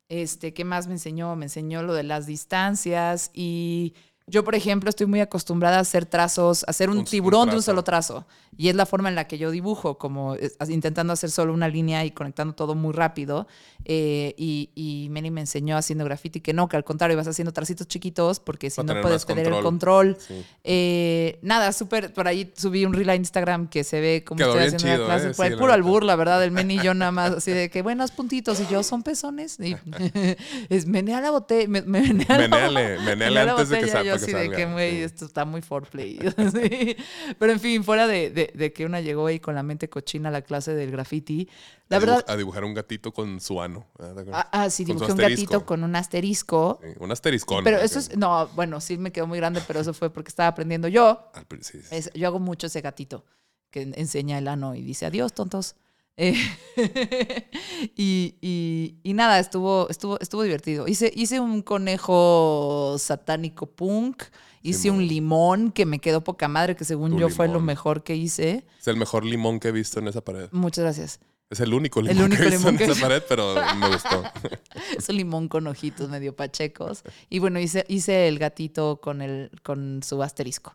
este, 0.09 0.53
¿qué 0.55 0.65
más 0.65 0.87
me 0.87 0.93
enseñó? 0.95 1.35
Me 1.37 1.47
enseñó 1.47 1.83
lo 1.83 1.95
de 1.95 2.03
las 2.05 2.27
distancias 2.27 3.31
y 3.35 3.95
yo, 4.33 4.43
por 4.45 4.55
ejemplo, 4.55 4.89
estoy 4.91 5.07
muy 5.07 5.21
acostumbrada 5.21 5.77
a 5.77 5.81
hacer 5.81 6.07
trazos, 6.07 6.65
a 6.67 6.71
hacer 6.71 6.89
un, 6.89 6.95
Un- 6.97 7.01
un 7.01 7.05
tiburón 7.05 7.51
de 7.51 7.57
un 7.57 7.63
solo 7.63 7.85
trazo. 7.85 8.27
Y 8.57 8.69
es 8.69 8.75
la 8.75 8.85
forma 8.85 9.09
en 9.09 9.15
la 9.15 9.27
que 9.29 9.39
yo 9.39 9.51
dibujo, 9.51 9.97
como 9.97 10.35
es- 10.35 10.57
intentando 10.69 11.13
hacer 11.13 11.31
solo 11.31 11.55
una 11.55 11.69
línea 11.69 12.05
y 12.05 12.11
conectando 12.11 12.55
todo 12.55 12.75
muy 12.75 12.93
rápido. 12.93 13.47
Eh, 13.85 14.35
y, 14.37 14.71
y 14.75 15.09
Manny 15.11 15.31
me 15.31 15.41
enseñó 15.41 15.77
haciendo 15.77 16.05
graffiti 16.05 16.41
que 16.41 16.53
no, 16.53 16.69
que 16.69 16.77
al 16.77 16.85
contrario, 16.85 17.17
vas 17.17 17.27
haciendo 17.27 17.53
tracitos 17.53 17.87
chiquitos 17.89 18.41
porque 18.41 18.69
si 18.71 18.83
no 18.83 19.01
puedes 19.01 19.25
tener 19.27 19.47
el 19.49 19.61
control. 19.63 20.17
Sí. 20.21 20.45
Eh, 20.65 21.39
nada, 21.43 21.73
súper, 21.73 22.13
por 22.13 22.29
ahí 22.29 22.53
subí 22.57 22.85
un 22.85 22.93
reel 22.93 23.11
a 23.11 23.17
Instagram 23.17 23.69
que 23.69 23.85
se 23.85 24.01
ve 24.01 24.23
como 24.25 24.39
Quedó 24.39 24.59
estoy 24.59 24.67
haciendo 24.77 24.85
chido, 24.97 25.07
una 25.07 25.15
clase. 25.15 25.31
eh, 25.31 25.35
por 25.35 25.45
ahí 25.45 25.51
sí, 25.51 25.55
la 25.57 25.61
puro 25.61 25.73
albur, 25.73 26.05
la 26.05 26.17
verdad, 26.17 26.45
el 26.45 26.51
Manny 26.53 26.75
y 26.79 26.83
yo 26.83 26.95
nada 26.95 27.11
más 27.11 27.33
así 27.33 27.51
de 27.51 27.71
que 27.71 27.83
buenos 27.83 28.11
puntitos 28.13 28.61
y 28.61 28.67
yo 28.73 28.83
son 28.83 29.03
pezones. 29.03 29.59
Y 29.61 29.77
es 30.69 30.87
menea 30.87 31.21
la 31.21 31.31
botella, 31.31 31.69
me, 31.69 31.83
me- 31.83 32.03
menea 32.03 32.27
la- 32.29 32.39
Menéale, 32.39 32.99
menéale 32.99 33.17
menea 33.17 33.45
la 33.47 33.53
antes 33.53 33.69
de 33.71 33.79
que 33.81 33.87
botella, 33.87 34.03
que 34.27 34.37
así 34.37 34.49
de 34.49 34.57
que, 34.57 34.67
güey, 34.67 34.91
Sí. 34.97 35.03
esto 35.03 35.25
está 35.27 35.45
muy 35.45 35.63
foreplay. 35.63 36.19
Sí. 36.53 36.97
Pero 37.39 37.53
en 37.53 37.61
fin, 37.61 37.85
fuera 37.85 38.07
de, 38.07 38.31
de- 38.31 38.53
de 38.55 38.73
que 38.73 38.85
una 38.87 39.01
llegó 39.01 39.27
ahí 39.27 39.41
con 39.41 39.55
la 39.55 39.63
mente 39.63 39.89
cochina 39.89 40.29
a 40.29 40.33
la 40.33 40.43
clase 40.43 40.75
del 40.75 40.91
graffiti, 40.91 41.49
la 41.89 41.97
a, 41.97 42.01
verdad, 42.01 42.25
a 42.29 42.37
dibujar 42.37 42.65
un 42.65 42.75
gatito 42.75 43.13
con 43.13 43.41
su 43.41 43.61
ano. 43.61 43.87
ah, 44.33 44.49
ah, 44.53 44.71
sí, 44.71 44.85
dibujé 44.85 45.13
un 45.13 45.19
gatito 45.19 45.65
con 45.67 45.85
un 45.85 45.95
asterisco. 45.97 46.81
Sí, 46.83 46.89
un 46.99 47.11
asteriscón. 47.13 47.65
Pero 47.65 47.79
eso 47.79 47.99
es, 47.99 48.17
no, 48.17 48.47
bueno, 48.55 48.81
sí 48.81 48.99
me 48.99 49.13
quedó 49.13 49.27
muy 49.27 49.39
grande, 49.39 49.61
pero 49.67 49.81
eso 49.81 49.93
fue 49.95 50.11
porque 50.11 50.29
estaba 50.29 50.49
aprendiendo 50.49 50.89
yo. 50.89 51.31
Al. 51.35 51.47
Es- 51.91 52.11
yo 52.15 52.27
hago 52.29 52.39
mucho 52.39 52.67
ese 52.69 52.81
gatito 52.81 53.25
que 53.71 53.83
en- 53.83 53.95
enseña 53.99 54.39
el 54.39 54.49
ano 54.49 54.75
y 54.75 54.83
dice 54.83 55.07
adiós, 55.07 55.33
tontos. 55.33 55.75
Eh, 56.17 56.35
y, 57.97 58.37
y- 58.41 58.97
y 59.03 59.15
nada, 59.15 59.39
estuvo, 59.39 59.89
estuvo, 59.89 60.19
estuvo 60.21 60.43
divertido. 60.43 60.87
Hice, 60.89 61.11
hice 61.15 61.41
un 61.41 61.63
conejo 61.63 62.97
satánico 62.99 63.67
punk, 63.67 64.23
hice 64.63 64.91
un 64.91 65.07
limón 65.07 65.73
que 65.73 65.87
me 65.87 65.99
quedó 65.99 66.23
poca 66.23 66.49
madre, 66.49 66.77
que 66.77 66.85
según 66.85 67.13
Tu 67.13 67.19
yo 67.19 67.29
fue 67.29 67.49
lo 67.49 67.61
mejor 67.61 68.03
que 68.03 68.15
hice. 68.17 68.65
Es 68.81 68.89
el 68.89 68.97
mejor 68.97 69.25
limón 69.25 69.59
que 69.61 69.69
he 69.69 69.73
visto 69.73 69.99
en 70.01 70.09
esa 70.09 70.21
pared. 70.23 70.49
Muchas 70.53 70.83
gracias. 70.85 71.21
Es 71.51 71.61
el 71.61 71.75
único 71.75 72.01
limón 72.01 72.25
único 72.25 72.41
que 72.43 72.49
he 72.49 72.51
visto 72.51 72.69
limón 72.71 72.81
en 72.83 72.87
que- 72.87 72.93
esa 72.93 73.01
pared, 73.01 73.23
pero 73.29 73.55
me 73.77 73.89
gustó. 73.89 74.23
Es 74.97 75.09
un 75.09 75.17
limón 75.17 75.49
con 75.49 75.67
ojitos 75.67 76.09
medio 76.09 76.35
pachecos. 76.37 77.03
Y 77.29 77.39
bueno, 77.41 77.59
hice, 77.61 77.85
hice 77.89 78.29
el 78.29 78.39
gatito 78.39 79.01
con, 79.01 79.21
el, 79.23 79.51
con 79.63 80.03
su 80.03 80.23
asterisco. 80.23 80.75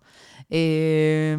Eh, 0.49 1.35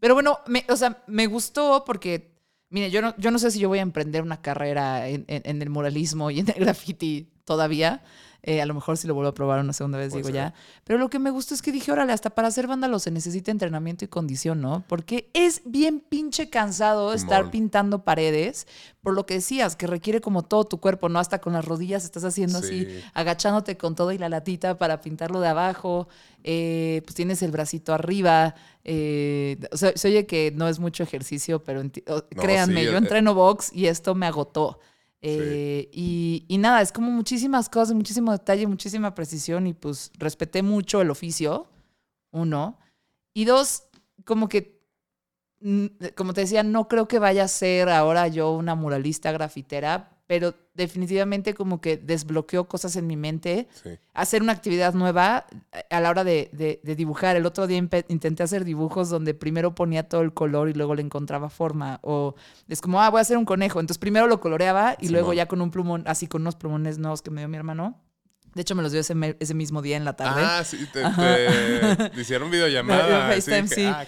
pero 0.00 0.14
bueno, 0.14 0.38
me, 0.46 0.64
o 0.68 0.76
sea, 0.76 1.02
me 1.06 1.26
gustó 1.26 1.84
porque, 1.86 2.31
mire, 2.72 2.90
yo 2.90 3.00
no, 3.02 3.14
yo 3.18 3.30
no 3.30 3.38
sé 3.38 3.50
si 3.52 3.60
yo 3.60 3.68
voy 3.68 3.78
a 3.78 3.82
emprender 3.82 4.22
una 4.22 4.42
carrera 4.42 5.08
en, 5.08 5.24
en- 5.28 5.42
en 5.44 5.62
el 5.62 5.70
muralismo 5.70 6.30
y 6.30 6.40
en 6.40 6.48
el 6.48 6.54
graffiti 6.64 7.28
todavía. 7.44 8.02
Eh, 8.44 8.60
a 8.60 8.66
lo 8.66 8.74
mejor 8.74 8.96
si 8.96 9.06
lo 9.06 9.14
vuelvo 9.14 9.28
a 9.30 9.34
probar 9.34 9.60
una 9.60 9.72
segunda 9.72 9.98
vez, 9.98 10.08
Puede 10.10 10.22
digo 10.24 10.28
ser. 10.34 10.34
ya. 10.34 10.54
Pero 10.82 10.98
lo 10.98 11.08
que 11.08 11.20
me 11.20 11.30
gustó 11.30 11.54
es 11.54 11.62
que 11.62 11.70
dije, 11.70 11.92
órale, 11.92 12.12
hasta 12.12 12.30
para 12.30 12.48
hacer 12.48 12.66
vándalo 12.66 12.98
se 12.98 13.12
necesita 13.12 13.52
entrenamiento 13.52 14.04
y 14.04 14.08
condición, 14.08 14.60
¿no? 14.60 14.82
Porque 14.88 15.30
es 15.32 15.62
bien 15.64 16.00
pinche 16.00 16.50
cansado 16.50 17.12
estar 17.12 17.52
pintando 17.52 18.02
paredes, 18.02 18.66
por 19.00 19.14
lo 19.14 19.26
que 19.26 19.34
decías, 19.34 19.76
que 19.76 19.86
requiere 19.86 20.20
como 20.20 20.42
todo 20.42 20.64
tu 20.64 20.80
cuerpo, 20.80 21.08
¿no? 21.08 21.20
Hasta 21.20 21.40
con 21.40 21.52
las 21.52 21.64
rodillas 21.64 22.04
estás 22.04 22.24
haciendo 22.24 22.58
así, 22.58 22.84
Sí. 22.86 23.00
agachándote 23.14 23.76
con 23.76 23.94
todo 23.94 24.10
y 24.10 24.18
la 24.18 24.28
latita 24.28 24.76
para 24.76 25.00
pintarlo 25.00 25.38
de 25.40 25.46
abajo, 25.48 26.08
eh, 26.42 27.00
pues 27.04 27.14
tienes 27.14 27.42
el 27.42 27.52
bracito 27.52 27.94
arriba. 27.94 28.54
eh, 28.84 29.58
o 29.70 29.76
sea, 29.76 29.92
se 29.94 30.08
oye 30.08 30.26
que 30.26 30.52
no 30.56 30.66
es 30.66 30.80
mucho 30.80 31.04
ejercicio, 31.04 31.62
pero 31.62 31.84
No, 31.84 31.90
créanme, 32.30 32.80
sí, 32.80 32.86
yo 32.86 32.94
eh, 32.94 32.98
entreno 32.98 33.32
box 33.32 33.70
y 33.72 33.86
esto 33.86 34.16
me 34.16 34.26
agotó. 34.26 34.80
Eh, 35.24 35.88
y, 35.92 36.44
y 36.48 36.58
nada, 36.58 36.82
es 36.82 36.90
como 36.90 37.10
muchísimas 37.10 37.68
cosas, 37.68 37.94
muchísimo 37.94 38.32
detalle, 38.32 38.66
muchísima 38.66 39.14
precisión 39.14 39.68
y 39.68 39.72
pues 39.72 40.10
respeté 40.18 40.62
mucho 40.62 41.00
el 41.00 41.10
oficio, 41.10 41.68
uno. 42.32 42.78
Y 43.32 43.44
dos, 43.44 43.84
como 44.24 44.48
que, 44.48 44.82
mm, 45.60 45.86
como 46.16 46.34
te 46.34 46.42
decía, 46.42 46.64
no 46.64 46.88
creo 46.88 47.06
que 47.06 47.20
vaya 47.20 47.44
a 47.44 47.48
ser 47.48 47.88
ahora 47.88 48.26
yo 48.26 48.52
una 48.52 48.74
muralista 48.74 49.30
grafitera, 49.30 50.11
pero 50.32 50.54
definitivamente 50.72 51.52
como 51.52 51.82
que 51.82 51.98
desbloqueó 51.98 52.66
cosas 52.66 52.96
en 52.96 53.06
mi 53.06 53.18
mente. 53.18 53.68
Sí. 53.82 53.90
Hacer 54.14 54.40
una 54.40 54.52
actividad 54.52 54.94
nueva 54.94 55.44
a 55.90 56.00
la 56.00 56.08
hora 56.08 56.24
de, 56.24 56.48
de- 56.54 56.80
de 56.82 56.96
dibujar. 56.96 57.36
El 57.36 57.44
otro 57.44 57.66
día 57.66 57.76
intenté 58.08 58.42
hacer 58.42 58.64
dibujos 58.64 59.10
donde 59.10 59.34
primero 59.34 59.74
ponía 59.74 60.08
todo 60.08 60.22
el 60.22 60.32
color 60.32 60.70
y 60.70 60.72
luego 60.72 60.94
le 60.94 61.02
encontraba 61.02 61.50
forma. 61.50 61.98
O 62.02 62.34
es 62.66 62.80
como, 62.80 63.02
ah, 63.02 63.10
voy 63.10 63.18
a 63.18 63.20
hacer 63.20 63.36
un 63.36 63.44
conejo. 63.44 63.78
Entonces 63.78 63.98
primero 63.98 64.26
lo 64.26 64.40
coloreaba 64.40 64.96
y 64.98 65.08
luego 65.08 65.34
ya 65.34 65.46
con 65.48 65.60
un 65.60 65.70
plumón, 65.70 66.02
así 66.06 66.26
con 66.26 66.40
unos 66.40 66.56
plumones 66.56 66.96
nuevos 66.96 67.20
que 67.20 67.30
me 67.30 67.42
dio 67.42 67.48
mi 67.48 67.58
hermano. 67.58 68.00
De 68.54 68.62
hecho, 68.62 68.74
me 68.74 68.82
los 68.82 68.92
dio 68.92 69.00
ese, 69.00 69.14
me- 69.14 69.36
ese 69.40 69.54
mismo 69.54 69.80
día 69.80 69.96
en 69.96 70.04
la 70.04 70.14
tarde. 70.14 70.42
Ah, 70.44 70.62
sí, 70.64 70.86
te, 70.92 71.02
te- 71.02 72.10
te 72.14 72.20
hicieron 72.20 72.50
videollamada. 72.50 73.28
FaceTime, 73.32 73.68
sí. 73.68 73.84
Ah. 73.86 74.06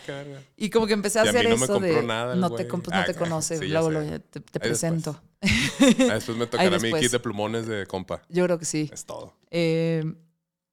Y 0.56 0.68
como 0.70 0.86
que 0.86 0.92
empecé 0.92 1.20
a 1.20 1.24
Y 1.24 1.28
a 1.28 1.32
mí 1.32 1.38
hacer 1.38 1.50
no 1.50 1.56
me 1.56 1.64
eso 1.64 1.72
compró 1.72 1.94
de. 1.94 2.02
nada 2.02 2.34
no 2.34 2.50
te, 2.50 2.68
comp- 2.68 2.90
no 2.92 3.04
te 3.04 3.10
Ah, 3.12 3.14
conoce. 3.18 3.58
sí, 3.58 3.68
luego 3.68 3.90
lo- 3.90 4.00
te, 4.02 4.18
después. 4.40 4.50
presento. 4.60 5.20
Ah, 5.40 6.14
después 6.14 6.36
me 6.36 6.46
tocará 6.50 6.70
mi 6.70 6.78
después. 6.82 7.02
kit 7.02 7.12
de 7.12 7.20
plumones 7.20 7.66
de 7.66 7.86
compa. 7.86 8.22
Yo 8.28 8.44
creo 8.44 8.58
que 8.58 8.64
sí. 8.64 8.90
Es 8.92 9.04
todo. 9.06 9.34
Eh, 9.50 10.04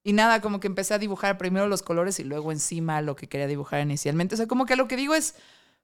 y 0.04 0.14
nada, 0.14 0.42
como 0.42 0.60
que 0.60 0.68
empecé 0.68 0.94
a 0.94 1.00
dibujar 1.00 1.38
primero 1.38 1.68
los 1.68 1.82
colores 1.84 2.20
y 2.20 2.24
luego 2.24 2.52
encima 2.52 3.02
lo 3.02 3.16
que 3.16 3.28
quería 3.30 3.48
dibujar 3.48 3.82
inicialmente. 3.82 4.36
O 4.36 4.38
sea, 4.38 4.48
como 4.48 4.66
que 4.66 4.76
lo 4.76 4.88
que 4.88 4.96
digo 4.98 5.14
es 5.14 5.36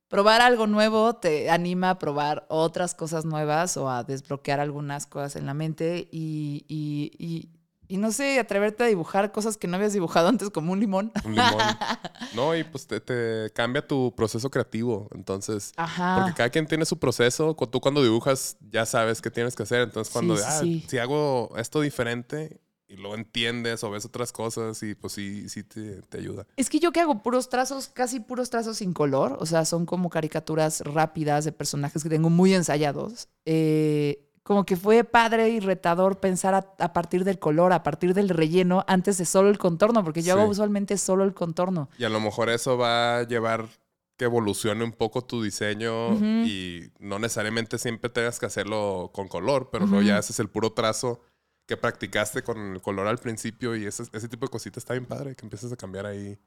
probar 0.09 0.41
algo 0.41 0.67
nuevo 0.67 1.17
te 1.17 1.49
anima 1.49 1.89
a 1.91 1.99
probar 1.99 2.45
otras 2.49 2.95
cosas 2.95 3.25
nuevas 3.25 3.75
o 3.77 3.89
a 3.91 4.03
desbloquear 4.03 4.59
algunas 4.61 5.05
cosas 5.05 5.35
en 5.35 5.45
la 5.45 5.53
mente 5.53 6.07
y, 6.11 6.65
y, 6.67 7.11
y- 7.19 7.49
y 7.87 7.97
no 7.97 8.11
sé, 8.11 8.39
atreverte 8.39 8.83
a 8.83 8.87
dibujar 8.87 9.31
cosas 9.31 9.57
que 9.57 9.67
no 9.67 9.75
habías 9.77 9.93
dibujado 9.93 10.27
antes 10.27 10.49
como 10.49 10.73
un 10.73 10.79
limón. 10.79 11.11
Un 11.23 11.31
limón. 11.35 11.57
No, 12.35 12.55
y 12.55 12.63
pues 12.63 12.85
te, 12.87 12.99
te 12.99 13.49
cambia 13.53 13.85
tu 13.87 14.13
proceso 14.15 14.49
creativo. 14.49 15.07
Entonces, 15.15 15.71
Ajá. 15.77 16.17
porque 16.19 16.33
cada 16.35 16.49
quien 16.49 16.67
tiene 16.67 16.85
su 16.85 16.97
proceso. 16.99 17.55
Tú 17.55 17.79
cuando 17.79 18.03
dibujas 18.03 18.57
ya 18.69 18.85
sabes 18.85 19.21
qué 19.21 19.31
tienes 19.31 19.55
que 19.55 19.63
hacer. 19.63 19.81
Entonces, 19.81 20.11
cuando 20.11 20.35
Sí, 20.35 20.43
ah, 20.45 20.59
sí. 20.59 20.85
si 20.87 20.97
hago 20.97 21.51
esto 21.57 21.79
diferente 21.81 22.59
y 22.89 22.95
luego 22.95 23.15
entiendes 23.15 23.83
o 23.83 23.89
ves 23.91 24.05
otras 24.05 24.31
cosas 24.31 24.81
y 24.83 24.95
pues 24.95 25.13
sí, 25.13 25.49
sí 25.49 25.63
te, 25.63 26.01
te 26.03 26.17
ayuda. 26.19 26.45
Es 26.57 26.69
que 26.69 26.79
yo 26.79 26.91
que 26.91 26.99
hago 27.01 27.21
puros 27.23 27.49
trazos, 27.49 27.87
casi 27.87 28.19
puros 28.19 28.49
trazos 28.49 28.77
sin 28.77 28.93
color, 28.93 29.37
o 29.39 29.45
sea, 29.45 29.65
son 29.65 29.85
como 29.85 30.09
caricaturas 30.09 30.81
rápidas 30.81 31.43
de 31.45 31.51
personajes 31.51 32.03
que 32.03 32.09
tengo 32.09 32.29
muy 32.29 32.53
ensayados. 32.53 33.27
Eh, 33.45 34.26
como 34.47 34.65
que 34.65 34.77
fue 34.77 35.03
padre 35.03 35.49
y 35.49 35.59
retador 35.59 36.21
pensar 36.21 36.53
a, 36.53 36.73
a 36.79 36.93
partir 36.93 37.25
del 37.25 37.37
color, 37.37 37.73
a 37.73 37.83
partir 37.83 38.13
del 38.13 38.29
relleno, 38.29 38.85
antes 38.87 39.17
de 39.17 39.25
solo 39.25 39.49
el 39.49 39.57
contorno, 39.57 40.05
porque 40.05 40.21
yo 40.21 40.35
Sí. 40.35 40.39
hago 40.39 40.49
usualmente 40.49 40.97
solo 40.97 41.25
el 41.25 41.33
contorno. 41.33 41.89
Y 41.97 42.05
a 42.05 42.09
lo 42.09 42.21
mejor 42.21 42.49
eso 42.49 42.77
va 42.77 43.17
a 43.17 43.23
llevar 43.27 43.67
que 44.15 44.23
evolucione 44.23 44.85
un 44.85 44.93
poco 44.93 45.21
tu 45.21 45.43
diseño 45.43 46.13
y 46.45 46.89
no 46.99 47.19
necesariamente 47.19 47.77
siempre 47.77 48.09
tengas 48.09 48.39
que 48.39 48.45
hacerlo 48.45 49.11
con 49.13 49.27
color, 49.27 49.69
pero 49.69 49.85
luego 49.85 50.01
ya 50.01 50.17
haces 50.17 50.39
el 50.39 50.47
puro 50.49 50.71
trazo 50.71 51.19
que 51.67 51.75
practicaste 51.75 52.41
con 52.41 52.57
el 52.75 52.81
color 52.81 53.05
al 53.07 53.17
principio 53.17 53.75
y 53.75 53.85
ese, 53.85 54.03
ese 54.13 54.29
tipo 54.29 54.45
de 54.45 54.49
cositas 54.49 54.77
está 54.81 54.93
bien 54.93 55.05
padre, 55.05 55.35
que 55.35 55.45
empieces 55.45 55.71
a 55.73 55.75
cambiar 55.75 56.05
ahí. 56.05 56.39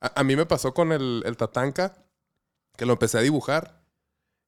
A, 0.00 0.20
a 0.20 0.24
mí 0.24 0.34
me 0.36 0.46
pasó 0.46 0.72
con 0.72 0.90
el, 0.90 1.22
el 1.26 1.36
tatanka, 1.36 1.94
que 2.78 2.86
lo 2.86 2.94
empecé 2.94 3.18
a 3.18 3.20
dibujar 3.20 3.75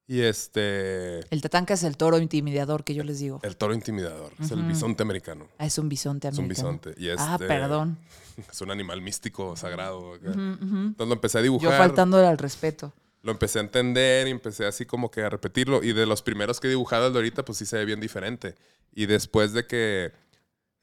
y 0.08 0.22
este... 0.22 1.20
El 1.32 1.40
tatanca 1.42 1.74
es 1.74 1.82
el 1.84 1.96
toro 1.96 2.18
intimidador 2.18 2.82
que 2.82 2.94
yo 2.94 3.04
les 3.04 3.18
digo. 3.20 3.38
El 3.44 3.56
toro 3.56 3.74
intimidador, 3.74 4.32
es 4.40 4.50
el 4.50 4.62
bisonte 4.64 5.02
americano. 5.04 5.46
Ah, 5.58 5.66
es 5.66 5.78
un 5.78 5.88
bisonte 5.88 6.26
Es 6.28 6.34
un 6.38 6.44
americano. 6.46 6.78
bisonte. 6.80 7.00
Y 7.00 7.10
Ah, 7.10 7.34
este, 7.34 7.46
perdón. 7.46 7.98
Es 8.50 8.60
un 8.60 8.70
animal 8.70 9.02
místico, 9.02 9.56
sagrado. 9.56 10.12
ujú. 10.12 10.30
Entonces 10.30 11.06
lo 11.08 11.12
empecé 11.12 11.38
a 11.38 11.40
Yo 11.40 11.44
dibujar. 11.44 11.76
faltándole 11.76 12.26
al 12.26 12.38
respeto. 12.38 12.92
lo 13.22 13.32
empecé 13.32 13.58
a 13.58 13.62
entender 13.62 14.28
y 14.28 14.30
empecé 14.30 14.64
así 14.64 14.86
como 14.86 15.10
que 15.10 15.22
a 15.22 15.28
repetirlo. 15.28 15.82
Y 15.82 15.92
de 15.92 16.06
los 16.06 16.22
primeros 16.22 16.58
que 16.60 16.68
he 16.68 16.70
dibujado 16.70 17.10
de 17.10 17.18
ahorita, 17.18 17.44
pues 17.44 17.58
sí 17.58 17.66
se 17.66 17.76
ve 17.76 17.84
bien 17.84 18.00
diferente. 18.00 18.54
Y 18.94 19.06
después 19.06 19.52
de 19.52 19.66
que 19.66 20.12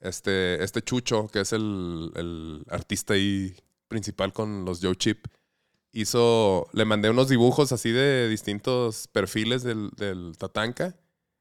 este, 0.01 0.63
este 0.63 0.81
Chucho, 0.81 1.27
que 1.29 1.39
es 1.39 1.53
el, 1.53 2.11
el 2.15 2.65
artista 2.69 3.13
ahí 3.13 3.55
principal 3.87 4.33
con 4.33 4.65
los 4.65 4.79
Joe 4.81 4.95
Chip, 4.95 5.25
hizo, 5.95 6.67
le 6.73 6.85
mandé 6.85 7.09
unos 7.09 7.29
dibujos 7.29 7.71
así 7.71 7.91
de 7.91 8.27
distintos 8.29 9.07
perfiles 9.07 9.63
del, 9.63 9.89
del 9.97 10.37
Tatanka. 10.37 10.95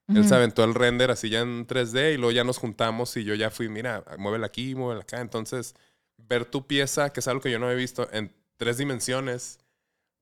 Él 0.09 0.21
Ujú. 0.21 0.29
se 0.29 0.35
aventó 0.35 0.65
el 0.65 0.75
render 0.75 1.11
así 1.11 1.31
ya 1.31 1.41
en 1.41 1.67
3D 1.67 2.15
y 2.15 2.17
luego 2.17 2.31
ya 2.33 2.45
nos 2.45 2.59
juntamos 2.59 3.17
y 3.17 3.25
yo 3.25 3.35
ya 3.35 3.51
fui, 3.51 3.69
mira, 3.69 4.05
muévela 4.19 4.47
aquí, 4.47 4.75
muévela 4.75 5.03
acá. 5.03 5.21
Entonces, 5.21 5.75
ver 6.19 6.45
tu 6.45 6.67
pieza, 6.67 7.11
que 7.11 7.21
es 7.21 7.29
algo 7.29 7.41
que 7.43 7.51
yo 7.51 7.59
no 7.59 7.71
he 7.71 7.75
visto, 7.75 8.09
en 8.13 8.33
tres 8.57 8.77
dimensiones, 8.79 9.59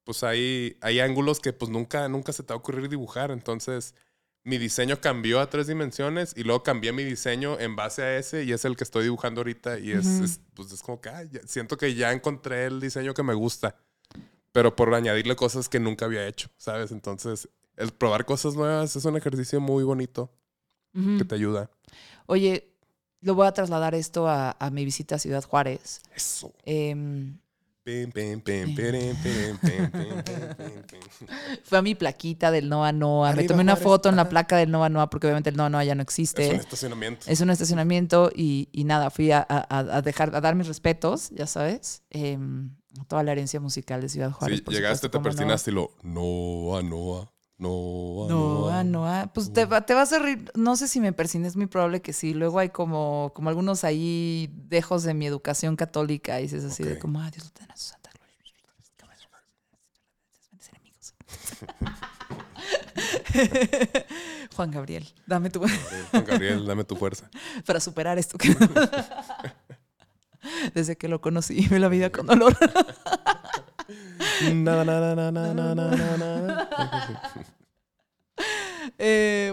pues 0.05 0.23
hay, 0.25 0.77
hay 0.81 1.01
ángulos 1.01 1.41
que 1.41 1.53
pues 1.53 1.71
nunca, 1.71 2.09
nunca 2.09 2.33
se 2.33 2.43
te 2.43 2.49
va 2.53 2.57
a 2.57 2.59
ocurrir 2.59 2.89
dibujar. 2.89 3.31
Entonces, 3.31 3.95
mi 4.45 4.59
diseño 4.59 5.01
cambió 5.01 5.41
a 5.41 5.51
tres 5.51 5.67
dimensiones 5.69 6.33
y 6.37 6.43
luego 6.45 6.63
cambié 6.63 6.93
mi 6.93 7.05
diseño 7.05 7.59
en 7.61 7.77
base 7.77 8.03
a 8.03 8.17
ese 8.19 8.45
y 8.45 8.53
es 8.53 8.65
el 8.65 8.77
que 8.77 8.85
estoy 8.85 9.05
dibujando 9.05 9.41
ahorita. 9.41 9.79
Y 9.79 9.93
es, 9.93 10.21
es, 10.21 10.41
pues 10.55 10.73
es 10.73 10.83
como 10.83 11.01
que 11.01 11.09
ah, 11.11 11.23
ya- 11.25 11.43
siento 11.47 11.77
que 11.77 11.95
ya 11.95 12.13
encontré 12.13 12.67
el 12.67 12.81
diseño 12.81 13.15
que 13.15 13.23
me 13.23 13.35
gusta. 13.35 13.77
Pero 14.53 14.77
por 14.77 14.95
añadirle 14.95 15.35
cosas 15.35 15.69
que 15.69 15.81
nunca 15.81 16.05
había 16.05 16.27
hecho, 16.27 16.49
¿sabes? 16.57 16.93
Entonces, 16.93 17.49
el 17.77 17.91
probar 17.93 18.25
cosas 18.27 18.55
nuevas 18.55 18.95
es 18.95 19.05
un 19.05 19.17
ejercicio 19.17 19.61
muy 19.61 19.83
bonito 19.85 20.31
que 21.19 21.25
te 21.25 21.35
ayuda. 21.35 21.71
Oye, 22.27 22.75
lo 23.23 23.35
voy 23.35 23.47
a 23.47 23.53
trasladar 23.53 23.95
esto 23.95 24.29
a, 24.29 24.55
a 24.59 24.71
mi 24.71 24.85
visita 24.85 25.15
a 25.15 25.19
Ciudad 25.19 25.43
Juárez. 25.43 26.03
Eso. 26.15 26.53
Pim. 26.65 27.39
fue 31.65 31.79
a 31.79 31.83
mi 31.83 31.95
plaquita 31.95 32.51
del 32.51 32.69
Noa 32.69 32.93
Noa. 32.93 33.33
Me 33.33 33.45
tomé 33.45 33.63
una 33.63 33.73
Juárez, 33.73 33.83
foto 33.85 34.09
en 34.09 34.17
la 34.17 34.29
placa 34.29 34.57
del 34.57 34.71
Noa 34.71 34.89
Noa 34.89 35.09
porque 35.11 35.27
obviamente 35.27 35.51
el 35.51 35.57
Noa 35.57 35.69
Noa 35.71 35.85
ya 35.85 35.95
no 35.95 36.03
existe. 36.03 36.47
Es 36.47 36.53
un 36.55 36.61
estacionamiento. 36.61 37.27
Es 37.29 37.41
un 37.41 37.51
estacionamiento 37.51 38.31
y, 38.35 38.69
y 38.73 38.85
nada, 38.85 39.11
fui 39.11 39.31
a, 39.33 39.45
a- 39.49 39.67
a 39.97 40.03
dejar, 40.03 40.35
a 40.35 40.41
dar 40.41 40.55
mis 40.55 40.67
respetos, 40.69 41.31
ya 41.31 41.47
sabes, 41.47 42.03
em, 42.11 42.71
toda 43.09 43.23
la 43.23 43.33
herencia 43.33 43.61
musical 43.61 44.01
de 44.01 44.09
Ciudad 44.09 44.31
Juárez. 44.33 44.59
Sí, 44.59 44.63
por 44.63 44.75
llegaste, 44.75 45.07
supuesto, 45.07 45.11
te 45.11 45.19
no. 45.19 45.23
persinaste 45.25 45.71
y 45.71 45.75
lo, 45.75 45.93
Noa, 46.03 46.83
Noa, 46.83 47.33
Noa, 47.59 48.29
No, 48.29 48.85
no, 48.85 49.07
ah, 49.07 49.31
pues 49.33 49.53
te, 49.53 49.65
va- 49.67 49.83
te 49.87 49.95
vas 49.95 50.13
a 50.13 50.19
reír. 50.19 50.51
No 50.55 50.77
sé 50.77 50.89
si 50.89 51.01
me 51.01 51.13
persines, 51.13 51.49
es 51.53 51.57
muy 51.57 51.67
probable 51.67 52.03
que 52.03 52.13
sí. 52.13 52.35
Luego 52.35 52.59
hay 52.59 52.71
como, 52.71 53.31
como 53.35 53.49
algunos 53.51 53.85
ahí 53.85 54.51
dejos 54.69 55.03
de 55.05 55.15
mi 55.15 55.27
educación 55.27 55.77
católica 55.77 56.41
y 56.41 56.45
dices 56.45 56.65
así 56.65 56.83
de 56.83 56.95
Ok. 56.95 56.99
como, 56.99 57.21
ah, 57.21 57.31
Dios 57.31 57.45
lo 57.45 57.51
tenga 57.53 57.73
en 57.73 57.79
su 57.79 57.87
santa 57.89 58.11
gloria. 58.11 58.23
Enemigos. 60.73 61.15
Juan 64.57 64.71
Gabriel, 64.71 65.07
dame 65.27 65.51
tu 65.51 65.61
Juan 65.61 66.25
Gabriel, 66.25 66.67
dame 66.67 66.85
tu 66.85 66.97
fuerza. 66.97 67.31
para 67.67 67.81
superar 67.81 68.19
esto. 68.19 68.37
Desde 70.75 70.97
que 70.97 71.09
lo 71.09 71.21
conocí, 71.21 71.69
la 71.71 71.89
vida 71.89 72.11
con 72.11 72.27
dolor. 72.27 72.57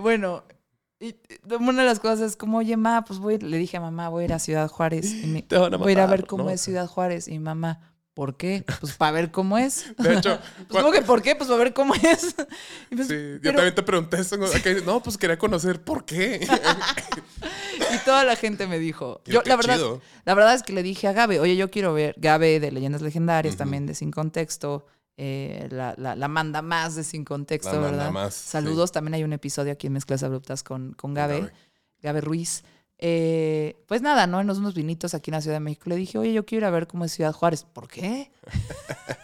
bueno, 0.01 0.43
y 0.99 1.15
una 1.49 1.81
de 1.81 1.87
las 1.87 1.99
cosas 1.99 2.19
es 2.21 2.35
como, 2.35 2.57
oye, 2.57 2.75
ma, 2.75 3.03
pues 3.05 3.19
voy, 3.19 3.37
le 3.37 3.57
dije 3.57 3.77
a 3.77 3.81
mamá, 3.81 4.09
voy 4.09 4.23
a 4.23 4.25
ir 4.25 4.33
a 4.33 4.39
Ciudad 4.39 4.67
Juárez. 4.67 5.13
Y 5.13 5.27
me, 5.27 5.45
voy 5.77 5.89
a 5.89 5.91
ir 5.91 5.99
a 5.99 6.07
ver 6.07 6.25
cómo 6.25 6.49
es 6.49 6.61
Ciudad 6.61 6.87
Juárez. 6.87 7.27
Y 7.27 7.39
mamá, 7.39 7.88
¿por 8.19 8.35
qué? 8.35 8.65
Pues 8.81 8.97
para 8.97 9.13
ver 9.13 9.31
cómo 9.31 9.57
es. 9.57 9.85
De 9.97 10.13
hecho, 10.15 10.37
Pues, 10.67 10.83
¿cómo 10.83 10.91
que 10.91 11.01
por 11.03 11.21
qué? 11.21 11.37
Pues 11.37 11.47
para 11.47 11.63
ver 11.63 11.73
cómo 11.73 11.95
es. 11.95 12.35
Y, 12.91 12.95
pues, 12.97 13.07
sí, 13.07 13.13
yo 13.15 13.39
pero- 13.41 13.55
también 13.55 13.75
te 13.75 13.83
pregunté 13.83 14.19
eso. 14.19 14.35
acá, 14.35 14.69
No, 14.85 15.01
pues 15.01 15.17
quería 15.17 15.37
conocer 15.37 15.81
por 15.81 16.03
qué. 16.03 16.45
y 17.93 17.97
toda 18.05 18.25
la 18.25 18.35
gente 18.35 18.67
me 18.67 18.77
dijo. 18.77 19.21
Yo, 19.25 19.41
la 19.45 19.55
verdad, 19.55 19.75
chido. 19.77 20.01
la 20.25 20.33
verdad 20.33 20.53
es 20.55 20.63
que 20.63 20.73
le 20.73 20.83
dije 20.83 21.07
a 21.07 21.13
Gabe, 21.13 21.39
oye, 21.39 21.55
yo 21.55 21.71
quiero 21.71 21.93
ver 21.93 22.13
Gabe 22.17 22.59
de 22.59 22.71
Leyendas 22.73 23.01
Legendarias, 23.01 23.55
también 23.55 23.85
de 23.85 23.95
Sin 23.95 24.11
Contexto. 24.11 24.85
eh, 25.17 25.67
la, 25.71 25.95
la- 25.97 26.15
la 26.17 26.27
manda 26.27 26.61
más 26.61 26.95
de 26.95 27.03
Sin 27.05 27.23
Contexto, 27.25 27.71
La 27.73 27.79
manda 27.79 27.97
¿verdad? 27.97 28.11
más, 28.11 28.33
sí. 28.33 28.49
Saludos. 28.49 28.91
También 28.91 29.13
hay 29.15 29.23
un 29.23 29.33
episodio 29.33 29.71
aquí 29.73 29.87
en 29.87 29.93
Mezclas 29.93 30.23
Abruptas 30.23 30.61
con, 30.63 30.93
con 30.93 31.13
Gabe. 31.13 31.39
Gabe. 31.39 31.53
Gabe 32.01 32.21
Ruiz. 32.21 32.63
Eh, 33.01 33.81
pues 33.87 34.01
nada, 34.01 34.27
¿no? 34.27 34.41
En 34.41 34.49
unos 34.49 34.73
vinitos 34.73 35.13
aquí 35.13 35.31
en 35.31 35.35
la 35.35 35.41
Ciudad 35.41 35.55
de 35.55 35.61
México 35.61 35.89
le 35.89 35.95
dije, 35.95 36.17
oye, 36.17 36.33
yo 36.33 36.45
quiero 36.45 36.65
ir 36.65 36.67
a 36.67 36.71
ver 36.71 36.87
cómo 36.87 37.05
es 37.05 37.13
Ciudad 37.13 37.33
Juárez. 37.33 37.63
¿Por 37.63 37.87
qué? 37.87 38.31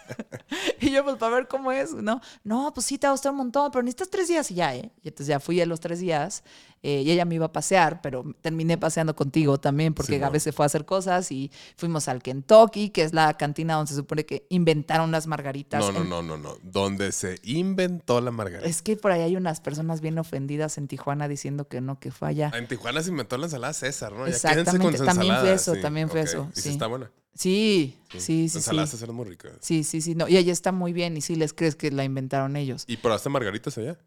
y 0.80 0.90
yo, 0.90 1.04
pues, 1.04 1.16
para 1.16 1.36
ver 1.36 1.48
cómo 1.48 1.72
es, 1.72 1.94
¿no? 1.94 2.20
No, 2.44 2.72
pues 2.72 2.86
sí, 2.86 2.98
te 2.98 3.06
va 3.06 3.10
a 3.10 3.14
gustar 3.14 3.32
un 3.32 3.38
montón, 3.38 3.70
pero 3.70 3.82
necesitas 3.82 4.10
tres 4.10 4.28
días 4.28 4.50
y 4.50 4.54
ya, 4.54 4.74
¿eh? 4.74 4.90
Y 5.02 5.08
entonces 5.08 5.28
ya 5.28 5.40
fui 5.40 5.60
a 5.60 5.66
los 5.66 5.80
tres 5.80 6.00
días 6.00 6.44
eh, 6.88 7.02
y 7.02 7.10
ella 7.10 7.24
me 7.24 7.34
iba 7.34 7.46
a 7.46 7.52
pasear, 7.52 8.00
pero 8.00 8.24
terminé 8.40 8.78
paseando 8.78 9.16
contigo 9.16 9.58
también 9.58 9.92
porque 9.92 10.12
Simón. 10.12 10.20
Gabe 10.28 10.38
se 10.38 10.52
fue 10.52 10.64
a 10.64 10.66
hacer 10.66 10.84
cosas 10.84 11.32
y 11.32 11.50
fuimos 11.76 12.06
al 12.06 12.22
Kentucky, 12.22 12.90
que 12.90 13.02
es 13.02 13.12
la 13.12 13.34
cantina 13.36 13.74
donde 13.74 13.88
se 13.88 13.96
supone 13.96 14.24
que 14.24 14.46
inventaron 14.50 15.10
las 15.10 15.26
margaritas. 15.26 15.80
No, 15.80 15.90
no, 15.90 16.02
en- 16.02 16.08
no, 16.08 16.22
no, 16.22 16.36
no. 16.38 16.56
Donde 16.62 17.10
se 17.10 17.40
inventó 17.42 18.20
la 18.20 18.30
margarita. 18.30 18.68
Es 18.68 18.82
que 18.82 18.96
por 18.96 19.10
ahí 19.10 19.22
hay 19.22 19.34
unas 19.34 19.60
personas 19.60 20.00
bien 20.00 20.16
ofendidas 20.18 20.78
en 20.78 20.86
Tijuana 20.86 21.26
diciendo 21.26 21.66
que 21.66 21.80
no, 21.80 21.98
que 21.98 22.12
fue 22.12 22.28
allá. 22.28 22.52
En 22.54 22.68
Tijuana 22.68 23.02
se 23.02 23.10
inventó 23.10 23.36
la 23.36 23.46
ensalada 23.46 23.72
César, 23.72 24.12
¿no? 24.12 24.26
Exactamente, 24.28 24.96
con 24.98 25.06
también 25.06 25.34
fue 25.34 25.50
ensaladas, 25.50 25.60
eso, 25.62 25.74
sí, 25.74 25.80
también 25.80 26.08
fue 26.08 26.20
eso, 26.20 26.48
Y 26.52 26.54
sí 26.56 26.62
sí. 26.62 26.68
está 26.70 26.86
buena. 26.86 27.10
Sí, 27.34 27.98
sí, 28.12 28.20
sí, 28.20 28.42
La 28.44 28.48
sí. 28.48 28.56
ensalada 28.58 28.86
César 28.86 29.08
es 29.10 29.14
muy 29.14 29.24
rica. 29.26 29.48
Sí, 29.60 29.84
sí, 29.84 30.00
sí. 30.00 30.14
No. 30.14 30.26
Y 30.28 30.36
ella 30.36 30.52
está 30.52 30.72
muy 30.72 30.92
bien 30.92 31.16
y 31.16 31.20
sí 31.20 31.34
les 31.34 31.52
crees 31.52 31.74
que 31.76 31.90
la 31.90 32.04
inventaron 32.04 32.56
ellos. 32.56 32.84
¿Y 32.86 32.96
probaste 32.96 33.28
margaritas 33.28 33.76
allá? 33.76 33.98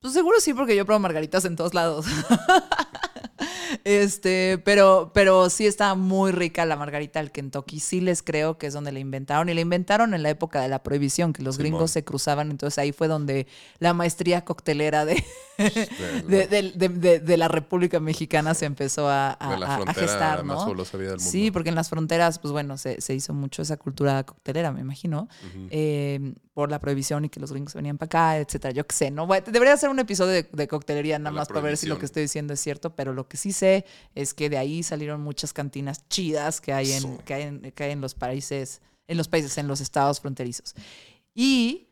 Pues 0.00 0.12
seguro 0.14 0.38
sí, 0.40 0.54
porque 0.54 0.76
yo 0.76 0.84
pruebo 0.84 1.00
margaritas 1.00 1.44
en 1.46 1.56
todos 1.56 1.74
lados. 1.74 2.06
este, 3.84 4.58
pero, 4.64 5.10
pero 5.12 5.50
sí 5.50 5.66
está 5.66 5.94
muy 5.94 6.32
rica 6.32 6.64
la 6.64 6.76
margarita 6.76 7.18
del 7.20 7.32
Kentucky. 7.32 7.80
Sí 7.80 8.00
les 8.00 8.22
creo 8.22 8.58
que 8.58 8.66
es 8.68 8.74
donde 8.74 8.92
la 8.92 8.98
inventaron. 9.00 9.48
Y 9.48 9.54
la 9.54 9.60
inventaron 9.60 10.14
en 10.14 10.22
la 10.22 10.30
época 10.30 10.60
de 10.60 10.68
la 10.68 10.82
prohibición, 10.82 11.32
que 11.32 11.42
los 11.42 11.56
Simón. 11.56 11.70
gringos 11.72 11.90
se 11.90 12.04
cruzaban. 12.04 12.50
Entonces 12.50 12.78
ahí 12.78 12.92
fue 12.92 13.08
donde 13.08 13.46
la 13.78 13.94
maestría 13.94 14.44
coctelera 14.44 15.04
de, 15.04 15.24
de, 16.28 17.18
de- 17.20 17.36
la 17.36 17.48
República 17.48 17.98
Mexicana 18.00 18.54
se 18.54 18.66
empezó 18.66 19.08
a, 19.08 19.32
a- 19.32 19.56
la 19.58 19.66
gestar, 19.94 20.44
¿no? 20.44 20.54
del 21.08 21.18
mundo. 21.18 21.30
Sí, 21.30 21.50
porque 21.50 21.70
en 21.70 21.74
las 21.74 21.88
fronteras, 21.88 22.38
pues 22.38 22.52
bueno, 22.52 22.78
se, 22.78 23.00
se 23.00 23.14
hizo 23.14 23.34
mucho 23.34 23.62
esa 23.62 23.76
cultura 23.76 24.22
coctelera, 24.24 24.72
me 24.72 24.80
imagino, 24.80 25.28
eh, 25.70 26.34
por 26.56 26.70
la 26.70 26.78
prohibición 26.78 27.26
y 27.26 27.28
que 27.28 27.38
los 27.38 27.52
gringos 27.52 27.74
venían 27.74 27.98
para 27.98 28.06
acá, 28.06 28.38
etcétera. 28.38 28.72
Yo 28.72 28.86
qué 28.86 28.96
sé, 28.96 29.10
¿no? 29.10 29.26
Bueno, 29.26 29.44
debería 29.52 29.74
hacer 29.74 29.90
un 29.90 29.98
episodio 29.98 30.32
de, 30.32 30.48
de 30.50 30.66
coctelería 30.66 31.18
nada 31.18 31.30
la 31.30 31.40
más 31.40 31.48
para 31.48 31.60
ver 31.60 31.76
si 31.76 31.86
lo 31.86 31.98
que 31.98 32.06
estoy 32.06 32.22
diciendo 32.22 32.54
es 32.54 32.60
cierto, 32.60 32.96
pero 32.96 33.12
lo 33.12 33.28
que 33.28 33.36
sí 33.36 33.52
sé 33.52 33.84
es 34.14 34.32
que 34.32 34.48
de 34.48 34.56
ahí 34.56 34.82
salieron 34.82 35.20
muchas 35.20 35.52
cantinas 35.52 36.08
chidas 36.08 36.62
que 36.62 36.72
hay 36.72 36.92
en, 36.92 37.18
que 37.18 37.34
hay 37.34 37.42
en, 37.42 37.72
que 37.72 37.84
hay 37.84 37.90
en 37.90 38.00
los 38.00 38.14
países, 38.14 38.80
en 39.06 39.18
los 39.18 39.28
países, 39.28 39.58
en 39.58 39.68
los 39.68 39.82
estados 39.82 40.18
fronterizos. 40.18 40.74
Y 41.34 41.88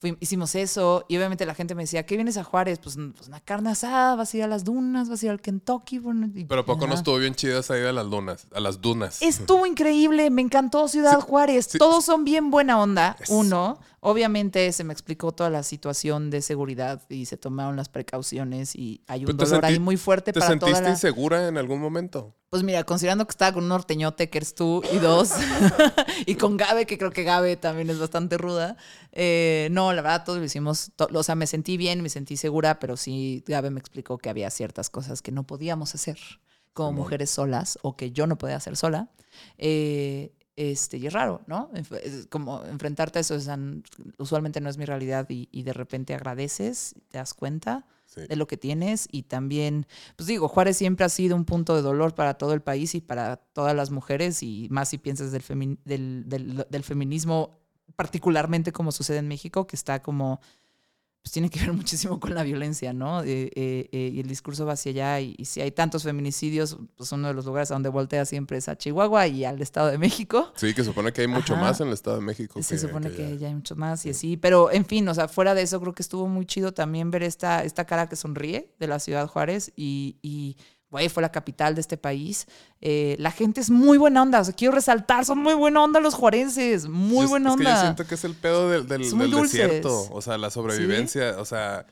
fui- 0.00 0.16
hicimos 0.20 0.54
eso 0.54 1.04
y 1.08 1.16
obviamente 1.16 1.46
la 1.46 1.54
gente 1.54 1.74
me 1.74 1.82
decía, 1.84 2.04
¿qué 2.06 2.16
vienes 2.16 2.36
a 2.36 2.44
Juárez? 2.44 2.78
Pues, 2.82 2.96
pues 3.16 3.28
una 3.28 3.40
carne 3.40 3.70
asada, 3.70 4.14
vas 4.16 4.32
a 4.32 4.36
ir 4.36 4.42
a 4.42 4.46
las 4.46 4.64
dunas, 4.64 5.08
vas 5.08 5.22
a 5.22 5.26
ir 5.26 5.30
al 5.32 5.40
Kentucky. 5.40 5.98
bueno, 5.98 6.28
y- 6.34 6.44
Pero 6.44 6.60
¿a 6.60 6.66
poco 6.66 6.80
no 6.86 6.92
ajá. 6.92 7.00
estuvo 7.00 7.16
bien 7.18 7.34
chida 7.34 7.60
esa 7.60 7.78
ida 7.78 7.90
a 7.90 7.92
las 7.92 8.08
dunas? 8.10 8.46
A 8.54 8.60
las 8.60 8.80
dunas. 8.80 9.22
Estuvo 9.22 9.66
increíble, 9.66 10.30
me 10.30 10.42
encantó 10.42 10.86
Ciudad 10.88 11.20
Juárez. 11.20 11.66
sí. 11.70 11.78
Todos 11.78 12.04
son 12.04 12.24
bien 12.24 12.50
buena 12.50 12.80
onda. 12.80 13.16
Uno, 13.28 13.78
obviamente 14.00 14.70
se 14.72 14.84
me 14.84 14.92
explicó 14.92 15.32
toda 15.32 15.50
la 15.50 15.62
situación 15.62 16.30
de 16.30 16.40
seguridad 16.42 17.02
y 17.08 17.26
se 17.26 17.36
tomaron 17.36 17.76
las 17.76 17.88
precauciones 17.88 18.74
y 18.76 19.02
hay 19.06 19.24
un 19.24 19.36
te 19.36 19.44
dolor 19.44 19.64
ahí 19.64 19.78
muy 19.80 19.96
fuerte 19.96 20.32
¿Te 20.32 20.40
para 20.40 20.50
sentiste 20.52 20.72
toda 20.72 20.82
la... 20.82 20.90
insegura 20.90 21.48
en 21.48 21.58
algún 21.58 21.80
momento? 21.80 22.34
Pues 22.50 22.62
mira, 22.62 22.84
considerando 22.84 23.26
que 23.26 23.32
estaba 23.32 23.52
con 23.52 23.64
un 23.64 23.68
norteñote 23.70 24.30
que 24.30 24.38
eres 24.38 24.54
tú 24.54 24.80
y 24.92 24.98
dos, 24.98 25.30
y 26.26 26.36
con 26.36 26.56
Gabe, 26.56 26.86
que 26.86 26.96
creo 26.96 27.10
que 27.10 27.24
Gabe 27.24 27.56
también 27.56 27.90
es 27.90 27.98
bastante 27.98 28.38
ruda. 28.38 28.76
eh, 29.12 29.68
no, 29.72 29.85
la 29.92 30.02
verdad, 30.02 30.24
todos 30.24 30.38
lo 30.38 30.44
hicimos. 30.44 30.92
to- 30.96 31.08
o 31.12 31.22
sea, 31.22 31.34
me 31.34 31.46
sentí 31.46 31.76
bien, 31.76 32.02
me 32.02 32.08
sentí 32.08 32.36
segura, 32.36 32.78
pero 32.78 32.96
sí, 32.96 33.42
Gabe 33.46 33.70
me 33.70 33.80
explicó 33.80 34.18
que 34.18 34.28
había 34.30 34.50
ciertas 34.50 34.90
cosas 34.90 35.22
que 35.22 35.32
no 35.32 35.44
podíamos 35.46 35.94
hacer 35.94 36.18
como 36.72 36.92
mujeres 36.92 37.30
solas 37.30 37.78
o 37.82 37.96
que 37.96 38.12
yo 38.12 38.26
no 38.26 38.36
podía 38.38 38.56
hacer 38.56 38.76
sola. 38.76 39.08
Eh, 39.58 40.32
este, 40.56 40.96
y 40.96 41.06
es 41.06 41.12
raro, 41.12 41.42
¿no? 41.46 41.70
Es 41.74 42.26
como 42.30 42.64
enfrentarte 42.64 43.18
a 43.18 43.20
eso, 43.20 43.34
o 43.34 43.40
sea, 43.40 43.58
usualmente 44.18 44.60
no 44.62 44.70
es 44.70 44.78
mi 44.78 44.86
realidad 44.86 45.26
y, 45.28 45.48
y 45.52 45.62
de 45.64 45.72
repente 45.74 46.14
agradeces, 46.14 46.94
te 47.08 47.18
das 47.18 47.34
cuenta 47.34 47.86
Sí. 48.06 48.20
de 48.28 48.36
lo 48.36 48.46
que 48.46 48.56
tienes 48.56 49.08
y 49.10 49.24
también, 49.24 49.84
pues 50.14 50.28
digo, 50.28 50.46
Juárez 50.46 50.76
siempre 50.76 51.04
ha 51.04 51.08
sido 51.08 51.34
un 51.34 51.44
punto 51.44 51.74
de 51.74 51.82
dolor 51.82 52.14
para 52.14 52.34
todo 52.34 52.52
el 52.52 52.62
país 52.62 52.94
y 52.94 53.00
para 53.00 53.34
todas 53.36 53.74
las 53.74 53.90
mujeres 53.90 54.44
y 54.44 54.68
más 54.70 54.90
si 54.90 54.98
piensas 54.98 55.32
del, 55.32 55.42
femi- 55.42 55.78
del, 55.84 56.22
del- 56.28 56.64
del 56.70 56.84
feminismo, 56.84 57.58
particularmente 57.96 58.72
como 58.72 58.92
sucede 58.92 59.18
en 59.18 59.28
México, 59.28 59.66
que 59.66 59.74
está 59.74 60.02
como, 60.02 60.40
pues 61.22 61.32
tiene 61.32 61.50
que 61.50 61.58
ver 61.58 61.72
muchísimo 61.72 62.20
con 62.20 62.34
la 62.34 62.44
violencia, 62.44 62.92
¿no? 62.92 63.22
Eh, 63.22 63.50
eh, 63.56 63.88
eh, 63.90 64.10
y 64.14 64.20
el 64.20 64.28
discurso 64.28 64.64
va 64.66 64.74
hacia 64.74 64.90
allá 64.90 65.20
y, 65.20 65.34
y 65.38 65.46
si 65.46 65.60
hay 65.60 65.72
tantos 65.72 66.04
feminicidios, 66.04 66.76
pues 66.94 67.10
uno 67.10 67.28
de 67.28 67.34
los 67.34 67.46
lugares 67.46 67.70
a 67.70 67.74
donde 67.74 67.88
voltea 67.88 68.24
siempre 68.26 68.58
es 68.58 68.68
a 68.68 68.76
Chihuahua 68.76 69.26
y 69.26 69.44
al 69.44 69.60
Estado 69.60 69.88
de 69.88 69.98
México. 69.98 70.52
Sí, 70.54 70.72
que 70.74 70.84
supone 70.84 71.12
que 71.12 71.22
hay 71.22 71.26
mucho 71.26 71.54
Ajá. 71.54 71.62
más 71.62 71.80
en 71.80 71.88
el 71.88 71.94
Estado 71.94 72.18
de 72.18 72.22
México. 72.22 72.62
Se 72.62 72.78
supone 72.78 73.08
allá. 73.08 73.16
que 73.16 73.38
ya 73.38 73.48
hay 73.48 73.54
mucho 73.54 73.74
más 73.74 74.06
y 74.06 74.10
así, 74.10 74.36
pero 74.36 74.70
en 74.70 74.84
fin, 74.84 75.08
o 75.08 75.14
sea, 75.14 75.26
fuera 75.26 75.54
de 75.54 75.62
eso 75.62 75.80
creo 75.80 75.94
que 75.94 76.02
estuvo 76.02 76.28
muy 76.28 76.46
chido 76.46 76.72
también 76.74 77.10
ver 77.10 77.22
esta, 77.22 77.64
esta 77.64 77.86
cara 77.86 78.08
que 78.08 78.16
sonríe 78.16 78.72
de 78.78 78.86
la 78.86 79.00
ciudad 79.00 79.26
Juárez 79.26 79.72
y, 79.74 80.18
y 80.22 80.56
güey, 80.90 81.08
fue 81.08 81.22
la 81.22 81.32
capital 81.32 81.74
de 81.74 81.80
este 81.80 81.96
país. 81.96 82.46
Eh, 82.80 83.16
la 83.18 83.30
gente 83.30 83.60
es 83.60 83.70
muy 83.70 83.98
buena 83.98 84.22
onda, 84.22 84.40
o 84.40 84.44
sea, 84.44 84.54
quiero 84.54 84.74
resaltar, 84.74 85.24
son 85.24 85.38
muy 85.38 85.54
buena 85.54 85.82
onda 85.82 86.00
los 86.00 86.14
juarenses, 86.14 86.88
muy 86.88 87.26
buena 87.26 87.50
es 87.50 87.56
que 87.56 87.62
yo 87.64 87.68
onda. 87.70 87.80
siento 87.82 88.06
que 88.06 88.14
es 88.14 88.24
el 88.24 88.34
pedo 88.34 88.70
del, 88.70 88.86
del, 88.86 89.02
desierto. 89.02 90.08
O 90.10 90.22
sea, 90.22 90.38
la 90.38 90.50
sobrevivencia. 90.50 91.36
O 91.38 91.44
sea, 91.44 91.86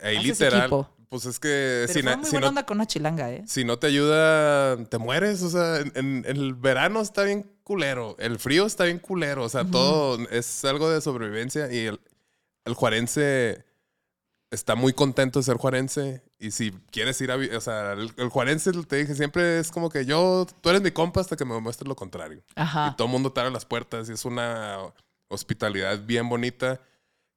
ahí 0.00 0.16
Haces 0.16 0.28
literal. 0.28 0.60
equipo. 0.62 0.88
Pues 1.08 1.26
es 1.26 1.38
que 1.38 1.84
Pero 1.88 1.92
si, 1.92 2.02
fue 2.02 2.16
muy 2.16 2.24
si 2.24 2.30
buena 2.30 2.46
no, 2.46 2.48
onda 2.48 2.64
con 2.64 2.78
una 2.78 2.86
chilanga, 2.86 3.30
¿eh? 3.30 3.42
si 3.46 3.64
no 3.66 3.78
te 3.78 3.86
ayuda, 3.88 4.82
te 4.86 4.96
mueres. 4.96 5.42
O 5.42 5.50
sea, 5.50 5.76
en, 5.80 5.92
en- 5.94 6.24
en 6.26 6.36
el 6.38 6.54
verano 6.54 7.02
está 7.02 7.24
bien 7.24 7.50
culero. 7.64 8.16
El 8.18 8.38
frío 8.38 8.64
está 8.64 8.84
bien 8.84 8.98
culero. 8.98 9.44
O 9.44 9.48
sea, 9.50 9.64
todo 9.66 10.18
es 10.30 10.64
algo 10.64 10.88
de 10.90 11.02
sobrevivencia. 11.02 11.70
Y 11.70 11.80
el, 11.86 12.00
el 12.64 12.72
juarense 12.72 13.62
está 14.52 14.74
muy 14.74 14.92
contento 14.92 15.38
de 15.38 15.44
ser 15.44 15.56
juarense. 15.56 16.22
Y 16.38 16.50
si 16.50 16.70
quieres 16.90 17.20
ir 17.20 17.32
a... 17.32 17.36
O 17.36 17.60
sea, 17.60 17.92
el, 17.92 18.12
el 18.16 18.28
juarense, 18.28 18.70
te 18.84 18.96
dije, 18.96 19.14
siempre 19.14 19.58
es 19.58 19.70
como 19.70 19.88
que 19.88 20.04
yo... 20.04 20.46
Tú 20.60 20.68
eres 20.68 20.82
mi 20.82 20.90
compa 20.90 21.20
hasta 21.20 21.36
que 21.36 21.44
me 21.44 21.58
muestres 21.58 21.88
lo 21.88 21.96
contrario. 21.96 22.44
Y 22.48 22.60
Ajá. 22.60 22.94
todo 22.96 23.06
el 23.06 23.12
mundo 23.12 23.32
te 23.32 23.40
abre 23.40 23.50
las 23.52 23.64
puertas. 23.64 24.08
Y 24.08 24.12
es 24.12 24.24
una 24.24 24.78
hospitalidad 25.28 26.04
bien 26.04 26.28
bonita. 26.28 26.80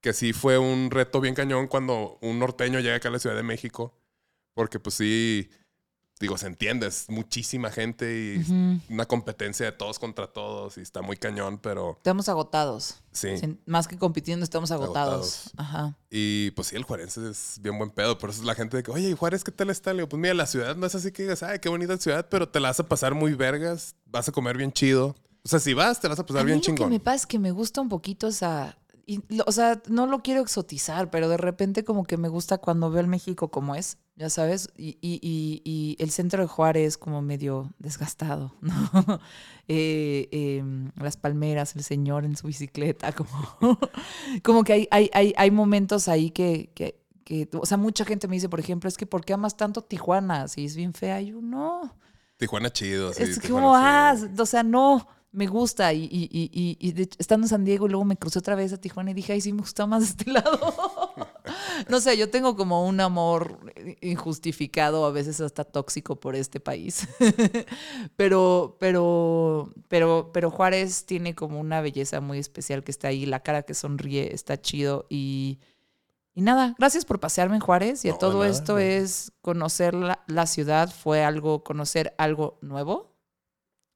Que 0.01 0.13
sí 0.13 0.33
fue 0.33 0.57
un 0.57 0.91
reto 0.91 1.21
bien 1.21 1.33
cañón 1.33 1.67
cuando 1.67 2.19
un 2.21 2.37
norteño 2.37 2.79
llega 2.79 2.97
acá 2.97 3.07
a 3.07 3.11
la 3.11 3.19
Ciudad 3.19 3.35
de 3.35 3.43
México. 3.43 3.97
Porque 4.53 4.79
pues 4.79 4.95
sí... 4.95 5.49
Digo, 6.19 6.37
se 6.37 6.47
entiende. 6.47 6.87
Es 6.87 7.09
muchísima 7.09 7.69
gente 7.71 8.05
y 8.39 8.81
una 8.89 9.05
competencia 9.05 9.65
de 9.65 9.71
todos 9.73 9.99
contra 9.99 10.27
todos. 10.27 10.77
Y 10.77 10.81
está 10.81 11.01
muy 11.01 11.17
cañón, 11.17 11.57
pero 11.57 11.95
Estamos 11.97 12.29
agotados. 12.29 12.95
sí. 13.11 13.37
Sin- 13.37 13.59
más 13.65 13.87
que 13.87 13.97
compitiendo, 13.97 14.43
estamos 14.45 14.71
agotados. 14.71 15.47
Agotados. 15.47 15.51
Ajá. 15.57 15.97
Y 16.09 16.51
pues 16.51 16.69
sí, 16.69 16.75
el 16.77 16.83
Juarense 16.83 17.29
es 17.29 17.59
bien 17.61 17.77
buen 17.77 17.89
pedo. 17.91 18.17
Por 18.17 18.29
eso 18.29 18.39
es 18.39 18.45
la 18.45 18.55
gente 18.55 18.77
de 18.77 18.83
que, 18.83 18.91
oye, 18.91 19.09
¿y 19.09 19.13
Juárez, 19.13 19.43
¿qué 19.43 19.51
tal 19.51 19.69
está? 19.69 19.91
Le 19.91 19.97
digo, 19.97 20.09
pues 20.09 20.21
mira, 20.21 20.33
la 20.33 20.47
ciudad 20.47 20.75
no 20.77 20.85
es 20.87 20.95
así 20.95 21.11
que 21.11 21.23
digas, 21.23 21.43
ay, 21.43 21.59
qué 21.59 21.67
bonita 21.67 21.97
ciudad, 21.97 22.27
pero 22.29 22.47
te 22.47 22.59
la 22.61 22.69
vas 22.69 22.79
a 22.79 22.87
pasar 22.87 23.13
muy 23.13 23.33
vergas, 23.33 23.95
vas 24.05 24.29
a 24.29 24.31
comer 24.31 24.55
bien 24.57 24.71
chido. 24.71 25.15
O 25.43 25.49
sea, 25.49 25.59
si 25.59 25.73
vas, 25.73 25.99
te 25.99 26.07
vas 26.07 26.17
a 26.17 26.25
pasar 26.25 26.41
A 26.41 26.43
mí 26.45 26.51
bien 26.51 26.57
lo 26.59 26.61
que 26.61 26.65
chingón. 26.67 26.89
me 26.89 26.99
pasa 27.01 27.15
es 27.17 27.25
que 27.27 27.39
me 27.39 27.51
gusta 27.51 27.81
un 27.81 27.89
poquito 27.89 28.27
esa... 28.27 28.77
y 29.07 29.21
o 29.45 29.51
sea, 29.51 29.81
no 29.87 30.07
lo 30.07 30.21
quiero 30.23 30.41
exotizar, 30.41 31.09
pero 31.09 31.29
de 31.29 31.37
repente 31.37 31.83
como 31.83 32.03
que 32.05 32.17
me 32.17 32.27
gusta 32.27 32.57
cuando 32.57 32.89
veo 32.89 33.01
el 33.01 33.07
México 33.07 33.49
como 33.49 33.75
es, 33.75 33.97
ya 34.15 34.29
sabes, 34.29 34.69
y, 34.77 34.97
y- 35.01 35.19
y- 35.21 35.61
y 35.63 35.95
el 36.03 36.09
centro 36.11 36.41
de 36.41 36.47
Juárez 36.47 36.97
como 36.97 37.21
medio 37.21 37.71
desgastado, 37.79 38.53
¿no? 38.61 39.19
Eh, 39.67 40.27
eh, 40.31 40.63
las 41.01 41.17
palmeras, 41.17 41.75
el 41.75 41.83
señor 41.83 42.25
en 42.25 42.35
su 42.35 42.47
bicicleta, 42.47 43.11
como, 43.13 43.29
como 44.43 44.63
que 44.63 44.73
hay, 44.73 44.87
hay, 44.91 45.09
hay, 45.13 45.33
hay 45.37 45.51
momentos 45.51 46.07
ahí 46.07 46.29
que, 46.31 46.71
que, 46.75 46.99
que, 47.23 47.49
o 47.53 47.65
sea, 47.65 47.77
mucha 47.77 48.05
gente 48.05 48.27
me 48.27 48.35
dice, 48.35 48.49
por 48.49 48.59
ejemplo, 48.59 48.87
es 48.87 48.97
que 48.97 49.05
¿por 49.05 49.25
qué 49.25 49.33
amas 49.33 49.57
tanto 49.57 49.81
Tijuana? 49.83 50.47
Si 50.47 50.65
es 50.65 50.75
bien 50.75 50.93
fea, 50.93 51.21
Y 51.21 51.27
yo 51.27 51.41
no. 51.41 51.95
Tijuana 52.37 52.69
chido, 52.71 53.13
sí. 53.13 53.23
Es 53.23 53.39
Tijuana 53.39 53.65
como, 53.65 53.75
ah, 53.75 54.15
o 54.37 54.45
sea, 54.45 54.61
no, 54.63 55.07
me 55.35 55.47
gusta. 55.47 55.93
Y, 55.93 56.03
y, 56.05 56.29
y, 56.31 56.49
y- 56.53 56.77
y 56.79 56.91
de 56.93 57.03
hecho, 57.03 57.17
estando 57.19 57.45
en 57.45 57.49
San 57.49 57.63
Diego 57.65 57.85
y 57.85 57.89
luego 57.89 58.05
me 58.05 58.17
crucé 58.17 58.39
otra 58.39 58.55
vez 58.55 58.73
a 58.73 58.77
Tijuana 58.81 59.11
y 59.11 59.13
dije, 59.13 59.33
ay, 59.33 59.41
sí, 59.41 59.53
me 59.53 59.61
gusta 59.61 59.85
más 59.85 60.03
este 60.03 60.31
lado. 60.31 60.59
no 61.89 61.99
sé, 61.99 62.17
yo 62.17 62.29
tengo 62.29 62.55
como 62.55 62.85
un 62.87 62.99
amor 62.99 63.59
injustificado, 64.01 65.05
a 65.05 65.11
veces 65.11 65.41
hasta 65.41 65.63
tóxico 65.63 66.19
por 66.19 66.35
este 66.35 66.59
país. 66.59 67.07
pero, 68.15 68.77
pero, 68.79 69.73
pero, 69.87 70.31
pero 70.33 70.51
Juárez 70.51 71.05
tiene 71.05 71.35
como 71.35 71.59
una 71.59 71.81
belleza 71.81 72.21
muy 72.21 72.39
especial 72.39 72.83
que 72.83 72.91
está 72.91 73.09
ahí, 73.09 73.25
la 73.25 73.41
cara 73.41 73.63
que 73.63 73.73
sonríe 73.73 74.33
está 74.33 74.59
chido 74.61 75.05
y... 75.09 75.59
Y 76.37 76.41
nada, 76.41 76.75
gracias 76.77 77.05
por 77.05 77.21
pasearme 77.21 77.55
en 77.55 77.61
Juárez 77.61 78.03
y 78.03 78.09
a 78.09 78.11
No, 78.11 78.17
todo 78.17 78.39
nada, 78.39 78.51
esto 78.51 78.73
no. 78.73 78.79
es 78.79 79.31
conocer 79.41 79.93
la, 79.93 80.21
la 80.27 80.45
ciudad, 80.47 80.93
fue 80.93 81.23
algo, 81.23 81.63
conocer 81.63 82.13
algo 82.17 82.59
nuevo. 82.61 83.14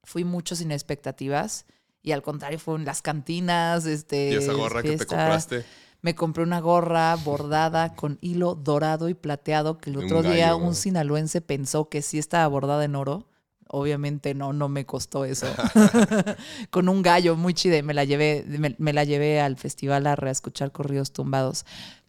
Fui 0.10 0.24
mucho 0.24 0.56
sin 0.56 0.72
expectativas 0.72 1.66
y 2.02 2.14
al 2.14 2.24
contrario 2.24 2.58
fueron 2.58 2.84
las 2.84 3.04
cantinas, 3.04 3.86
este, 3.86 4.32
Y 4.32 4.36
esa 4.38 4.54
gorra 4.54 4.82
que 4.82 4.98
te 4.98 5.06
compraste. 5.06 5.64
Me 6.02 6.16
compré 6.16 6.42
una 6.44 6.60
gorra 6.62 7.16
bordada 7.16 7.94
con 7.96 8.18
hilo 8.22 8.56
dorado 8.56 9.08
y 9.10 9.14
plateado 9.14 9.78
que 9.78 9.92
el 9.92 9.98
un 9.98 10.06
otro 10.06 10.24
día 10.24 10.56
un 10.56 10.74
sinaloense 10.74 11.42
pensó 11.42 11.90
que 11.90 12.02
sí 12.02 12.18
estaba 12.18 12.48
bordada 12.48 12.86
en 12.86 12.96
oro. 12.96 13.28
Obviamente 13.68 14.34
no, 14.34 14.52
no 14.52 14.68
me 14.68 14.88
costó 14.88 15.26
eso. 15.26 15.46
con 16.72 16.90
un 16.90 17.02
gallo 17.04 17.36
muy 17.36 17.54
chida 17.54 17.78
y 17.78 17.84
me 17.84 17.94
la 17.94 18.04
llevé, 18.04 18.44
me, 18.48 18.76
me 18.80 18.94
la 18.94 19.04
llevé 19.04 19.42
al 19.42 19.58
festival 19.58 20.08
a 20.08 20.16
reescuchar 20.16 20.72
corridos 20.72 21.12
tumbados. 21.12 21.66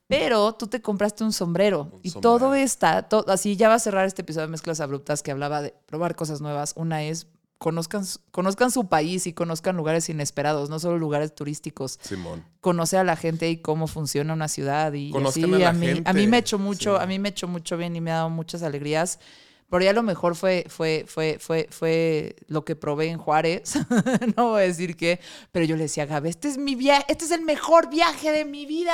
Pero 0.06 0.54
tú 0.54 0.66
te 0.68 0.80
compraste 0.82 1.22
un 1.22 1.32
sombrero 1.32 1.90
Un 1.92 2.00
y 2.02 2.10
sombrero. 2.10 2.38
todo 2.38 2.54
está, 2.54 3.08
to- 3.08 3.24
así 3.28 3.56
ya 3.56 3.68
va 3.68 3.74
a 3.74 3.78
cerrar 3.78 4.06
este 4.06 4.22
episodio 4.22 4.46
de 4.46 4.52
Mezclas 4.52 4.80
Abruptas 4.80 5.22
que 5.22 5.30
hablaba 5.30 5.62
de 5.62 5.74
probar 5.86 6.16
cosas 6.16 6.40
nuevas. 6.40 6.72
Una 6.76 7.02
es 7.04 7.26
conozcan, 7.60 8.06
su- 8.06 8.18
conozcan 8.30 8.70
su 8.70 8.88
país 8.88 9.26
y 9.26 9.34
conozcan 9.34 9.76
lugares 9.76 10.08
inesperados, 10.08 10.70
no 10.70 10.78
solo 10.80 10.98
lugares 10.98 11.34
turísticos 11.34 11.98
Simón. 12.02 12.42
conocer 12.62 12.98
a 13.00 13.04
la 13.04 13.16
gente 13.16 13.50
y 13.50 13.58
cómo 13.58 13.86
funciona 13.86 14.32
una 14.32 14.48
ciudad 14.48 14.92
y 14.94 15.12
así 15.28 15.44
a 15.44 15.46
la 15.58 15.68
a 15.68 15.72
mí, 15.74 15.86
gente. 15.86 16.10
a 16.10 16.12
mí 16.14 16.26
me 16.26 16.38
echó 16.38 16.58
mucho, 16.58 16.96
Sí. 16.96 17.02
a 17.02 17.06
mí 17.06 17.18
me 17.18 17.28
echó 17.28 17.46
mucho 17.48 17.76
bien 17.76 17.94
y 17.94 18.00
me 18.00 18.10
ha 18.12 18.14
dado 18.16 18.30
muchas 18.30 18.62
alegrías. 18.62 19.20
Pero 19.70 19.84
ya 19.84 19.92
lo 19.92 20.02
mejor 20.02 20.34
fue, 20.34 20.66
fue, 20.68 21.04
fue, 21.06 21.38
fue, 21.40 21.68
fue 21.70 22.34
lo 22.48 22.64
que 22.64 22.74
probé 22.74 23.06
en 23.08 23.18
Juárez. 23.18 23.74
no 24.36 24.48
voy 24.48 24.62
a 24.62 24.66
decir 24.66 24.96
qué, 24.96 25.20
pero 25.52 25.64
yo 25.64 25.76
le 25.76 25.82
decía 25.84 26.02
a 26.02 26.06
Gabe, 26.06 26.28
este 26.28 26.48
es 26.48 26.58
mi 26.58 26.74
viaje, 26.74 27.04
este 27.08 27.24
es 27.24 27.30
el 27.30 27.42
mejor 27.42 27.88
viaje 27.88 28.32
de 28.32 28.44
mi 28.44 28.66
vida. 28.66 28.92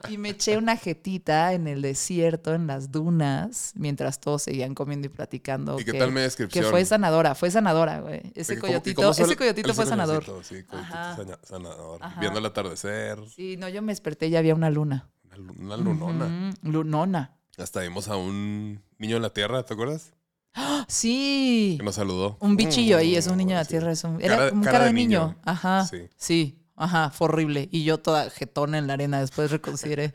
y 0.08 0.18
me 0.18 0.30
eché 0.30 0.56
una 0.58 0.76
jetita 0.76 1.52
en 1.52 1.68
el 1.68 1.80
desierto, 1.80 2.54
en 2.54 2.66
las 2.66 2.90
dunas, 2.90 3.72
mientras 3.76 4.18
todos 4.20 4.42
seguían 4.42 4.74
comiendo 4.74 5.06
y 5.06 5.10
platicando. 5.10 5.78
¿Y 5.78 5.84
qué 5.84 5.92
que- 5.92 5.98
tal 5.98 6.08
mi 6.10 6.16
Que 6.16 6.20
descripción? 6.22 6.64
fue 6.70 6.84
sanadora, 6.84 7.34
fue 7.36 7.50
sanadora, 7.52 8.00
güey. 8.00 8.20
Ese 8.34 8.54
¿Y 8.54 8.56
cómo- 8.56 8.72
y 8.72 8.80
coyotito, 8.80 9.10
ese 9.12 9.36
coyotito 9.36 9.68
el 9.68 9.74
fue 9.74 9.86
sanador. 9.86 10.24
Sí, 10.42 10.64
coyotito 10.64 10.76
Ajá. 10.76 11.16
sanador. 11.44 12.02
Ajá. 12.02 12.20
Viendo 12.20 12.40
el 12.40 12.46
atardecer. 12.46 13.18
Sí, 13.34 13.56
no, 13.56 13.68
yo 13.68 13.80
me 13.80 13.92
desperté 13.92 14.26
y 14.26 14.30
ya 14.30 14.40
había 14.40 14.54
una 14.56 14.70
luna. 14.70 15.08
Una, 15.26 15.36
lu- 15.36 15.54
una 15.58 15.76
lunona. 15.76 16.54
Lunona. 16.62 17.36
Hasta 17.56 17.82
vimos 17.82 18.08
a 18.08 18.16
un 18.16 18.82
niño 18.98 19.16
en 19.16 19.22
la 19.22 19.30
tierra, 19.30 19.62
¿te 19.64 19.74
acuerdas? 19.74 20.12
Sí. 20.88 21.74
Que 21.78 21.84
nos 21.84 21.96
saludó. 21.96 22.36
Un 22.40 22.56
bichillo 22.56 22.96
ahí, 22.98 23.16
es 23.16 23.26
un 23.26 23.36
niño 23.36 23.50
de 23.56 23.62
la 23.62 23.64
tierra. 23.64 23.90
Es 23.92 24.04
un, 24.04 24.18
Cara- 24.18 24.34
era 24.34 24.50
como 24.50 24.62
cara 24.62 24.72
cara, 24.72 24.84
de 24.84 24.90
de 24.90 24.94
niño. 24.94 25.20
niño. 25.28 25.36
Ajá. 25.44 25.86
Sí. 25.86 26.08
Sí. 26.16 26.58
Ajá, 26.76 27.10
fue 27.10 27.26
horrible. 27.26 27.68
Y 27.72 27.84
yo 27.84 27.98
toda 27.98 28.30
jetona 28.30 28.78
en 28.78 28.86
la 28.86 28.94
arena, 28.94 29.20
después 29.20 29.50
reconsideré. 29.50 30.12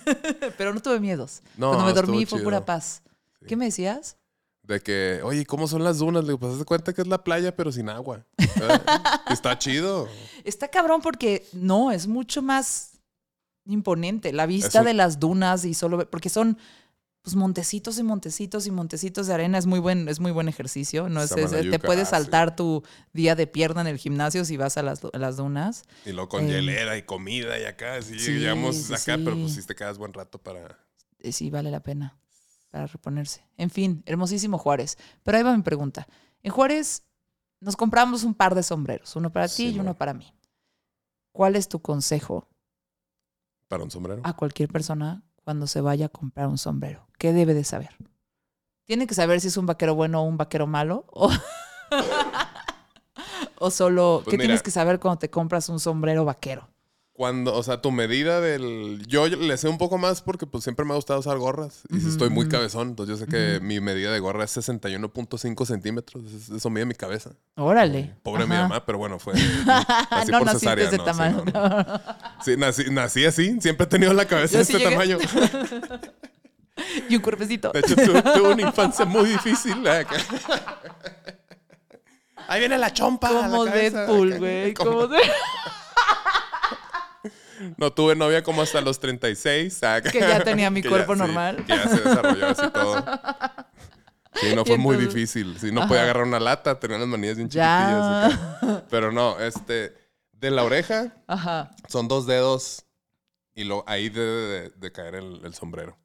Pero 0.58 0.72
no 0.74 0.80
tuve 0.80 1.00
miedos. 1.00 1.42
No, 1.56 1.68
Cuando 1.70 1.86
me 1.86 1.92
dormí 1.92 2.26
fue 2.26 2.38
chido. 2.38 2.44
pura 2.44 2.64
paz. 2.64 3.02
Sí. 3.40 3.46
¿Qué 3.46 3.56
me 3.56 3.66
decías? 3.66 4.16
De 4.62 4.80
que, 4.80 5.20
oye, 5.22 5.46
¿cómo 5.46 5.68
son 5.68 5.84
las 5.84 5.98
dunas? 5.98 6.22
Le 6.24 6.28
digo, 6.30 6.40
pues 6.40 6.58
de 6.58 6.64
cuenta 6.64 6.92
que 6.92 7.02
es 7.02 7.06
la 7.08 7.22
playa, 7.22 7.54
pero 7.54 7.70
sin 7.70 7.88
agua. 7.88 8.24
¿verdad? 8.56 8.82
Está 9.30 9.56
chido. 9.58 10.08
Está 10.44 10.68
cabrón 10.68 11.00
porque 11.02 11.46
no, 11.52 11.92
es 11.92 12.06
mucho 12.08 12.42
más 12.42 12.98
imponente. 13.66 14.32
La 14.32 14.46
vista 14.46 14.78
Eso- 14.80 14.84
de 14.84 14.94
las 14.94 15.20
dunas 15.20 15.64
y 15.64 15.74
solo 15.74 16.08
porque 16.10 16.28
son 16.28 16.58
pues 17.26 17.34
montecitos 17.34 17.98
y 17.98 18.04
montecitos 18.04 18.68
y 18.68 18.70
montecitos 18.70 19.26
de 19.26 19.34
arena 19.34 19.58
es 19.58 19.66
muy 19.66 19.80
buen 19.80 20.08
es 20.08 20.20
muy 20.20 20.30
buen 20.30 20.46
ejercicio 20.48 21.08
no 21.08 21.20
es, 21.20 21.32
es- 21.32 21.70
te 21.70 21.78
puedes 21.80 22.06
ah, 22.06 22.10
saltar 22.12 22.54
tu 22.54 22.84
día 23.12 23.34
de 23.34 23.48
pierna 23.48 23.80
en 23.80 23.88
el 23.88 23.98
gimnasio 23.98 24.44
si 24.44 24.56
vas 24.56 24.76
a 24.76 24.82
las, 24.84 25.00
a 25.04 25.18
las 25.18 25.36
dunas 25.36 25.82
Y 26.04 26.12
luego 26.12 26.28
con 26.28 26.44
Eh, 26.44 26.50
hielera 26.50 26.96
y 26.96 27.02
comida 27.02 27.58
y 27.58 27.64
acá. 27.64 28.00
Sí, 28.00 28.16
sí, 28.20 28.38
llegamos 28.38 28.76
sí, 28.76 28.94
acá, 28.94 29.18
pero 29.24 29.36
pues 29.40 29.54
sí. 29.54 29.66
te 29.66 29.74
quedas 29.74 29.98
buen 29.98 30.12
rato 30.12 30.38
para. 30.38 30.78
eh, 31.18 31.32
sí 31.32 31.50
vale 31.50 31.72
la 31.72 31.80
pena 31.80 32.16
para 32.70 32.86
reponerse. 32.86 33.44
En 33.56 33.70
fin, 33.70 34.04
hermosísimo 34.06 34.56
Juárez. 34.56 34.96
Pero 35.24 35.36
ahí 35.38 35.42
va 35.42 35.56
mi 35.56 35.64
pregunta. 35.64 36.06
En 36.44 36.52
Juárez 36.52 37.02
nos 37.60 37.74
compramos 37.76 38.22
un 38.22 38.34
par 38.34 38.54
de 38.54 38.62
sombreros, 38.62 39.16
uno 39.16 39.32
para 39.32 39.48
ti 39.48 39.70
y 39.70 39.78
uno 39.80 39.94
para 39.94 40.14
mí. 40.14 40.32
¿Cuál 41.32 41.56
es 41.56 41.66
tu 41.68 41.80
consejo 41.82 42.48
Para 43.66 43.82
un 43.82 43.90
sombrero. 43.90 44.22
a 44.24 44.32
cualquier 44.36 44.68
persona 44.68 45.24
cuando 45.46 45.68
se 45.68 45.80
vaya 45.80 46.06
a 46.06 46.08
comprar 46.08 46.48
un 46.48 46.58
sombrero? 46.58 47.06
¿Qué 47.18 47.32
debe 47.32 47.54
de 47.54 47.62
saber? 47.62 47.90
¿Tiene 48.84 49.06
que 49.06 49.14
saber 49.14 49.40
si 49.40 49.46
es 49.46 49.56
un 49.56 49.64
vaquero 49.64 49.94
bueno 49.94 50.20
o 50.20 50.24
un 50.24 50.36
vaquero 50.36 50.66
malo? 50.66 51.04
¿O, 51.12 51.30
o 53.60 53.70
solo, 53.70 54.22
Pues 54.24 54.32
qué 54.32 54.38
mira. 54.38 54.46
tienes 54.48 54.62
que 54.64 54.72
saber 54.72 54.98
cuando 54.98 55.20
te 55.20 55.30
compras 55.30 55.68
un 55.68 55.78
sombrero 55.78 56.24
vaquero? 56.24 56.68
Cuando, 57.16 57.54
o 57.54 57.62
sea, 57.62 57.80
tu 57.80 57.92
medida 57.92 58.42
del. 58.42 59.02
Yo 59.06 59.26
le 59.26 59.56
sé 59.56 59.68
un 59.68 59.78
poco 59.78 59.96
más 59.96 60.20
porque 60.20 60.46
pues 60.46 60.64
siempre 60.64 60.84
me 60.84 60.92
ha 60.92 60.96
gustado 60.96 61.20
usar 61.20 61.38
gorras. 61.38 61.80
Y 61.88 62.00
si 62.00 62.08
estoy 62.08 62.28
muy 62.28 62.46
cabezón, 62.46 62.88
entonces 62.88 63.18
yo 63.18 63.24
sé 63.24 63.30
que 63.30 63.58
mi 63.60 63.80
medida 63.80 64.12
de 64.12 64.20
gorra 64.20 64.44
es 64.44 64.54
61.5 64.54 65.64
centímetros. 65.64 66.24
Eso, 66.54 66.68
mide 66.68 66.84
mi 66.84 66.94
cabeza. 66.94 67.30
Órale. 67.54 68.14
Pobre 68.22 68.44
mi 68.44 68.54
mamá, 68.54 68.84
pero 68.84 68.98
bueno, 68.98 69.18
fue. 69.18 69.32
así 70.10 70.30
no 70.30 70.38
por 70.40 70.46
naciste 70.46 70.58
cesárea, 70.58 70.88
ese 70.88 70.98
no, 70.98 71.04
sí, 71.04 71.10
tamaño. 71.10 71.44
no, 71.54 71.68
no. 71.68 72.00
Sí, 72.44 72.56
nací, 72.58 72.84
nací 72.90 73.24
así. 73.24 73.58
Siempre 73.62 73.84
he 73.84 73.88
tenido 73.88 74.12
la 74.12 74.26
cabeza 74.26 74.58
de 74.58 74.62
este 74.64 74.78
tamaño. 74.78 75.16
y 77.08 77.16
un 77.16 77.22
cuerpecito. 77.22 77.72
De 77.72 77.80
hecho, 77.80 77.96
tuve, 77.96 78.20
tuve 78.22 78.52
una 78.52 78.62
infancia 78.62 79.06
muy 79.06 79.30
difícil. 79.30 79.88
acá. 79.88 80.16
Ahí 82.48 82.60
viene 82.60 82.76
la 82.76 82.92
chompa. 82.92 83.30
la 83.30 83.48
Como 83.48 83.64
cabeza, 83.64 84.00
Deadpool, 84.02 84.38
güey. 84.38 84.74
Como- 84.74 84.90
Como 84.90 85.06
de- 85.08 85.18
No 87.76 87.92
tuve 87.92 88.14
novia 88.16 88.42
como 88.42 88.62
hasta 88.62 88.80
los 88.80 88.98
36. 89.00 89.82
acá. 89.82 90.10
Que 90.12 90.20
ya 90.20 90.42
tenía 90.42 90.70
mi 90.70 90.82
cuerpo 90.82 91.14
sí, 91.14 91.18
normal. 91.20 91.64
que 91.66 91.76
ya 91.76 91.88
se 91.88 92.00
desarrolló 92.00 92.46
así 92.48 92.70
todo. 92.70 93.04
Sí, 94.34 94.54
no 94.54 94.64
fue 94.64 94.76
muy 94.76 94.96
difícil. 94.96 95.58
Sí, 95.58 95.72
no 95.72 95.88
podía 95.88 96.02
agarrar 96.02 96.24
una 96.24 96.40
lata, 96.40 96.78
tenía 96.78 96.98
las 96.98 97.08
manillas 97.08 97.36
bien 97.36 97.48
chiquitillas. 97.48 98.34
acá. 98.34 98.58
Ya. 98.62 98.84
Pero 98.90 99.10
no, 99.12 99.38
este, 99.40 99.94
de 100.32 100.50
la 100.50 100.62
oreja 100.64 101.14
Ajá. 101.26 101.70
son 101.88 102.08
dos 102.08 102.26
dedos 102.26 102.84
y 103.54 103.64
lo, 103.64 103.82
ahí 103.86 104.10
debe 104.10 104.26
de, 104.30 104.70
de 104.70 104.92
caer 104.92 105.14
el, 105.14 105.40
el 105.44 105.54
sombrero. 105.54 105.96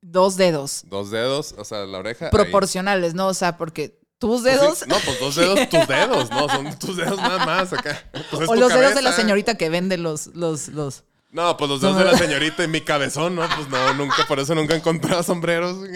Dos 0.00 0.36
dedos. 0.36 0.84
Dos 0.86 1.10
dedos, 1.10 1.54
o 1.58 1.64
sea, 1.64 1.84
la 1.86 1.98
oreja. 1.98 2.26
ahí. 2.26 2.30
Proporcionales, 2.30 3.14
¿no? 3.14 3.26
O 3.26 3.34
sea, 3.34 3.56
porque 3.56 3.98
¿Tus 4.18 4.42
Pues 4.42 4.54
sí, 4.54 4.60
dedos? 4.60 4.86
no, 4.86 4.96
pues 5.04 5.20
dos 5.20 5.34
dedos, 5.36 5.68
tus 5.68 5.88
dedos, 5.88 6.30
no, 6.30 6.48
son 6.48 6.78
tus 6.78 6.96
dedos 6.96 7.18
nada 7.18 7.44
más 7.44 7.72
acá. 7.72 8.02
Pues 8.12 8.42
es 8.42 8.48
o 8.48 8.54
los 8.54 8.72
dedos 8.72 8.94
de 8.94 9.02
la 9.02 9.12
señorita 9.12 9.56
que 9.56 9.68
vende 9.68 9.98
los, 9.98 10.28
los, 10.28 10.68
los. 10.68 11.04
No, 11.30 11.56
pues 11.56 11.68
los 11.68 11.80
dedos 11.80 11.98
de 11.98 12.04
la 12.04 12.16
señorita 12.16 12.62
y 12.62 12.68
mi 12.68 12.80
cabezón, 12.80 13.34
¿no? 13.34 13.42
Pues 13.56 13.68
no, 13.68 13.94
nunca, 13.94 14.24
por 14.28 14.38
eso 14.38 14.54
nunca 14.54 14.74
he 14.74 14.78
encontrado 14.78 15.22
sombreros. 15.22 15.78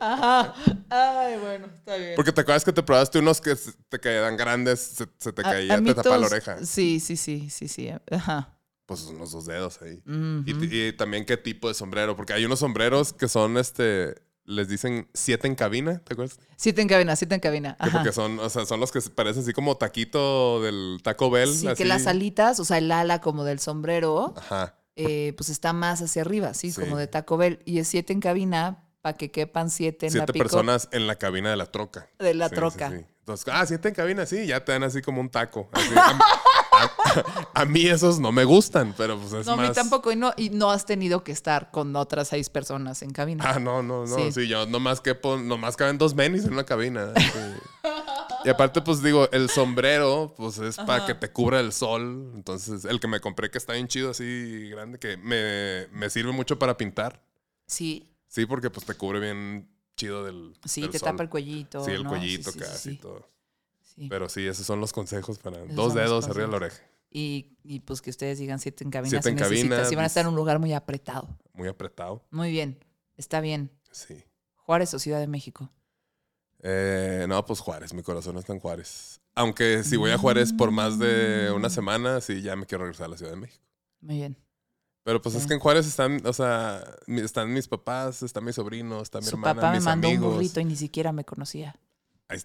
Ajá. 0.00 0.54
Ay, 0.90 1.38
bueno, 1.38 1.66
está 1.74 1.96
bien. 1.96 2.12
Porque 2.14 2.32
te 2.32 2.40
acuerdas 2.42 2.64
que 2.64 2.72
te 2.72 2.82
probaste 2.82 3.18
unos 3.18 3.40
que 3.40 3.56
te 3.88 3.98
quedan 3.98 4.36
grandes, 4.36 4.80
se, 4.80 5.06
se 5.18 5.32
te 5.32 5.42
caía, 5.42 5.74
a 5.74 5.82
te 5.82 5.94
tapaba 5.94 6.18
la 6.18 6.26
oreja. 6.26 6.64
Sí, 6.64 7.00
sí, 7.00 7.16
sí, 7.16 7.48
sí, 7.50 7.66
sí. 7.66 7.90
Ajá. 8.10 8.54
Pues 8.86 9.02
unos 9.04 9.32
dos 9.32 9.46
dedos 9.46 9.80
ahí. 9.82 10.02
Y 10.46 10.92
también 10.92 11.24
qué 11.24 11.36
tipo 11.36 11.68
de 11.68 11.74
sombrero, 11.74 12.16
porque 12.16 12.32
hay 12.32 12.44
unos 12.44 12.60
sombreros 12.60 13.12
que 13.12 13.28
son, 13.28 13.58
este, 13.58 14.14
les 14.48 14.66
dicen 14.66 15.08
siete 15.12 15.46
en 15.46 15.54
cabina, 15.54 15.98
¿te 16.04 16.14
acuerdas? 16.14 16.38
Siete 16.56 16.80
en 16.80 16.88
cabina, 16.88 17.14
siete 17.16 17.34
en 17.34 17.40
cabina. 17.40 17.76
Que 17.76 17.88
Ajá. 17.88 17.98
porque 17.98 18.12
son, 18.12 18.38
o 18.40 18.48
sea, 18.48 18.64
son 18.64 18.80
los 18.80 18.90
que 18.90 19.00
se 19.02 19.10
parecen 19.10 19.42
así 19.42 19.52
como 19.52 19.76
taquito 19.76 20.62
del 20.62 21.00
Taco 21.02 21.28
Bell. 21.30 21.54
Sí, 21.54 21.66
así. 21.68 21.76
que 21.76 21.84
las 21.84 22.06
alitas, 22.06 22.58
o 22.58 22.64
sea, 22.64 22.78
el 22.78 22.90
ala 22.90 23.20
como 23.20 23.44
del 23.44 23.58
sombrero, 23.60 24.32
Ajá. 24.38 24.74
eh, 24.96 25.34
pues 25.36 25.50
está 25.50 25.72
más 25.74 26.00
hacia 26.00 26.22
arriba, 26.22 26.54
¿sí? 26.54 26.72
Sí. 26.72 26.80
Como 26.80 26.96
de 26.96 27.06
Taco 27.06 27.36
Bell. 27.36 27.60
Y 27.66 27.78
es 27.78 27.88
siete 27.88 28.14
en 28.14 28.20
cabina 28.20 28.84
para 29.02 29.16
que 29.18 29.30
quepan 29.30 29.68
siete 29.70 30.06
en 30.06 30.14
la 30.16 30.24
Siete 30.24 30.38
personas 30.38 30.88
en 30.92 31.06
la 31.06 31.16
cabina 31.16 31.50
de 31.50 31.56
la 31.56 31.66
troca. 31.66 32.08
de 32.18 32.32
la 32.34 32.48
Sí, 32.48 32.54
troca. 32.54 32.90
sí. 32.90 33.04
Entonces, 33.20 33.46
ah, 33.52 33.66
siete 33.66 33.88
en 33.88 33.94
cabina, 33.94 34.24
sí, 34.24 34.46
ya 34.46 34.64
te 34.64 34.72
dan 34.72 34.82
así 34.82 35.02
como 35.02 35.20
un 35.20 35.28
taco. 35.28 35.68
Así. 35.72 35.90
A, 36.78 36.84
a- 37.54 37.62
a 37.62 37.64
mí 37.64 37.86
esos 37.86 38.18
no 38.20 38.30
me 38.32 38.44
gustan, 38.44 38.94
pero 38.96 39.18
pues 39.18 39.32
es 39.32 39.46
No, 39.46 39.52
a 39.52 39.56
más... 39.56 39.68
mí 39.70 39.74
tampoco. 39.74 40.12
Y 40.12 40.16
no, 40.16 40.32
y 40.36 40.50
no 40.50 40.70
has 40.70 40.86
tenido 40.86 41.24
que 41.24 41.32
estar 41.32 41.70
con 41.70 41.94
otras 41.96 42.28
seis 42.28 42.48
personas 42.50 43.02
en 43.02 43.10
cabina. 43.10 43.44
Ah, 43.46 43.58
no, 43.58 43.82
no, 43.82 44.06
no. 44.06 44.16
Sí. 44.16 44.32
Sí, 44.32 44.48
yo 44.48 44.66
nomás 44.66 45.00
que 45.00 45.18
nomás 45.44 45.76
caben 45.76 45.98
dos 45.98 46.14
menis 46.14 46.44
en 46.44 46.52
una 46.52 46.64
cabina. 46.64 47.12
sí. 47.16 47.90
Y 48.44 48.50
aparte, 48.50 48.80
pues 48.80 49.02
digo, 49.02 49.28
el 49.32 49.50
sombrero, 49.50 50.32
pues 50.36 50.58
es 50.58 50.76
para 50.76 51.04
que 51.06 51.14
te 51.14 51.30
cubra 51.32 51.58
el 51.58 51.72
sol. 51.72 52.30
Entonces, 52.36 52.84
el 52.84 53.00
que 53.00 53.08
me 53.08 53.20
compré 53.20 53.50
que 53.50 53.58
está 53.58 53.72
bien 53.72 53.88
chido, 53.88 54.10
así 54.10 54.68
grande, 54.70 54.98
que 55.00 55.16
me, 55.16 55.88
me 55.90 56.08
sirve 56.08 56.30
mucho 56.32 56.58
para 56.58 56.76
pintar. 56.76 57.20
Sí, 57.66 58.14
Sí, 58.28 58.46
porque 58.46 58.70
pues 58.70 58.84
te 58.86 58.94
cubre 58.94 59.18
bien 59.20 59.68
chido 59.96 60.22
del. 60.24 60.54
sí, 60.64 60.82
del 60.82 60.90
te 60.90 60.98
sol. 61.00 61.08
tapa 61.08 61.22
el 61.24 61.28
cuellito. 61.30 61.84
Sí, 61.84 61.90
el 61.90 62.04
¿no? 62.04 62.10
cuellito 62.10 62.52
Sí, 62.52 62.58
sí, 62.60 62.64
sí, 62.64 62.70
casi 62.70 62.90
sí, 62.92 62.96
todo. 62.98 63.26
Sí. 63.98 64.08
Pero 64.08 64.28
sí, 64.28 64.46
esos 64.46 64.66
son 64.66 64.80
los 64.80 64.92
consejos 64.92 65.38
para 65.38 65.62
Esos 65.64 65.74
dos 65.76 65.94
dedos 65.94 66.24
arriba 66.26 66.46
de 66.46 66.50
la 66.50 66.56
oreja. 66.56 66.82
Y, 67.10 67.56
y, 67.64 67.80
pues 67.80 68.02
que 68.02 68.10
ustedes 68.10 68.38
digan 68.38 68.58
siete 68.60 68.84
en 68.84 68.90
cabina. 68.90 69.10
Siete 69.10 69.24
si 69.24 69.30
en 69.30 69.36
cabina, 69.38 69.84
Si 69.86 69.94
van 69.94 70.04
a 70.04 70.06
estar 70.06 70.20
en 70.22 70.26
pues- 70.26 70.32
un 70.32 70.36
lugar 70.36 70.58
muy 70.58 70.72
apretado. 70.74 71.38
Muy 71.54 71.66
apretado. 71.68 72.22
Muy 72.30 72.50
bien, 72.50 72.78
está 73.16 73.40
bien. 73.40 73.70
Sí. 73.90 74.22
Juárez 74.56 74.92
o 74.94 74.98
Ciudad 74.98 75.18
de 75.20 75.26
México. 75.26 75.70
Eh, 76.62 77.24
no, 77.28 77.44
pues 77.46 77.60
Juárez, 77.60 77.94
mi 77.94 78.02
corazón 78.02 78.36
está 78.36 78.52
en 78.52 78.60
Juárez. 78.60 79.20
Aunque 79.34 79.84
si 79.84 79.96
voy 79.96 80.10
a 80.10 80.18
Juárez 80.18 80.52
por 80.52 80.70
más 80.70 80.98
de 80.98 81.48
Mm. 81.50 81.54
una 81.56 81.70
semana, 81.70 82.20
sí, 82.20 82.42
ya 82.42 82.56
me 82.56 82.66
quiero 82.66 82.84
regresar 82.84 83.06
a 83.06 83.08
la 83.10 83.16
Ciudad 83.16 83.32
de 83.32 83.38
México. 83.38 83.64
Muy 84.00 84.16
bien. 84.16 84.36
Pero 85.04 85.22
pues 85.22 85.34
es 85.36 85.46
que 85.46 85.54
en 85.54 85.60
Juárez 85.60 85.86
están, 85.86 86.20
o 86.26 86.32
sea, 86.34 86.84
están 87.06 87.50
mis 87.52 87.66
papás, 87.68 88.22
está 88.22 88.40
mi 88.42 88.52
sobrino, 88.52 89.00
está 89.00 89.20
mi 89.20 89.24
Su 89.24 89.36
hermana, 89.36 89.54
papá 89.54 89.70
me 89.70 89.76
mis 89.78 89.84
mandó 89.84 90.08
amigos. 90.08 90.26
un 90.28 90.34
burrito 90.34 90.60
y 90.60 90.64
ni 90.66 90.76
siquiera 90.76 91.12
me 91.12 91.24
conocía. 91.24 91.74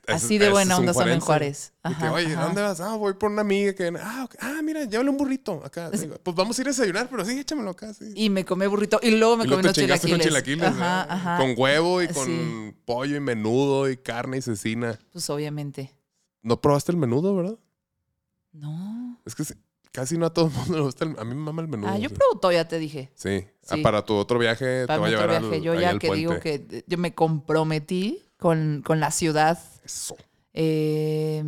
Así 0.07 0.37
de 0.37 0.49
buena 0.49 0.77
onda 0.77 0.93
son 0.93 1.09
en. 1.09 1.19
Juárez. 1.19 1.73
Que, 1.83 1.89
Ajá, 1.89 2.13
oye, 2.13 2.33
ajá. 2.33 2.45
¿dónde 2.45 2.61
vas? 2.61 2.79
Ah, 2.79 2.95
voy 2.95 3.15
por 3.15 3.29
una 3.29 3.41
amiga 3.41 3.73
que... 3.73 3.91
Ah, 4.01 4.23
ok. 4.23 4.35
ah, 4.39 4.61
mira, 4.63 4.85
llévale 4.85 5.09
un 5.09 5.17
burrito 5.17 5.61
acá. 5.65 5.89
Digo, 5.91 6.15
pues 6.23 6.35
vamos 6.37 6.57
a 6.57 6.61
ir 6.61 6.67
a 6.67 6.71
desayunar, 6.71 7.09
pero 7.09 7.25
sí, 7.25 7.37
échamelo 7.39 7.71
acá, 7.71 7.93
sí. 7.93 8.13
Y 8.15 8.29
me 8.29 8.45
comí 8.45 8.65
burrito. 8.67 8.97
Y 9.03 9.11
luego 9.11 9.35
me 9.35 9.43
Y 9.43 9.47
comí 9.49 9.49
luego 9.49 9.59
unos 9.61 9.73
te 9.75 9.81
chingaste 9.81 10.07
chilaquiles. 10.07 10.33
con 10.33 10.43
chilaquiles. 10.43 10.81
Ajá. 11.09 11.37
Con 11.37 11.53
huevo 11.57 12.01
y 12.01 12.07
con 12.07 12.25
Sí. 12.25 12.73
pollo 12.85 13.17
y 13.17 13.19
menudo 13.19 13.89
y 13.89 13.97
carne 13.97 14.37
y 14.37 14.41
cecina. 14.41 14.97
Pues 15.11 15.29
obviamente. 15.29 15.93
¿No 16.41 16.61
probaste 16.61 16.93
el 16.93 16.97
menudo, 16.97 17.35
verdad? 17.35 17.59
No. 18.53 19.19
Es 19.25 19.35
que 19.35 19.43
casi 19.91 20.17
no 20.17 20.25
a 20.27 20.33
todo 20.33 20.47
el 20.47 20.51
mundo 20.53 20.75
le 20.77 20.81
gusta 20.83 21.05
el... 21.05 21.19
A 21.19 21.23
mí 21.23 21.35
me 21.35 21.41
mama 21.41 21.61
el 21.61 21.67
menudo. 21.67 21.89
Ah, 21.91 21.97
yo 21.97 22.07
sí. 22.09 22.15
pruebo 22.15 22.39
todo, 22.39 22.51
ya 22.51 22.67
te 22.67 22.79
dije. 22.79 23.11
Sí. 23.15 23.45
Ah, 23.67 23.75
Sí. 23.75 23.81
para 23.81 24.03
tu 24.05 24.13
otro 24.15 24.39
viaje 24.39 24.85
Para 24.87 24.97
te 24.97 24.99
voy 24.99 25.07
a 25.07 25.11
llevar 25.11 25.29
viaje. 25.41 25.55
al, 25.57 25.61
yo 25.61 25.73
ya 25.79 25.89
al 25.89 25.99
que 25.99 26.13
digo 26.13 26.39
que 26.39 26.83
yo 26.87 26.97
me 26.97 27.13
comprometí 27.13 28.21
con, 28.43 28.81
con 28.85 28.99
la 28.99 29.09
ciudad. 29.09 29.57
Eso. 29.85 30.15
eh, 30.53 31.41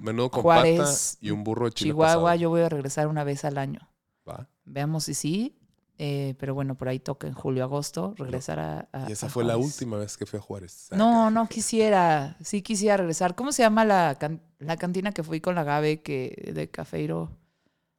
Menudo 0.00 0.30
con 0.30 0.42
Juárez, 0.42 0.78
pata 0.78 1.18
y 1.26 1.30
un 1.32 1.42
burro 1.44 1.66
de 1.66 1.72
chile 1.72 1.90
Chihuahua, 1.90 2.14
pasado. 2.30 2.34
yo 2.36 2.48
voy 2.50 2.60
a 2.62 2.68
regresar 2.68 3.08
una 3.08 3.24
vez 3.24 3.44
al 3.44 3.58
año. 3.58 3.80
Va. 4.28 4.48
Veamos 4.64 5.04
si 5.04 5.14
sí. 5.14 5.58
eh, 5.98 6.34
pero 6.38 6.54
bueno, 6.54 6.74
por 6.76 6.88
ahí 6.88 6.98
toca 7.00 7.26
en 7.26 7.32
julio, 7.34 7.64
agosto, 7.64 8.14
regresar 8.16 8.58
a. 8.60 8.88
a- 8.92 9.08
Y 9.08 9.12
esa 9.12 9.26
a 9.26 9.28
fue 9.30 9.44
la 9.44 9.56
última 9.56 9.96
vez 9.96 10.16
que 10.16 10.24
fui 10.26 10.38
a 10.38 10.42
Juárez. 10.42 10.88
No, 10.92 11.30
no 11.30 11.48
quisiera. 11.48 12.36
Sí 12.42 12.62
quisiera 12.62 12.96
regresar. 12.98 13.34
¿Cómo 13.34 13.50
se 13.52 13.62
llama 13.62 13.84
la, 13.84 14.16
can- 14.20 14.40
la 14.58 14.76
cantina 14.76 15.10
que 15.12 15.22
fui 15.22 15.40
con 15.40 15.54
la 15.56 15.64
Gabe 15.64 16.00
que, 16.02 16.52
de 16.54 16.70
Cafeiro? 16.70 17.30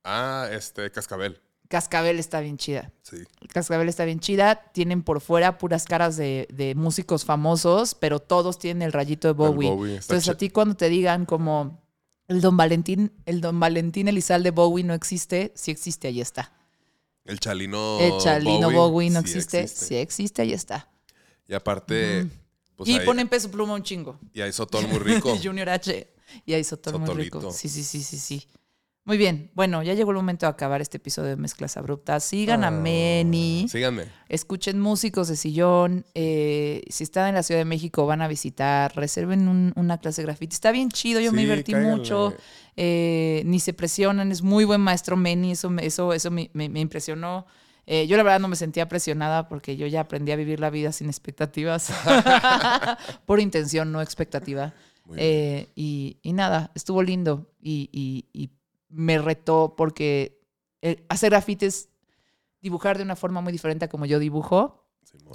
Ah, 0.04 0.48
este, 0.52 0.90
Cascabel. 0.92 1.42
Cascabel 1.68 2.20
está 2.20 2.40
bien 2.40 2.58
chida. 2.58 2.92
Sí. 3.02 3.18
Cascabel 3.50 3.90
está 3.90 4.06
bien 4.06 4.20
chida. 4.20 4.72
Tienen 4.74 5.04
por 5.04 5.22
fuera 5.22 5.58
puras 5.58 5.86
caras 5.86 6.16
de, 6.18 6.48
de 6.52 6.76
músicos 6.76 7.26
famosos, 7.26 7.96
pero 7.96 8.20
todos 8.20 8.58
tienen 8.60 8.82
el 8.84 8.94
rayito 8.94 9.28
de 9.28 9.34
Bowie. 9.34 9.70
Entonces, 9.70 10.30
a 10.30 10.38
ti 10.38 10.50
cuando 10.50 10.76
te 10.76 10.90
digan 10.90 11.26
como 11.26 11.82
el 12.28 12.42
Don 12.42 12.58
Valentín, 12.58 13.12
el 13.26 13.42
Don 13.42 13.60
Valentín 13.60 14.08
Elizalde 14.08 14.52
Bowie 14.52 14.84
no 14.84 14.94
existe, 14.94 15.52
sí 15.56 15.72
existe, 15.72 16.08
ahí 16.08 16.22
está. 16.22 16.54
El 17.26 17.40
Chalino 17.40 18.00
el 18.00 18.18
Chalino 18.20 18.72
Bowie, 18.72 19.10
no 19.10 19.22
sí 19.22 19.28
existe, 19.28 19.68
sí 19.68 19.96
existe, 19.96 20.42
ahí 20.42 20.54
está. 20.54 20.90
Y 21.48 21.54
aparte, 21.54 22.28
pues 22.76 22.90
y 22.90 22.98
ahí- 22.98 23.06
ponen 23.06 23.28
peso 23.28 23.52
pluma 23.52 23.74
un 23.74 23.84
chingo. 23.84 24.20
y 24.34 24.42
hay 24.42 24.54
sotol 24.54 24.88
muy 24.88 25.00
rico. 25.00 25.36
Junior 25.44 25.70
H. 25.70 26.14
Y 26.46 26.54
ahí 26.54 26.64
Sotol 26.64 27.00
muy 27.00 27.10
rico. 27.16 27.40
Sotolito. 27.40 27.58
Sí, 27.58 27.70
sí, 27.70 27.84
sí, 27.84 28.04
sí, 28.04 28.18
sí. 28.20 28.48
Muy 29.08 29.18
bien. 29.18 29.50
Bueno, 29.56 29.82
ya 29.84 29.94
llegó 29.94 30.12
el 30.12 30.18
momento 30.18 30.46
de 30.46 30.50
acabar 30.50 30.82
este 30.82 30.98
episodio 30.98 31.30
de 31.30 31.38
Mezclas 31.38 31.78
Abruptas. 31.78 32.26
Sigan 32.26 32.66
a 32.66 32.68
Ah, 32.68 32.72
Meni. 32.72 33.66
Síganme. 33.70 34.04
Escuchen 34.28 34.82
músicos 34.82 35.30
de 35.30 35.38
sillón. 35.38 36.06
eh, 36.14 36.84
si 36.90 37.06
están 37.06 37.30
en 37.30 37.36
la 37.36 37.42
Ciudad 37.44 37.62
de 37.62 37.66
México, 37.66 38.06
van 38.06 38.22
a 38.22 38.28
visitar. 38.28 38.94
Reserven 38.98 39.48
un- 39.48 39.72
una 39.78 39.98
clase 39.98 40.22
de 40.22 40.26
graffiti. 40.26 40.54
Está 40.54 40.72
bien 40.74 40.90
chido. 40.90 41.22
Yo 41.22 41.32
me 41.32 41.42
divertí 41.44 41.72
cáiganle. 41.72 41.96
mucho. 41.98 42.34
eh, 42.80 43.42
ni 43.46 43.60
se 43.62 43.74
presionan. 43.74 44.30
Es 44.32 44.42
muy 44.44 44.64
buen 44.66 44.82
maestro 44.82 45.16
Meni. 45.18 45.54
Eso, 45.54 45.70
me- 45.70 45.86
eso, 45.86 46.12
eso 46.14 46.30
me, 46.30 46.52
me- 46.54 46.68
me 46.70 46.80
impresionó. 46.82 47.46
Eh, 47.88 48.06
yo 48.08 48.18
la 48.18 48.24
verdad 48.24 48.40
no 48.42 48.50
me 48.50 48.58
sentía 48.58 48.90
presionada 48.90 49.48
porque 49.48 49.78
yo 49.78 49.88
ya 49.88 50.02
aprendí 50.02 50.34
a 50.34 50.36
vivir 50.36 50.60
la 50.60 50.70
vida 50.70 50.92
sin 50.92 51.08
expectativas. 51.08 51.90
Por 53.26 53.40
intención, 53.40 53.92
no 53.94 54.02
expectativa. 54.02 54.74
Eh, 55.16 55.70
y, 55.76 56.18
y 56.22 56.34
nada, 56.34 56.72
estuvo 56.76 57.02
lindo 57.02 57.50
y, 57.62 57.90
y- 57.94 58.26
y 58.34 58.50
me 58.90 59.18
retó 59.20 59.76
porque 59.78 60.42
el 60.82 61.06
hacer 61.10 61.32
grafite 61.32 61.66
es 61.66 61.90
dibujar 62.62 62.98
de 62.98 63.04
una 63.04 63.16
forma 63.16 63.42
muy 63.42 63.52
diferente 63.52 63.86
a 63.86 63.90
como 63.90 64.06
yo 64.06 64.20
dibujo. 64.20 64.84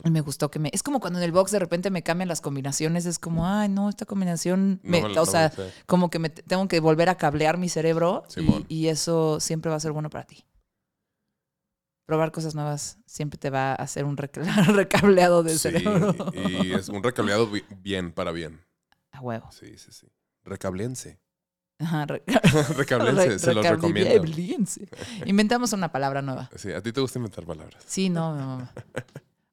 Y 0.05 0.11
me 0.11 0.21
gustó 0.21 0.51
que 0.51 0.59
me... 0.59 0.71
Es 0.73 0.83
como 0.83 1.01
cuando 1.01 1.19
en 1.19 1.25
el 1.25 1.33
box 1.33 1.51
de 1.51 1.59
repente 1.59 1.91
me 1.91 2.03
cambian 2.03 2.29
las 2.29 2.41
combinaciones. 2.43 3.07
Es 3.07 3.19
como, 3.19 3.47
ay, 3.47 3.69
no, 3.71 3.89
esta 3.89 4.05
combinación... 4.05 4.81
No 4.83 4.91
me- 5.09 5.19
o 5.19 5.25
sea, 5.27 5.51
como 5.87 6.11
que 6.11 6.19
me 6.19 6.29
tengo 6.29 6.69
que 6.69 6.79
volver 6.81 7.09
a 7.09 7.17
cablear 7.17 7.57
mi 7.57 7.69
cerebro 7.71 8.23
y, 8.69 8.89
eso 8.89 9.41
siempre 9.41 9.71
va 9.71 9.77
a 9.77 9.81
ser 9.81 9.93
bueno 9.93 10.11
para 10.11 10.25
ti. 10.27 10.45
Probar 12.07 12.33
cosas 12.33 12.55
nuevas 12.55 12.99
siempre 13.07 13.39
te 13.39 13.49
va 13.49 13.71
a 13.73 13.75
hacer 13.77 14.05
un 14.05 14.17
recableado 14.77 15.43
del 15.43 15.55
Sí, 15.59 15.71
cerebro. 15.71 16.15
y 16.35 16.73
es 16.73 16.89
un 16.91 17.03
recableado 17.03 17.47
bi- 17.49 17.65
bien 17.79 18.13
para 18.13 18.33
bien. 18.33 18.61
A 19.13 19.21
huevo. 19.21 19.49
Sí, 19.53 19.79
sí, 19.79 19.91
sí. 19.93 20.09
Recablense. 20.45 21.19
Ajá, 21.83 22.07
re- 22.07 22.23
Recablense, 22.77 23.29
re- 23.29 23.39
se 23.39 23.55
los 23.55 23.67
recomiendo. 23.67 24.25
Inventamos 25.27 25.73
una 25.73 25.91
palabra 25.91 26.23
nueva. 26.23 26.51
Sí, 26.57 26.73
a 26.73 26.83
ti 26.83 26.93
te 26.93 27.01
gusta 27.01 27.19
inventar 27.19 27.45
palabras. 27.45 27.83
Sí, 27.87 28.09
no, 28.09 28.33
mi 28.35 28.41
mamá. 28.41 28.73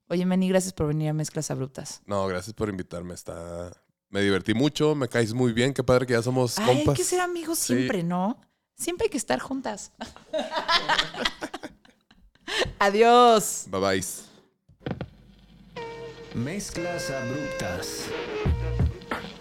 Oye, 0.08 0.26
Meni, 0.26 0.48
gracias 0.48 0.72
por 0.72 0.88
venir 0.88 1.10
a 1.10 1.12
Mezclas 1.12 1.50
Abruptas. 1.50 2.02
No, 2.06 2.26
gracias 2.26 2.54
por 2.54 2.68
invitarme. 2.68 3.14
Está... 3.14 3.70
Me 4.08 4.22
divertí 4.22 4.54
mucho, 4.54 4.96
me 4.96 5.08
caes 5.08 5.32
muy 5.34 5.52
bien. 5.52 5.72
Qué 5.72 5.84
padre 5.84 6.04
que 6.06 6.14
ya 6.14 6.22
somos 6.22 6.58
Ay, 6.58 6.66
compas. 6.66 6.88
hay 6.88 6.94
que 6.96 7.04
ser 7.04 7.20
amigos 7.20 7.58
Sí. 7.60 7.74
siempre, 7.76 8.02
¿no? 8.02 8.40
Siempre 8.74 9.04
hay 9.04 9.10
que 9.10 9.18
estar 9.18 9.38
juntas. 9.38 9.92
Adiós. 12.78 13.66
Bye 13.70 13.80
bye. 13.80 14.04
Mezclas 16.34 17.10
abruptas. 17.10 18.04